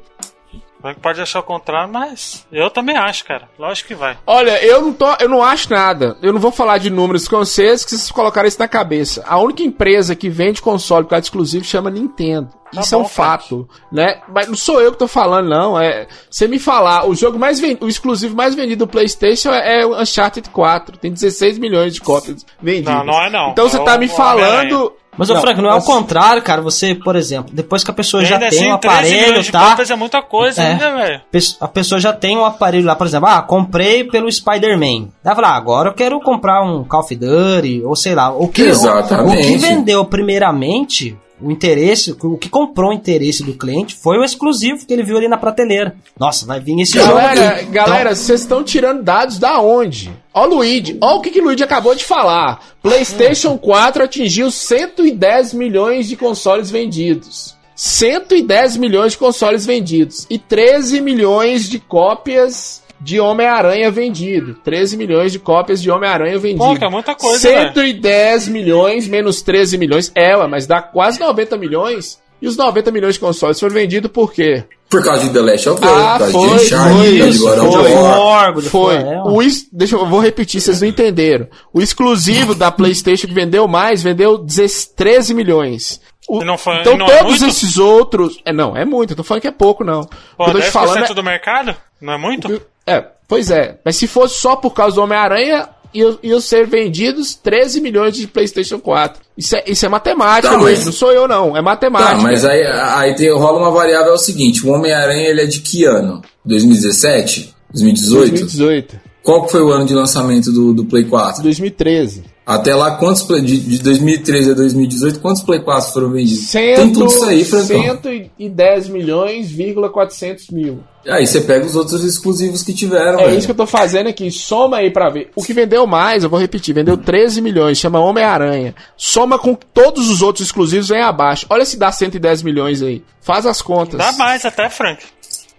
Frank 0.83 1.01
pode 1.01 1.21
achar 1.21 1.39
o 1.41 1.45
contrário, 1.45 1.91
mas 1.93 2.47
eu 2.53 2.69
também 2.69 2.97
acho, 2.97 3.25
cara. 3.25 3.49
Lógico 3.59 3.89
que 3.89 3.95
vai. 3.95 4.19
Olha, 4.27 4.63
eu 4.65 4.83
não 4.83 4.93
tô, 4.93 5.07
eu 5.21 5.29
não 5.29 5.43
acho 5.43 5.71
nada. 5.71 6.17
Eu 6.21 6.33
não 6.33 6.41
vou 6.41 6.51
falar 6.51 6.79
de 6.79 6.91
números 6.91 7.29
com 7.29 7.39
vocês, 7.39 7.85
que 7.85 7.91
vocês 7.93 8.11
colocaram 8.11 8.49
isso 8.49 8.59
na 8.59 8.67
cabeça. 8.69 9.25
A 9.27 9.39
única 9.39 9.63
empresa 9.63 10.15
que 10.17 10.29
vende 10.29 10.61
console 10.61 11.05
por 11.05 11.11
causa 11.11 11.25
exclusivo 11.25 11.65
chama 11.65 11.91
Nintendo. 11.91 12.51
Tá 12.75 12.81
Isso 12.81 12.95
é 12.95 12.99
bom, 12.99 13.05
um 13.05 13.09
fato, 13.09 13.69
né? 13.93 14.23
Mas 14.29 14.49
não 14.49 14.55
sou 14.57 14.81
eu 14.81 14.91
que 14.93 14.99
tô 14.99 15.07
falando, 15.07 15.49
não. 15.49 15.79
É 15.79 16.09
você 16.31 16.49
me 16.49 16.59
falar, 16.59 17.07
o 17.07 17.15
jogo 17.15 17.39
mais 17.39 17.61
ven- 17.61 17.77
o 17.81 17.87
exclusivo 17.87 18.35
mais 18.35 18.55
vendido 18.55 18.87
do 18.87 18.91
PlayStation 18.91 19.51
é, 19.51 19.83
é 19.83 19.87
o 19.87 20.01
Uncharted 20.01 20.49
4. 20.51 20.97
Tem 20.97 21.13
16 21.13 21.59
milhões 21.59 21.93
de 21.95 22.01
cópias 22.01 22.45
vendidas. 22.61 22.95
Não, 22.95 23.05
não 23.05 23.23
é 23.23 23.31
não. 23.31 23.51
Então 23.51 23.69
você 23.69 23.77
É 23.77 23.85
tá 23.85 23.99
me 23.99 24.09
falando. 24.09 24.93
Mas, 25.17 25.29
ô 25.29 25.39
Frank, 25.41 25.61
não 25.61 25.71
é 25.71 25.75
o 25.75 25.83
contrário, 25.83 26.43
cara. 26.43 26.63
Você, 26.63 26.95
por 26.95 27.17
exemplo, 27.17 27.51
depois 27.53 27.85
que 27.85 27.91
a 27.91 27.95
pessoa 27.95 28.25
já 28.25 28.39
tem 28.39 28.49
assim, 28.49 28.73
um 28.73 28.79
13 28.79 28.97
aparelho, 28.97 29.43
de 29.43 29.53
tá? 29.53 29.77
é 29.91 29.95
muita 29.97 30.23
coisa 30.23 30.63
É. 30.63 30.73
ainda, 30.73 30.97
velho. 30.97 31.21
A 31.61 31.69
pessoa 31.69 32.01
já 32.01 32.13
tem 32.13 32.37
um 32.39 32.45
aparelho 32.45 32.87
lá, 32.87 32.97
por 32.97 33.07
exemplo, 33.07 33.29
ah, 33.29 33.43
comprei 33.43 34.05
pelo 34.05 34.31
Spider-Man. 34.33 35.09
Daí 35.23 35.35
fala, 35.35 35.49
ah, 35.49 35.57
agora 35.57 35.91
eu 35.91 35.95
quero 35.95 36.19
comprar 36.21 36.63
um 36.63 36.83
Call 36.85 37.01
of 37.01 37.15
Duty, 37.15 37.83
ou 37.85 37.95
sei 37.95 38.15
lá. 38.15 38.31
O 38.31 38.49
que, 38.49 38.63
Exatamente. 38.63 39.43
O 39.43 39.47
que 39.47 39.57
vendeu 39.59 40.05
primeiramente, 40.07 41.17
o 41.43 41.51
interesse, 41.51 42.17
o 42.23 42.39
que 42.39 42.49
comprou 42.49 42.91
o 42.91 42.95
interesse 42.95 43.43
do 43.43 43.55
cliente 43.55 43.95
foi 43.95 44.19
o 44.19 44.25
exclusivo 44.25 44.87
que 44.87 44.93
ele 44.93 45.03
viu 45.03 45.17
ali 45.17 45.29
na 45.29 45.37
prateleira. 45.37 45.95
Nossa, 46.19 46.47
vai 46.47 46.61
vir 46.61 46.81
esse 46.81 46.99
jogo 46.99 47.15
Galera, 47.15 47.49
aqui. 47.49 47.65
galera, 47.67 48.15
vocês 48.15 48.41
estão 48.41 48.63
tirando 48.63 49.03
dados 49.03 49.39
da 49.39 49.61
onde? 49.61 50.13
Ó 50.33 50.45
o 50.47 50.55
Luigi, 50.55 50.97
ó 51.01 51.17
o 51.17 51.21
que, 51.21 51.31
que 51.31 51.41
o 51.41 51.45
Luigi 51.45 51.65
acabou 51.65 51.95
de 51.95 52.05
falar. 52.05 52.61
PlayStation 52.83 53.59
4 53.59 54.05
atingiu 54.05 54.51
110 54.51 55.55
milhões 55.55 56.09
de 56.09 56.17
consoles 56.17 56.71
vendidos. 56.71 57.57
110 57.75 58.77
milhões 58.77 59.13
de 59.13 59.19
consoles 59.19 59.67
vendidos 59.67 60.27
e 60.31 60.39
13 60.39 61.01
milhões 61.01 61.69
de 61.69 61.79
cópias 61.79 62.82
de 63.03 63.19
Homem-Aranha 63.21 63.91
vendido. 63.91 64.55
13 64.63 64.97
milhões 64.97 65.33
de 65.33 65.39
cópias 65.39 65.83
de 65.83 65.91
Homem-Aranha 65.91 66.39
vendido. 66.39 66.65
Pô, 66.65 66.77
que 66.77 66.85
é 66.85 66.89
muita 66.89 67.15
coisa, 67.15 67.39
110 67.39 68.49
milhões 68.49 69.09
menos 69.09 69.43
13 69.43 69.77
milhões. 69.79 70.11
É, 70.15 70.37
ué, 70.37 70.47
mas 70.47 70.67
dá 70.67 70.81
quase 70.81 71.19
90 71.21 71.57
milhões. 71.57 72.21
E 72.41 72.47
os 72.49 72.57
90 72.57 72.91
milhões 72.91 73.15
de 73.15 73.21
consoles 73.21 73.59
foram 73.61 73.73
vendidos 73.75 74.11
por 74.11 74.33
quê? 74.33 74.65
Por 74.91 75.03
causa 75.03 75.25
de 75.27 75.33
The 75.33 75.41
Last 75.41 75.69
of 75.69 75.81
Us, 75.85 75.91
Ah, 75.91 76.13
por 76.19 76.19
causa 76.19 76.33
foi, 76.33 76.49
de 76.49 76.55
Uncharted, 76.65 76.97
foi, 76.99 77.11
de 77.13 77.29
isso, 77.29 77.49
of 77.49 77.61
foi. 77.61 77.93
War. 77.95 78.61
Foi. 78.63 78.95
É, 78.97 79.23
O 79.25 79.43
ex- 79.43 79.67
Deixa 79.73 79.95
eu 79.97 80.07
vou 80.07 80.19
repetir, 80.21 80.61
vocês 80.61 80.81
não 80.81 80.89
entenderam. 80.89 81.47
O 81.73 81.81
exclusivo 81.81 82.55
da 82.55 82.71
PlayStation 82.73 83.29
que 83.29 83.33
vendeu 83.33 83.67
mais 83.69 84.03
vendeu 84.03 84.37
10 84.39 84.87
13 84.87 85.35
milhões. 85.35 86.01
O- 86.29 86.43
E 86.43 86.45
não 86.45 86.59
foi- 86.59 86.81
então 86.81 86.97
não 86.97 87.07
é 87.07 87.19
todos 87.19 87.39
muito? 87.41 87.47
esses 87.47 87.79
outros. 87.79 88.39
É, 88.45 88.53
não, 88.53 88.77
é 88.77 88.85
muito. 88.85 89.13
Eu 89.13 89.17
tô 89.17 89.23
falando 89.23 89.41
que 89.43 89.49
é 89.49 89.53
pouco, 89.53 89.85
não. 89.85 90.03
Pô, 90.37 90.47
eu 90.49 90.53
tô 90.53 90.59
10% 90.59 90.65
te 90.65 90.71
falando 90.73 91.05
é- 91.11 91.15
do 91.15 91.23
mercado? 91.23 91.77
Não 92.01 92.13
é 92.13 92.19
muito? 92.19 92.61
É, 92.87 93.05
pois 93.29 93.51
é. 93.51 93.79
Mas 93.85 93.97
se 93.97 94.07
fosse 94.07 94.39
só 94.39 94.57
por 94.57 94.73
causa 94.73 94.97
do 94.97 95.03
Homem-Aranha, 95.03 95.69
iam, 95.95 96.19
iam 96.23 96.41
ser 96.41 96.67
vendidos 96.67 97.35
13 97.35 97.81
milhões 97.81 98.15
de 98.17 98.27
PlayStation 98.27 98.79
4. 98.79 99.21
Isso 99.37 99.57
é, 99.57 99.65
isso 99.67 99.85
é 99.87 99.89
matemática, 99.89 100.53
Tá, 100.55 100.61
Luiz. 100.61 100.79
mas- 100.79 100.87
Não 100.87 100.93
sou 100.93 101.13
eu, 101.13 101.27
não. 101.29 101.57
É 101.57 101.63
matemática. 101.63 102.17
Tá, 102.17 102.23
mas 102.23 102.45
aí, 102.45 102.63
aí 102.67 103.15
tem, 103.15 103.33
rola 103.33 103.59
uma 103.59 103.71
variável 103.71 104.13
é 104.13 104.15
o 104.15 104.19
seguinte, 104.19 104.67
o 104.67 104.71
Homem-Aranha 104.73 105.29
ele 105.29 105.43
é 105.43 105.47
de 105.47 105.61
que 105.61 105.85
ano? 105.85 106.21
2017? 106.45 107.55
2018? 107.73 108.29
2018. 108.31 109.01
Qual 109.23 109.45
que 109.45 109.53
foi 109.53 109.63
o 109.63 109.71
ano 109.71 109.87
de 109.87 109.95
lançamento 109.95 110.51
do, 110.53 110.73
do 110.75 110.85
Play 110.85 111.05
4? 111.05 111.43
2013. 111.43 112.25
Até 112.45 112.75
lá, 112.75 112.97
quantos 112.97 113.23
Play, 113.23 113.41
de, 113.41 113.61
de 113.61 113.79
2013 113.81 114.51
a 114.51 114.55
2018, 114.55 115.21
quantos 115.21 115.43
Play 115.43 115.61
4 115.61 115.93
foram 115.93 116.11
vendidos? 116.11 116.49
Cento, 116.49 116.77
Tem 116.77 116.93
tudo 116.93 117.07
isso 117.07 117.25
aí, 117.25 117.45
Francão. 117.45 117.81
110 117.83 118.89
milhões, 118.89 119.49
vírgula 119.51 119.89
400 119.89 120.49
mil. 120.51 120.83
Aí 121.07 121.25
você 121.25 121.41
pega 121.41 121.65
os 121.65 121.77
outros 121.77 122.03
exclusivos 122.05 122.63
que 122.65 122.73
tiveram, 122.75 123.21
É 123.21 123.27
velho. 123.27 123.39
isso 123.39 123.47
que 123.47 123.53
eu 123.53 123.57
tô 123.57 123.67
fazendo 123.67 124.09
aqui. 124.09 124.29
Soma 124.31 124.79
aí 124.79 124.91
pra 124.91 125.09
ver. 125.09 125.31
O 125.37 125.43
que 125.43 125.53
vendeu 125.53 125.87
mais, 125.87 126.25
eu 126.25 126.31
vou 126.31 126.39
repetir, 126.41 126.75
vendeu 126.75 126.97
13 126.97 127.41
milhões, 127.41 127.79
chama 127.79 128.01
Homem-Aranha. 128.01 128.75
Soma 128.97 129.39
com 129.39 129.55
todos 129.55 130.11
os 130.11 130.21
outros 130.21 130.45
exclusivos, 130.47 130.89
vem 130.89 131.01
abaixo. 131.01 131.47
Olha 131.49 131.65
se 131.65 131.77
dá 131.77 131.93
110 131.93 132.43
milhões 132.43 132.83
aí. 132.83 133.05
Faz 133.21 133.47
as 133.47 133.63
contas. 133.63 133.99
Dá 133.99 134.13
mais 134.13 134.45
até, 134.45 134.69
Frank. 134.69 135.01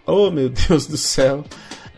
Oh, 0.05 0.29
meu 0.29 0.49
Deus 0.49 0.85
do 0.85 0.97
céu. 0.97 1.45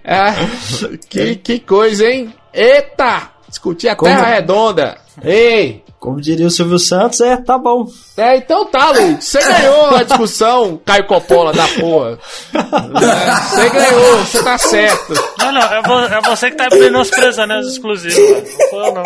É, 0.04 0.32
que, 1.10 1.36
que 1.38 1.60
coisa, 1.60 2.08
hein? 2.08 2.32
Eita! 2.54 3.32
Discutir 3.48 3.90
a 3.90 3.96
Como- 3.96 4.12
terra 4.12 4.32
redonda. 4.36 4.98
Ei! 5.24 5.85
Como 6.06 6.22
diria 6.22 6.46
o 6.46 6.52
Silvio 6.52 6.78
Santos, 6.78 7.20
é, 7.20 7.36
tá 7.36 7.58
bom. 7.58 7.88
É, 8.16 8.38
então 8.38 8.64
tá, 8.66 8.92
Luiz. 8.92 9.26
Você 9.26 9.40
ganhou 9.40 9.96
a 9.96 10.04
discussão, 10.04 10.80
Caio 10.86 11.06
Coppola 11.08 11.52
da 11.52 11.68
porra. 11.68 12.20
É, 12.54 13.36
Você 13.50 13.70
ganhou, 13.72 14.18
você 14.20 14.44
tá 14.44 14.58
certo. 14.60 15.14
Não, 15.40 15.52
não, 15.52 15.62
é, 15.62 15.82
vo- 15.82 16.00
é 16.16 16.22
você 16.30 16.52
que 16.52 16.58
tá 16.58 16.68
menosprezando 16.72 17.56
os 17.56 17.72
exclusivos, 17.74 18.16
velho. 18.18 18.46
Não 18.60 18.70
sou 18.70 18.86
eu, 18.86 18.94
não. 18.94 19.04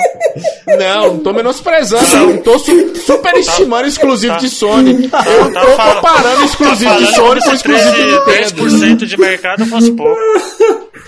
Não, 0.78 1.14
não 1.14 1.20
tô 1.20 1.32
menosprezando, 1.34 2.06
não. 2.18 2.38
Tô 2.40 2.60
su 2.60 2.96
superestimando 2.98 3.86
o 3.86 3.88
exclusivo 3.88 4.38
de 4.38 4.50
Sony. 4.50 5.06
Eu 5.06 5.10
Tá 5.10 5.24
tô 5.62 5.68
falando- 5.72 5.96
comparando 6.02 6.44
exclusivo 6.44 6.92
tá 6.92 6.98
de 6.98 7.16
Sony 7.16 7.42
com 7.42 7.52
exclusivo 7.54 7.96
de 7.96 8.24
13, 8.26 8.54
Nintendo. 8.56 8.96
10% 8.96 9.06
de 9.06 9.18
mercado 9.18 9.66
fosse 9.68 9.92
pouco. 9.94 10.20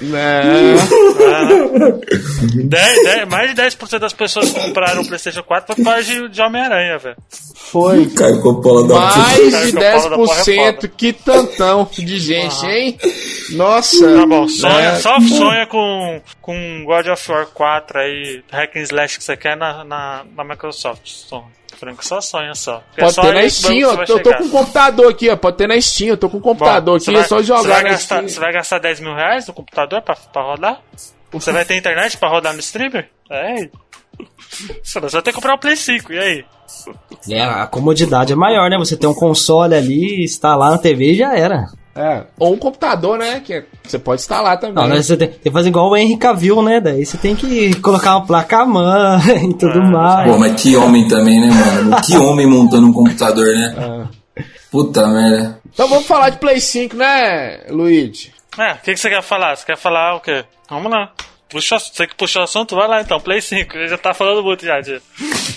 Não. 0.02 0.20
10, 2.56 3.04
10, 3.04 3.28
mais 3.30 3.50
de 3.54 3.62
10% 3.62 4.00
das 4.00 4.14
pessoas 4.14 4.50
que 4.52 4.60
compraram 4.60 5.02
o 5.02 5.08
PlayStation 5.08 5.44
4 5.44 5.76
foi 5.76 5.81
causa 5.84 6.04
de, 6.04 6.30
de 6.30 6.42
Homem-Aranha, 6.42 6.98
velho. 6.98 7.16
Foi. 7.56 8.06
Caio 8.10 8.42
Coppola 8.42 8.88
da 8.88 8.96
Mais 9.00 9.36
de 9.66 9.72
que 9.72 9.78
eu 9.78 9.82
falo 10.02 10.10
da 10.10 10.16
porra 10.18 10.40
é 10.40 10.44
10%. 10.44 10.76
foda. 10.76 10.88
Que 10.90 11.14
tantão 11.14 11.90
de 11.92 12.20
gente, 12.20 12.66
hein? 12.66 12.98
Nossa. 13.52 14.14
Tá 14.18 14.26
bom, 14.26 14.48
sonha, 14.48 14.74
É. 14.90 14.96
só 15.00 15.20
sonha 15.20 15.66
com, 15.68 16.22
com 16.42 16.84
God 16.86 17.08
of 17.08 17.32
War 17.32 17.46
4 17.48 18.00
aí, 18.00 18.44
hack 18.52 18.76
and 18.76 18.82
slash 18.82 19.18
que 19.18 19.24
você 19.24 19.38
quer 19.38 19.56
na, 19.56 19.84
na, 19.84 20.26
na 20.36 20.44
Microsoft. 20.44 21.08
Sonha. 21.08 21.46
Franco, 21.80 22.06
só 22.06 22.22
sonha 22.22 22.54
só. 22.54 22.84
Porque 22.90 23.02
é 23.02 23.04
Pode 23.06 23.16
só 23.16 23.22
ter 23.24 23.34
na 23.34 23.50
Steam, 23.50 23.80
você 23.80 23.86
ó. 23.86 23.96
vai 23.96 24.06
Eu 24.08 24.22
tô 24.24 24.34
com 24.38 24.44
um 24.44 24.50
computador 24.50 25.10
aqui, 25.12 25.30
ó. 25.30 25.36
Pode 25.36 25.58
ter 25.58 25.68
na 25.68 25.82
Steam, 25.82 26.10
eu 26.10 26.18
tô 26.18 26.30
com 26.30 26.38
um 26.38 26.42
computador 26.42 27.00
Bom, 27.00 27.04
aqui, 27.04 27.16
é 27.18 27.24
só 27.24 27.38
você 27.38 27.44
jogar 27.46 27.62
vai 27.64 27.84
na 27.84 27.90
gastar, 27.90 28.16
Steam. 28.18 28.30
Você 28.30 28.40
vai 28.40 28.54
gastar 28.54 28.80
10 28.80 29.00
mil 29.00 29.16
reais 29.16 29.48
no 29.48 29.54
computador 29.54 30.02
pra, 30.04 30.16
pra 30.16 30.42
rodar? 30.44 30.80
Você 31.32 31.52
vai 31.52 31.66
ter 31.66 31.76
internet 31.78 32.18
pra 32.18 32.30
rodar 32.30 32.54
no 32.54 32.60
streamer? 32.60 33.10
É. 33.32 33.68
Você 34.84 35.00
vai 35.00 35.10
ter 35.10 35.32
que 35.32 35.34
comprar 35.34 35.56
o 35.56 35.60
Play 35.60 35.76
5, 35.76 36.14
e 36.14 36.20
aí? 36.20 36.46
É, 37.30 37.42
a 37.44 37.68
comodidade 37.68 38.34
é 38.34 38.36
maior, 38.36 38.70
né? 38.70 38.78
Você 38.78 38.96
tem 38.96 39.10
um 39.10 39.14
console 39.14 39.76
ali, 39.76 40.24
instalar 40.24 40.72
na 40.72 40.78
TV 40.78 41.12
e 41.12 41.18
já 41.18 41.36
era. 41.36 41.66
É. 41.96 42.24
Ou 42.40 42.54
um 42.54 42.58
computador, 42.58 43.18
né? 43.18 43.42
Que 43.44 43.54
é- 43.54 43.66
você 43.84 44.00
pode 44.00 44.22
instalar 44.22 44.58
também. 44.58 44.76
Não, 44.76 44.88
né, 44.88 45.02
você 45.02 45.18
tem, 45.18 45.28
tem 45.28 45.40
que 45.40 45.52
fazer 45.52 45.70
igual 45.70 45.90
o 45.90 45.98
Henry 45.98 46.16
Cavill, 46.18 46.62
né? 46.62 46.80
Daí 46.80 47.06
você 47.06 47.18
tem 47.18 47.36
que 47.36 47.76
colocar 47.82 48.16
uma 48.18 48.26
placa-mãe 48.26 49.20
e 49.50 49.54
tudo 49.56 49.80
Ah, 49.80 49.92
mais. 49.92 50.32
Pô, 50.32 50.38
mas 50.38 50.62
que 50.62 50.76
homem 50.78 51.08
também, 51.08 51.40
né, 51.42 51.48
mano? 51.50 51.98
Que 52.06 52.16
homem 52.18 52.48
montando 52.48 52.88
um 52.88 52.94
computador, 52.94 53.46
né? 53.54 54.08
Puta 54.72 55.06
merda. 55.08 55.60
Então 55.74 55.88
vamos 55.90 56.06
falar 56.06 56.30
de 56.30 56.38
Play 56.38 56.62
5, 56.62 56.96
né, 56.96 57.66
Luigi? 57.70 58.32
É, 58.58 58.74
o 58.74 58.78
que, 58.78 58.94
que 58.94 58.98
você 59.00 59.10
quer 59.10 59.22
falar? 59.22 59.56
Você 59.58 59.66
quer 59.66 59.78
falar 59.78 60.16
o 60.16 60.22
quê? 60.22 60.46
Vamos 60.70 60.90
lá. 60.92 61.12
Puxa, 61.52 61.78
você 61.78 62.08
que 62.08 62.16
puxou 62.16 62.42
o 62.42 62.46
assunto, 62.46 62.76
vai 62.76 62.88
lá 62.88 63.02
então, 63.02 63.20
Play 63.20 63.42
5. 63.42 63.76
Ele 63.78 63.88
já 63.90 63.98
tá 63.98 64.14
falando 64.14 64.42
muito 64.42 64.66
já, 64.66 64.80
Diego. 64.80 65.04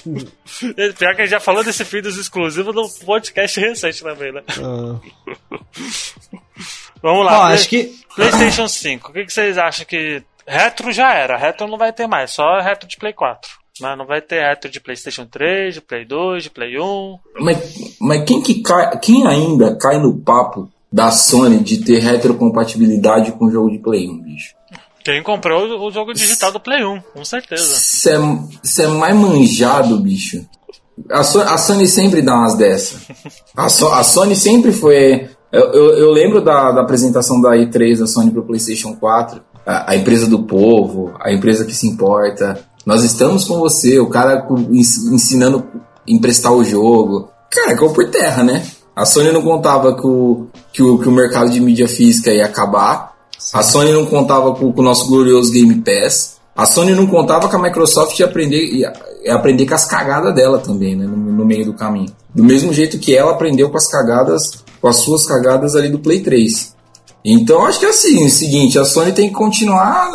Pior 0.99 1.15
que 1.15 1.23
ele 1.23 1.29
já 1.29 1.39
falou 1.41 1.63
desse 1.63 1.85
fim 1.85 2.03
dos 2.03 2.19
exclusivos 2.19 2.75
no 2.75 2.89
podcast 3.07 3.61
recente 3.61 4.03
também, 4.03 4.33
né? 4.33 4.43
Vamos 7.03 7.25
lá. 7.25 7.47
Play- 7.47 7.55
acho 7.55 7.69
que 7.69 7.95
PlayStation 8.15 8.69
5. 8.69 9.11
O 9.11 9.13
que, 9.13 9.25
que 9.25 9.33
vocês 9.33 9.57
acham 9.59 9.87
que. 9.87 10.23
Retro 10.47 10.93
já 10.93 11.15
era, 11.15 11.39
retro 11.39 11.67
não 11.67 11.79
vai 11.79 11.91
ter 11.91 12.07
mais, 12.07 12.33
só 12.33 12.61
retro 12.61 12.87
de 12.87 12.99
Play 12.99 13.15
4. 13.15 13.51
Né? 13.81 13.97
Não 13.97 14.05
vai 14.05 14.21
ter 14.21 14.47
retro 14.47 14.71
de 14.71 14.79
PlayStation 14.79 15.25
3, 15.25 15.75
de 15.75 15.81
Play 15.81 16.05
2, 16.05 16.43
de 16.45 16.51
Play 16.51 16.79
1. 16.79 17.19
Mas, 17.41 17.97
mas 17.99 18.25
quem 18.25 18.43
que 18.43 18.61
cai, 18.63 18.99
quem 18.99 19.27
ainda 19.27 19.75
cai 19.79 19.99
no 19.99 20.19
papo 20.19 20.71
da 20.93 21.11
Sony 21.11 21.61
de 21.61 21.83
ter 21.83 21.99
retrocompatibilidade 22.01 23.33
com 23.33 23.47
o 23.47 23.51
jogo 23.51 23.71
de 23.71 23.79
Play 23.79 24.07
1, 24.07 24.19
bicho? 24.23 24.55
Quem 25.05 25.23
comprou 25.23 25.87
o 25.87 25.91
jogo 25.91 26.15
digital 26.15 26.51
do 26.51 26.59
Play 26.59 26.83
1, 26.85 27.01
com 27.13 27.25
certeza. 27.25 27.63
Isso 28.63 28.81
é, 28.83 28.85
é 28.85 28.89
mais 28.89 29.15
manjado, 29.15 29.99
bicho. 29.99 30.45
A, 31.11 31.23
So- 31.23 31.43
a 31.43 31.59
Sony 31.59 31.87
sempre 31.87 32.23
dá 32.23 32.35
umas 32.37 32.55
dessas. 32.55 33.03
A, 33.57 33.69
So- 33.69 33.93
a 33.93 34.03
Sony 34.03 34.35
sempre 34.35 34.73
foi. 34.73 35.29
Eu, 35.53 35.73
eu, 35.73 35.99
eu 35.99 36.11
lembro 36.11 36.41
da, 36.41 36.73
da 36.73 36.81
apresentação 36.81 37.41
da 37.41 37.51
E3 37.51 37.99
da 37.99 38.07
Sony 38.07 38.31
pro 38.31 38.45
PlayStation 38.45 38.95
4. 38.97 39.41
A, 39.67 39.93
a 39.93 39.97
empresa 39.97 40.27
do 40.27 40.43
povo, 40.45 41.13
a 41.21 41.33
empresa 41.33 41.65
que 41.65 41.75
se 41.75 41.87
importa. 41.87 42.65
Nós 42.87 43.03
estamos 43.03 43.45
com 43.45 43.59
você, 43.59 43.99
o 43.99 44.09
cara 44.09 44.47
ensinando 44.71 45.67
emprestar 46.07 46.53
o 46.53 46.65
jogo. 46.65 47.29
Cara, 47.51 47.77
caiu 47.77 47.93
por 47.93 48.11
terra, 48.11 48.43
né? 48.43 48.65
A 48.97 49.05
Sony 49.05 49.33
não 49.33 49.43
contava 49.43 49.95
que 49.97 50.07
o, 50.07 50.47
que 50.73 50.83
o, 50.83 50.99
que 50.99 51.09
o 51.09 51.13
mercado 51.13 51.51
de 51.51 51.61
mídia 51.61 51.89
física 51.89 52.31
ia 52.33 52.47
acabar. 52.47 53.14
A 53.53 53.63
Sony 53.63 53.93
não 53.93 54.07
contava 54.07 54.55
com, 54.55 54.73
com 54.73 54.81
o 54.81 54.85
nosso 54.85 55.07
glorioso 55.07 55.53
Game 55.53 55.75
Pass. 55.77 56.35
A 56.57 56.67
Sony 56.67 56.95
não 56.95 57.07
contava 57.07 57.49
que 57.49 57.57
a 57.57 57.59
Microsoft 57.59 58.19
ia 58.19 58.27
aprender, 58.27 58.65
ia, 58.65 58.93
ia 59.25 59.35
aprender 59.35 59.67
com 59.67 59.75
as 59.75 59.85
cagadas 59.85 60.35
dela 60.35 60.59
também, 60.59 60.95
né? 60.95 61.05
No, 61.05 61.17
no 61.17 61.45
meio 61.45 61.65
do 61.65 61.75
caminho. 61.75 62.13
Do 62.35 62.45
mesmo 62.45 62.73
jeito 62.73 62.99
que 62.99 63.17
ela 63.17 63.33
aprendeu 63.33 63.71
com 63.71 63.77
as 63.77 63.89
cagadas, 63.89 64.65
com 64.81 64.89
as 64.89 64.97
suas 64.97 65.27
cagadas 65.27 65.75
ali 65.75 65.89
do 65.89 65.99
Play 65.99 66.21
3. 66.21 66.75
Então 67.25 67.65
acho 67.65 67.81
que 67.81 67.87
é 67.87 67.89
assim, 67.89 68.23
é 68.23 68.27
o 68.27 68.31
seguinte, 68.31 68.79
a 68.79 68.85
Sony 68.85 69.13
tem 69.13 69.29
que 69.29 69.35
continuar. 69.35 70.11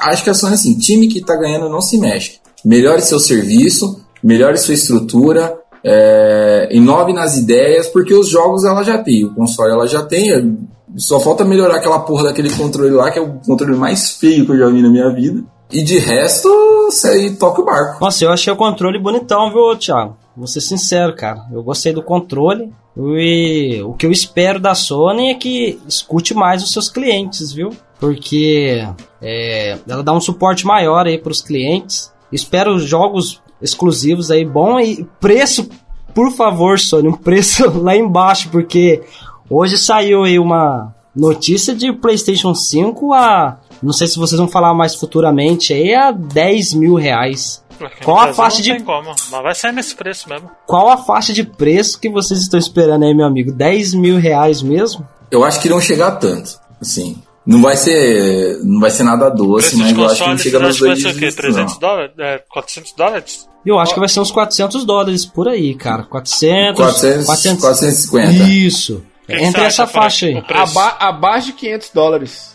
Acho 0.00 0.24
que 0.24 0.30
a 0.30 0.34
Sony, 0.34 0.54
assim, 0.54 0.78
time 0.78 1.06
que 1.06 1.20
tá 1.20 1.36
ganhando 1.36 1.68
não 1.68 1.82
se 1.82 1.98
mexe. 1.98 2.40
Melhore 2.64 3.02
seu 3.02 3.20
serviço, 3.20 4.00
melhore 4.22 4.56
sua 4.56 4.74
estrutura, 4.74 5.58
é, 5.84 6.68
inove 6.72 7.12
nas 7.12 7.36
ideias, 7.36 7.86
porque 7.88 8.14
os 8.14 8.28
jogos 8.28 8.64
ela 8.64 8.82
já 8.82 8.98
tem, 8.98 9.24
o 9.24 9.34
console 9.34 9.72
ela 9.72 9.86
já 9.86 10.02
tem. 10.02 10.58
Só 10.96 11.20
falta 11.20 11.44
melhorar 11.44 11.76
aquela 11.76 12.00
porra 12.00 12.24
daquele 12.24 12.50
controle 12.50 12.90
lá, 12.90 13.10
que 13.10 13.18
é 13.18 13.22
o 13.22 13.34
controle 13.46 13.76
mais 13.76 14.16
feio 14.16 14.44
que 14.44 14.52
eu 14.52 14.58
já 14.58 14.68
vi 14.68 14.82
na 14.82 14.88
minha 14.88 15.10
vida. 15.10 15.42
E 15.72 15.82
de 15.82 15.98
resto, 15.98 16.48
você 16.86 17.30
toca 17.30 17.62
o 17.62 17.64
barco. 17.64 18.04
Nossa, 18.04 18.24
eu 18.24 18.32
achei 18.32 18.52
o 18.52 18.56
controle 18.56 18.98
bonitão, 18.98 19.50
viu, 19.50 19.76
Thiago? 19.76 20.16
Vou 20.36 20.46
ser 20.46 20.60
sincero, 20.60 21.14
cara. 21.14 21.46
Eu 21.52 21.62
gostei 21.62 21.92
do 21.92 22.02
controle. 22.02 22.72
E 22.96 23.80
o 23.84 23.94
que 23.94 24.04
eu 24.04 24.10
espero 24.10 24.58
da 24.58 24.74
Sony 24.74 25.30
é 25.30 25.34
que 25.34 25.78
escute 25.86 26.34
mais 26.34 26.62
os 26.62 26.72
seus 26.72 26.88
clientes, 26.88 27.52
viu? 27.52 27.70
Porque 28.00 28.84
é, 29.22 29.78
ela 29.88 30.02
dá 30.02 30.12
um 30.12 30.20
suporte 30.20 30.66
maior 30.66 31.06
aí 31.06 31.18
para 31.18 31.30
os 31.30 31.40
clientes. 31.40 32.12
Espero 32.32 32.78
jogos 32.78 33.40
exclusivos 33.62 34.30
aí 34.30 34.44
bom 34.44 34.80
e 34.80 35.06
preço, 35.20 35.68
por 36.14 36.32
favor, 36.32 36.78
Sony, 36.78 37.08
um 37.08 37.16
preço 37.16 37.70
lá 37.78 37.96
embaixo, 37.96 38.48
porque 38.50 39.02
hoje 39.50 39.76
saiu 39.76 40.22
aí 40.24 40.38
uma 40.38 40.94
notícia 41.14 41.74
de 41.74 41.92
PlayStation 41.92 42.54
5 42.54 43.12
a 43.12 43.58
não 43.82 43.92
sei 43.92 44.06
se 44.06 44.18
vocês 44.18 44.38
vão 44.38 44.48
falar 44.48 44.72
mais 44.74 44.94
futuramente 44.94 45.72
aí 45.72 45.94
a 45.94 46.10
10 46.12 46.74
mil 46.74 46.94
reais. 46.94 47.64
Aqui 47.82 48.04
Qual 48.04 48.18
a 48.18 48.30
faixa 48.34 48.56
não 48.58 48.62
de- 48.62 48.72
tem 48.72 48.80
como. 48.84 49.08
Mas 49.08 49.42
vai 49.42 49.54
sair 49.54 49.72
nesse 49.72 49.94
preço 49.94 50.28
mesmo. 50.28 50.50
Qual 50.66 50.90
a 50.90 50.98
faixa 50.98 51.32
de 51.32 51.42
preço 51.42 51.98
que 51.98 52.10
vocês 52.10 52.40
estão 52.40 52.60
esperando 52.60 53.04
aí, 53.06 53.14
meu 53.14 53.24
amigo? 53.26 53.50
10 53.50 53.94
mil 53.94 54.18
reais 54.18 54.60
mesmo? 54.60 55.08
Eu 55.30 55.42
acho 55.44 55.60
que 55.62 55.68
não 55.70 55.80
chegar 55.80 56.10
tanto, 56.16 56.60
assim. 56.78 57.16
Não 57.46 57.62
vai 57.62 57.78
ser, 57.78 58.60
não 58.62 58.80
vai 58.80 58.90
ser 58.90 59.02
nada 59.02 59.30
doce, 59.30 59.76
mas 59.78 59.96
eu 59.96 60.04
acho 60.04 60.22
que 60.22 60.28
não 60.30 60.36
chega 60.38 60.58
nos 60.58 60.68
acha 60.68 60.78
que 60.78 60.84
vai 60.84 60.88
dois 60.90 61.02
ser 61.02 61.08
o 61.08 61.12
quê? 61.14 61.18
dígitos, 61.20 61.36
300 61.36 61.72
não. 61.72 61.80
dólares? 61.80 62.12
É, 62.18 62.44
400 62.50 62.92
dólares? 62.92 63.48
Eu 63.64 63.78
acho 63.78 63.94
que 63.94 64.00
vai 64.00 64.08
ser 64.10 64.20
uns 64.20 64.30
400 64.30 64.84
dólares 64.84 65.24
por 65.24 65.48
aí, 65.48 65.74
cara. 65.74 66.02
400, 66.02 66.76
400, 66.76 67.26
450. 67.26 68.30
Isso. 68.50 69.02
Que 69.30 69.36
que 69.38 69.44
Entre 69.44 69.62
essa 69.64 69.86
faixa 69.86 70.26
aí. 70.26 70.42
Aba 70.50 70.96
abaixo 71.00 71.46
de 71.48 71.52
500 71.54 71.90
dólares. 71.90 72.50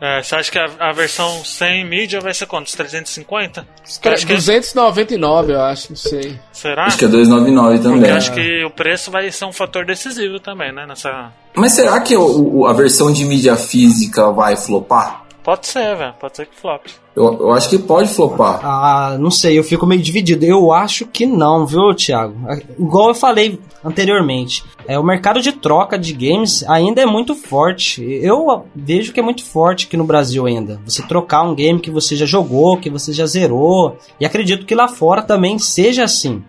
É, 0.00 0.22
você 0.22 0.34
acha 0.34 0.50
que 0.50 0.58
a, 0.58 0.68
a 0.80 0.92
versão 0.92 1.44
sem 1.44 1.84
mídia 1.84 2.20
vai 2.20 2.34
ser 2.34 2.46
quanto? 2.46 2.66
Uns 2.66 2.72
350? 2.72 3.66
Tre- 4.02 4.14
Acho 4.14 4.26
que- 4.26 4.34
299, 4.34 5.52
eu 5.52 5.62
acho, 5.62 5.90
não 5.90 5.96
sei. 5.96 6.38
Será? 6.52 6.86
Acho 6.86 6.98
que 6.98 7.04
é 7.04 7.08
299 7.08 7.78
Porque 7.78 7.88
também. 7.94 8.10
acho 8.10 8.32
que 8.32 8.64
o 8.64 8.70
preço 8.70 9.10
vai 9.10 9.30
ser 9.30 9.44
um 9.44 9.52
fator 9.52 9.86
decisivo 9.86 10.40
também, 10.40 10.72
né? 10.72 10.84
Nessa... 10.86 11.32
Mas 11.54 11.72
será 11.72 12.00
que 12.00 12.16
o- 12.16 12.58
o- 12.60 12.66
a 12.66 12.72
versão 12.72 13.12
de 13.12 13.24
mídia 13.24 13.56
física 13.56 14.30
vai 14.32 14.56
flopar? 14.56 15.23
Pode 15.44 15.66
ser, 15.66 15.94
velho. 15.94 16.14
Pode 16.18 16.36
ser 16.36 16.46
que 16.46 16.58
flop. 16.58 16.86
Eu, 17.14 17.34
eu 17.38 17.52
acho 17.52 17.68
que 17.68 17.78
pode 17.78 18.08
flopar. 18.08 18.60
Ah, 18.64 19.16
não 19.20 19.30
sei, 19.30 19.58
eu 19.58 19.62
fico 19.62 19.86
meio 19.86 20.00
dividido. 20.00 20.44
Eu 20.44 20.72
acho 20.72 21.06
que 21.06 21.26
não, 21.26 21.66
viu, 21.66 21.94
Thiago? 21.94 22.34
Ah, 22.48 22.58
Igual 22.78 23.08
eu 23.08 23.14
falei 23.14 23.60
anteriormente, 23.84 24.64
é, 24.88 24.98
o 24.98 25.04
mercado 25.04 25.42
de 25.42 25.52
troca 25.52 25.98
de 25.98 26.14
games 26.14 26.64
ainda 26.66 27.02
é 27.02 27.06
muito 27.06 27.34
forte. 27.34 28.02
Eu 28.02 28.64
vejo 28.74 29.12
que 29.12 29.20
é 29.20 29.22
muito 29.22 29.44
forte 29.44 29.86
aqui 29.86 29.96
no 29.98 30.04
Brasil 30.04 30.46
ainda. 30.46 30.80
Você 30.86 31.02
trocar 31.02 31.42
um 31.42 31.54
game 31.54 31.78
que 31.78 31.90
você 31.90 32.16
já 32.16 32.24
jogou, 32.26 32.78
que 32.78 32.88
você 32.88 33.12
já 33.12 33.26
zerou. 33.26 33.98
E 34.18 34.24
acredito 34.24 34.64
que 34.64 34.74
lá 34.74 34.88
fora 34.88 35.22
também 35.22 35.58
seja 35.58 36.04
assim. 36.04 36.42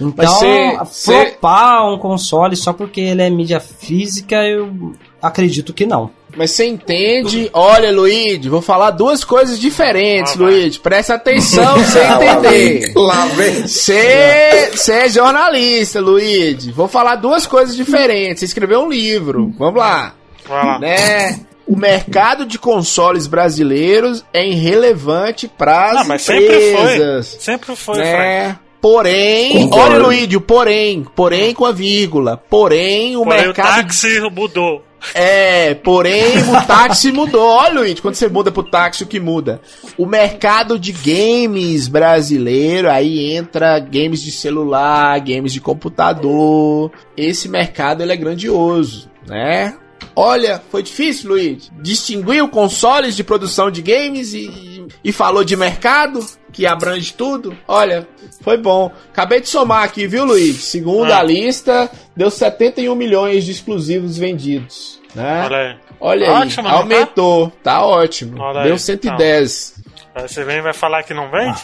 Então, 0.00 0.38
cê- 0.38 0.78
cê- 0.90 1.12
flopar 1.30 1.86
um 1.88 1.98
console 1.98 2.54
só 2.56 2.72
porque 2.72 3.00
ele 3.00 3.22
é 3.22 3.30
mídia 3.30 3.60
física, 3.60 4.36
eu 4.46 4.92
acredito 5.22 5.72
que 5.72 5.86
não. 5.86 6.10
Mas 6.36 6.50
você 6.50 6.66
entende? 6.66 7.48
Olha, 7.52 7.90
Luigi, 7.90 8.48
vou 8.50 8.60
falar 8.60 8.90
duas 8.90 9.24
coisas 9.24 9.58
diferentes, 9.58 10.34
Ah. 10.34 10.38
Luigi. 10.44 10.78
Presta 10.78 11.14
atenção 11.14 11.74
pra 11.74 11.82
você 11.82 12.00
entender. 12.28 12.92
Lá 12.94 13.24
vem. 13.26 13.66
Você 13.66 14.92
é 14.92 15.08
jornalista, 15.08 16.00
Luigi. 16.00 16.70
Vou 16.72 16.88
falar 16.88 17.16
duas 17.16 17.46
coisas 17.46 17.74
diferentes. 17.74 18.40
Você 18.40 18.44
escreveu 18.46 18.82
um 18.82 18.90
livro. 18.90 19.52
Vamos 19.58 19.80
lá. 19.80 20.12
Vai 20.46 20.66
lá. 20.66 20.78
Né? 20.78 21.40
O 21.66 21.74
mercado 21.76 22.44
de 22.46 22.58
consoles 22.58 23.26
brasileiros 23.26 24.24
é 24.32 24.46
irrelevante 24.46 25.48
para 25.48 26.00
as 26.02 26.06
mas 26.06 26.22
sempre 26.22 26.48
foi. 26.48 26.70
empresas. 26.94 27.36
Sempre 27.40 27.76
foi, 27.76 27.94
Frank. 27.96 28.10
né? 28.12 28.58
Porém, 28.88 29.68
Concordo. 29.68 30.06
olha, 30.06 30.36
o 30.36 30.40
porém, 30.40 31.04
porém 31.16 31.52
com 31.52 31.64
a 31.64 31.72
vírgula. 31.72 32.36
Porém, 32.36 33.16
o 33.16 33.24
Porém, 33.24 33.40
o 33.40 33.46
mercado 33.46 33.82
táxi 33.82 34.20
mudou. 34.30 34.84
é, 35.12 35.74
porém 35.74 36.38
o 36.38 36.66
táxi 36.68 37.10
mudou. 37.10 37.42
Olha, 37.48 37.80
Luiz, 37.80 37.98
quando 37.98 38.14
você 38.14 38.28
muda 38.28 38.52
pro 38.52 38.62
táxi, 38.62 39.02
o 39.02 39.06
que 39.08 39.18
muda? 39.18 39.60
O 39.98 40.06
mercado 40.06 40.78
de 40.78 40.92
games 40.92 41.88
brasileiro, 41.88 42.88
aí 42.88 43.34
entra 43.34 43.80
games 43.80 44.22
de 44.22 44.30
celular, 44.30 45.18
games 45.18 45.52
de 45.52 45.60
computador. 45.60 46.92
Esse 47.16 47.48
mercado 47.48 48.04
ele 48.04 48.12
é 48.12 48.16
grandioso, 48.16 49.10
né? 49.26 49.74
Olha, 50.14 50.62
foi 50.70 50.82
difícil, 50.82 51.30
Luiz. 51.30 51.70
Distinguiu 51.80 52.48
consoles 52.48 53.16
de 53.16 53.24
produção 53.24 53.70
de 53.70 53.82
games 53.82 54.32
e, 54.34 54.86
e 55.04 55.12
falou 55.12 55.44
de 55.44 55.56
mercado, 55.56 56.24
que 56.52 56.66
abrange 56.66 57.12
tudo. 57.12 57.56
Olha, 57.66 58.06
foi 58.42 58.56
bom. 58.56 58.90
Acabei 59.10 59.40
de 59.40 59.48
somar 59.48 59.82
aqui, 59.84 60.06
viu, 60.06 60.24
Luiz? 60.24 60.64
Segundo 60.64 61.12
Ah. 61.12 61.18
a 61.18 61.22
lista, 61.22 61.90
deu 62.16 62.30
71 62.30 62.94
milhões 62.94 63.44
de 63.44 63.52
exclusivos 63.52 64.16
vendidos. 64.16 65.00
Né? 65.14 65.44
Olha 65.44 65.56
aí. 65.58 65.76
Olha 65.98 66.26
aí, 66.30 66.42
Ótimo, 66.46 66.68
tá? 66.68 66.74
aumentou. 66.74 67.52
Tá, 67.62 67.84
ótimo. 67.84 68.40
Olha 68.40 68.62
deu 68.64 68.72
aí, 68.74 68.78
110. 68.78 69.74
Aí 70.14 70.28
você 70.28 70.44
vem 70.44 70.58
e 70.58 70.62
vai 70.62 70.72
falar 70.74 71.02
que 71.02 71.12
não 71.14 71.30
vende? 71.30 71.62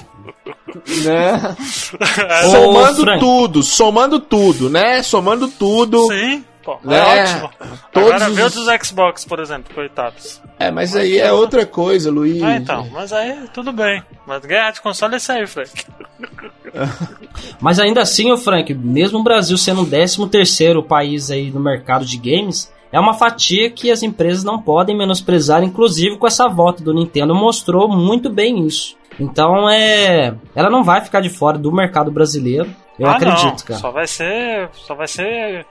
Né? 1.05 1.56
É, 2.28 2.47
Ô, 2.47 2.51
somando 2.51 3.01
Frank. 3.02 3.20
tudo, 3.20 3.62
somando 3.62 4.19
tudo, 4.20 4.70
né? 4.70 5.02
Somando 5.02 5.48
tudo. 5.48 6.06
Sim, 6.09 6.44
pô. 6.63 6.79
Né? 6.83 6.97
É 6.97 7.23
ótimo. 7.23 7.51
Todos 7.93 8.13
Agora 8.13 8.31
vê 8.31 8.43
os- 8.43 8.55
dos 8.55 8.67
Xbox, 8.87 9.25
por 9.25 9.41
exemplo, 9.41 9.75
coitados. 9.75 10.41
É, 10.59 10.71
mas 10.71 10.95
aí 10.95 11.19
é 11.19 11.33
outra 11.33 11.67
coisa, 11.67 12.11
Luiz. 12.11 12.43
Ah, 12.43 12.57
então. 12.57 12.89
Mas 12.93 13.13
aí, 13.13 13.49
tudo 13.53 13.73
bem. 13.73 14.03
Mas 14.27 14.45
ganhar 14.45 14.73
de 14.73 14.81
console 14.81 15.15
é 15.15 15.17
isso 15.17 15.33
aí, 15.33 15.47
Frank. 15.47 15.85
Mas 17.61 17.79
ainda 17.79 18.01
assim, 18.01 18.31
o 18.33 18.37
Frank, 18.37 18.73
mesmo 18.75 19.19
o 19.19 19.23
Brasil 19.23 19.57
sendo 19.59 19.83
o 19.83 19.87
13 19.87 20.27
terceiro 20.29 20.83
país 20.83 21.31
aí 21.31 21.51
no 21.51 21.61
mercado 21.61 22.05
de 22.05 22.17
games, 22.17 22.73
é 22.91 22.99
uma 23.01 23.15
fatia 23.15 23.71
que 23.71 23.91
as 23.91 24.03
empresas 24.03 24.45
não 24.45 24.61
podem 24.61 24.97
menosprezar, 24.97 25.63
inclusive 25.63 26.17
com 26.19 26.27
essa 26.27 26.49
volta 26.49 26.83
do 26.83 26.93
Nintendo 26.95 27.35
mostrou 27.35 27.89
muito 27.89 28.31
bem 28.31 28.67
isso. 28.67 28.97
Então 29.19 29.69
é, 29.69 30.35
ela 30.55 30.71
não 30.71 30.83
vai 30.83 31.01
ficar 31.01 31.21
de 31.21 31.29
fora 31.29 31.59
do 31.59 31.73
mercado 31.73 32.11
brasileiro. 32.11 32.69
Eu 32.99 33.09
ah, 33.09 33.17
acredito, 33.17 33.61
não. 33.61 33.67
cara. 33.67 33.81
Só 33.81 33.91
vai 33.91 34.07
ser. 34.07 34.69
Só 34.73 34.95
vai 34.95 35.09
ser. 35.09 35.67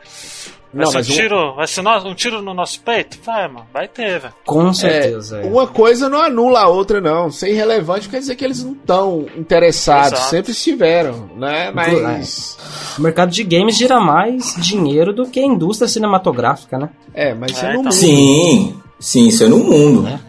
Vai 0.73 0.85
Não, 0.85 0.91
ser 0.91 0.97
um 0.97 0.99
mas 0.99 1.09
um- 1.09 1.13
tiro. 1.13 1.55
Vai 1.55 1.67
ser 1.67 1.81
no- 1.81 2.07
um 2.09 2.15
tiro 2.15 2.41
no 2.41 2.53
nosso 2.53 2.79
peito? 2.81 3.17
Vai, 3.25 3.47
mano. 3.47 3.65
Vai 3.73 3.87
ter, 3.89 4.19
velho. 4.21 4.33
Com 4.45 4.73
certeza. 4.73 5.41
é. 5.41 5.45
Uma 5.45 5.67
coisa 5.67 6.07
não 6.07 6.21
anula 6.21 6.61
a 6.61 6.67
outra, 6.69 7.01
não. 7.01 7.29
Ser 7.29 7.49
irrelevante 7.51 8.07
quer 8.07 8.19
dizer 8.19 8.35
que 8.35 8.45
eles 8.45 8.63
não 8.63 8.71
estão 8.71 9.25
interessados. 9.37 10.13
Exato. 10.13 10.29
Sempre 10.29 10.51
estiveram, 10.53 11.29
né? 11.35 11.71
Mas. 11.71 12.57
O 12.97 13.01
mercado 13.01 13.31
de 13.31 13.43
games 13.43 13.75
gira 13.77 13.99
mais 13.99 14.55
dinheiro 14.57 15.13
do 15.13 15.25
que 15.27 15.39
a 15.39 15.45
indústria 15.45 15.87
cinematográfica, 15.89 16.77
né? 16.77 16.89
É, 17.13 17.33
mas 17.33 17.51
isso 17.51 17.65
é 17.65 17.69
É, 17.69 17.73
no 17.73 17.79
então. 17.81 17.83
mundo. 17.83 17.93
Sim, 17.93 18.75
sim, 18.99 19.27
isso 19.27 19.43
é 19.43 19.47
no 19.47 19.57
mundo. 19.57 20.03
Né? 20.03 20.19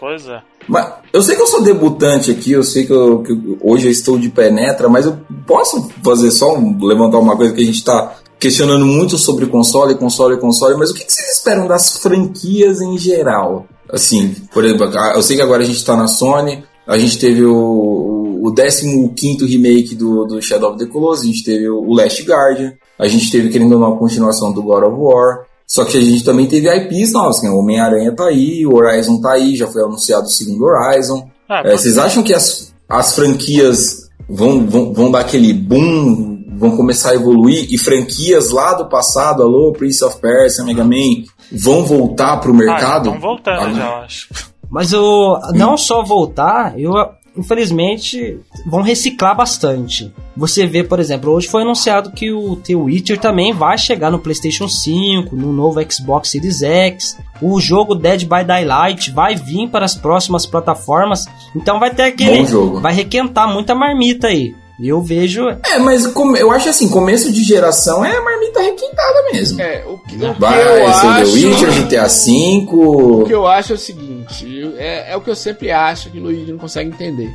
Pois 0.00 0.26
é. 0.28 0.40
Mas 0.66 0.92
eu 1.12 1.22
sei 1.22 1.34
que 1.34 1.42
eu 1.42 1.46
sou 1.46 1.62
debutante 1.62 2.30
aqui, 2.30 2.52
eu 2.52 2.62
sei 2.62 2.86
que, 2.86 2.92
eu- 2.92 3.22
que 3.22 3.32
hoje 3.62 3.86
eu 3.86 3.90
estou 3.90 4.18
de 4.18 4.28
penetra, 4.28 4.88
mas 4.88 5.06
eu 5.06 5.18
posso 5.46 5.90
fazer 6.04 6.30
só 6.30 6.54
um, 6.56 6.78
levantar 6.84 7.18
uma 7.18 7.36
coisa 7.36 7.54
que 7.54 7.62
a 7.62 7.64
gente 7.64 7.76
está 7.76 8.14
questionando 8.38 8.86
muito 8.86 9.18
sobre 9.18 9.46
console, 9.46 9.94
console, 9.96 10.38
console, 10.38 10.76
mas 10.76 10.90
o 10.90 10.94
que, 10.94 11.04
que 11.04 11.12
vocês 11.12 11.36
esperam 11.36 11.66
das 11.66 11.98
franquias 11.98 12.80
em 12.80 12.96
geral? 12.96 13.66
Assim, 13.90 14.34
por 14.52 14.64
exemplo, 14.64 14.86
eu 15.14 15.22
sei 15.22 15.36
que 15.36 15.42
agora 15.42 15.62
a 15.62 15.66
gente 15.66 15.78
está 15.78 15.96
na 15.96 16.06
Sony, 16.06 16.62
a 16.86 16.96
gente 16.96 17.18
teve 17.18 17.44
o, 17.44 18.40
o 18.42 18.54
15 18.54 19.44
remake 19.44 19.94
do, 19.94 20.24
do 20.24 20.40
Shadow 20.40 20.70
of 20.70 20.78
the 20.78 20.86
Colossus, 20.86 21.24
a 21.24 21.26
gente 21.26 21.44
teve 21.44 21.68
o 21.68 21.92
Last 21.92 22.22
Guardian, 22.22 22.74
a 22.98 23.08
gente 23.08 23.30
teve, 23.30 23.48
querendo 23.48 23.72
ou 23.72 23.80
não, 23.80 23.94
a 23.94 23.98
continuação 23.98 24.52
do 24.52 24.62
God 24.62 24.84
of 24.84 24.96
War, 24.98 25.46
só 25.66 25.84
que 25.84 25.98
a 25.98 26.00
gente 26.00 26.24
também 26.24 26.46
teve 26.46 26.74
IPs 26.74 27.12
novos, 27.12 27.42
né? 27.42 27.50
o 27.50 27.58
Homem-Aranha 27.58 28.12
tá 28.12 28.24
aí, 28.24 28.64
o 28.64 28.74
Horizon 28.74 29.20
tá 29.20 29.32
aí, 29.32 29.54
já 29.54 29.66
foi 29.66 29.82
anunciado 29.82 30.26
o 30.26 30.30
segundo 30.30 30.64
Horizon. 30.64 31.28
Ah, 31.46 31.62
É, 31.64 31.76
vocês 31.76 31.98
acham 31.98 32.22
que 32.22 32.32
as, 32.32 32.72
as 32.88 33.14
franquias 33.14 34.08
vão, 34.28 34.66
vão, 34.66 34.94
vão 34.94 35.10
dar 35.10 35.20
aquele 35.20 35.52
boom, 35.52 36.37
vão 36.58 36.76
começar 36.76 37.10
a 37.10 37.14
evoluir 37.14 37.66
e 37.72 37.78
franquias 37.78 38.50
lá 38.50 38.74
do 38.74 38.86
passado, 38.88 39.42
alô, 39.42 39.72
Prince 39.72 40.04
of 40.04 40.20
Persia, 40.20 40.64
Mega 40.64 40.84
Man, 40.84 41.24
vão 41.52 41.84
voltar 41.84 42.36
pro 42.38 42.52
Ah, 42.52 42.56
mercado? 42.56 43.06
estão 43.08 43.20
voltando 43.20 43.60
Ah, 43.66 43.72
já, 43.72 43.86
eu 43.86 43.94
acho. 44.02 44.28
Mas 44.70 44.92
eu 44.92 45.38
não 45.54 45.76
só 45.78 46.02
voltar, 46.02 46.78
eu 46.78 46.92
infelizmente 47.36 48.38
vão 48.66 48.82
reciclar 48.82 49.34
bastante. 49.36 50.12
Você 50.36 50.66
vê, 50.66 50.84
por 50.84 51.00
exemplo, 51.00 51.32
hoje 51.32 51.48
foi 51.48 51.62
anunciado 51.62 52.10
que 52.10 52.30
o 52.32 52.56
The 52.56 52.74
Witcher 52.74 53.18
também 53.18 53.52
vai 53.52 53.78
chegar 53.78 54.10
no 54.10 54.18
PlayStation 54.18 54.68
5, 54.68 55.34
no 55.34 55.52
novo 55.52 55.80
Xbox 55.90 56.30
Series 56.30 56.62
X. 56.62 57.16
O 57.40 57.60
jogo 57.60 57.94
Dead 57.94 58.22
by 58.24 58.44
Daylight 58.44 59.10
vai 59.12 59.34
vir 59.36 59.68
para 59.68 59.84
as 59.84 59.94
próximas 59.94 60.44
plataformas. 60.44 61.24
Então 61.56 61.78
vai 61.80 61.94
ter 61.94 62.02
aquele 62.02 62.38
Bom 62.40 62.46
jogo. 62.46 62.80
vai 62.80 62.92
requentar 62.92 63.50
muita 63.52 63.74
marmita 63.74 64.26
aí. 64.28 64.54
E 64.78 64.88
eu 64.88 65.02
vejo 65.02 65.48
É, 65.48 65.78
mas 65.78 66.04
eu 66.04 66.50
acho 66.52 66.68
assim, 66.68 66.88
começo 66.88 67.32
de 67.32 67.42
geração 67.42 68.04
é 68.04 68.20
marmita 68.20 68.60
requintada 68.60 69.22
mesmo. 69.32 69.60
É, 69.60 69.84
o 69.86 69.98
que, 69.98 70.16
o 70.16 70.34
que 70.34 70.40
Vai 70.40 70.60
eu 70.62 70.92
ser 70.92 71.06
o 71.06 71.14
The 71.14 71.22
acho. 71.22 71.32
Witcher, 71.32 71.72
GTA 71.72 72.06
V. 72.06 72.66
O 72.70 73.24
que 73.24 73.34
eu 73.34 73.46
acho 73.46 73.72
é 73.72 73.74
o 73.74 73.78
seguinte, 73.78 74.74
é, 74.78 75.12
é 75.12 75.16
o 75.16 75.20
que 75.20 75.30
eu 75.30 75.36
sempre 75.36 75.70
acho 75.72 76.10
que 76.10 76.18
o 76.18 76.22
Luigi 76.22 76.52
não 76.52 76.58
consegue 76.58 76.90
entender. 76.90 77.30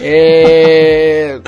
É, 0.00 1.40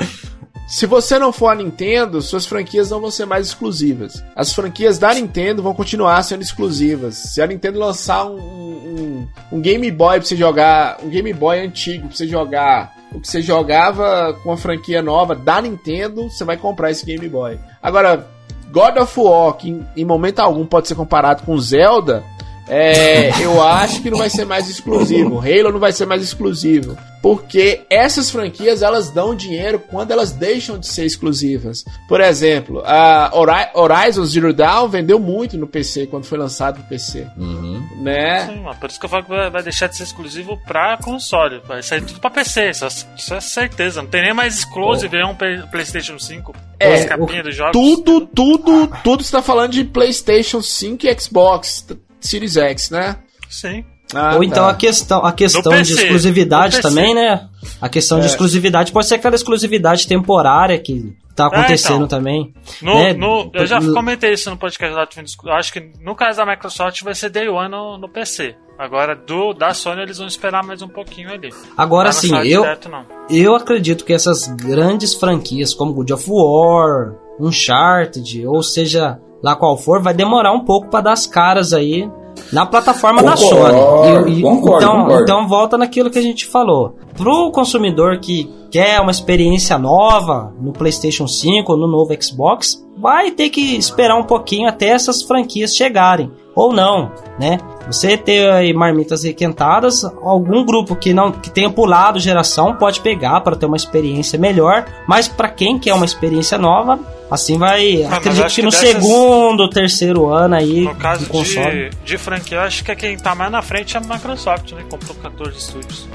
se 0.67 0.85
você 0.85 1.17
não 1.17 1.33
for 1.33 1.47
a 1.47 1.55
Nintendo, 1.55 2.21
suas 2.21 2.45
franquias 2.45 2.91
não 2.91 3.01
vão 3.01 3.09
ser 3.09 3.25
mais 3.25 3.47
exclusivas. 3.47 4.23
As 4.35 4.53
franquias 4.53 4.99
da 4.99 5.11
Nintendo 5.15 5.63
vão 5.63 5.73
continuar 5.73 6.21
sendo 6.21 6.43
exclusivas. 6.43 7.15
Se 7.15 7.41
a 7.41 7.47
Nintendo 7.47 7.79
lançar 7.79 8.25
um, 8.27 8.37
um, 8.37 9.27
um 9.51 9.59
Game 9.59 9.89
Boy 9.89 10.19
pra 10.19 10.27
você 10.27 10.35
jogar, 10.35 10.99
um 11.03 11.09
Game 11.09 11.33
Boy 11.33 11.59
antigo 11.59 12.07
pra 12.07 12.15
você 12.15 12.27
jogar, 12.27 12.93
o 13.11 13.19
que 13.19 13.27
você 13.27 13.41
jogava 13.41 14.33
com 14.43 14.51
a 14.51 14.57
franquia 14.57 15.01
nova 15.01 15.35
da 15.35 15.61
Nintendo, 15.61 16.29
você 16.29 16.43
vai 16.43 16.57
comprar 16.57 16.91
esse 16.91 17.05
Game 17.05 17.27
Boy. 17.27 17.59
Agora, 17.81 18.27
God 18.71 18.97
of 18.97 19.19
War, 19.19 19.53
que 19.53 19.83
em, 19.95 20.05
momento 20.05 20.39
algum 20.39 20.65
pode 20.65 20.87
ser 20.87 20.95
comparado 20.95 21.43
com 21.43 21.57
Zelda, 21.57 22.23
é, 22.69 23.29
eu 23.43 23.61
acho 23.61 24.01
que 24.01 24.09
não 24.09 24.17
vai 24.19 24.29
ser 24.29 24.45
mais 24.45 24.69
exclusivo. 24.69 25.39
Halo 25.39 25.71
não 25.71 25.79
vai 25.79 25.91
ser 25.91 26.05
mais 26.05 26.21
exclusivo. 26.23 26.97
Porque 27.21 27.81
essas 27.89 28.31
franquias 28.31 28.81
elas 28.81 29.09
dão 29.09 29.35
dinheiro 29.35 29.77
quando 29.77 30.11
elas 30.11 30.31
deixam 30.31 30.79
de 30.79 30.87
ser 30.87 31.05
exclusivas. 31.05 31.83
Por 32.07 32.21
exemplo, 32.21 32.81
a 32.85 33.29
Horizon 33.73 34.23
Zero 34.23 34.53
Dawn 34.53 34.87
vendeu 34.87 35.19
muito 35.19 35.57
no 35.57 35.67
PC 35.67 36.07
quando 36.07 36.23
foi 36.23 36.37
lançado 36.37 36.75
pro 36.75 36.83
PC. 36.83 37.27
Uhum. 37.35 37.85
Né? 38.01 38.45
Sim, 38.47 38.61
mas 38.63 38.77
por 38.77 38.89
isso 38.89 38.97
que 38.99 39.05
eu 39.05 39.09
falo 39.09 39.23
que 39.25 39.49
vai 39.49 39.61
deixar 39.63 39.87
de 39.87 39.97
ser 39.97 40.03
exclusivo 40.03 40.57
pra 40.65 40.97
console. 40.97 41.61
Vai 41.67 41.83
sair 41.83 42.01
tudo 42.05 42.21
pra 42.21 42.29
PC, 42.29 42.69
isso, 42.69 42.87
isso 43.17 43.33
é 43.33 43.41
certeza. 43.41 44.01
Não 44.01 44.09
tem 44.09 44.21
nem 44.21 44.33
mais 44.33 44.57
exclusive 44.59 45.17
em 45.17 45.25
um 45.25 45.35
Play- 45.35 45.61
PlayStation 45.69 46.17
5. 46.17 46.55
É, 46.79 46.93
as 46.93 47.05
capinhas 47.05 47.43
dos 47.43 47.55
jogos. 47.55 47.73
Tudo, 47.73 48.21
tudo, 48.27 48.89
tudo 49.03 49.21
está 49.21 49.41
falando 49.41 49.71
de 49.73 49.83
PlayStation 49.83 50.61
5 50.61 51.05
e 51.05 51.19
Xbox 51.19 51.85
Series 52.19 52.57
X, 52.57 52.89
né? 52.89 53.17
Sim. 53.49 53.83
Ah, 54.13 54.35
Ou 54.35 54.43
então 54.43 54.63
tá. 54.63 54.71
a 54.71 54.73
questão, 54.73 55.23
a 55.23 55.31
questão 55.31 55.81
de 55.83 55.93
exclusividade 55.93 56.81
também, 56.81 57.13
né? 57.13 57.47
A 57.79 57.87
questão 57.87 58.17
de 58.19 58.25
É. 58.25 58.27
exclusividade 58.27 58.91
pode 58.91 59.05
ser 59.07 59.15
aquela 59.15 59.35
exclusividade 59.35 60.07
temporária 60.07 60.79
que 60.79 61.15
tá 61.35 61.45
acontecendo 61.45 62.05
então. 62.05 62.07
também. 62.07 62.51
No, 62.81 62.95
né? 62.95 63.13
no- 63.13 63.51
eu 63.53 63.67
já 63.67 63.79
No- 63.79 63.93
comentei 63.93 64.33
isso 64.33 64.49
no 64.49 64.57
podcast 64.57 64.95
lá 64.95 65.05
do 65.05 65.51
acho 65.51 65.71
que 65.71 65.91
no 66.01 66.15
caso 66.15 66.37
da 66.37 66.45
Microsoft 66.45 67.03
vai 67.03 67.13
ser 67.13 67.29
Day 67.29 67.47
One 67.49 67.69
no, 67.69 67.97
no 67.99 68.09
PC. 68.09 68.55
Agora, 68.79 69.15
do, 69.15 69.53
da 69.53 69.73
Sony, 69.73 70.01
eles 70.01 70.17
vão 70.17 70.25
esperar 70.27 70.63
mais 70.63 70.81
um 70.81 70.87
pouquinho 70.87 71.29
ali. 71.31 71.49
Agora 71.77 72.07
Não 72.07 72.13
sim, 72.13 72.33
eu, 72.47 72.61
direto, 72.63 72.89
eu 73.29 73.53
acredito 73.53 74.05
que 74.05 74.13
essas 74.13 74.47
grandes 74.47 75.13
franquias 75.13 75.73
como 75.73 75.93
God 75.93 76.09
of 76.11 76.25
War, 76.27 77.13
Uncharted, 77.39 78.45
ou 78.45 78.61
seja, 78.61 79.19
lá 79.41 79.55
qual 79.55 79.77
for, 79.77 80.01
vai 80.01 80.13
demorar 80.13 80.51
um 80.51 80.65
pouco 80.65 80.89
para 80.89 81.01
dar 81.01 81.13
as 81.13 81.25
caras 81.25 81.73
aí 81.73 82.09
na 82.51 82.65
plataforma 82.65 83.21
da 83.21 83.35
Concordo, 83.35 83.77
Sony. 83.77 84.41
concordo, 84.41 84.77
então, 84.77 84.97
concordo. 85.01 85.23
então 85.23 85.47
volta 85.47 85.77
naquilo 85.77 86.09
que 86.09 86.19
a 86.19 86.21
gente 86.21 86.45
falou. 86.45 86.95
Pro 87.15 87.51
consumidor 87.51 88.19
que 88.19 88.49
quer 88.71 88.99
uma 89.01 89.11
experiência 89.11 89.77
nova 89.77 90.53
no 90.59 90.71
PlayStation 90.71 91.27
5 91.27 91.71
ou 91.71 91.77
no 91.77 91.87
novo 91.87 92.15
Xbox, 92.21 92.85
vai 92.97 93.31
ter 93.31 93.49
que 93.49 93.75
esperar 93.77 94.17
um 94.17 94.23
pouquinho 94.23 94.67
até 94.67 94.89
essas 94.89 95.21
franquias 95.21 95.75
chegarem. 95.75 96.31
Ou 96.59 96.73
não, 96.73 97.09
né? 97.39 97.57
Você 97.87 98.17
ter 98.17 98.51
aí 98.51 98.73
marmitas 98.73 99.23
requentadas, 99.23 100.03
algum 100.03 100.65
grupo 100.65 100.93
que 100.93 101.13
não 101.13 101.31
que 101.31 101.49
tenha 101.49 101.69
pulado 101.69 102.19
geração 102.19 102.75
pode 102.75 102.99
pegar 102.99 103.39
para 103.39 103.55
ter 103.55 103.65
uma 103.65 103.77
experiência 103.77 104.37
melhor, 104.37 104.85
mas 105.07 105.29
para 105.29 105.47
quem 105.47 105.79
quer 105.79 105.93
uma 105.93 106.03
experiência 106.03 106.57
nova, 106.57 106.99
assim 107.31 107.57
vai. 107.57 107.99
mas 108.03 108.13
acredito 108.13 108.47
que 108.49 108.55
que 108.55 108.61
no 108.61 108.71
dessas- 108.71 108.89
segundo, 108.89 109.69
terceiro 109.69 110.27
ano 110.33 110.55
aí 110.55 110.81
No 110.81 110.95
caso 110.95 111.27
console. 111.27 111.91
de, 111.91 111.95
de 112.03 112.17
franquia, 112.17 112.57
eu 112.57 112.61
acho 112.63 112.83
que 112.83 112.93
quem 112.93 113.17
tá 113.17 113.33
mais 113.33 113.49
na 113.49 113.61
frente 113.61 113.95
é 113.95 113.99
a 113.99 114.03
Microsoft, 114.03 114.73
né? 114.73 114.81
Comprou 114.89 115.15
14 115.15 115.57
estúdios. 115.57 116.09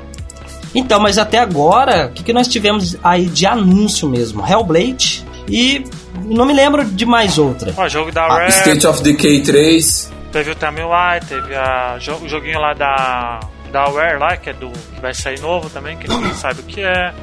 Então, 0.74 1.00
mas 1.00 1.16
até 1.16 1.38
agora, 1.38 2.08
o 2.08 2.12
que, 2.12 2.22
que 2.22 2.32
nós 2.34 2.48
tivemos 2.48 2.96
aí 3.02 3.24
de 3.26 3.46
anúncio 3.46 4.08
mesmo? 4.10 4.44
Hellblade 4.46 5.24
e 5.48 5.84
não 6.26 6.44
me 6.44 6.52
lembro 6.52 6.84
de 6.84 7.06
mais 7.06 7.38
outra. 7.38 7.72
Ó, 7.76 7.88
jogo 7.88 8.12
da 8.12 8.24
Ah, 8.24 8.28
Rare, 8.40 8.50
State 8.50 8.86
of 8.86 9.02
Decay 9.02 9.40
3. 9.42 10.12
Teve 10.34 10.50
o 10.50 10.54
Tamil 10.56 10.88
Light, 10.88 11.26
teve 11.26 11.54
a, 11.54 11.96
o 12.20 12.28
joguinho 12.28 12.58
lá 12.58 12.74
da, 12.74 13.38
da 13.70 13.84
Aware 13.84 14.18
lá, 14.18 14.36
que 14.36 14.50
é 14.50 14.52
do. 14.52 14.68
que 14.68 15.00
vai 15.00 15.14
sair 15.14 15.38
novo 15.40 15.70
também, 15.70 15.96
que 15.96 16.08
ninguém 16.08 16.34
sabe 16.34 16.60
o 16.60 16.64
que 16.64 16.80
é. 16.80 17.14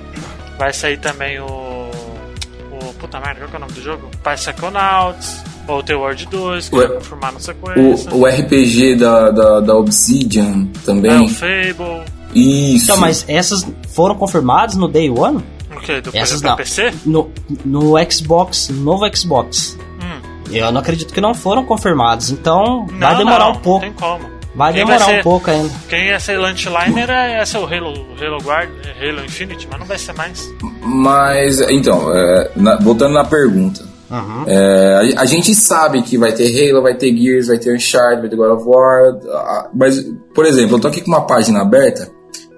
Vai 0.58 0.72
sair 0.72 0.98
também 0.98 1.38
o. 1.42 1.46
o 1.46 2.94
puta 2.98 3.20
merda, 3.20 3.42
qual 3.42 3.50
que 3.50 3.56
é 3.56 3.58
o 3.58 3.60
nome 3.60 3.74
do 3.74 3.82
jogo? 3.82 4.10
Psychonauts, 4.24 5.44
ou 5.68 5.84
The 5.84 5.94
World 5.96 6.26
2, 6.28 6.70
que 6.70 6.76
vai 6.78 6.88
confirmar 6.88 7.34
na 7.34 7.40
sequência. 7.42 8.12
O, 8.14 8.22
o 8.22 8.26
RPG 8.26 8.96
da, 8.96 9.30
da, 9.32 9.60
da 9.60 9.76
Obsidian 9.76 10.70
É, 10.74 10.86
também. 10.86 11.26
o 11.26 11.28
Fable. 11.28 12.06
Isso. 12.34 12.86
Então, 12.86 12.98
mas 12.98 13.26
essas 13.28 13.68
foram 13.90 14.16
confirmadas 14.16 14.78
no 14.78 14.88
Day 14.88 15.10
One? 15.10 15.44
O 15.76 15.80
que? 15.82 16.00
Do 16.00 16.12
Essas 16.14 16.42
não. 16.42 16.56
PC? 16.56 16.94
No, 17.06 17.30
no 17.66 17.94
Xbox, 18.10 18.70
no 18.70 18.82
novo 18.84 19.06
Xbox. 19.14 19.78
Eu 20.58 20.72
não 20.72 20.82
acredito 20.82 21.14
que 21.14 21.22
não 21.22 21.34
foram 21.34 21.66
confirmados, 21.66 22.32
então 22.32 22.86
vai 22.88 23.12
Não, 23.12 23.18
demorar 23.18 23.46
não, 23.46 23.52
um 23.52 23.60
pouco. 23.60 23.86
Não 23.86 23.92
tem 23.92 23.94
como. 23.94 24.42
Vai 24.54 24.74
Quem 24.74 24.86
demorar 24.86 25.06
vai 25.06 25.14
ser- 25.16 25.20
um 25.20 25.24
pouco 25.24 25.50
ainda. 25.50 25.74
Quem 25.88 26.08
ia 26.08 26.20
ser 26.20 26.38
Launchliner 26.38 27.10
é, 27.10 27.38
ia 27.38 27.46
ser 27.46 27.58
o 27.58 27.66
Halo, 27.66 27.94
Halo 28.22 28.38
Guard, 28.44 28.70
Halo 29.02 29.24
Infinite, 29.26 29.66
mas 29.72 29.80
não 29.80 29.88
vai 29.88 29.98
ser 29.98 30.14
mais. 30.14 30.50
Mas, 30.82 31.62
então, 31.62 32.14
é, 32.14 32.52
na- 32.56 32.76
voltando 32.78 33.14
na 33.14 33.24
pergunta. 33.24 33.90
É, 34.46 35.14
a, 35.18 35.22
a 35.22 35.26
gente 35.26 35.56
sabe 35.56 36.02
que 36.02 36.18
vai 36.18 36.34
ter 36.34 36.70
Halo, 36.70 36.82
vai 36.82 36.94
ter 36.96 37.16
Gears, 37.16 37.48
vai 37.48 37.58
ter 37.58 37.74
Uncharted, 37.74 38.20
vai 38.22 38.30
ter 38.30 38.36
God 38.36 38.52
of 38.60 38.66
War. 38.68 39.18
ah, 39.30 39.70
Mas, 39.74 40.04
por 40.36 40.46
exemplo, 40.46 40.76
eu 40.76 40.82
tô 40.82 40.88
aqui 40.90 41.00
com 41.00 41.08
uma 41.12 41.26
página 41.26 41.62
aberta 41.62 42.10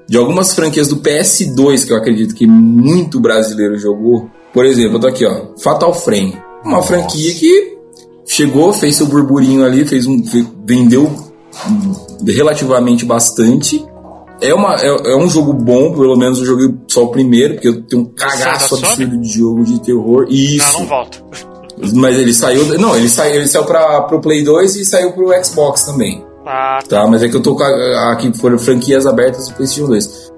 de 0.09 0.17
algumas 0.17 0.51
franquias 0.53 0.87
do 0.87 0.97
PS2 0.97 1.85
que 1.85 1.93
eu 1.93 1.97
acredito 1.97 2.33
que 2.33 2.47
muito 2.47 3.19
brasileiro 3.19 3.77
jogou. 3.77 4.31
Por 4.51 4.65
exemplo, 4.65 4.95
eu 4.95 4.99
tô 4.99 5.07
aqui, 5.07 5.25
ó. 5.27 5.55
Fatal 5.61 5.93
Frame. 5.93 6.41
Uma 6.65 6.81
franquia 6.81 7.33
que 7.35 7.72
chegou, 8.35 8.73
fez 8.73 8.95
seu 8.95 9.05
burburinho 9.05 9.63
ali, 9.65 9.85
fez 9.85 10.07
um, 10.07 10.21
vendeu 10.65 11.09
relativamente 12.25 13.05
bastante. 13.05 13.83
É, 14.41 14.53
uma, 14.53 14.75
é, 14.75 14.87
é 14.87 15.15
um 15.15 15.29
jogo 15.29 15.53
bom, 15.53 15.93
pelo 15.93 16.17
menos 16.17 16.39
eu 16.39 16.45
joguei 16.45 16.73
só 16.87 17.03
o 17.03 17.07
primeiro, 17.09 17.53
porque 17.53 17.67
eu 17.69 17.81
tenho 17.83 18.01
um 18.01 18.05
cagaço 18.05 18.75
absurdo 18.75 19.17
de 19.21 19.29
jogo 19.29 19.63
de 19.63 19.79
terror. 19.81 20.25
E 20.29 20.57
isso. 20.57 20.73
Não, 20.73 20.79
não 20.81 20.87
volta. 20.87 21.17
Mas 21.93 22.17
ele 22.17 22.33
saiu. 22.33 22.77
Não, 22.77 22.95
ele 22.95 23.09
saiu, 23.09 23.35
ele 23.35 23.47
saiu 23.47 23.63
pra, 23.65 24.01
pro 24.01 24.19
Play 24.19 24.43
2 24.43 24.75
e 24.75 24.85
saiu 24.85 25.11
pro 25.13 25.31
Xbox 25.43 25.83
também. 25.83 26.23
Ah, 26.45 26.79
Tá, 26.87 27.07
mas 27.07 27.23
é 27.23 27.29
que 27.29 27.35
eu 27.37 27.41
tô 27.41 27.55
com 27.55 27.63
a- 27.63 28.11
aqui 28.11 28.35
foram 28.37 28.57
franquias 28.57 29.05
abertas 29.05 29.47
do 29.47 29.53
PlayStation 29.55 29.87
2. 29.87 30.31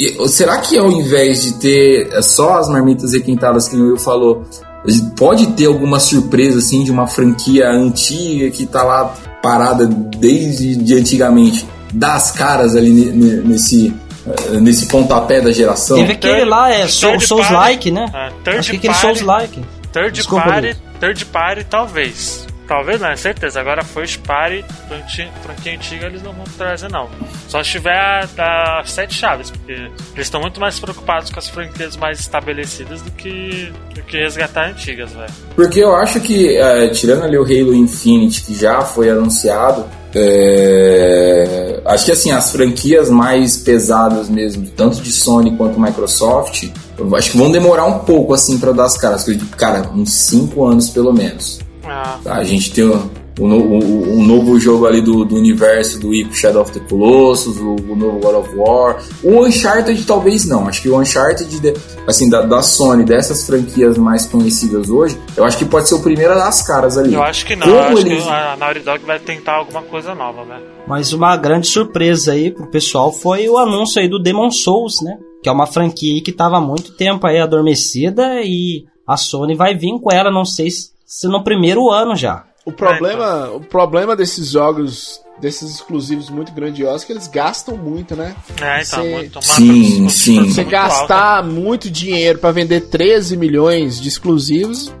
E- 0.00 0.28
será 0.28 0.56
que 0.58 0.78
ao 0.78 0.90
invés 0.90 1.42
de 1.42 1.52
ter 1.54 2.22
só 2.22 2.54
as 2.54 2.68
marmitas 2.70 3.12
requentadas 3.12 3.68
que 3.68 3.76
o 3.76 3.88
Will 3.88 3.98
falou, 3.98 4.42
a 4.86 4.90
gente 4.90 5.10
pode 5.16 5.46
ter 5.48 5.66
alguma 5.66 5.98
surpresa 6.00 6.58
assim 6.58 6.82
de 6.84 6.90
uma 6.90 7.06
franquia 7.06 7.68
antiga 7.68 8.50
que 8.50 8.66
tá 8.66 8.82
lá 8.82 9.14
parada 9.42 9.86
desde 9.86 10.76
de 10.76 10.94
antigamente, 10.94 11.66
das 11.92 12.30
caras 12.30 12.76
ali 12.76 12.90
ne- 12.90 13.12
ne- 13.12 13.42
nesse 13.42 13.92
eh, 14.26 14.60
nesse 14.60 14.86
pontapé 14.86 15.40
da 15.40 15.50
geração? 15.50 15.96
Teve 15.96 16.12
aquele 16.12 16.44
lá, 16.44 16.70
é 16.70 16.86
Soul- 16.86 17.12
third 17.12 17.26
Souls-like, 17.26 17.90
né? 17.90 18.06
Third 18.44 18.58
Acho 18.58 18.70
que 18.72 18.76
aquele 18.76 18.92
party. 18.92 19.06
Souls-like. 19.06 19.60
third 19.92 20.12
Desculpa, 20.12 20.44
party, 20.44 20.76
third 21.00 21.24
party 21.26 21.64
talvez. 21.64 22.46
Talvez 22.70 23.00
não, 23.00 23.08
é 23.08 23.16
certeza. 23.16 23.58
Agora 23.58 23.82
party, 23.84 24.64
franqui- 24.86 25.28
franquia 25.42 25.74
antiga, 25.74 26.06
eles 26.06 26.22
não 26.22 26.32
vão 26.32 26.44
trazer 26.56 26.88
não. 26.88 27.08
Só 27.48 27.64
se 27.64 27.70
tiver 27.70 28.28
a, 28.38 28.80
sete 28.86 29.12
chaves, 29.12 29.50
porque 29.50 29.72
eles 29.72 29.90
estão 30.18 30.40
muito 30.40 30.60
mais 30.60 30.78
preocupados 30.78 31.32
com 31.32 31.40
as 31.40 31.48
franquias 31.48 31.96
mais 31.96 32.20
estabelecidas 32.20 33.02
do 33.02 33.10
que, 33.10 33.72
do 33.92 34.02
que 34.02 34.18
resgatar 34.18 34.68
antigas, 34.68 35.10
velho. 35.10 35.32
Porque 35.56 35.80
eu 35.80 35.96
acho 35.96 36.20
que, 36.20 36.56
eh, 36.56 36.86
tirando 36.90 37.24
ali 37.24 37.36
o 37.36 37.42
Halo 37.42 37.74
Infinite, 37.74 38.42
que 38.42 38.54
já 38.54 38.82
foi 38.82 39.10
anunciado, 39.10 39.84
é, 40.14 41.80
acho 41.86 42.04
que 42.04 42.12
assim, 42.12 42.30
as 42.30 42.52
franquias 42.52 43.10
mais 43.10 43.56
pesadas 43.56 44.28
mesmo, 44.28 44.68
tanto 44.76 45.00
de 45.00 45.10
Sony 45.10 45.56
quanto 45.56 45.80
Microsoft, 45.80 46.68
acho 47.16 47.30
que 47.32 47.36
vão 47.36 47.50
demorar 47.50 47.86
um 47.86 47.98
pouco 48.00 48.32
assim 48.32 48.60
para 48.60 48.70
dar 48.70 48.84
as 48.84 48.96
caras. 48.96 49.26
Cara, 49.56 49.90
uns 49.92 50.12
5 50.12 50.64
anos 50.64 50.88
pelo 50.88 51.12
menos. 51.12 51.58
Ah? 51.92 52.18
A 52.26 52.44
gente 52.44 52.72
tem 52.72 52.84
o, 52.84 53.10
o 53.38 53.44
o- 53.44 54.18
o 54.18 54.22
novo 54.22 54.58
jogo 54.60 54.86
ali 54.86 55.00
do, 55.00 55.24
do 55.24 55.34
universo 55.36 55.98
do 55.98 56.14
Ico 56.14 56.34
Shadow 56.34 56.62
of 56.62 56.72
the 56.72 56.80
Colossus, 56.80 57.56
o, 57.58 57.74
o 57.76 57.96
novo 57.96 58.18
God 58.20 58.34
of 58.36 58.54
War. 58.56 59.02
O 59.22 59.44
Uncharted 59.44 60.04
talvez 60.04 60.44
não. 60.46 60.68
Acho 60.68 60.82
que 60.82 60.88
o 60.88 60.98
Uncharted, 61.00 61.58
de- 61.60 61.74
assim, 62.06 62.28
da, 62.28 62.42
da 62.42 62.62
Sony, 62.62 63.04
dessas 63.04 63.44
franquias 63.46 63.96
mais 63.98 64.26
conhecidas 64.26 64.88
hoje, 64.90 65.18
eu 65.36 65.44
acho 65.44 65.56
que 65.58 65.64
pode 65.64 65.88
ser 65.88 65.94
o 65.94 66.00
primeiro 66.02 66.32
a 66.32 66.36
dar 66.36 66.48
as 66.48 66.62
caras 66.62 66.96
ali. 66.98 67.14
eu 67.14 67.22
acho 67.22 67.44
que 67.46 67.56
não. 67.56 67.66
Como 67.66 67.74
eu 67.76 67.80
acho 67.82 67.98
eles- 68.06 68.22
que 68.24 68.28
a 68.30 68.56
Naughty 68.58 68.80
Dog 68.80 69.04
vai 69.06 69.18
tentar 69.18 69.54
alguma 69.56 69.82
coisa 69.82 70.14
nova, 70.14 70.44
velho. 70.44 70.64
Mas 70.86 71.12
uma 71.12 71.36
grande 71.36 71.66
surpresa 71.66 72.32
aí 72.32 72.50
pro 72.50 72.66
pessoal 72.66 73.12
foi 73.12 73.48
o 73.48 73.56
anúncio 73.56 74.00
aí 74.02 74.08
do 74.08 74.18
Demon 74.18 74.50
Souls, 74.50 75.00
né? 75.02 75.16
Que 75.42 75.48
é 75.48 75.52
uma 75.52 75.66
franquia 75.66 76.14
aí 76.14 76.20
que 76.20 76.32
tava 76.32 76.58
há 76.58 76.60
muito 76.60 76.92
tempo 76.92 77.26
aí 77.26 77.38
adormecida 77.38 78.42
e 78.42 78.84
a 79.06 79.16
Sony 79.16 79.54
vai 79.54 79.74
vir 79.74 79.98
com 80.00 80.12
ela, 80.12 80.30
não 80.30 80.44
sei 80.44 80.70
se, 80.70 80.90
se 81.12 81.26
no 81.26 81.42
primeiro 81.42 81.90
ano 81.90 82.14
já. 82.14 82.44
O 82.64 82.70
problema, 82.70 83.50
o 83.50 83.60
problema 83.60 84.14
desses 84.14 84.50
jogos, 84.50 85.20
desses 85.40 85.74
exclusivos 85.74 86.30
muito 86.30 86.52
grandiosos, 86.52 87.02
é 87.02 87.06
que 87.06 87.12
eles 87.12 87.26
gastam 87.26 87.76
muito, 87.76 88.14
né? 88.14 88.36
É, 88.60 88.82
então, 88.82 89.02
Você- 89.02 89.10
muito, 89.10 89.42
Sim, 89.42 89.54
produção 90.04 90.08
sim. 90.10 90.34
muito 90.40 90.52
Você 90.54 90.60
alta. 90.60 90.70
gastar 90.70 91.42
muito 91.44 91.90
dinheiro 91.90 92.38
pra 92.38 92.52
vender 92.52 92.82
13 92.82 93.36
milhões 93.36 94.00
de 94.00 94.08
exclusivos, 94.08 94.92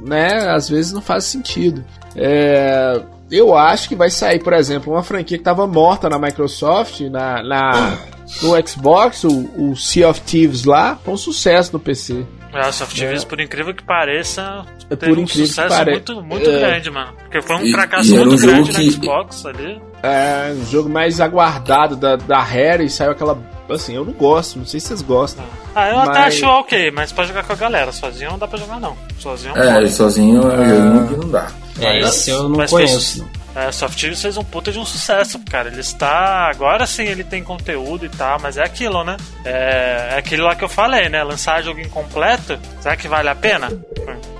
né? 0.00 0.48
Às 0.50 0.68
vezes 0.68 0.92
não 0.92 1.02
faz 1.02 1.24
sentido. 1.24 1.84
É, 2.16 3.02
eu 3.30 3.54
acho 3.56 3.88
que 3.88 3.96
vai 3.96 4.08
sair, 4.08 4.42
por 4.42 4.52
exemplo, 4.52 4.92
uma 4.92 5.02
franquia 5.02 5.36
que 5.36 5.44
tava 5.44 5.66
morta 5.66 6.08
na 6.08 6.18
Microsoft, 6.18 7.00
na, 7.02 7.42
na- 7.42 7.98
no 8.40 8.68
Xbox, 8.68 9.24
o, 9.24 9.50
o 9.70 9.76
Sea 9.76 10.08
of 10.08 10.20
Thieves 10.22 10.64
lá, 10.64 10.96
foi 11.04 11.12
um 11.14 11.18
sucesso 11.18 11.72
no 11.72 11.80
PC. 11.80 12.24
É, 12.52 12.58
a 12.60 12.72
Soft 12.72 12.96
Thieves, 12.96 13.24
por 13.24 13.40
incrível 13.40 13.72
que 13.72 13.82
pareça, 13.82 14.64
É 14.90 14.96
teve 14.96 15.12
por 15.14 15.22
um 15.22 15.26
sucesso 15.26 15.68
pare- 15.68 15.92
muito, 15.92 16.22
muito 16.22 16.50
É. 16.50 16.58
grande, 16.58 16.90
mano. 16.90 17.12
Porque 17.22 17.40
foi 17.42 17.56
um 17.56 17.64
E- 17.64 17.72
fracasso 17.72 18.12
e 18.14 18.18
muito 18.18 18.34
um 18.34 18.36
grande 18.38 18.70
que- 18.72 18.84
no 18.86 18.92
Xbox 18.92 19.46
ali. 19.46 19.80
É, 20.02 20.52
um 20.56 20.64
jogo 20.66 20.88
mais 20.88 21.20
aguardado 21.20 21.94
da, 21.94 22.16
da 22.16 22.40
Rare 22.42 22.84
e 22.84 22.90
saiu 22.90 23.12
aquela. 23.12 23.38
Assim, 23.68 23.94
eu 23.94 24.04
não 24.04 24.12
gosto, 24.12 24.58
não 24.58 24.66
sei 24.66 24.80
se 24.80 24.88
vocês 24.88 25.02
gostam. 25.02 25.44
Ah, 25.76 25.90
eu 25.90 25.98
até 26.00 26.18
Mas- 26.18 26.34
acho 26.34 26.46
ok, 26.46 26.90
mas 26.90 27.12
pode 27.12 27.28
jogar 27.28 27.44
com 27.44 27.52
a 27.52 27.56
galera. 27.56 27.92
Sozinho 27.92 28.30
não 28.32 28.38
dá 28.38 28.48
pra 28.48 28.58
jogar, 28.58 28.80
não. 28.80 28.96
Sozinho 29.18 29.56
É, 29.56 29.74
pode. 29.74 29.90
sozinho 29.92 30.42
é 30.42 30.58
um 30.58 30.68
joguinho 30.68 31.08
que 31.08 31.16
não 31.24 31.30
dá. 31.30 31.46
É, 31.80 32.00
Mas- 32.02 32.16
esse 32.16 32.30
eu 32.30 32.42
não 32.48 32.56
mas 32.56 32.70
conheço. 32.70 32.94
fez- 32.94 33.16
não. 33.18 33.39
É, 33.54 33.72
Soft 33.72 33.98
Tibia 33.98 34.16
fez 34.16 34.36
um 34.36 34.44
puta 34.44 34.70
de 34.70 34.78
um 34.78 34.84
sucesso, 34.84 35.38
cara. 35.50 35.68
Ele 35.68 35.80
está. 35.80 36.48
Agora 36.50 36.86
sim 36.86 37.04
ele 37.04 37.24
tem 37.24 37.42
conteúdo 37.42 38.06
e 38.06 38.08
tal, 38.08 38.38
mas 38.40 38.56
é 38.56 38.62
aquilo, 38.62 39.02
né? 39.02 39.16
É, 39.44 40.10
é 40.12 40.18
aquilo 40.18 40.44
lá 40.44 40.54
que 40.54 40.62
eu 40.64 40.68
falei, 40.68 41.08
né? 41.08 41.22
Lançar 41.24 41.62
jogo 41.62 41.80
incompleto, 41.80 42.58
será 42.80 42.96
que 42.96 43.08
vale 43.08 43.28
a 43.28 43.34
pena 43.34 43.68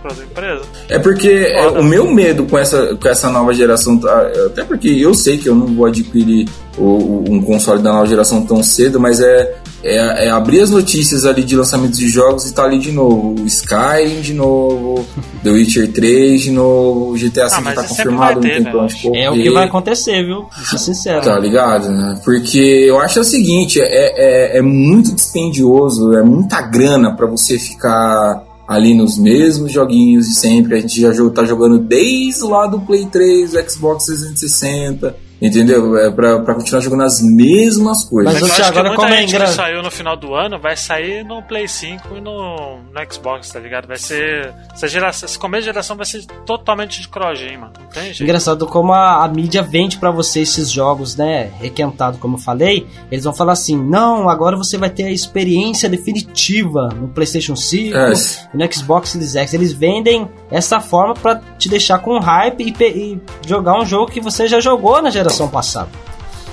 para 0.01 0.13
as 0.13 0.19
empresas? 0.21 0.67
É 0.89 0.99
porque 0.99 1.29
é, 1.53 1.67
o 1.67 1.83
meu 1.83 2.09
medo 2.11 2.47
com 2.47 2.57
essa, 2.57 2.95
com 2.95 3.09
essa 3.09 3.29
nova 3.31 3.53
geração, 3.53 3.99
tá, 3.99 4.31
até 4.47 4.63
porque 4.65 4.89
eu 4.89 5.13
sei 5.13 5.39
que 5.39 5.49
eu 5.49 5.55
não 5.57 5.67
vou 5.67 5.87
adquirir 5.87 6.49
o- 6.79 7.25
um 7.29 7.43
console 7.43 7.83
da 7.83 7.93
nova 7.93 8.07
geração 8.07 8.47
tão 8.47 8.63
cedo, 8.63 9.01
mas 9.01 9.21
é, 9.21 9.57
é, 9.83 10.27
é 10.27 10.31
abrir 10.31 10.61
as 10.61 10.71
notícias 10.71 11.25
ali 11.25 11.43
de 11.43 11.57
lançamentos 11.57 11.99
de 11.99 12.09
jogos 12.09 12.47
e 12.47 12.55
tá 12.55 12.65
ali 12.65 12.79
de 12.79 12.93
novo. 12.93 13.35
O 13.41 13.47
Skyrim 13.47 14.21
de 14.21 14.35
novo, 14.35 15.05
The 15.43 15.51
Witcher 15.51 15.93
3 15.93 16.43
de 16.43 16.51
novo, 16.51 17.13
o 17.13 17.15
GTA 17.15 17.49
V 17.49 17.55
Ah, 17.55 17.73
tá 17.73 17.85
confirmado, 17.85 18.41
ter, 18.41 18.65
correr. 18.71 19.21
É 19.21 19.31
o 19.31 19.35
que 19.35 19.51
vai 19.51 19.65
acontecer, 19.65 20.25
viu? 20.25 20.41
Vou 20.41 20.65
ser 20.65 20.79
sincero. 20.79 21.23
Tá 21.23 21.39
ligado, 21.39 21.89
né? 21.89 22.21
Porque 22.25 22.59
eu 22.59 22.99
acho 23.01 23.21
o 23.21 23.25
seguinte, 23.25 23.81
é, 23.81 24.55
é, 24.55 24.59
é 24.59 24.63
muito 24.63 25.15
dispendioso, 25.15 26.15
é 26.15 26.23
muita 26.23 26.61
grana 26.63 27.15
pra 27.15 27.27
você 27.27 27.59
ficar 27.59 28.45
ali 28.69 28.95
nos 28.95 29.19
mesmos 29.19 29.73
joguinhos 29.73 30.27
de 30.27 30.35
sempre. 30.37 30.77
A 30.77 30.81
gente 30.81 31.01
já 31.01 31.11
tá 31.31 31.45
jogando 31.45 31.79
desde 31.79 32.45
lá 32.45 32.67
do 32.67 32.81
Play 32.81 33.07
3, 33.07 33.53
do 33.53 33.71
Xbox 33.71 34.07
360, 34.07 35.17
entendeu? 35.41 35.97
É 35.97 36.11
pra, 36.11 36.41
pra 36.41 36.55
continuar 36.55 36.81
jogando 36.81 37.03
as 37.03 37.21
mesmas 37.23 38.05
coisas. 38.05 38.33
Mas 38.33 38.43
Mas 38.43 38.51
ô, 38.51 38.53
eu 38.53 38.57
que 38.57 38.63
agora 38.63 38.89
muita 38.89 39.03
como 39.03 39.15
é 39.15 39.19
gente 39.19 39.37
que 39.37 39.47
saiu 39.49 39.83
no 39.83 39.91
final 39.91 40.17
do 40.17 40.35
ano 40.35 40.59
vai 40.59 40.77
sair 40.77 41.25
no 41.25 41.43
Play 41.43 41.67
5 41.67 42.17
e 42.17 42.21
no, 42.21 42.79
no 42.79 43.13
Xbox, 43.13 43.49
tá 43.49 43.59
ligado? 43.59 43.89
Vai 43.89 43.99
ser. 43.99 44.53
Essa 44.73 44.87
geração, 44.87 45.27
esse 45.27 45.39
começo 45.39 45.63
de 45.63 45.67
geração 45.67 45.97
vai 45.97 46.07
ser 46.07 46.25
totalmente 46.45 47.01
de 47.01 47.09
crossgen, 47.09 47.57
mano. 47.57 47.73
Não 47.81 47.87
tem 47.89 48.05
jeito. 48.05 48.23
Engraçado 48.23 48.67
como 48.67 48.93
a, 48.93 49.25
a 49.25 49.29
mídia 49.29 49.63
vende 49.63 49.99
pra 49.99 50.11
você 50.11 50.41
esses 50.41 50.71
jogos, 50.71 51.17
né? 51.17 51.51
Requentado, 51.59 52.19
como 52.19 52.37
eu 52.37 52.41
falei. 52.41 52.87
Eles 53.11 53.25
vão 53.25 53.33
falar 53.33 53.53
assim: 53.53 53.77
não, 53.77 54.29
agora 54.29 54.57
você 54.57 54.77
vai 54.77 54.91
ter 54.91 55.05
a 55.05 55.11
experiência 55.11 55.89
definitiva 55.89 56.89
no 56.95 57.09
PlayStation 57.09 57.57
5 57.57 57.97
É, 57.97 58.13
e 58.55 58.57
no 58.57 58.73
Xbox 58.73 59.11
Series 59.11 59.35
X. 59.35 59.55
Eles 59.55 59.73
vendem 59.73 60.29
essa 60.51 60.81
forma 60.81 61.15
pra 61.15 61.41
te 61.59 61.69
deixar 61.69 61.99
com 62.01 62.19
hype 62.19 62.63
e, 62.63 62.85
e 62.85 63.21
jogar 63.47 63.81
um 63.81 63.87
jogo 63.87 64.11
que 64.11 64.21
você 64.21 64.47
já 64.47 64.61
jogou 64.61 65.01
na 65.01 65.11
geração 65.11 65.30
passada. 65.49 65.89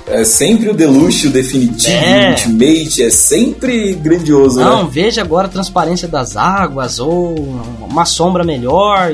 É 0.09 0.23
sempre 0.23 0.69
o 0.69 0.73
deluxe, 0.73 1.27
o 1.27 1.29
definitivo, 1.29 1.91
É. 1.93 2.27
o 2.27 2.29
ultimate, 2.29 3.03
é 3.03 3.09
sempre 3.09 3.93
grandioso, 3.93 4.57
Não, 4.59 4.83
né? 4.83 4.89
veja 4.89 5.21
agora 5.21 5.47
a 5.47 5.49
transparência 5.49 6.07
das 6.07 6.37
águas 6.37 6.97
ou 6.99 7.35
uma 7.81 8.05
sombra 8.05 8.43
melhor. 8.45 9.13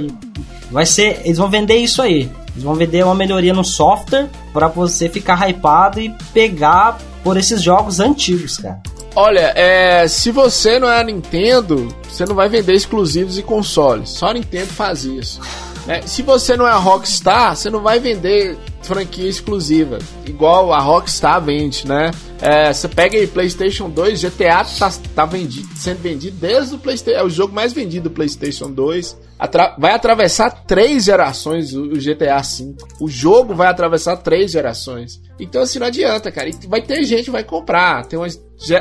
Vai 0.72 0.86
ser, 0.86 1.22
eles 1.26 1.38
vão 1.40 1.50
vender 1.50 1.78
isso 1.78 2.00
aí. 2.02 2.30
Eles 2.54 2.64
vão 2.64 2.76
vender 2.76 3.04
uma 3.04 3.16
melhoria 3.16 3.54
no 3.54 3.64
software 3.64 4.28
pra 4.54 4.68
você 4.68 5.10
ficar 5.10 5.36
hypado 5.50 6.00
e 6.00 6.14
pegar 6.32 7.00
por 7.24 7.38
esses 7.38 7.60
jogos 7.62 8.00
antigos, 8.00 8.58
cara. 8.58 8.80
Olha, 9.16 9.52
é, 9.56 10.08
se 10.08 10.30
você 10.32 10.78
não 10.80 10.88
é 10.90 11.00
a 11.00 11.04
Nintendo, 11.04 11.88
você 12.08 12.24
não 12.26 12.36
vai 12.36 12.50
vender 12.50 12.74
exclusivos 12.74 13.38
e 13.40 13.42
consoles. 13.44 14.10
Só 14.10 14.28
a 14.28 14.34
Nintendo 14.34 14.68
faz 14.68 15.04
isso. 15.06 15.40
né? 15.88 16.02
se 16.06 16.22
você 16.22 16.56
não 16.56 16.68
é 16.68 16.72
a 16.72 16.78
Rockstar, 16.78 17.56
você 17.56 17.70
não 17.70 17.82
vai 17.82 18.00
vender 18.00 18.58
franquia 18.84 19.28
exclusiva, 19.30 20.00
igual 20.26 20.74
a 20.74 20.80
Rockstar 20.80 21.42
vende, 21.42 21.88
né? 21.88 22.12
É, 22.42 22.74
você 22.74 22.90
pega 22.90 23.18
aí 23.18 23.26
PlayStation 23.26 23.90
2, 23.90 24.22
GTA 24.22 24.66
tá, 24.78 24.92
tá 25.16 25.26
vendido, 25.26 25.68
sendo 25.76 26.00
vendido 26.02 26.38
desde 26.38 26.76
o 26.76 26.78
PlayStation, 26.78 27.20
é 27.20 27.24
o 27.24 27.30
jogo 27.30 27.54
mais 27.54 27.72
vendido 27.72 28.10
do 28.10 28.14
PlayStation 28.14 28.70
2. 28.70 29.18
Atra- 29.40 29.76
vai 29.78 29.94
atravessar 29.94 30.52
três 30.66 31.04
gerações 31.04 31.74
o, 31.74 31.84
o 31.84 31.98
GTA 31.98 32.42
V. 32.42 32.76
O 33.00 33.10
jogo 33.10 33.54
vai 33.54 33.68
atravessar 33.68 34.18
três 34.18 34.52
gerações. 34.52 35.22
Então 35.40 35.62
assim 35.62 35.80
não 35.80 35.88
adianta, 35.88 36.32
cara. 36.32 36.50
E 36.50 36.68
vai 36.68 36.82
ter 36.82 37.04
gente 37.04 37.26
que 37.26 37.32
vai 37.32 37.44
comprar. 37.44 38.06
Tem 38.06 38.18
uma, 38.18 38.28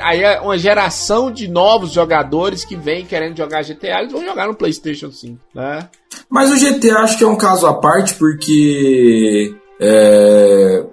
aí 0.03 0.23
é 0.23 0.41
uma 0.41 0.59
geração 0.59 1.33
de 1.33 1.49
novos 1.49 1.93
jogadores 1.93 2.65
que 2.65 2.77
vem 2.77 3.05
querendo 3.05 3.37
jogar 3.37 3.63
GTA, 3.63 4.01
eles 4.01 4.13
vão 4.13 4.25
jogar 4.25 4.47
no 4.47 4.55
PlayStation 4.55 5.11
5, 5.11 5.39
né? 5.55 5.89
Mas 6.29 6.51
o 6.51 6.57
GTA 6.57 6.99
acho 6.99 7.19
que 7.19 7.25
é 7.25 7.29
um 7.29 7.37
caso 7.37 7.67
à 7.67 7.75
parte 7.75 8.15
porque 8.15 9.55
é, 9.85 10.85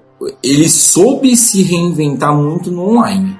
ele 0.43 0.67
soube 0.67 1.35
se 1.35 1.61
reinventar 1.61 2.35
muito 2.35 2.71
no 2.71 2.89
online. 2.89 3.37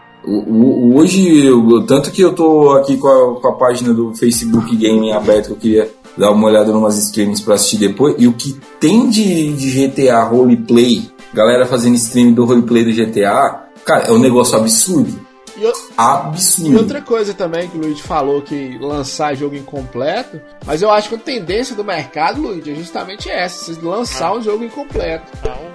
Hoje, 0.94 1.46
eu- 1.46 1.84
tanto 1.88 2.12
que 2.12 2.22
eu 2.22 2.34
tô 2.34 2.72
aqui 2.72 2.98
com 2.98 3.08
a, 3.08 3.42
com 3.42 3.48
a 3.48 3.54
página 3.54 3.94
do 3.94 4.14
Facebook 4.16 4.76
Gaming 4.76 5.12
aberta, 5.12 5.48
que 5.50 5.54
eu 5.54 5.58
queria 5.58 5.90
dar 6.18 6.32
uma 6.32 6.48
olhada 6.48 6.70
em 6.70 6.74
umas 6.76 6.98
streams 6.98 7.42
pra 7.42 7.56
assistir 7.56 7.78
depois, 7.78 8.16
e 8.20 8.28
o 8.28 8.34
que 8.34 8.56
tem 8.80 9.10
de, 9.10 9.54
de 9.54 9.88
GTA 9.88 10.24
roleplay, 10.24 11.10
galera 11.34 11.66
fazendo 11.66 11.96
stream 11.96 12.34
do 12.34 12.46
roleplay 12.46 12.84
do 12.84 12.92
GTA, 12.92 13.64
cara, 13.86 14.08
é 14.08 14.12
um 14.12 14.20
negócio 14.20 14.56
absurdo. 14.58 15.20
E, 15.60 15.66
o- 15.66 15.74
Absurdo. 15.98 16.72
e 16.72 16.76
outra 16.78 17.02
coisa 17.02 17.34
também 17.34 17.68
que 17.70 17.78
o 17.78 17.82
Luigi 17.82 18.02
falou 18.02 18.42
que 18.42 18.78
lançar 18.80 19.36
jogo 19.36 19.56
incompleto, 19.56 20.40
mas 20.66 20.82
eu 20.82 20.90
acho 20.92 21.10
que 21.10 21.16
a 21.16 21.18
tendência 21.20 21.76
do 21.76 21.84
mercado, 21.84 22.42
Luigi, 22.42 22.72
é 22.72 22.76
justamente 22.76 23.30
essa, 23.30 23.66
vocês 23.66 23.78
lançar 23.82 24.34
um 24.34 24.42
jogo 24.42 24.64
incompleto. 24.64 25.26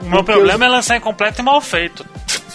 O 0.02 0.06
meu 0.06 0.24
problema 0.24 0.64
é 0.64 0.68
lançar 0.68 0.96
incompleto 0.96 1.40
e 1.40 1.44
mal 1.44 1.60
feito. 1.60 2.04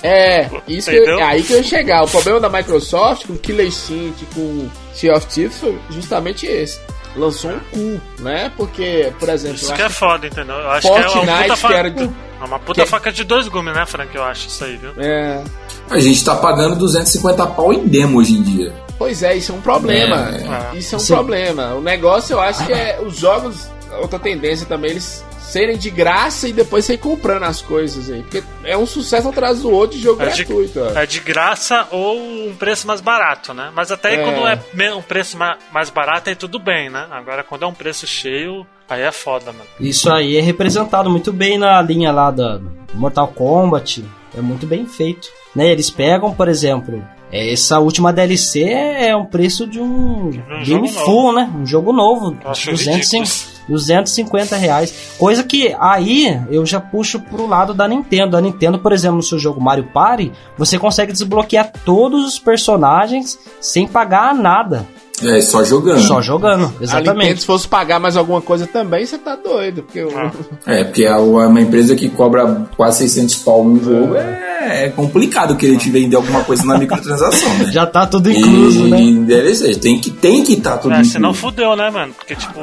É, 0.02 0.50
isso 0.68 0.90
que 0.90 0.96
eu- 0.98 1.20
é 1.20 1.24
aí 1.24 1.44
que 1.44 1.54
eu 1.54 1.58
ia 1.58 1.64
chegar. 1.64 2.04
O 2.04 2.08
problema 2.10 2.40
da 2.40 2.50
Microsoft 2.50 3.28
com 3.28 3.38
Killer 3.38 3.68
Instinct, 3.68 4.26
com 4.34 4.70
Sea 4.94 5.14
of 5.16 5.28
Thieves 5.28 5.58
foi 5.58 5.78
justamente 5.90 6.46
esse. 6.46 6.80
Lançou 7.16 7.52
um 7.52 7.60
cu, 7.60 8.02
né? 8.22 8.52
Porque, 8.56 9.12
por 9.20 9.28
exemplo, 9.30 9.56
Isso 9.58 9.72
eu 9.72 9.76
que 9.76 9.82
é 9.82 9.86
acho 9.86 9.96
foda, 9.96 10.28
entendeu? 10.28 10.56
Eu 10.56 10.70
acho 10.72 10.88
que 10.88 10.88
é 10.88 11.00
uma 11.00 11.10
Fortnite, 11.10 11.42
puta, 11.42 11.54
que 11.56 11.60
fa... 11.62 11.74
era 11.74 11.90
de- 11.92 12.04
é 12.04 12.46
uma 12.46 12.60
puta 12.60 12.82
que- 12.84 12.88
faca 12.88 13.12
de 13.12 13.24
dois 13.24 13.48
gumes, 13.48 13.74
né, 13.74 13.86
Frank? 13.86 14.16
Eu 14.16 14.24
acho 14.24 14.48
isso 14.48 14.64
aí, 14.64 14.78
viu? 14.78 14.92
é, 14.98 15.44
A 15.90 15.99
gente 15.99 16.24
tá 16.24 16.36
pagando 16.36 16.76
250 16.76 17.48
pau 17.48 17.74
em 17.74 17.88
demo 17.88 18.20
hoje 18.20 18.34
em 18.38 18.44
dia. 18.44 18.74
Pois 18.98 19.24
é, 19.24 19.36
isso 19.36 19.52
é 19.52 19.56
um 19.56 19.61
problema. 19.61 20.30
É, 20.74 20.78
Isso 20.78 20.94
é 20.95 20.98
um 20.98 21.02
Sim. 21.02 21.14
problema. 21.14 21.74
O 21.74 21.82
negócio, 21.82 22.34
eu 22.34 22.40
acho 22.41 22.66
que 22.66 22.74
é 22.74 22.99
os 23.02 23.18
jogos, 23.18 23.70
outra 24.02 24.20
tendência 24.20 24.66
também, 24.68 24.91
eles 24.91 25.24
serem 25.40 25.78
de 25.78 25.90
graça 25.90 26.48
e 26.48 26.53
depois 26.53 26.86
você 26.86 26.94
ir 26.94 26.98
comprando 26.99 27.44
as 27.44 27.60
coisas 27.61 28.10
aí. 28.11 28.22
Porque 28.22 28.44
é 28.64 28.78
um 28.78 28.86
sucesso 28.86 29.30
atrás 29.30 29.61
do 29.61 29.72
outro 29.72 29.98
de 29.98 30.03
jogo 30.03 30.22
É 30.22 30.28
de, 30.28 30.44
gratuito. 30.44 30.80
ó. 30.80 30.99
é 30.99 31.06
de 31.07 31.20
graça 31.22 31.88
ou 31.91 32.20
um 32.49 32.53
preço 32.60 32.86
mais 32.86 33.02
barato, 33.02 33.52
né? 33.53 33.72
Mas 33.74 33.90
até 33.91 34.10
aí 34.10 34.16
É. 34.18 34.24
quando 34.24 34.45
é 34.84 34.94
um 34.95 35.02
preço 35.02 35.38
ma- 35.38 35.57
mais 35.74 35.90
barato, 35.90 36.30
aí 36.30 36.36
tudo 36.36 36.60
bem, 36.60 36.90
né? 36.90 37.07
Agora 37.10 37.44
quando 37.44 37.64
é 37.64 37.68
um 37.68 37.74
preço 37.74 38.06
cheio, 38.06 38.68
aí 38.88 39.02
é 39.02 39.11
foda, 39.11 39.52
mano. 39.52 39.66
Isso 39.80 40.11
aí 40.11 40.38
é 40.38 40.41
representado 40.41 41.10
muito 41.10 41.32
bem 41.34 41.57
na 41.57 41.82
linha 41.82 42.11
lá 42.11 42.30
da 42.30 42.60
Mortal 42.94 43.30
Kombat. 43.30 44.06
É 44.38 44.42
muito 44.42 44.66
bem 44.66 44.86
feito. 44.86 45.30
Né? 45.56 45.70
Eles 45.70 45.90
pegam, 45.90 46.34
por 46.34 46.48
exemplo, 46.48 47.04
essa 47.32 47.80
última 47.80 48.12
DLC 48.12 48.64
é 48.64 49.16
um 49.16 49.26
preço 49.26 49.68
de 49.68 49.80
um, 49.80 50.30
Um 50.30 50.32
game 50.32 50.64
jogo 50.66 50.88
full, 50.88 51.34
né? 51.34 51.52
Um 51.56 51.66
jogo 51.66 51.94
novo. 51.94 52.36
Acho 52.44 52.72
200, 52.72 53.12
ridículo. 53.12 53.60
250 53.70 54.56
reais. 54.56 55.14
Coisa 55.18 55.44
que 55.44 55.76
aí 55.80 56.42
eu 56.50 56.66
já 56.66 56.80
puxo 56.80 57.20
pro 57.20 57.46
lado 57.46 57.74
da 57.74 57.88
Nintendo. 57.88 58.36
A 58.36 58.42
Nintendo, 58.42 58.80
por 58.80 58.92
exemplo, 58.92 59.18
no 59.18 59.24
seu 59.24 59.38
jogo 59.38 59.62
Mario 59.62 59.90
Party, 59.94 60.32
você 60.58 60.80
consegue 60.80 61.12
desbloquear 61.12 61.72
todos 61.86 62.26
os 62.26 62.40
personagens 62.40 63.38
sem 63.62 63.88
pagar 63.88 64.34
nada. 64.34 64.88
É, 65.24 65.41
só 65.41 65.64
jogando. 65.64 66.00
Só 66.02 66.22
jogando. 66.22 66.64
A 66.66 66.68
Nintendo, 66.68 66.84
Exatamente. 66.84 67.41
se 67.41 67.46
fosse 67.48 67.68
pagar 67.68 68.00
mais 68.00 68.16
alguma 68.16 68.41
coisa 68.41 68.66
também, 68.68 69.06
você 69.06 69.18
tá 69.18 69.36
doido. 69.36 69.84
Porque 69.84 70.04
o- 70.04 70.18
Ah. 70.18 70.32
É, 70.66 70.84
porque 70.84 71.04
é 71.04 71.16
uma 71.16 71.60
empresa 71.62 71.96
que 71.96 72.10
cobra 72.10 72.68
quase 72.78 73.00
600 73.00 73.36
pau 73.36 73.64
no 73.64 73.84
jogo 73.84 74.16
é, 74.16 74.86
é 74.86 74.90
complicado 74.90 75.56
querer 75.58 75.78
te 75.78 75.90
vender 75.90 76.16
alguma 76.16 76.44
coisa 76.44 76.64
na 76.66 76.78
microtransação, 76.78 77.54
né? 77.60 77.72
Já 77.74 77.86
tá 77.86 78.06
tudo 78.06 78.30
incluso, 78.32 78.88
e, 78.88 78.90
né? 79.14 79.26
DLC, 79.26 79.76
tem 79.76 80.00
que 80.00 80.10
tem 80.12 80.44
que 80.44 80.54
estar 80.54 80.78
tudo 80.78 80.91
É, 80.94 80.96
incluso. 80.98 81.12
senão 81.12 81.34
fudeu, 81.34 81.76
né, 81.76 81.90
mano? 81.90 82.14
Porque, 82.14 82.36
tipo, 82.36 82.60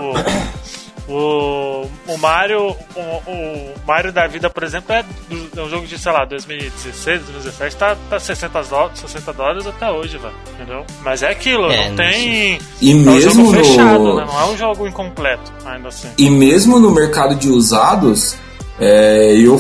o, 1.09 1.87
o 2.09 2.19
Mario, 2.19 2.75
o, 2.95 3.01
o 3.31 3.75
Mario 3.87 4.13
da 4.13 4.27
vida, 4.27 4.51
por 4.51 4.63
exemplo, 4.63 4.93
é, 4.95 5.05
do- 5.29 5.61
é 5.61 5.63
um 5.63 5.69
jogo 5.71 5.87
de, 5.87 5.99
sei 5.99 6.13
lá, 6.13 6.25
2016, 6.25 7.23
2017, 7.23 7.77
tá, 7.77 7.97
tá 8.11 8.19
60 8.21 8.63
dólares, 8.65 8.99
60 9.01 9.33
dólares 9.33 9.67
até 9.67 9.91
hoje, 9.91 10.19
velho. 10.19 10.35
Entendeu? 10.55 10.85
Mas 11.05 11.23
é 11.23 11.31
aquilo, 11.31 11.71
É, 11.71 11.89
não 11.89 11.97
tem. 11.97 12.59
E 12.81 12.91
É 12.91 12.95
um 12.95 12.99
mesmo 12.99 13.45
jogo 13.47 13.53
fechado, 13.65 13.99
no, 14.05 14.17
né? 14.17 14.25
Não 14.27 14.41
é 14.41 14.45
um 14.47 14.57
jogo 14.57 14.87
incompleto, 14.87 15.53
ainda 15.65 15.89
assim. 15.89 16.09
E 16.19 16.29
mesmo 16.31 16.79
no 16.79 16.91
mercado 16.91 17.35
de 17.37 17.49
usados, 17.49 18.37
é, 18.79 19.35
eu 19.37 19.59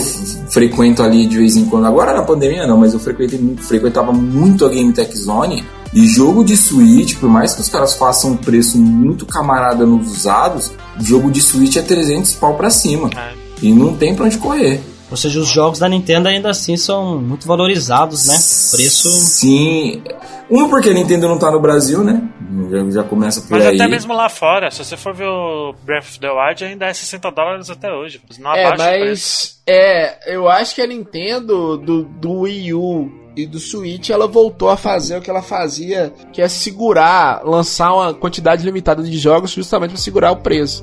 frequento 0.50 1.02
ali 1.02 1.26
de 1.26 1.38
vez 1.38 1.56
em 1.56 1.64
quando, 1.66 1.86
agora 1.86 2.12
na 2.12 2.22
pandemia 2.22 2.66
não, 2.66 2.76
mas 2.76 2.92
eu 2.92 3.00
frequentava 3.00 4.12
muito 4.12 4.64
a 4.64 4.68
Game 4.68 4.92
Tech 4.92 5.16
Zone. 5.16 5.64
E 5.92 6.06
jogo 6.06 6.44
de 6.44 6.56
Switch, 6.56 7.16
por 7.16 7.28
mais 7.28 7.54
que 7.54 7.60
os 7.60 7.68
caras 7.68 7.94
façam 7.94 8.32
um 8.32 8.36
preço 8.36 8.78
muito 8.78 9.24
camarada 9.24 9.86
nos 9.86 10.10
usados, 10.10 10.72
jogo 11.00 11.30
de 11.30 11.40
Switch 11.40 11.76
é 11.76 11.82
300 11.82 12.34
pau 12.34 12.54
pra 12.54 12.70
cima. 12.70 13.10
É. 13.16 13.32
E 13.62 13.72
não 13.72 13.96
tem 13.96 14.14
pra 14.14 14.26
onde 14.26 14.38
correr. 14.38 14.80
Ou 15.10 15.16
seja, 15.16 15.38
os 15.38 15.48
jogos 15.48 15.78
da 15.78 15.88
Nintendo 15.88 16.28
ainda 16.28 16.50
assim 16.50 16.76
são 16.76 17.20
muito 17.20 17.46
valorizados, 17.46 18.26
né? 18.26 18.34
Preço. 18.34 19.08
Sim. 19.08 20.02
Um, 20.50 20.68
porque 20.68 20.90
a 20.90 20.92
Nintendo 20.92 21.28
não 21.28 21.38
tá 21.38 21.50
no 21.50 21.60
Brasil, 21.60 22.02
né? 22.02 22.22
Já, 22.70 22.90
já 22.90 23.02
começa 23.04 23.40
por 23.40 23.52
Mas 23.52 23.66
aí. 23.66 23.76
até 23.76 23.88
mesmo 23.88 24.12
lá 24.12 24.28
fora, 24.28 24.70
se 24.70 24.84
você 24.84 24.96
for 24.96 25.14
ver 25.14 25.28
o 25.28 25.74
Breath 25.84 26.04
of 26.04 26.20
the 26.20 26.28
Wild, 26.30 26.64
ainda 26.64 26.86
é 26.86 26.92
60 26.92 27.30
dólares 27.30 27.70
até 27.70 27.92
hoje. 27.92 28.20
Não 28.38 28.54
É, 28.54 28.76
mas 28.76 29.60
é, 29.66 30.34
eu 30.34 30.48
acho 30.48 30.74
que 30.74 30.82
a 30.82 30.86
Nintendo 30.86 31.76
do, 31.76 32.02
do 32.02 32.40
Wii 32.40 32.74
U 32.74 33.25
e 33.36 33.46
do 33.46 33.58
Switch 33.58 34.08
ela 34.10 34.26
voltou 34.26 34.70
a 34.70 34.76
fazer 34.76 35.18
o 35.18 35.20
que 35.20 35.28
ela 35.30 35.42
fazia, 35.42 36.12
que 36.32 36.40
é 36.40 36.48
segurar, 36.48 37.42
lançar 37.44 37.92
uma 37.94 38.14
quantidade 38.14 38.64
limitada 38.64 39.02
de 39.02 39.18
jogos 39.18 39.50
justamente 39.50 39.90
para 39.90 39.98
segurar 40.00 40.32
o 40.32 40.36
preço. 40.36 40.82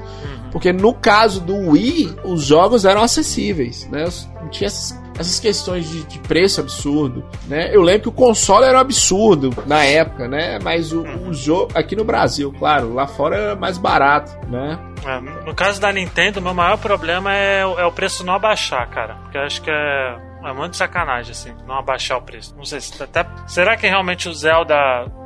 Porque 0.52 0.72
no 0.72 0.94
caso 0.94 1.42
do 1.42 1.72
Wii, 1.72 2.16
os 2.24 2.44
jogos 2.44 2.86
eram 2.86 3.02
acessíveis, 3.02 3.88
né? 3.90 4.06
Não 4.40 4.50
tinha 4.50 4.68
essas, 4.68 5.02
essas 5.18 5.40
questões 5.40 5.90
de, 5.90 6.04
de 6.04 6.20
preço 6.20 6.62
absurdo, 6.62 7.26
né? 7.48 7.76
Eu 7.76 7.82
lembro 7.82 8.04
que 8.04 8.10
o 8.10 8.12
console 8.12 8.66
era 8.66 8.78
um 8.78 8.82
absurdo 8.82 9.50
na 9.66 9.84
época, 9.84 10.28
né? 10.28 10.60
Mas 10.62 10.92
o, 10.94 11.02
o 11.02 11.34
jogo 11.34 11.72
aqui 11.74 11.96
no 11.96 12.04
Brasil, 12.04 12.54
claro, 12.60 12.94
lá 12.94 13.08
fora 13.08 13.36
era 13.36 13.56
mais 13.56 13.80
barato, 13.80 14.32
né? 14.48 14.78
É, 15.04 15.20
no 15.44 15.56
caso 15.56 15.82
da 15.82 15.92
Nintendo, 15.92 16.40
meu 16.40 16.54
maior 16.54 16.78
problema 16.78 17.34
é, 17.34 17.66
o- 17.66 17.80
é 17.80 17.86
o 17.88 17.92
preço 17.92 18.24
não 18.24 18.34
abaixar, 18.36 18.88
cara. 18.92 19.16
Porque 19.24 19.38
eu 19.38 19.42
acho 19.42 19.60
que 19.60 19.72
é, 19.72 20.18
é 20.48 20.54
muito 20.54 20.76
sacanagem, 20.78 21.32
assim, 21.32 21.54
não 21.68 21.76
abaixar 21.80 22.18
o 22.18 22.22
preço. 22.22 22.56
Não 22.56 22.66
sei 22.66 22.80
se 22.82 23.02
até. 23.02 23.26
Será 23.48 23.76
que 23.78 23.88
realmente 23.88 24.28
o 24.30 24.34
Zelda 24.34 24.76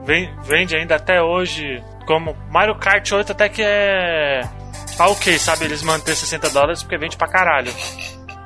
ven- 0.05 0.33
vende 0.43 0.75
ainda 0.75 0.95
até 0.95 1.21
hoje 1.21 1.83
como 2.05 2.35
Mario 2.51 2.75
Kart 2.75 3.11
8 3.11 3.31
até 3.31 3.49
que 3.49 3.61
é. 3.63 4.41
Ah, 4.99 5.09
ok, 5.09 5.37
sabe? 5.37 5.65
Eles 5.65 5.81
manter 5.83 6.15
60 6.15 6.49
dólares 6.49 6.81
porque 6.81 6.97
vende 6.97 7.17
pra 7.17 7.27
caralho. 7.27 7.71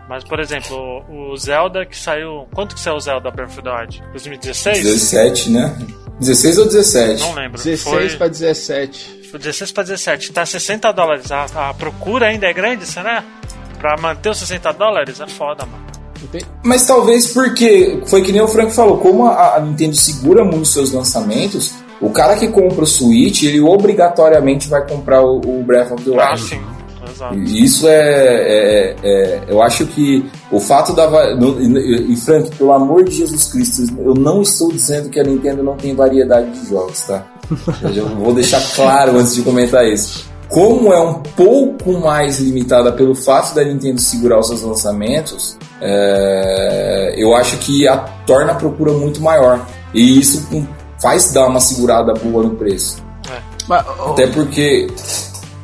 Mas, 0.09 0.23
por 0.25 0.39
exemplo, 0.41 1.05
o, 1.09 1.37
Zelda 1.37 1.85
que 1.85 1.95
saiu. 1.97 2.47
Quanto 2.53 2.75
que 2.75 2.81
saiu 2.81 2.95
o 2.95 2.99
Zelda 2.99 3.31
Breath 3.31 3.51
of 3.51 3.61
the 3.61 3.69
Wild? 3.69 4.03
2016? 4.11 4.83
17, 4.83 5.49
né? 5.51 5.77
16 6.19 6.57
ou 6.57 6.65
17? 6.65 7.21
Não 7.21 7.33
lembro. 7.33 7.57
16 7.63 7.83
Foi, 8.11 8.17
para 8.17 8.27
17. 8.27 9.29
foi 9.31 9.39
16 9.39 9.71
pra 9.71 9.83
17. 9.83 10.33
Tá 10.33 10.45
60 10.45 10.91
dólares. 10.91 11.31
A, 11.31 11.69
a 11.69 11.73
procura 11.73 12.27
ainda 12.27 12.45
é 12.47 12.51
grande, 12.53 12.85
será? 12.85 13.23
Pra 13.79 13.95
manter 13.97 14.29
os 14.29 14.37
60 14.37 14.73
dólares 14.73 15.19
é 15.21 15.27
foda, 15.27 15.65
mano. 15.65 15.85
Mas 16.63 16.85
talvez 16.85 17.27
porque, 17.27 17.99
foi 18.05 18.21
que 18.21 18.31
nem 18.31 18.41
o 18.41 18.47
Frank 18.47 18.71
falou, 18.73 18.97
como 18.97 19.25
a, 19.27 19.55
a 19.55 19.59
Nintendo 19.59 19.95
segura 19.95 20.43
muito 20.43 20.67
seus 20.67 20.91
lançamentos, 20.91 21.71
o 21.99 22.09
cara 22.09 22.35
que 22.35 22.47
compra 22.47 22.83
o 22.83 22.87
Switch, 22.87 23.43
ele 23.43 23.59
obrigatoriamente 23.61 24.67
vai 24.67 24.87
comprar 24.87 25.21
o, 25.23 25.37
o 25.39 25.63
Breath 25.63 25.91
of 25.91 26.03
the 26.03 26.09
Wild. 26.11 26.23
Ah, 26.23 26.37
sim. 26.37 26.61
Exato. 27.11 27.35
E 27.35 27.63
Isso 27.63 27.87
é, 27.87 27.95
é- 27.95 28.95
é- 29.03 29.41
Eu 29.47 29.61
acho 29.61 29.85
que 29.87 30.23
o 30.51 30.59
fato 30.59 30.93
da. 30.93 31.35
no- 31.35 31.59
E, 31.61 32.13
e, 32.13 32.15
Frank, 32.15 32.55
pelo 32.55 32.71
amor 32.71 33.03
de 33.03 33.15
Jesus 33.17 33.45
Cristo, 33.51 33.83
eu 33.99 34.13
não 34.13 34.41
estou 34.41 34.71
dizendo 34.71 35.09
que 35.09 35.19
a 35.19 35.23
Nintendo 35.23 35.63
não 35.63 35.75
tem 35.75 35.95
variedade 35.95 36.51
de 36.51 36.69
jogos, 36.69 37.01
tá? 37.01 37.25
Eu 37.81 37.91
já 37.93 38.03
vou 38.03 38.33
deixar 38.33 38.61
claro 38.75 39.17
antes 39.17 39.35
de 39.35 39.41
comentar 39.41 39.85
isso. 39.85 40.30
Como 40.51 40.91
é 40.91 40.99
um 40.99 41.13
pouco 41.13 41.93
mais 41.99 42.39
limitada 42.39 42.91
pelo 42.91 43.15
fato 43.15 43.55
da 43.55 43.63
Nintendo 43.63 44.01
segurar 44.01 44.39
os 44.39 44.47
seus 44.47 44.61
lançamentos, 44.61 45.57
é, 45.81 47.15
eu 47.17 47.33
acho 47.33 47.57
que 47.59 47.87
a, 47.87 47.97
torna 48.27 48.51
a 48.51 48.55
procura 48.55 48.91
muito 48.91 49.21
maior. 49.21 49.65
E 49.93 50.19
isso 50.19 50.45
com- 50.47 50.65
faz 51.01 51.31
dar 51.31 51.47
uma 51.47 51.59
segurada 51.61 52.13
boa 52.13 52.43
no 52.43 52.51
preço. 52.55 53.01
Mas, 53.67 53.85
Até 53.87 54.27
porque. 54.27 54.87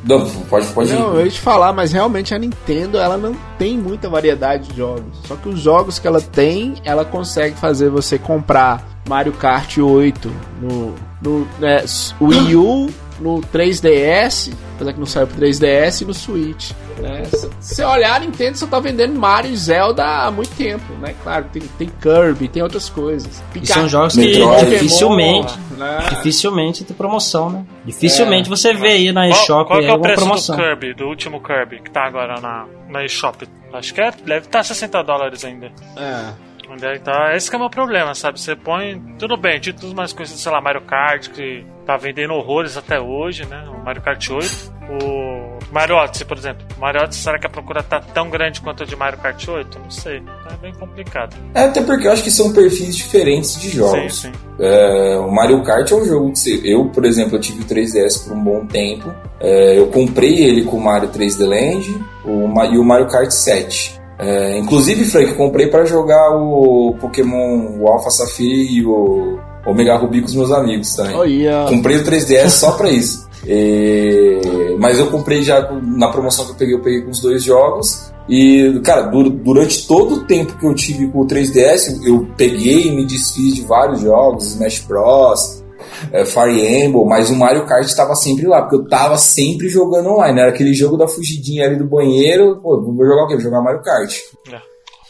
Não, 0.06 0.26
pode, 0.50 0.68
pode 0.68 0.90
ir. 0.90 0.96
Não, 0.98 1.16
eu 1.16 1.26
ia 1.26 1.32
te 1.32 1.40
falar, 1.42 1.74
mas 1.74 1.92
realmente 1.92 2.34
a 2.34 2.40
Nintendo 2.40 2.98
ela 2.98 3.18
não 3.18 3.36
tem 3.60 3.78
muita 3.78 4.10
variedade 4.10 4.70
de 4.70 4.78
jogos. 4.78 5.04
Só 5.28 5.36
que 5.36 5.50
os 5.50 5.60
jogos 5.60 6.00
que 6.00 6.08
ela 6.08 6.22
tem, 6.22 6.76
ela 6.86 7.04
consegue 7.04 7.58
fazer 7.58 7.90
você 7.90 8.18
comprar 8.18 8.88
Mario 9.08 9.34
Kart 9.34 9.78
8 9.80 10.32
no, 10.62 10.96
no 11.22 11.48
né, 11.60 11.84
Wii 12.22 12.56
U, 12.56 12.90
no 13.20 13.42
3DS, 13.42 14.54
apesar 14.76 14.94
que 14.94 15.00
não 15.00 15.06
saiu 15.06 15.28
pro 15.28 15.40
3DS 15.40 16.02
e 16.02 16.06
no 16.06 16.14
Switch. 16.14 16.72
Né? 17.00 17.26
Se 17.26 17.50
você 17.60 17.84
olhar, 17.84 18.16
a 18.16 18.20
Nintendo 18.20 18.58
só 18.58 18.68
tá 18.68 18.80
vendendo 18.80 19.18
Mario 19.18 19.52
e 19.52 19.58
Zelda 19.58 20.04
há 20.04 20.32
muito 20.32 20.56
tempo, 20.56 20.94
né? 21.00 21.14
Claro, 21.24 21.46
tem, 21.52 21.62
tem 21.78 21.90
Kirby, 22.02 22.48
tem 22.48 22.64
outras 22.64 22.90
coisas. 22.90 23.44
E 23.56 23.66
são 23.66 23.88
jogos 23.88 24.16
que 24.16 24.22
Metroid. 24.22 24.70
dificilmente, 24.72 25.54
né? 25.78 26.00
dificilmente 26.10 26.84
tem 26.84 26.96
promoção, 26.96 27.50
né? 27.50 27.66
Dificilmente 27.86 28.50
você 28.50 28.74
vê 28.74 28.90
aí 28.90 29.12
na 29.12 29.28
Qual, 29.28 29.42
eShop 29.42 29.68
qual 29.68 29.80
que 29.80 29.86
é 29.86 29.94
o 29.94 30.00
preço 30.00 30.16
promoção. 30.16 30.56
do 30.56 30.62
Kirby, 30.62 30.94
do 30.94 31.06
último 31.08 31.42
Kirby, 31.42 31.82
que 31.82 31.92
tá 31.92 32.06
agora 32.06 32.40
na, 32.42 32.66
na 32.90 33.06
eShop? 33.06 33.48
Acho 33.74 33.94
que 33.94 34.02
é, 34.02 34.12
deve 34.12 34.46
estar 34.46 34.64
60 34.64 35.04
dólares 35.04 35.44
ainda. 35.46 35.72
É. 35.96 36.47
Então, 36.96 37.14
esse 37.36 37.50
que 37.50 37.56
é 37.56 37.58
o 37.58 37.62
meu 37.62 37.70
problema, 37.70 38.14
sabe? 38.16 38.40
Você 38.40 38.56
põe. 38.56 39.02
Tudo 39.18 39.36
bem, 39.38 39.60
títulos 39.60 39.94
mais 39.94 40.14
coisas, 40.14 40.40
sei 40.40 40.52
lá, 40.52 40.62
Mario 40.62 40.82
Kart, 40.82 41.30
que 41.30 41.66
tá 41.86 41.96
vendendo 41.98 42.34
horrores 42.34 42.78
até 42.78 43.00
hoje, 43.00 43.46
né? 43.46 43.64
O 43.70 43.84
Mario 43.84 44.02
Kart 44.02 44.30
8. 44.30 44.78
O 44.90 45.58
Mario 45.72 45.96
Odyssey, 45.98 46.26
por 46.26 46.38
exemplo. 46.38 46.66
Mario 46.78 47.02
Odyssey, 47.02 47.24
será 47.24 47.38
que 47.40 47.46
a 47.46 47.50
procura 47.50 47.84
tá 47.84 48.00
tão 48.00 48.30
grande 48.30 48.62
quanto 48.62 48.84
a 48.84 48.86
de 48.86 48.96
Mario 48.96 49.20
Kart 49.20 49.48
8? 49.48 49.80
Não 49.80 49.90
sei. 49.90 50.22
É 50.52 50.58
bem 50.62 50.74
complicado. 50.74 51.36
É, 51.54 51.64
até 51.66 51.82
porque 51.82 52.08
eu 52.08 52.12
acho 52.12 52.24
que 52.24 52.32
são 52.32 52.54
perfis 52.54 52.96
diferentes 52.96 53.60
de 53.60 53.70
jogos. 53.70 54.22
Sim, 54.22 54.32
sim. 54.32 54.40
É, 54.60 55.18
o 55.18 55.30
Mario 55.32 55.62
Kart 55.64 55.90
é 55.92 55.96
um 55.96 56.06
jogo 56.06 56.32
que 56.32 56.40
você- 56.40 56.62
eu, 56.64 56.86
por 56.86 57.04
exemplo, 57.06 57.36
eu 57.36 57.42
tive 57.42 57.62
o 57.62 57.66
3DS 57.66 58.18
por 58.28 58.34
um 58.36 58.44
bom 58.44 58.66
tempo. 58.66 59.14
É, 59.40 59.78
eu 59.78 59.88
comprei 59.88 60.44
ele 60.44 60.64
com 60.64 60.78
o 60.78 60.82
Mario 60.82 61.10
3D 61.10 61.46
Land 61.46 61.94
o, 62.26 62.48
e 62.74 62.78
o 62.78 62.84
Mario 62.84 63.08
Kart 63.08 63.30
7. 63.30 64.00
É, 64.20 64.58
inclusive, 64.58 65.06
Frank, 65.06 65.30
eu 65.30 65.36
comprei 65.36 65.68
para 65.68 65.86
jogar 65.86 66.36
o 66.36 66.96
Pokémon 67.00 67.78
o 67.80 67.88
Alpha 67.88 68.10
Sapphire 68.10 68.68
e 68.78 68.86
o 68.86 69.38
Omega 69.66 69.96
Ruby 69.98 70.22
com 70.22 70.28
os 70.28 70.36
meus 70.36 70.52
amigos 70.52 70.96
também. 70.96 71.16
Olha. 71.16 71.66
Comprei 71.70 71.98
o 71.98 72.04
3DS 72.04 72.50
só 72.60 72.72
pra 72.72 72.90
isso. 72.90 73.28
E- 73.46 74.76
Mas 74.80 74.98
eu 75.00 75.08
comprei 75.08 75.42
já 75.44 75.72
na 75.84 76.08
promoção 76.10 76.46
que 76.46 76.52
eu 76.52 76.56
peguei, 76.56 76.76
eu 76.76 76.82
peguei 76.82 77.02
com 77.02 77.12
os 77.12 77.20
dois 77.20 77.44
jogos. 77.44 78.12
E, 78.30 78.80
cara, 78.84 79.04
du- 79.04 79.30
durante 79.30 79.88
todo 79.88 80.16
o 80.16 80.24
tempo 80.26 80.58
que 80.58 80.66
eu 80.66 80.74
tive 80.74 81.08
com 81.08 81.22
o 81.22 81.26
3DS, 81.28 82.02
eu 82.06 82.28
peguei 82.36 82.88
e 82.88 82.92
me 82.96 83.06
desfiz 83.06 83.56
de 83.56 83.62
vários 83.62 84.02
jogos, 84.02 84.48
Smash 84.54 84.80
Bros, 84.88 85.64
é, 86.12 86.26
Fire 86.26 86.86
Emblem, 86.86 87.06
mas 87.06 87.30
o 87.30 87.36
Mario 87.36 87.66
Kart 87.66 87.86
estava 87.86 88.16
sempre 88.16 88.48
lá, 88.48 88.62
porque 88.62 88.76
eu 88.76 88.88
tava 88.88 89.18
sempre 89.18 89.70
jogando 89.70 90.10
online. 90.10 90.40
Era 90.40 90.50
aquele 90.50 90.74
jogo 90.74 90.98
da 90.98 91.08
fugidinha 91.08 91.66
ali 91.66 91.78
do 91.78 91.86
banheiro, 91.86 92.60
pô, 92.62 92.82
vou 92.82 93.06
jogar 93.06 93.24
o 93.24 93.28
quê? 93.28 93.34
Vou 93.36 93.44
jogar 93.44 93.62
Mario 93.62 93.82
Kart. 93.82 94.14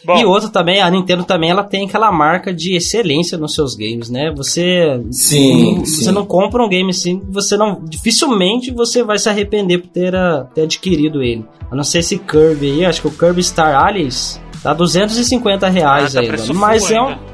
Bom, 0.06 0.18
E 0.18 0.26
outro 0.26 0.50
também, 0.50 0.80
a 0.80 0.90
Nintendo 0.90 1.24
também, 1.24 1.50
ela 1.50 1.64
tem 1.64 1.86
aquela 1.86 2.12
marca 2.12 2.54
de 2.54 2.76
excelência 2.76 3.38
nos 3.38 3.54
seus 3.54 3.76
games, 3.76 4.10
né? 4.10 4.32
Você 4.38 5.02
Sim, 5.12 5.78
não, 5.78 5.86
sim. 5.86 6.04
você 6.04 6.12
não 6.12 6.26
compra 6.26 6.64
um 6.64 6.70
game 6.70 6.90
assim, 6.92 7.22
você 7.30 7.58
não 7.58 7.82
dificilmente 7.84 8.72
você 8.72 9.04
vai 9.04 9.18
se 9.18 9.28
arrepender 9.28 9.80
por 9.80 9.90
ter, 9.90 10.16
ah, 10.16 10.48
ter 10.54 10.62
adquirido 10.62 11.22
ele. 11.22 11.46
A 11.70 11.76
não 11.76 11.84
ser 11.84 12.00
esse 12.00 12.18
Kirby 12.18 12.72
aí, 12.72 12.86
acho 12.86 13.02
que 13.02 13.08
o 13.08 13.12
Kirby 13.12 13.44
Star 13.44 13.76
Allies 13.76 14.40
tá 14.64 14.74
250 14.74 15.68
reais 15.68 16.16
Ah, 16.16 16.22
tá 16.22 16.26
aí, 16.26 16.54
mas 16.54 16.90
é 16.90 17.02
um 17.02 17.08
ainda. 17.08 17.27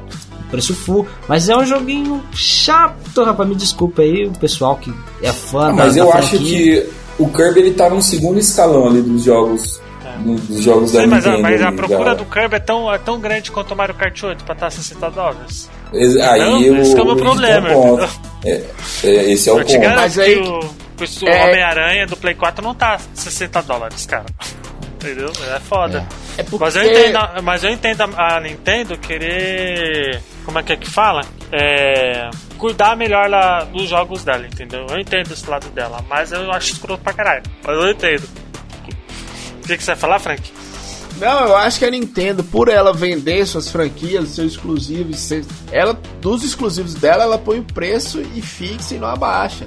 Preço 0.54 0.74
full, 0.74 1.06
mas 1.28 1.48
é 1.48 1.56
um 1.56 1.64
joguinho 1.64 2.22
chato, 2.32 3.22
rapaz, 3.24 3.48
me 3.48 3.54
desculpa 3.54 4.02
aí 4.02 4.26
o 4.26 4.32
pessoal 4.32 4.76
que 4.76 4.92
é 5.22 5.32
fã 5.32 5.64
Ah, 5.64 5.68
da, 5.68 5.72
mas 5.74 5.94
da 5.94 6.00
eu 6.00 6.12
acho 6.12 6.38
que 6.38 6.86
o 7.18 7.28
Kirby 7.28 7.60
ele 7.60 7.72
tá 7.72 7.90
no 7.90 8.00
segundo 8.02 8.38
escalão 8.38 8.86
ali 8.88 9.02
dos 9.02 9.22
jogos. 9.24 9.80
do- 10.18 10.36
Dos 10.36 10.62
jogos 10.62 10.92
da 10.92 11.00
Sim, 11.00 11.06
mas, 11.08 11.26
a, 11.26 11.30
Nintendo. 11.30 11.42
mas 11.42 11.62
a 11.62 11.72
procura 11.72 12.04
da- 12.10 12.14
do 12.14 12.24
Kirby 12.24 12.54
é 12.54 12.60
tão, 12.60 12.92
é 12.92 12.98
tão 12.98 13.18
grande 13.18 13.50
quanto 13.50 13.74
o 13.74 13.76
Mario 13.76 13.94
Kart 13.96 14.22
8 14.22 14.44
pra 14.44 14.54
estar 14.54 14.70
60 14.70 15.10
dólares. 15.10 15.68
Ex- 15.92 16.16
Aí 16.18 16.40
Não, 16.40 16.60
eu, 16.62 16.76
esse 16.76 16.94
que 16.94 17.00
é 17.00 17.02
o 17.02 17.06
meu 17.06 17.14
esse 17.16 17.24
problema, 17.24 17.68
é. 17.68 18.48
É, 18.48 18.64
é, 19.04 19.32
esse 19.32 19.48
é 19.48 19.52
o 19.52 19.56
ponto. 19.56 19.78
Mas 19.96 20.18
aí- 20.18 20.40
que 20.40 20.48
o, 20.48 20.60
o 21.24 21.28
É- 21.28 21.44
Homem-Aranha 21.48 22.06
do 22.06 22.16
Play 22.16 22.34
4 22.36 22.64
não 22.64 22.74
tá 22.76 22.98
60 23.12 23.60
dólares, 23.62 24.06
cara. 24.06 24.26
Entendeu? 25.02 25.30
É 25.54 25.60
foda. 25.60 26.06
É 26.38 26.42
porque... 26.44 26.64
Mas 26.64 26.76
eu 26.76 26.82
entendo, 26.84 27.18
mas 27.42 27.64
eu 27.64 27.70
entendo 27.70 28.02
a 28.16 28.40
Nintendo 28.40 28.96
querer. 28.96 30.22
Como 30.44 30.58
é 30.58 30.62
que 30.62 30.72
é 30.72 30.76
que 30.76 30.88
fala? 30.88 31.22
É. 31.50 32.30
Cuidar 32.58 32.96
melhor 32.96 33.28
lá 33.28 33.64
dos 33.64 33.88
jogos 33.88 34.24
dela, 34.24 34.46
entendeu? 34.46 34.86
Eu 34.88 34.98
entendo 34.98 35.32
esse 35.32 35.48
lado 35.48 35.68
dela, 35.70 36.04
mas 36.08 36.32
eu 36.32 36.50
acho 36.52 36.72
escroto 36.72 37.02
pra 37.02 37.12
caralho. 37.12 37.42
Mas 37.64 37.76
eu 37.76 37.90
entendo. 37.90 38.28
O 39.62 39.66
que, 39.66 39.76
que 39.76 39.82
você 39.82 39.92
vai 39.92 39.96
falar, 39.96 40.18
Frank? 40.18 40.52
Não, 41.18 41.46
eu 41.46 41.56
acho 41.56 41.78
que 41.78 41.84
a 41.84 41.90
Nintendo, 41.90 42.42
por 42.42 42.68
ela 42.68 42.92
vender 42.92 43.46
suas 43.46 43.70
franquias, 43.70 44.30
seus 44.30 44.52
exclusivos, 44.52 45.30
ela 45.70 45.98
dos 46.20 46.42
exclusivos 46.42 46.94
dela, 46.94 47.22
ela 47.22 47.38
põe 47.38 47.60
o 47.60 47.64
preço 47.64 48.20
e 48.34 48.42
fixa 48.42 48.94
e 48.94 48.98
não 48.98 49.08
abaixa. 49.08 49.66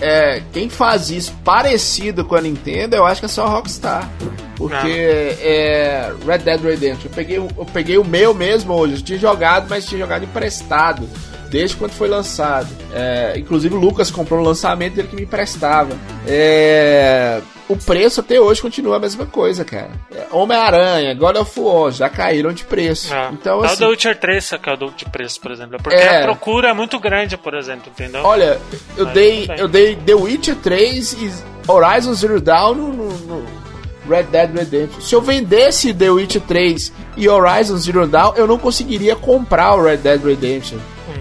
É, 0.00 0.42
quem 0.52 0.68
faz 0.68 1.10
isso 1.10 1.32
parecido 1.44 2.24
com 2.24 2.34
a 2.34 2.40
Nintendo, 2.40 2.96
eu 2.96 3.04
acho 3.04 3.20
que 3.20 3.26
é 3.26 3.28
só 3.28 3.44
a 3.44 3.50
Rockstar. 3.50 4.08
Porque 4.56 5.36
é, 5.40 6.12
Red 6.26 6.38
Dead 6.38 6.60
Redemption, 6.60 7.06
eu 7.06 7.14
peguei, 7.14 7.36
eu 7.38 7.66
peguei 7.72 7.98
o 7.98 8.04
meu 8.04 8.34
mesmo 8.34 8.74
hoje, 8.74 8.94
eu 8.94 9.02
tinha 9.02 9.18
jogado, 9.18 9.66
mas 9.68 9.86
tinha 9.86 10.00
jogado 10.00 10.24
emprestado. 10.24 11.08
Desde 11.50 11.76
quando 11.76 11.92
foi 11.92 12.08
lançado. 12.08 12.68
É, 12.94 13.34
inclusive 13.36 13.74
o 13.74 13.78
Lucas 13.78 14.10
comprou 14.10 14.40
o 14.40 14.44
lançamento 14.44 14.94
dele 14.94 15.08
que 15.08 15.16
me 15.16 15.22
emprestava. 15.22 15.94
É, 16.26 17.40
o 17.68 17.76
preço 17.76 18.20
até 18.20 18.40
hoje 18.40 18.60
continua 18.62 18.96
a 18.96 18.98
mesma 18.98 19.26
coisa, 19.26 19.64
cara. 19.64 19.90
É, 20.14 20.26
Homem-Aranha, 20.32 21.14
God 21.14 21.36
of 21.36 21.58
War, 21.60 21.90
já 21.92 22.08
caíram 22.08 22.52
de 22.52 22.64
preço. 22.64 23.12
É. 23.14 23.28
Então, 23.32 23.58
é 23.58 23.62
o 23.62 23.64
assim, 23.64 23.76
The 23.78 23.86
Witcher 23.86 24.18
3 24.18 24.50
que 24.62 24.70
é 24.70 24.72
o 24.74 24.90
de 24.90 25.04
preço, 25.06 25.40
por 25.40 25.50
exemplo. 25.50 25.78
Porque 25.82 25.98
É. 25.98 26.20
a 26.20 26.22
procura 26.22 26.68
é 26.70 26.72
muito 26.72 26.98
grande, 26.98 27.36
por 27.36 27.54
exemplo, 27.54 27.90
entendeu? 27.90 28.22
olha, 28.24 28.58
eu 28.96 29.04
Mas 29.04 29.14
dei, 29.14 29.50
eu 29.58 29.68
dei 29.68 29.96
The 29.96 30.14
Witcher 30.14 30.56
3 30.56 31.12
e 31.14 31.32
Horizon 31.70 32.14
Zero 32.14 32.40
Dawn 32.40 32.74
no, 32.74 32.92
no- 32.92 33.10
no 33.42 33.46
Red 34.08 34.24
Dead 34.24 34.50
Redemption. 34.56 35.00
Se 35.00 35.14
eu 35.14 35.20
vendesse 35.20 35.94
The 35.94 36.10
Witcher 36.10 36.42
3 36.42 36.92
e 37.16 37.28
Horizon 37.28 37.76
Zero 37.76 38.06
Dawn, 38.08 38.32
eu 38.36 38.46
não 38.46 38.58
conseguiria 38.58 39.14
comprar 39.14 39.74
o 39.76 39.82
Red 39.84 39.98
Dead 39.98 40.20
Redemption. 40.24 40.78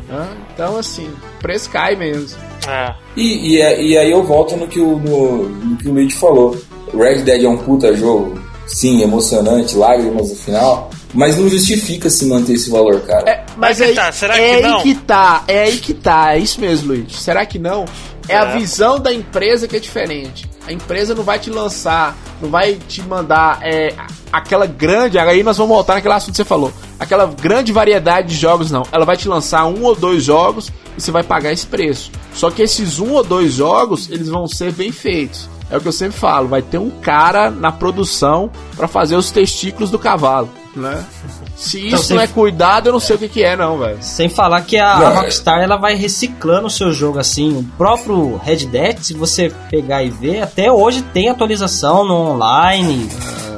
Né? 0.09 0.27
Então, 0.53 0.77
assim, 0.77 1.07
o 1.07 1.41
preço 1.41 1.69
cai 1.69 1.95
mesmo. 1.95 2.37
É. 2.67 2.93
E, 3.15 3.53
e, 3.55 3.61
é- 3.61 3.81
e 3.81 3.97
aí 3.97 4.11
eu 4.11 4.23
volto 4.23 4.55
no 4.57 4.67
que 4.67 4.79
o, 4.79 4.97
no, 4.97 5.49
no 5.49 5.77
que 5.77 5.87
o 5.87 5.93
Luigi 5.93 6.15
falou. 6.15 6.57
Red 6.93 7.19
Dead 7.21 7.43
é 7.43 7.47
um 7.49 7.57
puta 7.57 7.95
jogo, 7.95 8.39
sim, 8.65 9.01
emocionante, 9.03 9.75
lágrimas 9.77 10.29
no 10.29 10.35
final, 10.35 10.89
mas 11.13 11.37
não 11.37 11.47
justifica 11.47 12.09
se 12.09 12.25
manter 12.25 12.53
esse 12.53 12.69
valor, 12.71 12.99
cara. 13.01 13.29
É, 13.29 13.45
mas 13.55 13.79
Aí 13.79 13.89
que 13.89 13.95
tá, 13.95 14.11
será 14.11 14.37
é 14.39 14.55
que 14.57 14.61
não? 14.63 14.77
aí 14.77 14.83
que 14.83 14.95
tá, 14.95 15.43
é 15.47 15.61
aí 15.61 15.77
que 15.77 15.93
tá, 15.93 16.35
é 16.35 16.39
isso 16.39 16.59
mesmo, 16.59 16.87
Luiz. 16.87 17.15
Será 17.21 17.45
que 17.45 17.59
não? 17.59 17.85
É, 18.29 18.37
a 18.37 18.45
É. 18.45 18.57
visão 18.57 18.99
da 18.99 19.13
empresa 19.13 19.67
que 19.67 19.75
é 19.75 19.79
diferente. 19.79 20.49
A 20.67 20.71
empresa 20.71 21.15
não 21.15 21.23
vai 21.23 21.39
te 21.39 21.49
lançar, 21.49 22.15
não 22.41 22.49
vai 22.49 22.75
te 22.75 23.01
mandar 23.01 23.59
é, 23.61 23.93
aquela 24.31 24.65
grande. 24.67 25.17
Aí 25.17 25.41
nós 25.43 25.57
vamos 25.57 25.73
voltar 25.73 25.95
naquele 25.95 26.13
assunto 26.13 26.31
que 26.31 26.37
você 26.37 26.45
falou. 26.45 26.71
Aquela 26.99 27.25
grande 27.25 27.71
variedade 27.71 28.27
de 28.29 28.35
jogos, 28.35 28.69
não. 28.69 28.83
Ela 28.91 29.05
vai 29.05 29.17
te 29.17 29.27
lançar 29.27 29.65
um 29.65 29.83
ou 29.83 29.95
dois 29.95 30.23
jogos 30.23 30.71
e 30.97 31.01
você 31.01 31.11
vai 31.11 31.23
pagar 31.23 31.51
esse 31.51 31.65
preço. 31.65 32.11
Só 32.33 32.51
que 32.51 32.61
esses 32.61 32.99
um 32.99 33.13
ou 33.13 33.23
dois 33.23 33.53
jogos, 33.53 34.09
eles 34.09 34.27
vão 34.29 34.47
ser 34.47 34.71
bem 34.71 34.91
feitos. 34.91 35.49
É 35.71 35.77
o 35.77 35.81
que 35.81 35.87
eu 35.87 35.91
sempre 35.91 36.17
falo, 36.19 36.47
vai 36.47 36.61
ter 36.63 36.77
um 36.79 36.89
cara 36.89 37.49
na 37.51 37.71
produção 37.71 38.51
pra 38.75 38.87
fazer 38.87 39.15
os 39.15 39.29
testículos 39.31 39.91
do 39.91 39.99
cavalo, 39.99 40.49
né? 40.75 41.05
Se 41.59 41.77
Então, 41.87 41.99
isso 41.99 42.13
não 42.13 42.19
você- 42.21 42.23
é 42.23 42.27
cuidado, 42.27 42.87
eu 42.87 42.93
não 42.93 42.99
sei 43.01 43.17
o 43.17 43.19
que, 43.19 43.27
que 43.27 43.43
é, 43.43 43.53
não, 43.55 43.77
velho. 43.77 43.97
Sem 43.99 44.29
falar 44.29 44.61
que 44.61 44.77
a, 44.77 44.97
Não, 44.97 45.05
a 45.07 45.09
Rockstar 45.09 45.61
ela 45.61 45.75
vai 45.75 45.93
reciclando 45.93 46.67
o 46.67 46.69
seu 46.69 46.93
jogo 46.93 47.19
assim. 47.19 47.49
O 47.57 47.63
próprio 47.77 48.37
Red 48.37 48.65
Dead, 48.67 48.97
se 48.99 49.13
você 49.13 49.51
pegar 49.69 50.01
e 50.01 50.09
ver, 50.09 50.41
até 50.41 50.71
hoje 50.71 51.01
tem 51.01 51.27
atualização 51.27 52.05
no 52.07 52.15
online. 52.15 53.09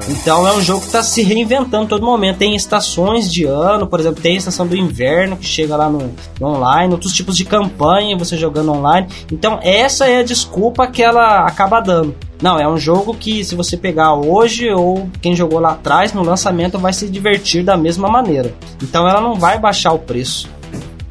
Então 0.09 0.47
é 0.47 0.51
um 0.53 0.61
jogo 0.61 0.79
que 0.81 0.87
está 0.87 1.03
se 1.03 1.21
reinventando 1.21 1.85
todo 1.87 2.03
momento. 2.03 2.37
Tem 2.39 2.55
estações 2.55 3.31
de 3.31 3.45
ano, 3.45 3.85
por 3.85 3.99
exemplo, 3.99 4.19
tem 4.19 4.33
a 4.33 4.37
estação 4.37 4.65
do 4.65 4.75
inverno 4.75 5.37
que 5.37 5.45
chega 5.45 5.75
lá 5.77 5.87
no, 5.87 6.11
no 6.39 6.47
online, 6.47 6.91
outros 6.93 7.13
tipos 7.13 7.37
de 7.37 7.45
campanha 7.45 8.17
você 8.17 8.35
jogando 8.35 8.71
online. 8.73 9.07
Então 9.31 9.59
essa 9.61 10.07
é 10.07 10.17
a 10.19 10.23
desculpa 10.23 10.87
que 10.87 11.03
ela 11.03 11.45
acaba 11.45 11.79
dando. 11.79 12.15
Não, 12.41 12.59
é 12.59 12.67
um 12.67 12.77
jogo 12.77 13.13
que 13.13 13.43
se 13.45 13.53
você 13.55 13.77
pegar 13.77 14.15
hoje 14.15 14.69
ou 14.71 15.07
quem 15.21 15.35
jogou 15.35 15.59
lá 15.59 15.73
atrás 15.73 16.11
no 16.13 16.23
lançamento 16.23 16.79
vai 16.79 16.91
se 16.91 17.07
divertir 17.07 17.63
da 17.63 17.77
mesma 17.77 18.07
maneira. 18.09 18.53
Então 18.81 19.07
ela 19.07 19.21
não 19.21 19.35
vai 19.35 19.59
baixar 19.59 19.93
o 19.93 19.99
preço. 19.99 20.49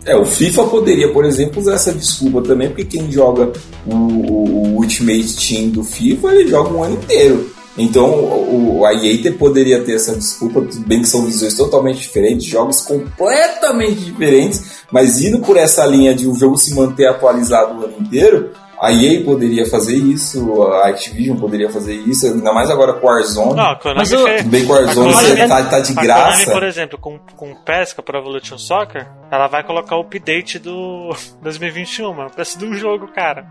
É, 0.05 0.17
o 0.17 0.25
FIFA 0.25 0.65
poderia, 0.65 1.13
por 1.13 1.25
exemplo, 1.25 1.61
usar 1.61 1.75
essa 1.75 1.93
desculpa 1.93 2.41
também, 2.43 2.69
porque 2.69 2.85
quem 2.85 3.13
joga 3.13 3.53
o, 3.87 3.95
o- 3.95 4.77
Ultimate 4.81 5.37
Team 5.37 5.69
do 5.69 5.85
FIFA, 5.85 6.33
ele 6.35 6.49
joga 6.51 6.71
um 6.71 6.83
ano 6.83 6.95
inteiro. 6.95 7.51
Então 7.79 8.09
o, 8.11 8.85
a 8.85 8.93
EA 8.95 9.33
poderia 9.33 9.81
ter 9.83 9.95
essa 9.95 10.15
desculpa, 10.17 10.61
tudo 10.63 10.85
bem 10.87 11.03
que 11.03 11.07
são 11.09 11.25
visões 11.25 11.55
totalmente 11.55 12.01
diferentes, 12.01 12.45
jogos 12.47 12.81
completamente 12.83 14.01
diferentes, 14.01 14.81
mas 14.91 15.21
indo 15.21 15.39
por 15.39 15.57
essa 15.57 15.87
linha 15.87 16.15
de 16.15 16.27
o 16.27 16.35
jogo 16.35 16.57
se 16.57 16.75
manter 16.75 17.07
atualizado 17.07 17.81
o 17.81 17.85
ano 17.85 17.95
inteiro, 18.01 18.51
a 18.81 18.93
EA 18.93 19.23
poderia 19.25 19.67
fazer 19.67 19.95
isso, 19.97 20.63
a 20.63 20.89
Activision 20.89 21.37
poderia 21.37 21.69
fazer 21.71 21.95
isso, 21.95 22.27
ainda 22.27 22.53
mais 22.53 22.71
agora 22.71 22.95
com 22.95 23.07
o 23.07 23.11
Warzone. 23.11 23.55
Não, 23.55 23.71
a 23.71 23.77
Konami 23.77 23.99
Mas 24.01 24.11
fez. 24.11 24.43
Bem 24.47 24.65
que 24.65 24.73
o 24.73 24.75
Warzone 24.75 25.11
A 25.11 25.13
Konami- 25.15 25.29
você 25.37 25.47
tá, 25.49 25.63
tá 25.65 25.81
de 25.81 25.93
A 25.93 25.95
Konami, 25.97 26.45
por 26.45 26.53
graça. 26.53 26.67
exemplo, 26.67 26.99
com, 26.99 27.19
com 27.37 27.55
pesca 27.57 28.03
para 28.03 28.19
Evolution 28.19 28.57
Soccer, 28.57 29.07
ela 29.31 29.47
vai 29.49 29.63
colocar 29.63 29.97
o 29.97 30.01
update 30.01 30.59
do 30.59 31.11
2021, 31.43 32.15
mano. 32.15 32.31
Preço 32.31 32.59
do 32.59 32.73
jogo, 32.75 33.09
cara. 33.15 33.45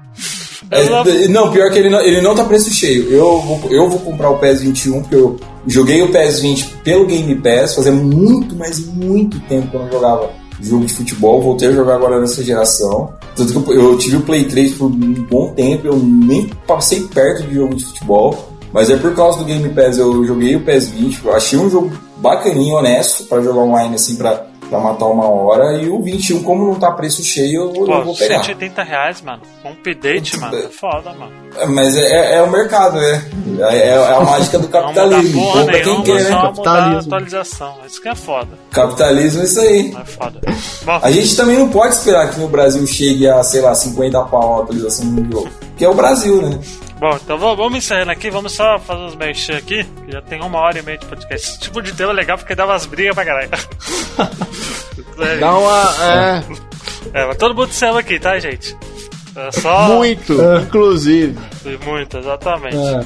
É, 0.72 1.27
não, 1.30 1.51
pior 1.51 1.72
que 1.72 1.80
ele 1.80 1.89
não, 1.89 2.01
ele 2.01 2.22
não 2.22 2.35
tá 2.35 2.43
preço 2.43 2.69
cheio. 2.72 3.10
Eu 3.11 3.39
vou, 3.41 3.61
eu 3.72 3.88
vou 3.89 3.99
comprar 3.99 4.30
o 4.30 4.39
PES 4.39 4.61
21, 4.61 5.01
porque 5.01 5.15
eu 5.15 5.39
joguei 5.68 6.01
o 6.01 6.11
PES 6.11 6.39
20 6.41 6.65
pelo 6.84 7.06
Game 7.06 7.34
Pass, 7.35 7.76
fazia 7.76 7.91
muito, 7.91 8.56
mas 8.56 8.85
muito 8.88 9.39
tempo 9.41 9.68
que 9.69 9.76
eu 9.77 9.81
não 9.81 9.91
jogava 9.91 10.30
jogo 10.61 10.86
de 10.86 10.94
futebol. 10.94 11.41
Voltei 11.41 11.69
a 11.69 11.73
jogar 11.73 11.95
agora 11.95 12.19
nessa 12.19 12.44
geração. 12.44 13.14
Tanto 13.36 13.61
que 13.61 13.72
eu, 13.72 13.81
eu 13.81 13.98
tive 13.98 14.18
o 14.18 14.22
Play 14.22 14.45
3 14.45 14.73
por 14.73 14.86
um 14.86 15.14
bom 15.14 15.53
tempo, 15.53 15.88
eu 15.88 15.98
nem 15.98 16.48
passei 16.68 17.02
perto 17.02 17.44
de 17.44 17.56
jogo 17.56 17.76
de 17.76 17.86
futebol. 17.86 18.49
Mas 18.72 18.90
é 18.90 18.98
por 18.98 19.15
causa 19.15 19.40
do 19.40 19.45
Game 19.45 19.68
Pass, 19.69 19.98
eu 19.98 20.23
joguei 20.26 20.56
o 20.56 20.61
PES 20.61 20.90
20, 20.90 21.26
eu 21.26 21.34
achei 21.34 21.57
um 21.57 21.69
jogo 21.69 21.91
bacaninho, 22.18 22.76
honesto, 22.76 23.23
pra 23.23 23.41
jogar 23.41 23.61
online 23.61 23.95
assim, 23.95 24.15
pra, 24.15 24.45
pra 24.69 24.79
matar 24.79 25.05
uma 25.07 25.27
hora. 25.27 25.73
E 25.77 25.89
o 25.89 26.01
21, 26.01 26.43
como 26.43 26.65
não 26.65 26.75
tá 26.75 26.91
preço 26.91 27.23
cheio, 27.23 27.63
eu, 27.63 27.75
eu 27.75 27.85
Pô, 27.85 28.03
vou 28.03 28.15
pegar. 28.15 28.43
180 28.43 28.83
reais, 28.83 29.21
mano. 29.21 29.41
Um 29.65 29.69
update, 29.71 30.37
mano. 30.39 30.57
É 30.57 30.61
foda, 30.69 31.11
mano. 31.13 31.31
É, 31.57 31.65
Mas 31.65 31.97
é, 31.97 32.01
é- 32.01 32.35
é 32.37 32.41
o 32.43 32.49
mercado, 32.51 32.97
né? 32.99 33.25
É, 33.71 33.89
é 33.89 33.97
a 34.15 34.19
mágica 34.21 34.57
do 34.59 34.69
Não 34.69 34.81
muda 34.87 34.93
capitalismo. 34.93 35.41
porra 35.41 35.65
quem 35.81 36.03
quer, 36.03 36.13
né? 36.23 36.29
só 36.29 36.35
mudar 36.35 36.49
a 36.49 36.53
Capitalismo. 36.53 36.99
atualização. 37.15 37.75
Isso 37.87 38.01
que 38.01 38.07
é 38.09 38.15
foda. 38.15 38.47
Capitalismo 38.71 39.41
é 39.41 39.45
isso 39.45 39.59
aí. 39.59 39.95
É 39.99 40.05
foda. 40.05 40.39
Bom, 40.85 40.99
A 41.01 41.11
gente 41.11 41.35
também 41.35 41.57
não 41.57 41.69
pode 41.69 41.95
esperar 41.95 42.29
que 42.31 42.39
no 42.39 42.47
Brasil 42.47 42.85
chegue 42.87 43.27
a, 43.27 43.43
sei 43.43 43.61
lá, 43.61 43.73
50 43.75 44.21
pau 44.23 44.59
a 44.59 44.63
atualização 44.63 45.05
do 45.13 45.31
jogo. 45.31 45.49
Que 45.75 45.83
é 45.85 45.89
o 45.89 45.93
Brasil, 45.93 46.41
né? 46.41 46.59
Bom, 46.99 47.15
então 47.15 47.38
vamos 47.38 47.76
encerrando 47.77 48.11
aqui. 48.11 48.30
Vamos 48.30 48.53
só 48.53 48.77
fazer 48.80 49.01
uns 49.01 49.15
mexer 49.15 49.55
aqui. 49.55 49.84
Que 49.84 50.11
já 50.11 50.21
tem 50.21 50.41
uma 50.41 50.59
hora 50.59 50.80
e 50.80 50.81
meia 50.81 50.97
de 50.97 51.05
podcast. 51.05 51.49
Esse 51.49 51.59
tipo 51.59 51.81
de 51.81 51.93
tema 51.93 52.11
é 52.11 52.15
legal 52.15 52.38
porque 52.38 52.53
dá 52.55 52.65
umas 52.65 52.85
brigas 52.85 53.15
pra 53.15 53.26
caralho. 53.26 53.49
É, 55.19 55.38
Dá 55.38 55.57
uma. 55.57 55.93
É, 56.01 56.43
É, 57.13 57.26
mas 57.26 57.38
todo 57.38 57.53
mundo 57.53 57.71
saiu 57.73 57.97
aqui, 57.97 58.17
tá, 58.19 58.39
gente? 58.39 58.76
É 59.47 59.51
só. 59.51 59.87
muito, 59.95 60.33
inclusive. 60.63 61.37
Muito, 61.85 62.17
exatamente. 62.17 62.75
É. 62.77 63.01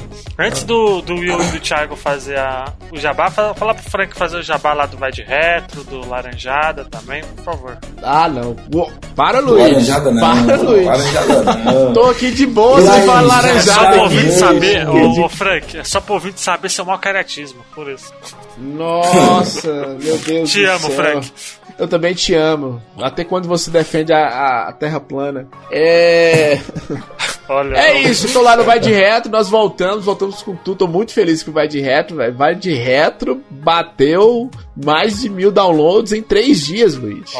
Antes 0.46 0.64
do, 0.64 1.00
do 1.02 1.14
Will 1.14 1.40
e 1.40 1.46
do 1.52 1.60
Thiago 1.60 1.94
fazer 1.96 2.38
a, 2.38 2.72
o 2.92 2.98
jabá, 2.98 3.30
fala, 3.30 3.54
fala 3.54 3.74
pro 3.74 3.90
Frank 3.90 4.16
fazer 4.16 4.38
o 4.38 4.42
jabá 4.42 4.72
lá 4.72 4.86
do 4.86 4.96
Vai 4.96 5.10
de 5.12 5.22
Retro, 5.22 5.84
do 5.84 6.08
Laranjada 6.08 6.84
também, 6.84 7.22
por 7.36 7.44
favor. 7.44 7.78
Ah, 8.02 8.28
não. 8.28 8.56
Uou, 8.72 8.90
Para, 9.14 9.40
Luiz. 9.40 9.62
Laranjada 9.62 10.10
não. 10.10 10.20
Para, 10.20 10.56
Luiz. 10.62 10.86
Laranjada 10.86 11.42
não. 11.56 11.92
Tô 11.92 12.10
aqui 12.10 12.30
de 12.30 12.46
boa, 12.46 12.80
você 12.80 13.00
fala 13.06 13.20
Laranjada. 13.20 13.58
É 13.58 13.60
só 13.62 13.74
pro 13.80 13.84
Cara, 13.90 14.02
ouvinte 14.02 14.24
que- 14.24 14.30
saber, 14.32 14.88
ô, 14.88 15.24
ô, 15.24 15.28
Frank, 15.28 15.78
é 15.78 15.84
só 15.84 16.00
pro 16.00 16.14
ouvinte 16.14 16.40
saber 16.40 16.68
seu 16.70 16.84
mau 16.84 16.98
caratismo, 16.98 17.60
por 17.74 17.88
isso. 17.90 18.12
Nossa, 18.58 19.68
meu 20.00 20.18
Deus 20.18 20.50
Te 20.50 20.62
do 20.64 20.70
amo, 20.70 20.78
céu. 20.80 20.90
Frank. 20.90 21.32
Eu 21.78 21.88
também 21.88 22.14
te 22.14 22.34
amo. 22.34 22.80
Até 23.00 23.24
quando 23.24 23.48
você 23.48 23.70
defende 23.70 24.12
a, 24.12 24.26
a- 24.68 24.68
Terra 24.72 25.00
plana. 25.00 25.46
É. 25.70 26.60
Olha. 27.48 27.76
É 27.76 28.00
isso, 28.02 28.32
tô 28.32 28.40
lá 28.40 28.56
no 28.56 28.64
Vai 28.64 28.80
de 28.80 28.90
Retro, 28.90 29.30
nós 29.30 29.50
voltamos, 29.50 30.04
voltamos 30.04 30.42
com 30.42 30.56
tudo. 30.56 30.78
Tô 30.78 30.86
muito 30.86 31.12
feliz 31.12 31.42
o 31.50 31.52
Vai 31.52 31.68
de 31.68 31.78
Retro, 31.80 32.16
velho. 32.16 32.34
Vai 32.34 32.54
de 32.54 32.72
Retro 32.72 33.42
bateu 33.50 34.50
mais 34.76 35.20
de 35.20 35.28
mil 35.28 35.52
downloads 35.52 36.12
em 36.12 36.22
três 36.22 36.64
dias, 36.66 36.94
Luiz. 36.96 37.30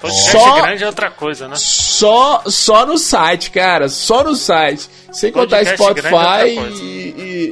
Podcast 0.00 0.30
Só- 0.30 0.60
grande 0.62 0.84
é 0.84 0.86
outra 0.86 1.10
coisa, 1.10 1.48
né? 1.48 1.54
Só, 1.56 2.42
só 2.46 2.84
no 2.86 2.98
site, 2.98 3.50
cara. 3.50 3.88
Só 3.88 4.22
no 4.24 4.34
site. 4.34 4.88
Sem 5.12 5.32
contar 5.32 5.56
Podcast 5.64 5.82
é 5.82 5.86
Spotify 5.86 6.54
coisa. 6.54 6.82
e, 6.82 7.14
e- 7.18 7.50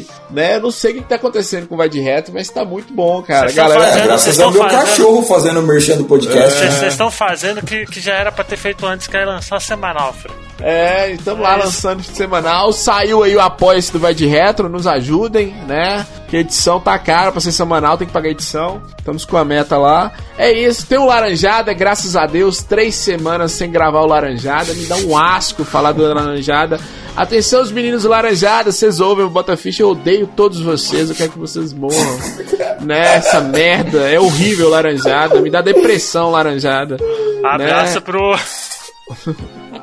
e, 0.00 0.06
né? 0.32 0.56
Eu 0.56 0.60
não 0.60 0.70
sei 0.70 0.92
o 0.92 0.94
que 0.94 1.00
tá 1.02 1.16
acontecendo 1.16 1.66
com 1.66 1.74
o 1.74 1.78
Vai 1.78 1.88
de 1.88 1.98
Reto, 2.00 2.30
mas 2.32 2.48
tá 2.48 2.64
muito 2.64 2.92
bom, 2.92 3.20
cara. 3.22 3.50
Galera, 3.50 3.80
fazendo- 3.82 3.98
É, 3.98 4.04
graças 4.04 4.22
vocês 4.24 4.40
ao 4.40 4.50
meu 4.52 4.62
fazendo- 4.62 4.80
cachorro 4.80 5.22
fazendo 5.24 5.62
merchan 5.62 5.96
do 5.96 6.04
podcast. 6.04 6.56
Vocês 6.58 6.74
vocês 6.74 6.92
estão 6.92 7.10
fazendo 7.10 7.62
que, 7.62 7.84
que 7.86 8.00
já 8.00 8.14
era 8.14 8.30
pra 8.30 8.44
ter 8.44 8.56
feito 8.56 8.86
antes, 8.86 9.08
que 9.08 9.16
é 9.16 9.24
lançar 9.24 9.60
semanal, 9.60 10.12
Frank. 10.12 10.38
é, 10.60 11.10
estamos 11.12 11.42
lá 11.42 11.54
É 11.54 11.56
isso. 11.56 11.64
lançando 11.66 12.02
semanal. 12.04 12.72
Saiu 12.72 13.24
aí 13.24 13.34
o 13.34 13.40
apoio-se 13.40 13.90
do 13.92 13.98
Vai 13.98 14.14
de 14.14 14.26
Retro, 14.26 14.68
nos 14.68 14.86
ajudem, 14.86 15.48
né? 15.66 16.06
Que 16.28 16.36
a 16.36 16.40
edição 16.40 16.78
tá 16.78 16.96
cara 16.96 17.32
pra 17.32 17.40
ser 17.40 17.50
semanal, 17.50 17.98
tem 17.98 18.06
que 18.06 18.12
pagar 18.12 18.28
edição. 18.28 18.49
Estamos 18.98 19.24
com 19.24 19.36
a 19.36 19.44
meta 19.44 19.76
lá. 19.78 20.12
É 20.38 20.50
isso, 20.52 20.86
tem 20.86 20.98
o 20.98 21.06
Laranjada, 21.06 21.72
graças 21.72 22.16
a 22.16 22.26
Deus, 22.26 22.62
três 22.62 22.94
semanas 22.94 23.52
sem 23.52 23.70
gravar 23.70 24.00
o 24.00 24.06
Laranjada. 24.06 24.72
Me 24.74 24.86
dá 24.86 24.96
um 24.96 25.16
asco 25.16 25.64
falar 25.64 25.92
do 25.92 26.02
Laranjada. 26.02 26.80
Atenção, 27.16 27.62
os 27.62 27.70
meninos 27.72 28.04
do 28.04 28.08
Laranjada, 28.08 28.70
vocês 28.72 29.00
ouvem 29.00 29.24
o 29.24 29.30
Botaficha, 29.30 29.82
eu 29.82 29.90
odeio 29.90 30.26
todos 30.28 30.60
vocês, 30.60 31.10
eu 31.10 31.14
quero 31.16 31.32
que 31.32 31.38
vocês 31.38 31.72
morram. 31.72 32.18
né? 32.80 33.16
Essa 33.16 33.40
merda, 33.40 34.08
é 34.10 34.18
horrível 34.18 34.68
Laranjada, 34.70 35.40
me 35.40 35.50
dá 35.50 35.60
depressão 35.60 36.30
Laranjada. 36.30 36.96
Abraço 37.44 37.94
Né? 37.94 38.00
pro. 38.00 38.38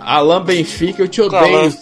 Alan 0.01 0.43
Benfica, 0.43 1.01
eu 1.03 1.07
te 1.07 1.21
Alan. 1.21 1.37
odeio. 1.37 1.77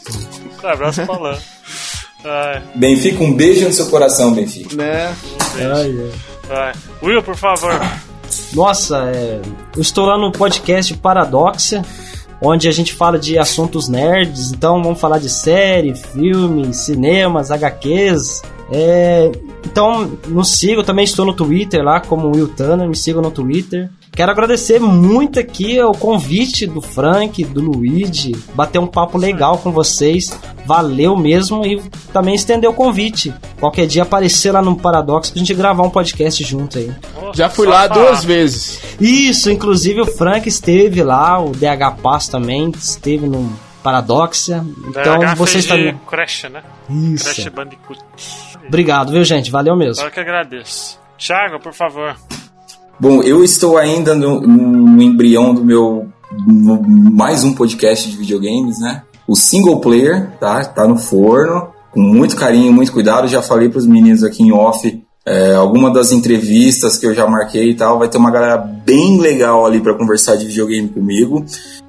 Abraço 0.63 1.01
pro 1.03 1.13
Alan. 1.13 1.37
Ai, 2.27 2.63
Benfica, 2.73 3.23
um 3.23 3.31
beijo 3.31 3.65
no 3.67 3.71
seu 3.71 3.85
coração, 3.85 4.33
Benfica. 4.33 4.75
Né? 4.75 5.15
Vai. 6.47 6.73
Will, 7.01 7.21
por 7.21 7.35
favor. 7.35 7.73
Nossa, 8.53 9.11
é, 9.13 9.41
eu 9.75 9.81
estou 9.81 10.05
lá 10.05 10.17
no 10.17 10.31
podcast 10.31 10.95
Paradoxa, 10.97 11.83
onde 12.41 12.67
a 12.67 12.71
gente 12.71 12.93
fala 12.93 13.19
de 13.19 13.37
assuntos 13.37 13.87
nerds. 13.87 14.51
Então 14.51 14.81
vamos 14.81 14.99
falar 14.99 15.19
de 15.19 15.29
série, 15.29 15.95
filme, 15.95 16.73
cinemas, 16.73 17.51
HQs. 17.51 18.41
É, 18.71 19.31
então 19.65 20.17
nos 20.27 20.51
sigam, 20.51 20.83
também 20.83 21.05
estou 21.05 21.25
no 21.25 21.33
Twitter 21.33 21.83
lá 21.83 21.99
como 21.99 22.35
Will 22.35 22.47
Tanner, 22.47 22.87
me 22.87 22.95
sigam 22.95 23.21
no 23.21 23.31
Twitter. 23.31 23.89
Quero 24.11 24.31
agradecer 24.31 24.79
muito 24.79 25.37
aqui 25.37 25.81
o 25.81 25.91
convite 25.91 26.65
do 26.65 26.81
Frank, 26.81 27.43
do 27.43 27.59
Luigi, 27.59 28.33
bater 28.53 28.79
um 28.79 28.87
papo 28.87 29.17
legal 29.17 29.57
com 29.57 29.73
vocês. 29.73 30.39
Valeu 30.65 31.17
mesmo 31.17 31.65
e 31.65 31.81
também 32.13 32.33
estender 32.33 32.69
o 32.69 32.73
convite. 32.73 33.33
Qualquer 33.59 33.85
dia 33.85 34.03
aparecer 34.03 34.53
lá 34.53 34.61
no 34.61 34.77
Paradox 34.77 35.29
pra 35.29 35.39
gente 35.39 35.53
gravar 35.53 35.83
um 35.83 35.89
podcast 35.89 36.41
junto 36.45 36.77
aí. 36.77 36.89
Já 37.33 37.49
fui 37.49 37.67
lá 37.67 37.87
duas 37.87 38.23
vezes. 38.23 38.79
Isso, 39.01 39.51
inclusive 39.51 39.99
o 39.99 40.05
Frank 40.05 40.47
esteve 40.47 41.03
lá, 41.03 41.37
o 41.43 41.51
DH 41.51 42.01
Pass 42.01 42.29
também 42.29 42.71
esteve 42.71 43.27
no 43.27 43.51
Paradoxa. 43.85 44.65
Então 44.89 45.19
DH 45.19 45.35
vocês 45.37 45.65
fez 45.67 45.79
de 45.79 45.85
também. 45.91 46.01
Crash, 46.09 46.43
né? 46.51 46.63
Isso. 46.89 47.23
Crash 47.23 47.47
Bandicoot. 47.49 47.99
Obrigado, 48.67 49.11
viu, 49.11 49.23
gente? 49.23 49.51
Valeu 49.51 49.75
mesmo. 49.75 50.03
Eu 50.03 50.09
que 50.09 50.19
agradeço. 50.19 50.99
Thiago, 51.19 51.59
por 51.59 51.71
favor. 51.71 52.15
Bom, 52.99 53.21
eu 53.21 53.43
estou 53.43 53.77
ainda 53.77 54.15
no, 54.15 54.41
no- 54.41 55.01
embrião 55.03 55.53
do 55.53 55.63
meu 55.63 56.07
no- 56.47 56.81
mais 56.81 57.43
um 57.43 57.53
podcast 57.53 58.09
de 58.09 58.17
videogames, 58.17 58.79
né? 58.79 59.03
O 59.27 59.35
single 59.35 59.79
player, 59.79 60.31
tá? 60.39 60.65
Tá 60.65 60.87
no 60.87 60.97
forno, 60.97 61.69
com 61.91 62.01
muito 62.01 62.35
carinho, 62.35 62.73
muito 62.73 62.91
cuidado. 62.91 63.27
Já 63.27 63.41
falei 63.43 63.69
pros 63.69 63.85
meninos 63.85 64.23
aqui 64.23 64.41
em 64.43 64.51
off 64.51 64.99
é, 65.27 65.55
alguma 65.55 65.91
das 65.91 66.11
entrevistas 66.11 66.97
que 66.99 67.05
eu 67.05 67.13
já 67.13 67.25
marquei 67.27 67.71
e 67.71 67.75
tal. 67.75 67.97
Vai 67.99 68.07
ter 68.07 68.17
uma 68.17 68.29
galera 68.31 68.57
bem 68.57 69.19
legal 69.19 69.65
ali 69.65 69.79
pra 69.79 69.93
conversar 69.95 70.35
de 70.35 70.45
videogame 70.45 70.87
comigo. 70.89 71.43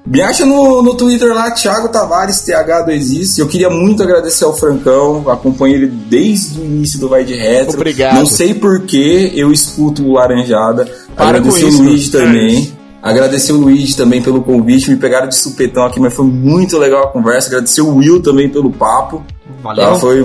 Me 0.09 0.21
acha 0.21 0.45
no, 0.45 0.81
no 0.81 0.95
Twitter 0.95 1.33
lá, 1.33 1.51
Thiago 1.51 1.89
Tavares, 1.89 2.37
TH2Is. 2.45 3.37
Eu 3.37 3.47
queria 3.47 3.69
muito 3.69 4.01
agradecer 4.01 4.45
ao 4.45 4.55
Francão, 4.55 5.29
acompanho 5.29 5.75
ele 5.75 5.87
desde 5.87 6.61
o 6.61 6.63
início 6.63 6.97
do 6.97 7.09
Vai 7.09 7.25
de 7.25 7.35
Retro. 7.35 7.75
Obrigado. 7.75 8.15
Não 8.15 8.25
sei 8.25 8.53
por 8.53 8.81
que 8.81 9.33
eu 9.35 9.51
escuto 9.51 10.05
o 10.05 10.13
Laranjada. 10.13 10.89
Para 11.13 11.39
agradecer 11.39 11.67
isso, 11.67 11.81
o 11.81 11.85
Luigi 11.85 12.09
também. 12.09 12.73
Agradecer 13.03 13.51
o 13.51 13.57
Luigi 13.57 13.97
também 13.97 14.21
pelo 14.21 14.41
convite. 14.41 14.89
Me 14.89 14.95
pegaram 14.95 15.27
de 15.27 15.35
supetão 15.35 15.83
aqui, 15.83 15.99
mas 15.99 16.13
foi 16.13 16.25
muito 16.25 16.77
legal 16.77 17.03
a 17.03 17.07
conversa. 17.07 17.49
Agradecer 17.49 17.81
o 17.81 17.95
Will 17.95 18.21
também 18.21 18.47
pelo 18.47 18.71
papo. 18.71 19.25
Valeu. 19.61 19.83
Tá? 19.83 19.95
Foi 19.95 20.23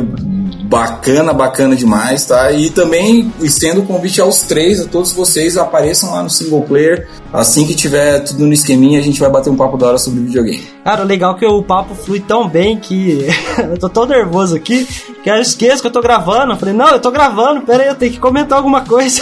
bacana, 0.72 1.34
bacana 1.34 1.76
demais, 1.76 2.24
tá? 2.24 2.50
E 2.50 2.70
também 2.70 3.30
estendo 3.42 3.82
o 3.82 3.84
convite 3.84 4.22
aos 4.22 4.40
três, 4.40 4.80
a 4.80 4.88
todos 4.88 5.12
vocês, 5.12 5.58
apareçam 5.58 6.12
lá 6.12 6.22
no 6.22 6.30
single 6.30 6.62
player. 6.62 7.10
Assim 7.30 7.66
que 7.66 7.74
tiver 7.74 8.20
tudo 8.20 8.46
no 8.46 8.54
esqueminha, 8.54 8.98
a 8.98 9.02
gente 9.02 9.20
vai 9.20 9.28
bater 9.28 9.50
um 9.50 9.56
papo 9.56 9.76
da 9.76 9.88
hora 9.88 9.98
sobre 9.98 10.20
videogame. 10.20 10.66
Cara, 10.82 11.04
legal 11.04 11.36
é 11.36 11.38
que 11.38 11.44
o 11.44 11.62
papo 11.62 11.94
flui 11.94 12.20
tão 12.20 12.48
bem 12.48 12.78
que 12.78 13.26
eu 13.70 13.78
tô 13.78 13.90
tão 13.90 14.06
nervoso 14.06 14.56
aqui 14.56 14.88
que 15.22 15.28
eu 15.28 15.36
esqueço 15.36 15.82
que 15.82 15.88
eu 15.88 15.92
tô 15.92 16.00
gravando. 16.00 16.54
Eu 16.54 16.56
falei, 16.56 16.74
não, 16.74 16.88
eu 16.88 17.00
tô 17.00 17.10
gravando, 17.10 17.60
pera 17.60 17.82
aí, 17.82 17.88
eu 17.90 17.94
tenho 17.94 18.12
que 18.12 18.18
comentar 18.18 18.56
alguma 18.56 18.80
coisa. 18.80 19.20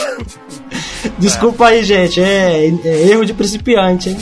Desculpa 1.18 1.66
aí, 1.66 1.82
gente, 1.82 2.20
é, 2.20 2.66
é 2.84 3.08
erro 3.08 3.26
de 3.26 3.34
principiante, 3.34 4.10
hein? 4.10 4.18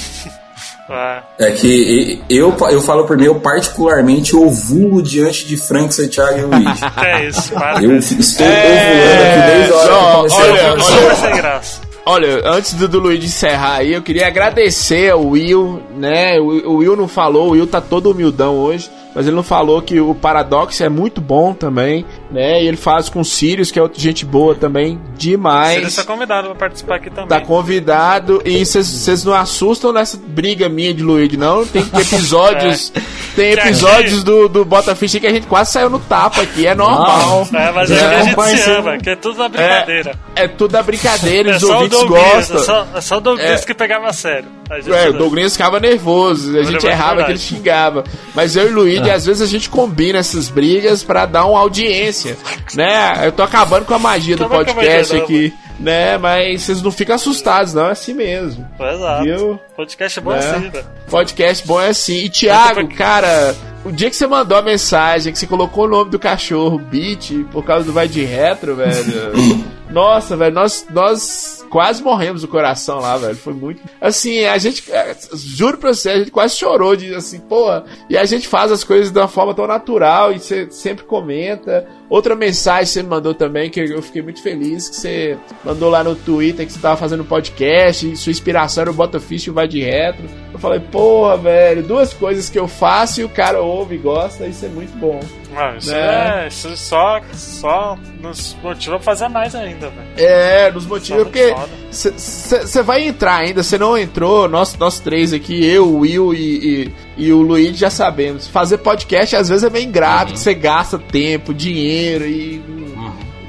É. 0.91 1.23
É 1.39 1.51
que 1.53 2.23
eu, 2.29 2.57
eu 2.71 2.81
falo 2.81 3.05
por 3.05 3.17
mim, 3.17 3.25
eu 3.27 3.41
particularmente 3.41 4.35
ovulo 4.35 5.03
diante 5.03 5.47
de 5.47 5.57
Frank, 5.57 5.95
Santiago 5.95 6.39
e 6.39 6.43
Luigi. 6.43 6.81
É 6.97 7.27
isso, 7.27 7.53
para. 7.53 7.83
Eu 7.83 7.97
estou 7.97 8.47
É, 8.47 8.91
ovulando 8.91 9.23
aqui 9.23 9.51
desde 9.53 9.73
a 9.73 9.77
hora 9.77 9.89
que 9.89 9.95
eu 9.95 10.01
só, 10.01 10.17
comecei 10.17 10.51
olha, 10.51 10.69
a 10.69 10.73
olha. 10.73 11.15
Sem 11.15 11.37
graça. 11.37 11.81
Olha, 12.07 12.41
antes 12.49 12.73
do, 12.73 12.89
do 12.89 13.01
Luigi 13.01 13.27
encerrar 13.27 13.75
aí, 13.77 13.93
eu 13.93 14.01
queria 14.01 14.27
agradecer 14.27 15.11
ao 15.11 15.27
Will, 15.27 15.83
né? 15.95 16.41
O, 16.41 16.71
o 16.71 16.77
Will 16.77 16.97
não 16.97 17.07
falou, 17.07 17.49
o 17.49 17.51
Will 17.51 17.67
tá 17.67 17.83
todo 17.83 18.11
humildão 18.11 18.57
hoje, 18.57 18.91
mas 19.15 19.27
ele 19.27 19.37
não 19.37 19.43
falou 19.43 19.83
que 19.83 20.01
o 20.01 20.15
Paradox 20.15 20.81
é 20.81 20.89
muito 20.89 21.21
bom 21.21 21.53
também, 21.53 22.07
né? 22.31 22.63
E 22.63 22.67
ele 22.67 22.77
faz 22.77 23.09
com 23.09 23.21
o 23.21 23.25
Sirius, 23.25 23.71
que 23.71 23.79
é 23.79 23.83
outra 23.83 24.01
gente 24.01 24.25
boa 24.25 24.55
também, 24.55 25.01
demais. 25.17 25.75
Seria 25.75 25.91
seu 25.91 26.05
convidado 26.05 26.49
pra 26.49 26.57
participar 26.57 26.97
aqui 26.97 27.11
também. 27.11 27.27
Tá 27.29 27.41
convidado 27.41 28.43
e 28.45 28.65
vocês 28.65 29.25
não 29.25 29.35
assustam 29.35 29.93
nessa 29.93 30.19
briga 30.19 30.69
minha 30.69 30.93
de 30.93 31.03
Luigi, 31.03 31.37
não. 31.37 31.65
Tem 31.67 31.83
episódios. 31.99 32.93
Tem 33.35 33.55
Que 33.55 33.61
episódios 33.61 34.23
do, 34.25 34.49
do 34.49 34.65
Bota 34.65 34.95
Ficha 34.95 35.21
que 35.21 35.27
a 35.27 35.33
gente 35.33 35.47
quase 35.47 35.73
saiu 35.73 35.89
no 35.89 35.99
tapa 36.01 36.43
aqui, 36.43 36.67
é 36.67 36.75
normal. 36.75 37.47
É, 37.55 37.71
mas 37.73 37.91
É, 37.91 38.05
a 38.05 38.23
gente 38.23 38.59
se 38.63 38.71
ama, 38.71 38.99
que 38.99 39.11
é 39.11 39.17
tudo 39.17 39.39
na 39.39 39.49
brincadeira. 39.49 40.15
É 40.35 40.49
tudo 40.49 40.75
a 40.77 40.83
brincadeira, 40.83 41.53
É, 41.53 41.57
os 41.57 41.63
ouvintes 41.63 41.99
Douglas, 41.99 42.23
é 42.23 42.35
gostam. 42.35 42.59
só, 42.59 42.87
é 42.95 43.01
só 43.01 43.17
o 43.17 43.21
Douglas 43.21 43.63
É. 43.63 43.65
que 43.65 43.75
pegava 43.75 44.09
a 44.09 44.13
sério. 44.13 44.49
É, 44.71 45.09
o. 45.09 45.13
Douglas 45.13 45.53
ficava 45.53 45.81
nervoso, 45.81 46.59
a 46.59 46.63
gente 46.63 46.87
é 46.87 46.91
errava 46.91 47.25
que 47.25 47.31
ele 47.33 47.39
xingava. 47.39 48.05
Mas 48.35 48.57
eu 48.57 48.69
e 48.69 48.73
o 48.73 48.75
Luigi, 48.75 49.11
às 49.11 49.27
vezes 49.27 49.43
a 49.43 49.47
gente 49.47 49.69
combina 49.71 50.19
essas 50.19 50.49
brigas 50.49 51.03
pra 51.03 51.27
dar 51.27 51.47
uma 51.47 51.59
audiência, 51.59 52.37
né? 52.75 53.13
Eu 53.25 53.33
tô 53.33 53.43
acabando 53.43 53.85
com 53.85 53.95
a 53.95 53.99
magia 53.99 54.37
do 54.37 54.49
podcast 54.49 55.15
magia, 55.15 55.17
não, 55.17 55.25
aqui, 55.25 55.55
né? 55.81 56.19
Mas 56.19 56.63
vocês 56.63 56.83
não 56.83 56.91
ficam 56.91 57.15
assustados, 57.17 57.73
não, 57.73 57.87
é 57.87 57.93
assim 57.93 58.15
mesmo. 58.15 58.69
Exato. 58.79 59.25
Viu? 59.25 59.61
Podcast 59.77 60.19
é 60.19 60.23
bom 60.23 60.33
É. 60.33 60.39
assim, 60.39 60.71
velho. 60.71 60.87
Podcast 61.11 61.67
bom 61.67 61.81
é 61.81 61.89
assim. 61.89 62.25
E 62.25 62.29
Thiago, 62.29 62.89
cara, 62.95 63.55
o 63.85 63.91
dia 63.91 64.11
que 64.11 64.17
você 64.17 64.27
mandou 64.27 64.59
a 64.59 64.63
mensagem, 64.63 65.33
que 65.33 65.39
você 65.39 65.47
colocou 65.47 65.85
o 65.85 65.89
nome 65.89 66.11
do 66.11 66.19
cachorro, 66.19 66.79
Beat, 66.79 67.33
por 67.51 67.65
causa 67.65 67.87
do 67.87 67.93
Vai 67.93 68.09
de 68.09 68.25
Retro, 68.25 68.77
velho. 68.77 69.65
Nossa, 69.91 70.37
velho, 70.37 70.55
nós, 70.55 70.87
nós 70.91 71.58
quase 71.69 72.03
morremos 72.03 72.43
do 72.43 72.49
coração 72.49 72.99
lá, 73.01 73.17
velho. 73.17 73.37
Foi 73.37 73.53
muito. 73.55 73.83
Assim, 74.01 74.45
a 74.45 74.59
gente. 74.59 74.91
é, 74.91 75.15
Juro 75.35 75.79
pra 75.79 75.93
você, 75.95 76.11
a 76.11 76.19
gente 76.19 76.31
quase 76.31 76.57
chorou 76.57 76.97
de 76.97 77.15
assim, 77.15 77.39
porra. 77.41 77.85
E 78.09 78.17
a 78.17 78.25
gente 78.25 78.49
faz 78.49 78.73
as 78.73 78.83
coisas 78.85 79.11
de 79.13 79.19
uma 79.19 79.29
forma 79.29 79.55
tão 79.55 79.67
natural 79.67 80.33
e 80.33 80.39
você 80.39 80.69
sempre 80.71 81.05
comenta. 81.05 81.87
Outra 82.09 82.35
mensagem 82.35 82.85
que 82.85 82.91
você 82.91 83.03
me 83.03 83.09
mandou 83.11 83.35
também, 83.35 83.69
que 83.69 83.79
eu 83.81 84.01
fiquei 84.01 84.23
muito 84.23 84.43
feliz, 84.43 84.89
que 84.89 84.97
você 84.97 85.37
mandou 85.63 85.91
lá 85.91 86.03
no 86.03 86.17
Twitter 86.17 86.65
que 86.67 86.73
você 86.73 86.79
tava 86.79 86.97
fazendo 86.97 87.23
podcast, 87.23 88.11
e 88.11 88.17
sua 88.17 88.31
inspiração 88.31 88.81
era 88.83 88.91
o 88.91 88.95
Botafish 88.95 89.43
e 89.47 89.51
o 89.51 89.53
Vai 89.53 89.69
de 89.69 89.83
Retro. 89.83 90.25
Eu 90.51 90.59
falei, 90.59 90.81
porra, 90.81 91.37
velho, 91.37 91.83
duas 91.83 92.15
coisas 92.15 92.49
que 92.49 92.59
eu 92.59 92.67
faço 92.67 93.21
e 93.21 93.25
o 93.25 93.29
cara 93.29 93.61
ouve 93.61 93.97
e 93.97 93.99
gosta, 93.99 94.47
isso 94.47 94.65
é 94.65 94.69
muito 94.71 94.97
bom. 94.97 95.21
Mano, 95.53 95.77
isso, 95.79 95.91
Né? 95.91 96.45
é, 96.45 96.49
isso 96.49 96.75
só, 96.79 97.21
só 97.35 97.99
nos 98.21 98.57
motiva 98.63 98.97
a 98.97 99.01
fazer 99.01 99.29
mais 99.29 99.55
ainda, 99.55 99.91
velho. 99.91 100.09
É, 100.17 100.71
nos 100.73 100.87
motivos, 100.87 101.19
Só 101.19 101.25
porque. 101.25 101.51
Você 101.91 102.83
vai 102.83 103.07
entrar 103.07 103.37
ainda, 103.37 103.63
você 103.63 103.79
não 103.79 103.97
entrou, 103.97 104.49
nós, 104.49 104.77
nós 104.77 105.01
três 105.01 105.33
aqui, 105.33 105.65
eu, 105.65 105.87
o 105.87 105.99
Will 106.01 106.35
e, 106.35 106.39
e, 106.39 107.27
e 107.27 107.33
o 107.33 107.41
Luigi 107.41 107.75
já 107.75 107.91
sabemos. 107.91 108.47
Fazer 108.47 108.79
podcast 108.79 109.37
às 109.37 109.49
vezes 109.49 109.65
é 109.65 109.71
meio 109.71 109.87
ingrato, 109.87 110.33
que 110.33 110.39
você 110.39 110.55
gasta 110.55 110.99
tempo, 110.99 111.55
dinheiro 111.55 112.27
e. 112.27 112.88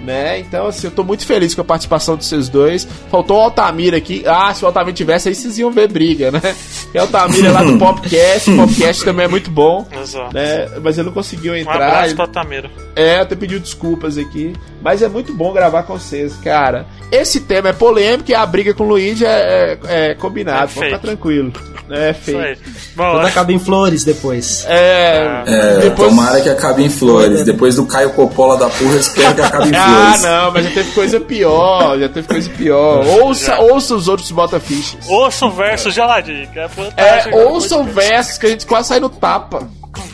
Né? 0.10 0.40
Então, 0.40 0.65
assim, 0.65 0.88
eu 0.88 0.91
tô 0.91 1.03
muito 1.03 1.23
feliz 1.23 1.53
com 1.53 1.61
a 1.61 1.64
participação 1.64 2.18
de 2.18 2.26
vocês 2.26 2.49
dois. 2.49 2.88
Faltou 3.11 3.38
o 3.38 3.41
Altamira 3.41 3.95
aqui. 3.98 4.23
Ah, 4.26 4.52
se 4.56 4.64
o 4.64 4.65
Altamira 4.65 4.91
tivesse, 4.91 5.30
aí 5.30 5.36
vocês 5.36 5.60
iam 5.60 5.69
ver 5.69 5.88
briga, 5.88 6.31
né? 6.31 6.41
E 6.91 6.98
o 6.98 7.02
Altamira 7.02 7.49
é 7.49 7.52
lá 7.52 7.64
do 7.64 7.77
Popcast, 7.77 8.49
o 8.49 8.56
Popcast 8.57 9.06
também 9.06 9.26
é 9.26 9.27
muito 9.27 9.52
bom. 9.52 9.88
Exato. 9.91 10.34
Né? 10.34 10.68
Mas 10.81 10.98
ele 10.98 11.06
não 11.06 11.14
conseguiu 11.14 11.53
Um 11.53 11.56
entrar. 11.57 11.76
abraço 11.76 12.06
ele- 12.07 12.15
pra 12.15 12.26
Tamiro. 12.27 12.72
é, 12.95 13.18
até 13.19 13.36
pediu 13.36 13.60
desculpas 13.60 14.18
aqui. 14.18 14.53
Mas 14.81 15.03
é 15.03 15.07
muito 15.07 15.31
bom 15.31 15.53
gravar 15.53 15.84
com 15.84 15.94
vocês, 15.94 16.34
cara. 16.38 16.88
Esse 17.11 17.41
tema 17.41 17.69
é 17.69 17.73
polêmico 17.73 18.31
e 18.31 18.34
a 18.34 18.44
briga 18.48 18.73
com 18.73 18.86
o 18.86 18.88
Luigi 18.88 19.26
é, 19.26 19.77
é, 19.88 20.10
é 20.11 20.15
combinado. 20.15 20.72
É 20.72 20.73
Pode 20.73 20.86
ficar 20.88 20.99
tranquilo. 20.99 21.53
É 21.91 22.11
Isso 22.11 22.30
aí. 22.38 22.56
feio. 22.56 22.57
Bom, 22.95 23.11
Tudo 23.14 23.26
é, 23.26 23.30
acaba 23.30 23.52
em 23.53 23.60
flores 23.60 24.03
depois. 24.03 24.66
É, 24.68 25.44
É, 25.45 25.78
depois... 25.82 26.10
tomara 26.10 26.41
que 26.41 26.49
acabe 26.49 26.84
em 26.84 26.90
flores. 26.90 27.44
Depois 27.44 27.76
do 27.76 27.86
Caio 27.86 28.11
Coppola 28.11 28.57
da 28.57 28.70
porra, 28.70 28.91
eu 28.94 28.99
espero 28.99 29.36
que 29.36 29.41
acabe 29.41 29.70
em 29.70 29.76
Ah, 29.76 29.84
flores. 30.14 30.22
não, 30.24 30.52
mas 30.52 30.64
já 30.66 30.72
teve 30.72 30.91
coisa 30.91 31.20
pior. 31.20 31.99
Já 31.99 32.10
teve 32.10 32.28
coisa 32.28 32.49
pior. 32.49 33.06
Ouça, 33.24 33.60
ouça 33.60 33.95
os 33.95 34.07
outros 34.07 34.30
bota 34.32 34.60
fichas. 34.60 35.07
ouça 35.07 35.45
o 35.45 35.52
verso 35.52 35.90
geladinho, 35.91 36.48
que 36.52 36.60
é 36.60 36.68
fantástico. 36.68 37.38
É, 37.38 37.45
ouçam 37.45 37.84
versos 37.86 38.38
que 38.38 38.45
a 38.45 38.49
gente 38.49 38.66
quase 38.66 38.90
sai 38.90 38.99
no 38.99 39.10
tapa. 39.10 39.68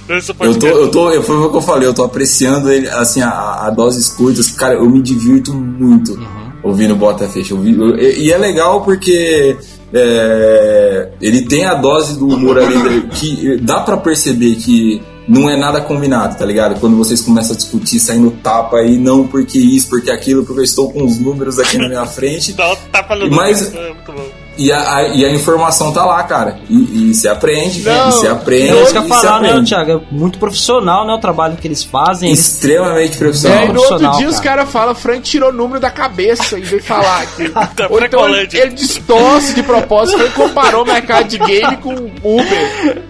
Eu 0.08 0.58
tô, 0.60 0.68
eu 0.68 0.92
tô, 0.92 1.12
eu- 1.12 1.24
foi 1.24 1.36
o 1.36 1.50
que 1.50 1.58
eu 1.58 1.62
falei, 1.62 1.88
eu 1.88 1.94
tô 1.94 2.04
apreciando 2.04 2.72
ele, 2.72 2.88
assim, 2.90 3.22
a, 3.22 3.66
a 3.66 3.70
doses 3.72 4.10
curtas. 4.10 4.52
Cara, 4.52 4.76
eu 4.76 4.88
me 4.90 5.02
divirto 5.02 5.54
muito 5.54 6.18
ouvindo 6.64 6.96
Bota 6.96 7.28
Fecha. 7.28 7.54
Eu 7.54 7.60
vi- 7.60 7.78
eu- 7.78 7.98
e, 7.98 8.28
e 8.28 8.32
é 8.32 8.38
legal 8.38 8.82
porque 8.82 9.58
é, 9.94 11.10
ele 11.22 11.46
tem 11.46 11.66
a 11.66 11.74
dose 11.76 12.18
do 12.18 12.28
humor 12.28 12.58
ali 12.58 13.08
que 13.10 13.58
dá 13.58 13.80
pra 13.82 13.98
perceber 13.98 14.56
que 14.56 15.02
não 15.28 15.50
é 15.50 15.58
nada 15.58 15.82
combinado, 15.82 16.38
tá 16.38 16.46
ligado? 16.46 16.80
Quando 16.80 16.96
vocês 16.98 17.22
começam 17.22 17.54
a 17.54 17.58
discutir, 17.58 18.00
sair 18.00 18.20
no 18.20 18.32
tapa 18.32 18.78
aí, 18.78 18.98
não 18.98 19.26
porque 19.28 19.58
isso, 19.58 19.90
porque 19.90 20.12
aquilo, 20.12 20.46
porque 20.46 20.60
eu 20.60 20.64
estou 20.66 20.92
com 20.92 21.04
os 21.04 21.18
números 21.20 21.58
aqui 21.58 21.78
na 21.78 21.88
minha 21.88 22.06
frente. 22.06 22.54
Dá 22.54 22.72
um 22.72 22.76
tapa 22.92 23.16
no 23.16 23.30
Mas- 23.32 23.74
é 23.74 23.90
muito 23.94 24.12
bom. 24.12 24.45
E 24.58 24.72
a, 24.72 24.96
a- 24.96 25.08
e 25.10 25.26
a 25.26 25.30
informação 25.32 25.92
tá 25.92 26.06
lá, 26.06 26.24
cara. 26.24 26.58
E, 26.70 27.12
e 27.12 27.14
se 27.14 27.28
aprende, 27.28 27.82
Não, 27.82 28.10
e 28.10 28.12
se 28.14 28.28
aprende, 28.28 28.70
É 28.78 28.84
isso 28.84 28.92
que 28.94 28.98
eu 28.98 29.04
e 29.06 29.08
falar, 29.10 29.42
né. 29.42 29.64
Thiago? 29.66 29.92
É 29.92 30.00
muito 30.16 30.40
profissional, 30.40 31.06
né? 31.06 31.14
O 31.14 31.18
trabalho 31.20 31.58
que 31.58 31.68
eles 31.68 31.84
fazem. 31.84 32.30
Eles 32.30 32.40
Extremamente 32.48 33.16
E 33.16 33.18
profissional. 33.20 33.60
aí 33.60 33.74
no 33.74 33.80
outro 33.82 33.98
dia 34.18 34.28
os 34.30 34.40
cara. 34.40 34.58
caras 34.58 34.72
falam, 34.72 34.96
Frank 34.96 35.22
tirou 35.22 35.50
o 35.50 35.54
número 35.54 35.80
da 35.80 35.90
cabeça 35.90 36.58
e 36.58 36.62
veio 36.62 36.82
falar 36.84 37.22
aqui. 37.24 37.50
Tá 37.76 37.88
Ou 37.90 38.02
então 38.04 38.28
ele, 38.30 38.48
ele 38.54 38.72
distorce 38.72 39.54
de 39.54 39.64
propósito, 39.64 40.20
ele 40.22 40.30
comparou 40.32 40.84
o 40.84 40.86
mercado 40.86 41.28
de 41.28 41.38
game 41.38 41.78
com 41.78 41.94
Uber. 42.24 43.04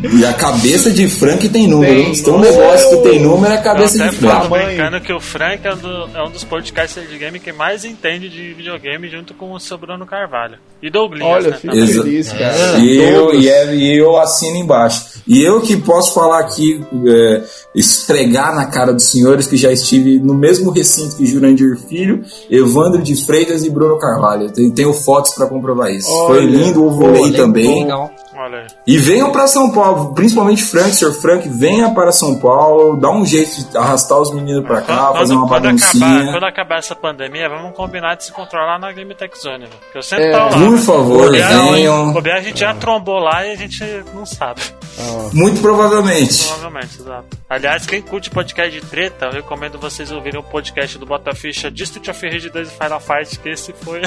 E 0.00 0.24
a 0.24 0.32
cabeça 0.32 0.92
de 0.92 1.08
Frank 1.08 1.48
tem 1.48 1.66
número. 1.66 1.92
Tem. 1.92 2.12
tem 2.22 2.32
um 2.32 2.38
negócio 2.38 2.90
que 3.02 3.08
tem 3.10 3.20
número, 3.20 3.52
é 3.52 3.56
a 3.56 3.60
Eu 3.60 3.64
cabeça 3.64 3.98
de 4.08 4.16
Frank. 4.16 4.46
Frank. 4.48 4.66
brincando 4.66 5.00
que 5.00 5.12
o 5.12 5.20
Frank 5.20 5.66
é 5.66 5.74
um, 5.74 5.76
do- 5.76 6.08
é 6.16 6.22
um 6.22 6.30
dos 6.30 6.44
podcasters 6.44 7.10
de 7.10 7.18
game 7.18 7.40
que 7.40 7.52
mais 7.52 7.84
entende 7.84 8.28
de 8.28 8.54
videogame 8.54 9.08
junto 9.08 9.34
com 9.34 9.52
o 9.52 9.58
seu 9.58 9.76
Bruno 9.76 10.06
Carvalho. 10.06 10.56
E 10.80 10.88
Douglas, 10.88 11.22
Olha, 11.26 11.50
né? 11.50 11.56
fico 11.60 11.74
feliz, 11.74 12.32
cara. 12.32 12.78
E 12.78 12.96
eu, 12.96 13.34
e, 13.34 13.48
é- 13.48 13.74
e 13.74 13.98
eu 13.98 14.16
assino 14.16 14.56
embaixo. 14.56 15.18
E 15.26 15.42
eu 15.42 15.60
que 15.60 15.76
posso 15.76 16.14
falar 16.14 16.38
aqui, 16.40 16.80
é, 17.08 17.42
esfregar 17.74 18.54
na 18.54 18.66
cara 18.66 18.92
dos 18.94 19.04
senhores 19.10 19.48
que 19.48 19.56
já 19.56 19.72
estive 19.72 20.20
no 20.20 20.32
mesmo 20.34 20.70
recinto 20.70 21.16
que 21.16 21.26
Jurandir 21.26 21.76
Filho, 21.88 22.22
Evandro 22.48 23.02
de 23.02 23.16
Freitas 23.26 23.64
e 23.64 23.70
Bruno 23.70 23.98
Carvalho. 23.98 24.50
Tenho, 24.52 24.70
tenho 24.72 24.92
fotos 24.92 25.32
pra 25.34 25.46
comprovar 25.48 25.90
isso. 25.90 26.08
Foi 26.26 26.38
Olha, 26.38 26.46
lindo 26.46 26.84
o 26.84 26.90
vôlei 26.90 27.32
também. 27.32 27.82
legal. 27.82 28.10
Olha 28.38 28.58
aí. 28.60 28.66
E 28.86 28.96
venham 28.98 29.32
para 29.32 29.48
São 29.48 29.70
Paulo, 29.72 30.14
principalmente 30.14 30.62
Frank, 30.62 30.94
Sr. 30.94 31.12
Frank, 31.12 31.48
venha 31.48 31.90
para 31.90 32.12
São 32.12 32.38
Paulo, 32.38 32.96
dá 32.96 33.10
um 33.10 33.26
jeito 33.26 33.68
de 33.70 33.76
arrastar 33.76 34.18
os 34.18 34.32
meninos 34.32 34.64
pra 34.64 34.80
cá, 34.80 35.12
fazer 35.12 35.34
uma 35.34 35.48
quando, 35.48 35.66
acabar, 35.66 35.74
baguncinha. 35.90 36.30
quando 36.32 36.44
acabar 36.44 36.78
essa 36.78 36.94
pandemia, 36.94 37.48
vamos 37.48 37.74
combinar 37.76 38.14
de 38.14 38.24
se 38.26 38.32
controlar 38.32 38.78
na 38.78 38.92
Game 38.92 39.12
Tech 39.14 39.36
Zone, 39.36 39.64
né? 39.64 39.70
Eu 39.94 40.02
sempre 40.02 40.26
É. 40.26 40.36
lá. 40.36 40.48
Por 40.50 40.78
favor, 40.78 41.32
venham. 41.32 42.12
bobear, 42.12 42.38
a 42.38 42.40
gente 42.42 42.60
já 42.60 42.72
trombou 42.74 43.18
lá 43.18 43.44
e 43.44 43.52
a 43.52 43.56
gente 43.56 43.82
não 44.14 44.24
sabe. 44.24 44.60
Muito 45.32 45.60
provavelmente. 45.60 46.44
Provavelmente, 46.46 47.00
exato. 47.00 47.26
Aliás, 47.50 47.86
quem 47.86 48.00
curte 48.02 48.30
podcast 48.30 48.80
de 48.80 48.84
treta, 48.86 49.26
eu 49.26 49.32
recomendo 49.32 49.78
vocês 49.78 50.10
ouvirem 50.12 50.38
o 50.40 50.42
podcast 50.42 50.96
do 50.98 51.06
Botaficha 51.06 51.70
District 51.70 52.08
of 52.10 52.28
Rage 52.28 52.50
2 52.50 52.68
e 52.68 52.70
Final 52.72 53.00
Fight, 53.00 53.38
que 53.38 53.48
esse 53.48 53.72
foi. 53.72 54.02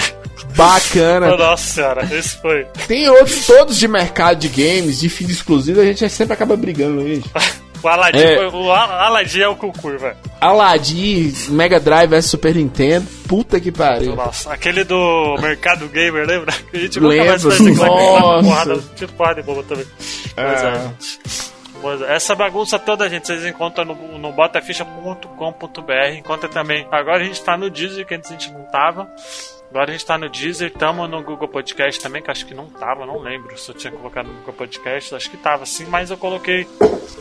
Bacana. 0.55 1.35
Nossa 1.37 1.63
senhora, 1.73 2.03
esse 2.11 2.37
foi. 2.41 2.65
Tem 2.87 3.09
outros 3.09 3.45
todos 3.45 3.77
de 3.77 3.87
mercado 3.87 4.20
de 4.35 4.47
games, 4.49 4.99
de 4.99 5.09
fim 5.09 5.25
exclusivo, 5.25 5.81
a 5.81 5.85
gente 5.85 6.07
sempre 6.09 6.33
acaba 6.33 6.55
brigando, 6.55 7.01
gente. 7.07 7.29
O 7.83 7.87
Aladdin, 7.87 8.19
É. 8.19 8.47
o 8.47 8.71
Al- 8.71 8.91
Aladdin 8.91 9.39
é 9.41 9.47
o 9.47 9.55
Cucur, 9.55 9.97
velho. 9.97 10.15
Aladdin, 10.39 11.33
Mega 11.49 11.79
Drive 11.79 12.11
vs 12.11 12.25
Super 12.27 12.53
Nintendo, 12.53 13.07
puta 13.27 13.59
que 13.59 13.71
pariu. 13.71 14.15
Nossa, 14.15 14.53
aquele 14.53 14.83
do 14.83 15.35
Mercado 15.41 15.87
Gamer, 15.87 16.27
lembra? 16.27 16.53
Que 16.69 16.77
a 16.77 16.79
gente 16.79 16.99
nunca 16.99 17.15
Lembro, 17.15 17.27
mais 17.31 17.43
nossa. 17.43 18.43
porrada, 18.43 18.79
tipo 18.95 19.13
porrada 19.13 19.41
de 19.41 19.47
boba 19.47 19.63
também. 19.63 19.85
É, 20.37 20.43
É. 20.43 20.57
gente. 20.57 21.19
Pois 21.81 22.01
é, 22.03 22.15
Essa 22.15 22.35
bagunça 22.35 22.77
toda, 22.77 23.09
gente, 23.09 23.25
vocês 23.25 23.43
encontram 23.47 23.83
no, 23.83 23.95
no 24.19 24.31
botaficha.com.br. 24.31 26.15
Encontra 26.19 26.47
também. 26.49 26.87
Agora 26.91 27.17
a 27.21 27.23
gente 27.23 27.41
tá 27.41 27.57
no 27.57 27.67
Deezer, 27.69 28.05
que 28.05 28.13
antes 28.13 28.29
a 28.29 28.33
gente 28.33 28.51
não 28.51 28.61
tava. 28.65 29.09
Agora 29.71 29.89
a 29.89 29.93
gente 29.93 30.05
tá 30.05 30.17
no 30.17 30.27
Deezer, 30.27 30.69
tamo 30.69 31.07
no 31.07 31.23
Google 31.23 31.47
Podcast 31.47 32.01
também, 32.01 32.21
que 32.21 32.29
acho 32.29 32.45
que 32.45 32.53
não 32.53 32.67
tava, 32.67 33.05
não 33.05 33.19
lembro 33.19 33.57
se 33.57 33.71
eu 33.71 33.73
tinha 33.73 33.89
colocado 33.89 34.27
no 34.27 34.33
Google 34.39 34.53
Podcast, 34.53 35.15
acho 35.15 35.31
que 35.31 35.37
tava 35.37 35.65
sim, 35.65 35.85
mas 35.85 36.11
eu 36.11 36.17
coloquei 36.17 36.67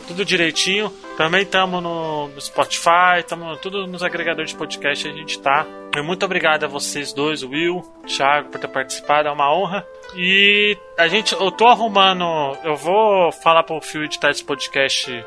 tudo 0.09 0.25
direitinho. 0.25 0.93
Também 1.17 1.47
tamo 1.47 1.81
no, 1.81 2.27
no 2.27 2.41
Spotify, 2.41 3.23
tamo 3.25 3.57
tudo 3.59 3.87
nos 3.87 4.03
agregadores 4.03 4.51
de 4.51 4.57
podcast 4.57 5.07
a 5.07 5.13
gente 5.13 5.39
tá. 5.39 5.65
E 5.97 6.03
muito 6.03 6.25
obrigado 6.25 6.65
a 6.65 6.67
vocês 6.67 7.13
dois, 7.13 7.45
Will, 7.45 7.83
Thiago, 8.05 8.49
por 8.49 8.61
ter 8.61 8.67
participado, 8.67 9.29
é 9.29 9.31
uma 9.31 9.55
honra. 9.55 9.87
E 10.17 10.77
a 10.99 11.07
gente, 11.07 11.33
eu 11.33 11.53
tô 11.53 11.69
arrumando, 11.69 12.25
eu 12.65 12.75
vou 12.75 13.31
falar 13.31 13.63
pro 13.63 13.81
Phil 13.81 14.03
editar 14.03 14.31
esse 14.31 14.43
podcast 14.43 15.25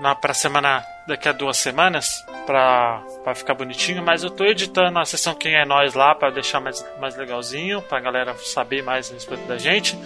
na 0.00 0.12
pra 0.16 0.34
semana 0.34 0.84
daqui 1.06 1.28
a 1.28 1.32
duas 1.32 1.56
semanas 1.56 2.24
pra, 2.46 3.02
pra 3.22 3.34
ficar 3.34 3.54
bonitinho, 3.54 4.02
mas 4.02 4.22
eu 4.22 4.30
tô 4.30 4.44
editando 4.44 4.98
a 4.98 5.04
sessão 5.04 5.34
Quem 5.34 5.54
é 5.54 5.64
Nós 5.64 5.94
lá 5.94 6.14
pra 6.14 6.30
deixar 6.30 6.60
mais, 6.60 6.84
mais 7.00 7.16
legalzinho, 7.16 7.82
pra 7.82 8.00
galera 8.00 8.34
saber 8.38 8.82
mais 8.82 9.10
a 9.10 9.14
respeito 9.14 9.46
da 9.46 9.58
gente. 9.58 9.98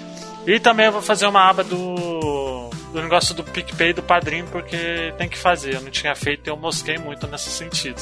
E 0.46 0.58
também 0.58 0.86
eu 0.86 0.92
vou 0.92 1.02
fazer 1.02 1.26
uma 1.26 1.42
aba 1.48 1.62
do, 1.62 2.70
do 2.92 3.02
negócio 3.02 3.34
do 3.34 3.44
PicPay 3.44 3.92
do 3.92 4.02
padrinho, 4.02 4.46
porque 4.46 5.12
tem 5.18 5.28
que 5.28 5.36
fazer. 5.36 5.74
Eu 5.74 5.82
não 5.82 5.90
tinha 5.90 6.14
feito 6.14 6.46
e 6.46 6.50
eu 6.50 6.56
mosquei 6.56 6.96
muito 6.96 7.26
nesse 7.26 7.50
sentido. 7.50 8.00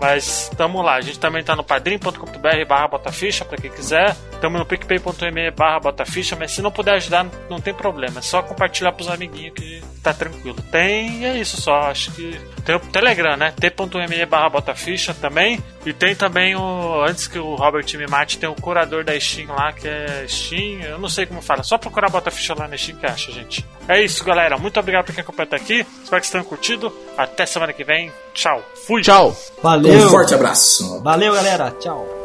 Mas 0.00 0.50
tamo 0.56 0.82
lá. 0.82 0.94
A 0.94 1.00
gente 1.00 1.20
também 1.20 1.44
tá 1.44 1.54
no 1.54 1.62
padrim.com.br 1.62 2.64
barra 2.66 2.88
botaficha, 2.88 3.44
pra 3.44 3.56
quem 3.56 3.70
quiser. 3.70 4.16
Tamo 4.40 4.58
no 4.58 4.66
picpay.me 4.66 5.50
barra 5.52 5.78
botaficha, 5.80 6.34
mas 6.36 6.50
se 6.50 6.62
não 6.62 6.70
puder 6.72 6.94
ajudar, 6.94 7.26
não 7.48 7.60
tem 7.60 7.74
problema. 7.74 8.18
É 8.18 8.22
só 8.22 8.42
compartilhar 8.42 8.92
pros 8.92 9.08
amiguinhos 9.08 9.54
que 9.54 9.80
tá 9.98 10.12
tranquilo. 10.14 10.56
Tem, 10.70 11.20
e 11.20 11.24
é 11.24 11.38
isso 11.38 11.60
só. 11.60 11.74
Acho 11.82 12.10
que 12.12 12.38
tem 12.64 12.74
o 12.74 12.80
Telegram, 12.80 13.36
né? 13.36 13.52
t.me 13.52 14.26
barra 14.26 14.48
botaficha 14.48 15.14
também. 15.14 15.62
E 15.84 15.92
tem 15.92 16.14
também 16.14 16.54
o. 16.54 17.04
Antes 17.04 17.26
que 17.26 17.38
o 17.38 17.54
Robert 17.54 17.86
me 17.94 18.06
mate, 18.06 18.38
tem 18.38 18.48
o 18.48 18.54
curador 18.54 19.04
da 19.04 19.18
Steam 19.18 19.48
lá, 19.48 19.72
que 19.72 19.88
é 19.88 20.26
Steam. 20.28 20.80
Eu 20.82 20.98
não 20.98 21.08
sei 21.08 21.26
como 21.26 21.40
fala. 21.40 21.62
Só 21.62 21.78
procurar 21.78 22.10
Botaficha 22.10 22.54
lá 22.54 22.68
na 22.68 22.76
Steam 22.76 22.98
que 22.98 23.06
acha, 23.06 23.32
gente. 23.32 23.64
É 23.88 24.02
isso, 24.02 24.24
galera. 24.24 24.58
Muito 24.58 24.78
obrigado 24.78 25.06
por 25.06 25.14
quem 25.14 25.22
acompanhou 25.22 25.46
até 25.46 25.56
aqui. 25.56 25.86
Espero 26.02 26.20
que 26.20 26.26
vocês 26.26 26.30
tenham 26.30 26.44
curtido. 26.44 26.92
Até 27.16 27.46
semana 27.46 27.72
que 27.72 27.84
vem. 27.84 28.12
Tchau. 28.34 28.62
Fui. 28.86 29.02
Tchau. 29.02 29.36
Valeu. 29.62 30.06
Um 30.06 30.08
forte 30.10 30.34
abraço. 30.34 31.02
Valeu, 31.02 31.32
galera. 31.34 31.74
Tchau. 31.80 32.17